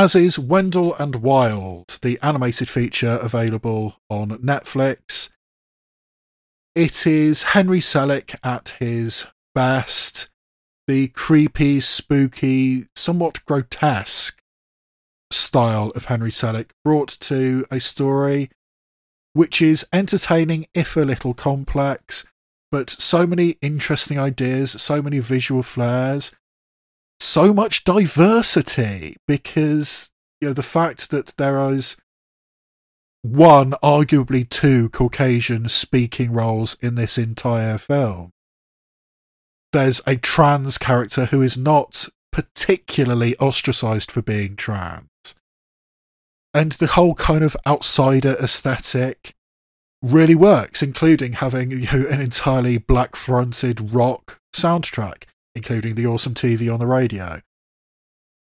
As 0.02 0.16
is 0.16 0.40
Wendell 0.40 0.96
and 0.96 1.18
Wild, 1.18 2.00
the 2.02 2.18
animated 2.22 2.70
feature 2.70 3.20
available 3.22 3.98
on 4.10 4.30
Netflix. 4.30 5.30
It 6.74 7.06
is 7.06 7.44
Henry 7.52 7.82
Selick 7.82 8.34
at 8.42 8.78
his 8.80 9.26
best 9.54 10.30
the 10.88 11.10
creepy, 11.10 11.82
spooky, 11.82 12.88
somewhat 12.96 13.44
grotesque 13.44 14.42
style 15.32 15.90
of 15.90 16.06
Henry 16.06 16.32
Selick 16.32 16.70
brought 16.86 17.10
to 17.20 17.66
a 17.70 17.82
story 17.82 18.50
which 19.34 19.62
is 19.62 19.86
entertaining 19.92 20.68
if 20.74 20.96
a 20.96 21.02
little 21.02 21.34
complex, 21.34 22.26
but 22.72 22.90
so 22.90 23.28
many 23.28 23.58
interesting 23.62 24.18
ideas, 24.18 24.82
so 24.82 25.02
many 25.02 25.20
visual 25.20 25.62
flares, 25.62 26.32
so 27.20 27.54
much 27.54 27.84
diversity 27.84 29.18
because 29.28 30.10
you 30.42 30.50
know 30.50 30.54
the 30.54 30.64
fact 30.64 31.10
that 31.12 31.36
there 31.38 31.60
is 31.72 31.98
one, 33.22 33.72
arguably 33.84 34.48
two 34.48 34.90
Caucasian 34.90 35.68
speaking 35.68 36.32
roles 36.32 36.76
in 36.82 36.96
this 36.96 37.18
entire 37.18 37.78
film 37.78 38.32
there's 39.72 40.02
a 40.08 40.18
trans 40.18 40.78
character 40.78 41.26
who 41.26 41.42
is 41.42 41.58
not 41.58 42.08
particularly 42.32 43.36
ostracized 43.38 44.12
for 44.12 44.22
being 44.22 44.56
trans. 44.56 45.08
And 46.54 46.74
the 46.74 46.88
whole 46.88 47.14
kind 47.16 47.44
of 47.44 47.56
outsider 47.68 48.36
aesthetic 48.42 49.36
really 50.02 50.36
works, 50.36 50.82
including 50.82 51.34
having 51.34 51.72
you 51.72 51.82
know, 51.92 52.08
an 52.08 52.22
entirely 52.22 52.78
black 52.78 53.16
fronted 53.16 53.94
rock 53.94 54.40
soundtrack, 54.54 55.24
including 55.56 55.96
the 55.96 56.08
awesome 56.08 56.34
TV 56.34 56.72
on 56.72 56.80
the 56.80 56.88
radio. 56.88 57.42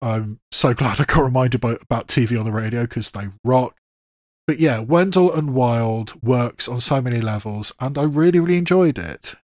I'm 0.01 0.41
so 0.53 0.75
glad 0.75 1.01
I 1.01 1.05
got 1.05 1.23
reminded 1.25 1.61
by, 1.61 1.77
about 1.81 2.09
TV 2.09 2.39
on 2.39 2.45
the 2.45 2.53
radio 2.53 2.83
because 2.83 3.11
they 3.11 3.29
rock. 3.45 3.77
But 4.47 4.59
yeah, 4.59 4.81
Wendell 4.81 5.33
and 5.33 5.55
Wild 5.55 6.23
works 6.23 6.69
on 6.69 6.81
so 6.81 7.01
many 7.01 7.21
levels, 7.21 7.73
and 7.81 7.97
I 7.97 8.03
really, 8.03 8.41
really 8.41 8.59
enjoyed 8.59 8.99
it. 8.99 9.37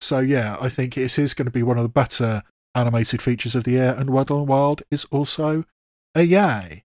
So 0.00 0.18
yeah, 0.18 0.56
I 0.60 0.68
think 0.68 0.96
it 0.96 1.18
is 1.18 1.34
going 1.34 1.46
to 1.46 1.52
be 1.52 1.62
one 1.62 1.76
of 1.76 1.84
the 1.84 1.88
better 1.88 2.42
animated 2.74 3.22
features 3.22 3.54
of 3.54 3.64
the 3.64 3.72
year, 3.72 3.94
and 3.96 4.10
Wendell 4.10 4.40
and 4.40 4.48
Wild 4.48 4.82
is 4.90 5.04
also 5.06 5.64
a 6.14 6.22
yay. 6.22 6.84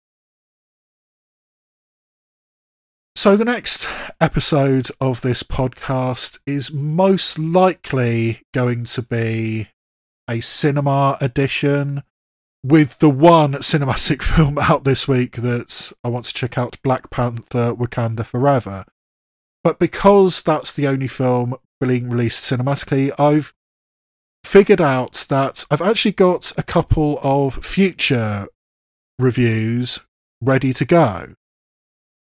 So 3.22 3.36
the 3.36 3.44
next 3.44 3.88
episode 4.20 4.88
of 5.00 5.20
this 5.20 5.44
podcast 5.44 6.40
is 6.44 6.72
most 6.72 7.38
likely 7.38 8.42
going 8.52 8.82
to 8.86 9.00
be 9.00 9.68
a 10.28 10.40
cinema 10.40 11.18
edition 11.20 12.02
with 12.64 12.98
the 12.98 13.08
one 13.08 13.52
cinematic 13.52 14.22
film 14.24 14.58
out 14.58 14.82
this 14.82 15.06
week 15.06 15.36
that 15.36 15.92
I 16.02 16.08
want 16.08 16.24
to 16.24 16.34
check 16.34 16.58
out 16.58 16.82
Black 16.82 17.10
Panther 17.10 17.72
Wakanda 17.72 18.26
Forever. 18.26 18.86
But 19.62 19.78
because 19.78 20.42
that's 20.42 20.74
the 20.74 20.88
only 20.88 21.06
film 21.06 21.54
being 21.80 22.10
released 22.10 22.42
cinematically, 22.42 23.12
I've 23.20 23.54
figured 24.42 24.80
out 24.80 25.26
that 25.28 25.64
I've 25.70 25.80
actually 25.80 26.10
got 26.10 26.52
a 26.58 26.64
couple 26.64 27.20
of 27.22 27.64
future 27.64 28.48
reviews 29.20 30.00
ready 30.40 30.72
to 30.72 30.84
go. 30.84 31.36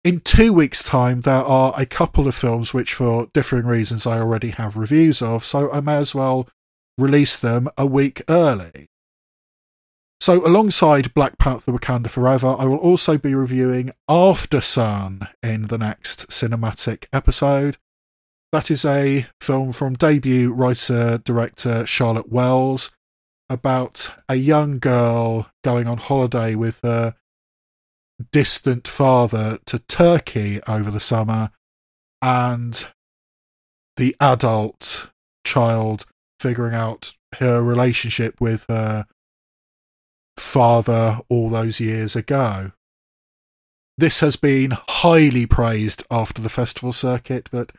In 0.09 0.21
two 0.21 0.55
weeks' 0.55 0.83
time, 0.83 1.21
there 1.21 1.45
are 1.45 1.75
a 1.77 1.85
couple 1.85 2.27
of 2.27 2.35
films 2.35 2.73
which, 2.73 2.95
for 2.95 3.29
differing 3.35 3.67
reasons, 3.67 4.07
I 4.07 4.19
already 4.19 4.49
have 4.53 4.75
reviews 4.75 5.21
of, 5.21 5.45
so 5.45 5.71
I 5.71 5.83
may 5.83 5.97
as 5.97 6.15
well 6.15 6.49
release 6.97 7.39
them 7.39 7.69
a 7.77 7.85
week 7.85 8.23
early. 8.27 8.87
So, 10.19 10.47
alongside 10.47 11.13
Black 11.13 11.37
Panther 11.37 11.73
Wakanda 11.73 12.09
Forever, 12.09 12.57
I 12.59 12.65
will 12.65 12.79
also 12.79 13.19
be 13.19 13.35
reviewing 13.35 13.91
Aftersun 14.09 15.29
in 15.43 15.67
the 15.67 15.77
next 15.77 16.29
cinematic 16.29 17.05
episode. 17.13 17.77
That 18.51 18.71
is 18.71 18.87
a 18.87 19.27
film 19.43 19.73
from 19.73 19.93
debut 19.93 20.55
writer 20.55 21.19
director 21.19 21.85
Charlotte 21.85 22.33
Wells 22.33 22.93
about 23.51 24.11
a 24.27 24.37
young 24.37 24.79
girl 24.79 25.51
going 25.63 25.87
on 25.87 25.99
holiday 25.99 26.55
with 26.55 26.81
her 26.83 27.15
distant 28.33 28.89
father 28.89 29.59
to 29.67 29.79
Turkey 29.79 30.61
over 30.67 30.91
the 30.91 31.01
summer 31.01 31.51
and 32.21 32.89
the 33.97 34.17
adult 34.21 35.11
child 35.45 36.05
figuring 36.41 36.75
out 36.75 37.15
her 37.39 37.63
relationship 37.63 38.41
with 38.41 38.65
her 38.69 39.07
father 40.37 41.21
all 41.29 41.49
those 41.49 41.81
years 41.81 42.15
ago. 42.17 42.73
This 43.97 44.21
has 44.21 44.37
been 44.37 44.77
highly 44.89 45.47
praised 45.47 46.05
after 46.11 46.41
the 46.41 46.49
festival 46.49 46.93
circuit, 46.93 47.49
but 47.51 47.73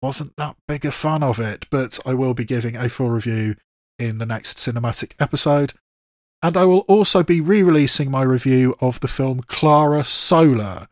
wasn't 0.00 0.34
that 0.36 0.56
big 0.66 0.86
a 0.86 0.90
fan 0.90 1.22
of 1.22 1.38
it, 1.38 1.66
but 1.70 1.98
I 2.06 2.14
will 2.14 2.32
be 2.32 2.44
giving 2.44 2.76
a 2.76 2.88
full 2.88 3.10
review 3.10 3.56
in 3.98 4.16
the 4.16 4.26
next 4.26 4.56
cinematic 4.56 5.12
episode. 5.20 5.74
And 6.42 6.56
I 6.56 6.64
will 6.64 6.80
also 6.88 7.22
be 7.22 7.40
re 7.40 7.62
releasing 7.62 8.10
my 8.10 8.22
review 8.22 8.74
of 8.80 9.00
the 9.00 9.08
film 9.08 9.42
Clara 9.42 10.04
Sola, 10.04 10.88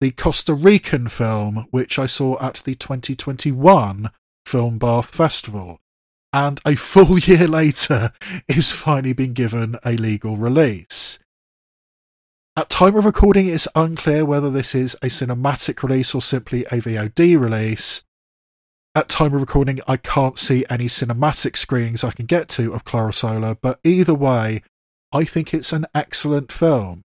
the 0.00 0.12
Costa 0.12 0.54
Rican 0.54 1.08
film 1.08 1.66
which 1.70 1.98
I 1.98 2.06
saw 2.06 2.38
at 2.40 2.62
the 2.64 2.74
2021 2.74 4.10
Film 4.44 4.78
Bath 4.78 5.12
Festival. 5.14 5.80
And 6.32 6.60
a 6.64 6.76
full 6.76 7.18
year 7.18 7.48
later, 7.48 8.12
is 8.48 8.70
finally 8.70 9.12
been 9.12 9.32
given 9.32 9.76
a 9.84 9.92
legal 9.92 10.36
release. 10.36 11.18
At 12.56 12.70
time 12.70 12.96
of 12.96 13.04
recording, 13.04 13.48
it's 13.48 13.68
unclear 13.74 14.24
whether 14.24 14.50
this 14.50 14.74
is 14.74 14.94
a 15.02 15.06
cinematic 15.06 15.82
release 15.82 16.14
or 16.14 16.22
simply 16.22 16.62
a 16.66 16.80
VOD 16.80 17.38
release. 17.38 18.02
At 18.94 19.10
time 19.10 19.34
of 19.34 19.42
recording, 19.42 19.80
I 19.86 19.98
can't 19.98 20.38
see 20.38 20.64
any 20.70 20.86
cinematic 20.86 21.56
screenings 21.56 22.02
I 22.02 22.12
can 22.12 22.24
get 22.24 22.48
to 22.50 22.72
of 22.72 22.84
Clara 22.84 23.12
Sola, 23.12 23.58
but 23.60 23.78
either 23.84 24.14
way, 24.14 24.62
I 25.12 25.24
think 25.24 25.54
it's 25.54 25.72
an 25.72 25.86
excellent 25.94 26.52
film. 26.52 27.02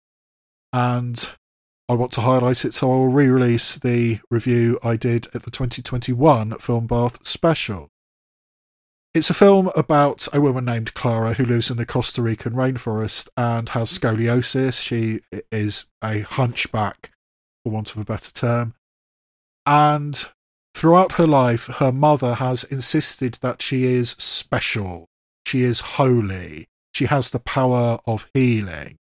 And 0.73 1.31
I 1.89 1.95
want 1.95 2.13
to 2.13 2.21
highlight 2.21 2.65
it, 2.65 2.73
so 2.73 2.93
I 2.93 2.95
will 2.95 3.09
re 3.09 3.27
release 3.27 3.75
the 3.75 4.21
review 4.31 4.79
I 4.83 4.97
did 4.97 5.27
at 5.35 5.43
the 5.43 5.51
2021 5.51 6.57
Film 6.59 6.87
Bath 6.87 7.27
special. 7.27 7.89
It's 9.13 9.29
a 9.29 9.35
film 9.35 9.73
about 9.75 10.29
a 10.33 10.41
woman 10.41 10.65
named 10.65 10.95
Clara 10.95 11.35
who 11.35 11.45
lives 11.45 11.69
in 11.69 11.79
the 11.79 11.85
Costa 11.85 12.23
Rican 12.23 12.53
rainforest 12.53 13.29
and 13.37 13.69
has 13.71 13.91
mm-hmm. 13.91 14.21
scoliosis. 14.21 14.81
She 14.81 15.21
is 15.51 15.87
a 16.03 16.21
hunchback, 16.21 17.11
for 17.65 17.73
want 17.73 17.91
of 17.91 18.01
a 18.01 18.05
better 18.05 18.31
term. 18.31 18.75
And 19.67 20.25
throughout 20.77 21.15
her 21.15 21.27
life, 21.27 21.67
her 21.67 21.91
mother 21.91 22.35
has 22.35 22.63
insisted 22.63 23.39
that 23.43 23.61
she 23.61 23.85
is 23.85 24.11
special, 24.11 25.07
she 25.45 25.63
is 25.63 25.81
holy, 25.81 26.69
she 27.01 27.07
has 27.07 27.31
the 27.31 27.41
power 27.41 27.99
of 28.07 28.29
healing. 28.35 28.99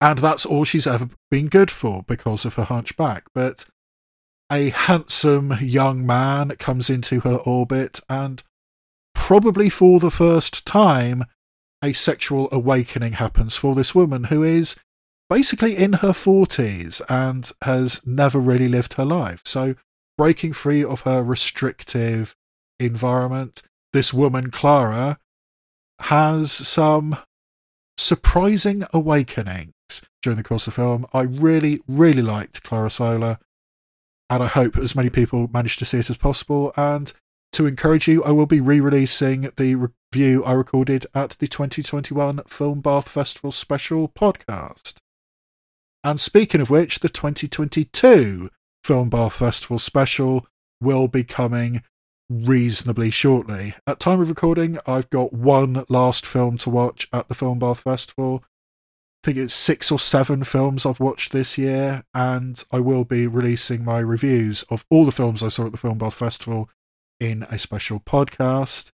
And 0.00 0.18
that's 0.18 0.44
all 0.44 0.64
she's 0.64 0.88
ever 0.88 1.10
been 1.30 1.46
good 1.46 1.70
for 1.70 2.02
because 2.02 2.44
of 2.44 2.54
her 2.54 2.64
hunchback. 2.64 3.26
But 3.32 3.66
a 4.50 4.70
handsome 4.70 5.54
young 5.60 6.04
man 6.04 6.56
comes 6.56 6.90
into 6.90 7.20
her 7.20 7.36
orbit 7.36 8.00
and 8.08 8.42
probably 9.14 9.70
for 9.70 10.00
the 10.00 10.10
first 10.10 10.66
time, 10.66 11.22
a 11.84 11.92
sexual 11.92 12.48
awakening 12.50 13.12
happens 13.12 13.56
for 13.56 13.76
this 13.76 13.94
woman 13.94 14.24
who 14.24 14.42
is 14.42 14.74
basically 15.30 15.76
in 15.76 15.92
her 15.92 16.10
40s 16.10 17.00
and 17.08 17.52
has 17.62 18.04
never 18.04 18.40
really 18.40 18.68
lived 18.68 18.94
her 18.94 19.04
life. 19.04 19.42
So, 19.44 19.76
breaking 20.18 20.54
free 20.54 20.82
of 20.82 21.02
her 21.02 21.22
restrictive 21.22 22.34
environment, 22.80 23.62
this 23.92 24.12
woman, 24.12 24.50
Clara, 24.50 25.20
has 26.02 26.50
some 26.52 27.16
surprising 27.96 28.84
awakenings 28.92 29.72
during 30.22 30.36
the 30.36 30.42
course 30.42 30.66
of 30.66 30.74
the 30.74 30.80
film. 30.80 31.06
I 31.12 31.22
really, 31.22 31.80
really 31.86 32.22
liked 32.22 32.62
Clara 32.62 32.90
Sola, 32.90 33.38
and 34.28 34.42
I 34.42 34.46
hope 34.46 34.76
as 34.76 34.96
many 34.96 35.10
people 35.10 35.48
manage 35.52 35.76
to 35.78 35.84
see 35.84 35.98
it 35.98 36.10
as 36.10 36.16
possible. 36.16 36.72
And 36.76 37.12
to 37.52 37.66
encourage 37.66 38.08
you, 38.08 38.24
I 38.24 38.30
will 38.30 38.46
be 38.46 38.60
re 38.60 38.80
releasing 38.80 39.50
the 39.56 39.74
review 39.74 40.44
I 40.44 40.52
recorded 40.52 41.06
at 41.14 41.30
the 41.38 41.46
2021 41.46 42.40
Film 42.46 42.80
Bath 42.80 43.08
Festival 43.08 43.52
special 43.52 44.08
podcast. 44.08 44.96
And 46.04 46.20
speaking 46.20 46.60
of 46.60 46.70
which, 46.70 47.00
the 47.00 47.08
2022 47.08 48.50
Film 48.82 49.08
Bath 49.08 49.34
Festival 49.34 49.78
special 49.78 50.46
will 50.80 51.06
be 51.06 51.22
coming 51.22 51.82
reasonably 52.32 53.10
shortly. 53.10 53.74
At 53.86 54.00
time 54.00 54.20
of 54.20 54.28
recording, 54.28 54.78
I've 54.86 55.10
got 55.10 55.32
one 55.32 55.84
last 55.88 56.24
film 56.24 56.56
to 56.58 56.70
watch 56.70 57.08
at 57.12 57.28
the 57.28 57.34
Film 57.34 57.58
Bath 57.58 57.80
Festival. 57.80 58.42
I 58.44 59.26
think 59.26 59.38
it's 59.38 59.54
six 59.54 59.92
or 59.92 59.98
seven 59.98 60.42
films 60.42 60.84
I've 60.84 60.98
watched 60.98 61.32
this 61.32 61.56
year, 61.56 62.02
and 62.14 62.62
I 62.72 62.80
will 62.80 63.04
be 63.04 63.26
releasing 63.26 63.84
my 63.84 63.98
reviews 63.98 64.64
of 64.64 64.84
all 64.90 65.04
the 65.04 65.12
films 65.12 65.42
I 65.42 65.48
saw 65.48 65.66
at 65.66 65.72
the 65.72 65.78
Film 65.78 65.98
Bath 65.98 66.14
Festival 66.14 66.68
in 67.20 67.44
a 67.44 67.58
special 67.58 68.00
podcast, 68.00 68.90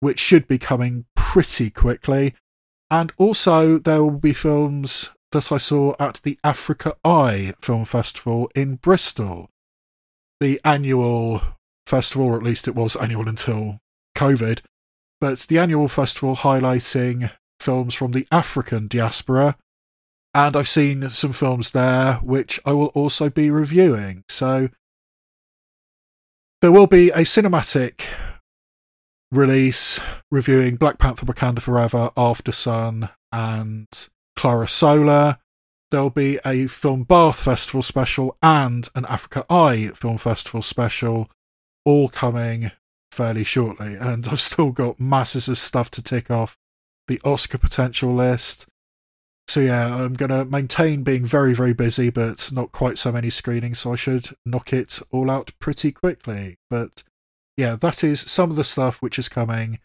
which 0.00 0.18
should 0.18 0.48
be 0.48 0.58
coming 0.58 1.06
pretty 1.14 1.70
quickly. 1.70 2.34
And 2.90 3.12
also, 3.18 3.78
there 3.78 4.02
will 4.02 4.18
be 4.18 4.32
films 4.32 5.10
that 5.32 5.52
I 5.52 5.58
saw 5.58 5.94
at 6.00 6.20
the 6.24 6.38
Afrika 6.44 6.94
Eye 7.04 7.54
Film 7.60 7.84
Festival 7.84 8.50
in 8.54 8.76
Bristol, 8.76 9.50
the 10.40 10.60
annual 10.64 11.42
festival, 11.86 12.26
or 12.26 12.36
at 12.36 12.42
least 12.42 12.68
it 12.68 12.74
was 12.74 12.96
annual 12.96 13.28
until 13.28 13.78
COVID. 14.16 14.60
But 15.20 15.38
the 15.40 15.58
annual 15.58 15.88
festival 15.88 16.36
highlighting 16.36 17.30
films 17.60 17.94
from 17.94 18.12
the 18.12 18.26
African 18.30 18.88
diaspora. 18.88 19.56
And 20.34 20.54
I've 20.54 20.68
seen 20.68 21.08
some 21.08 21.32
films 21.32 21.70
there 21.70 22.14
which 22.16 22.60
I 22.66 22.72
will 22.72 22.88
also 22.88 23.30
be 23.30 23.50
reviewing. 23.50 24.24
So 24.28 24.68
there 26.60 26.72
will 26.72 26.86
be 26.86 27.10
a 27.10 27.20
cinematic 27.20 28.06
release 29.32 29.98
reviewing 30.30 30.76
Black 30.76 30.98
Panther 30.98 31.26
Wakanda 31.26 31.60
Forever, 31.60 32.10
Aftersun, 32.16 33.10
and 33.32 33.86
Clara 34.36 34.68
Sola. 34.68 35.38
There'll 35.90 36.10
be 36.10 36.38
a 36.44 36.66
Film 36.66 37.04
Bath 37.04 37.40
Festival 37.40 37.82
special 37.82 38.36
and 38.42 38.88
an 38.94 39.04
Afrika 39.04 39.44
Eye 39.48 39.90
Film 39.94 40.18
Festival 40.18 40.60
special, 40.62 41.30
all 41.86 42.10
coming 42.10 42.72
fairly 43.10 43.44
shortly. 43.44 43.94
And 43.94 44.28
I've 44.28 44.40
still 44.40 44.72
got 44.72 45.00
masses 45.00 45.48
of 45.48 45.56
stuff 45.56 45.90
to 45.92 46.02
tick 46.02 46.30
off 46.30 46.58
the 47.08 47.20
Oscar 47.24 47.56
potential 47.56 48.14
list, 48.14 48.66
so 49.48 49.60
yeah, 49.60 49.94
I'm 49.94 50.14
going 50.14 50.30
to 50.30 50.44
maintain 50.44 51.02
being 51.02 51.24
very, 51.24 51.54
very 51.54 51.72
busy, 51.72 52.10
but 52.10 52.50
not 52.52 52.72
quite 52.72 52.98
so 52.98 53.12
many 53.12 53.30
screenings, 53.30 53.78
so 53.78 53.92
I 53.92 53.96
should 53.96 54.30
knock 54.44 54.72
it 54.72 55.00
all 55.12 55.30
out 55.30 55.52
pretty 55.60 55.92
quickly. 55.92 56.58
But 56.68 57.04
yeah, 57.56 57.76
that 57.76 58.02
is 58.02 58.20
some 58.20 58.50
of 58.50 58.56
the 58.56 58.64
stuff 58.64 59.00
which 59.00 59.18
is 59.18 59.28
coming 59.28 59.78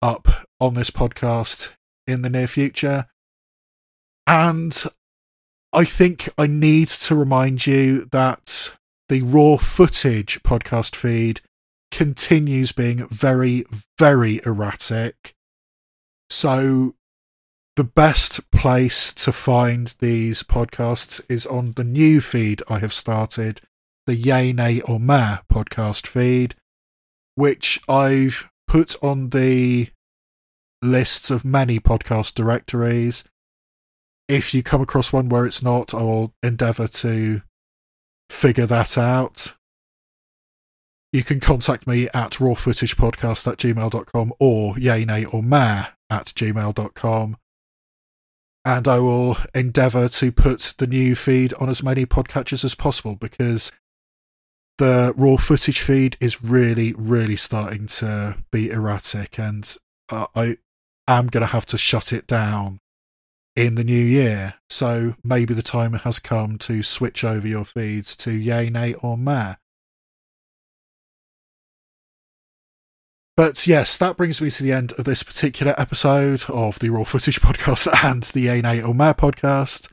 up 0.00 0.46
on 0.60 0.74
this 0.74 0.90
podcast 0.90 1.72
in 2.06 2.22
the 2.22 2.30
near 2.30 2.46
future. 2.46 3.06
And 4.28 4.84
I 5.72 5.84
think 5.84 6.28
I 6.38 6.46
need 6.46 6.88
to 6.88 7.16
remind 7.16 7.66
you 7.66 8.04
that 8.12 8.72
the 9.08 9.22
raw 9.22 9.56
footage 9.56 10.42
podcast 10.42 10.94
feed 10.94 11.40
continues 11.90 12.72
being 12.72 13.06
very, 13.08 13.64
very 13.98 14.40
erratic. 14.44 15.34
So 16.30 16.94
the 17.76 17.84
best 17.84 18.50
place 18.50 19.12
to 19.14 19.32
find 19.32 19.94
these 20.00 20.42
podcasts 20.42 21.20
is 21.28 21.46
on 21.46 21.72
the 21.72 21.84
new 21.84 22.20
feed 22.20 22.62
I 22.68 22.80
have 22.80 22.92
started, 22.92 23.60
the 24.06 24.16
Yay, 24.16 24.52
Nay, 24.52 24.80
or 24.82 25.00
Meh 25.00 25.38
podcast 25.50 26.06
feed, 26.06 26.54
which 27.34 27.80
I've 27.88 28.48
put 28.66 28.96
on 29.02 29.30
the 29.30 29.88
lists 30.82 31.30
of 31.30 31.44
many 31.44 31.80
podcast 31.80 32.34
directories. 32.34 33.24
If 34.28 34.52
you 34.52 34.62
come 34.62 34.82
across 34.82 35.12
one 35.12 35.28
where 35.28 35.46
it's 35.46 35.62
not, 35.62 35.94
I 35.94 36.02
will 36.02 36.34
endeavour 36.42 36.88
to 36.88 37.42
figure 38.30 38.66
that 38.66 38.96
out. 38.96 39.54
You 41.12 41.24
can 41.24 41.40
contact 41.40 41.86
me 41.86 42.08
at 42.12 42.32
rawfootagepodcast 42.32 43.50
at 43.50 43.58
gmail.com 43.58 44.32
or 44.38 44.78
yay, 44.78 45.24
or 45.24 45.42
meh 45.42 45.86
at 46.10 46.26
gmail.com 46.26 47.36
and 48.68 48.86
I 48.86 48.98
will 48.98 49.38
endeavour 49.54 50.08
to 50.10 50.30
put 50.30 50.74
the 50.76 50.86
new 50.86 51.14
feed 51.14 51.54
on 51.54 51.70
as 51.70 51.82
many 51.82 52.04
podcatchers 52.04 52.64
as 52.64 52.74
possible 52.74 53.14
because 53.14 53.72
the 54.76 55.14
raw 55.16 55.38
footage 55.38 55.80
feed 55.80 56.18
is 56.20 56.42
really, 56.42 56.92
really 56.92 57.36
starting 57.36 57.86
to 57.86 58.36
be 58.52 58.70
erratic, 58.70 59.38
and 59.38 59.74
uh, 60.10 60.26
I 60.34 60.58
am 61.06 61.28
going 61.28 61.40
to 61.40 61.52
have 61.52 61.64
to 61.66 61.78
shut 61.78 62.12
it 62.12 62.26
down 62.26 62.80
in 63.58 63.74
the 63.74 63.82
new 63.82 63.92
year. 63.92 64.54
So 64.70 65.16
maybe 65.24 65.52
the 65.52 65.62
time 65.62 65.94
has 65.94 66.20
come 66.20 66.58
to 66.58 66.84
switch 66.84 67.24
over 67.24 67.46
your 67.46 67.64
feeds 67.64 68.16
to 68.18 68.30
Yay, 68.30 68.70
Nay, 68.70 68.94
or 68.94 69.18
Meh. 69.18 69.56
But 73.36 73.66
yes, 73.66 73.96
that 73.98 74.16
brings 74.16 74.40
me 74.40 74.50
to 74.50 74.62
the 74.62 74.72
end 74.72 74.92
of 74.92 75.04
this 75.04 75.24
particular 75.24 75.74
episode 75.76 76.44
of 76.48 76.78
the 76.78 76.90
Raw 76.90 77.02
Footage 77.02 77.40
podcast 77.40 77.88
and 78.04 78.22
the 78.22 78.42
Yay 78.42 78.60
Nay 78.60 78.80
or 78.80 78.94
Meh 78.94 79.12
podcast. 79.12 79.90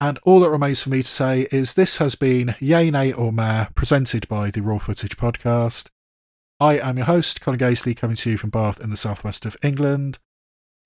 And 0.00 0.20
all 0.22 0.38
that 0.40 0.50
remains 0.50 0.82
for 0.82 0.90
me 0.90 1.02
to 1.02 1.08
say 1.08 1.48
is 1.50 1.74
this 1.74 1.98
has 1.98 2.14
been 2.14 2.54
Yay 2.60 2.92
Nay 2.92 3.12
or 3.12 3.32
Meh 3.32 3.66
presented 3.74 4.28
by 4.28 4.52
the 4.52 4.62
Raw 4.62 4.78
Footage 4.78 5.16
podcast. 5.16 5.88
I 6.60 6.78
am 6.78 6.98
your 6.98 7.06
host, 7.06 7.40
Colin 7.40 7.58
Gaisley, 7.58 7.96
coming 7.96 8.16
to 8.16 8.30
you 8.30 8.38
from 8.38 8.50
Bath 8.50 8.80
in 8.80 8.90
the 8.90 8.96
southwest 8.96 9.44
of 9.46 9.56
England. 9.64 10.20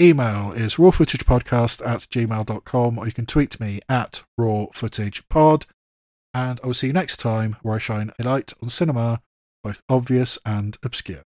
Email 0.00 0.52
is 0.52 0.76
rawfootagepodcast 0.76 1.84
at 1.84 2.02
gmail.com 2.02 2.98
or 2.98 3.06
you 3.06 3.12
can 3.12 3.26
tweet 3.26 3.58
me 3.58 3.80
at 3.88 4.22
rawfootagepod. 4.38 5.66
And 6.32 6.60
I 6.62 6.66
will 6.68 6.74
see 6.74 6.86
you 6.86 6.92
next 6.92 7.16
time 7.16 7.56
where 7.62 7.74
I 7.74 7.78
shine 7.78 8.12
a 8.16 8.22
light 8.22 8.52
on 8.62 8.68
cinema, 8.68 9.20
both 9.64 9.82
obvious 9.88 10.38
and 10.46 10.76
obscure. 10.84 11.22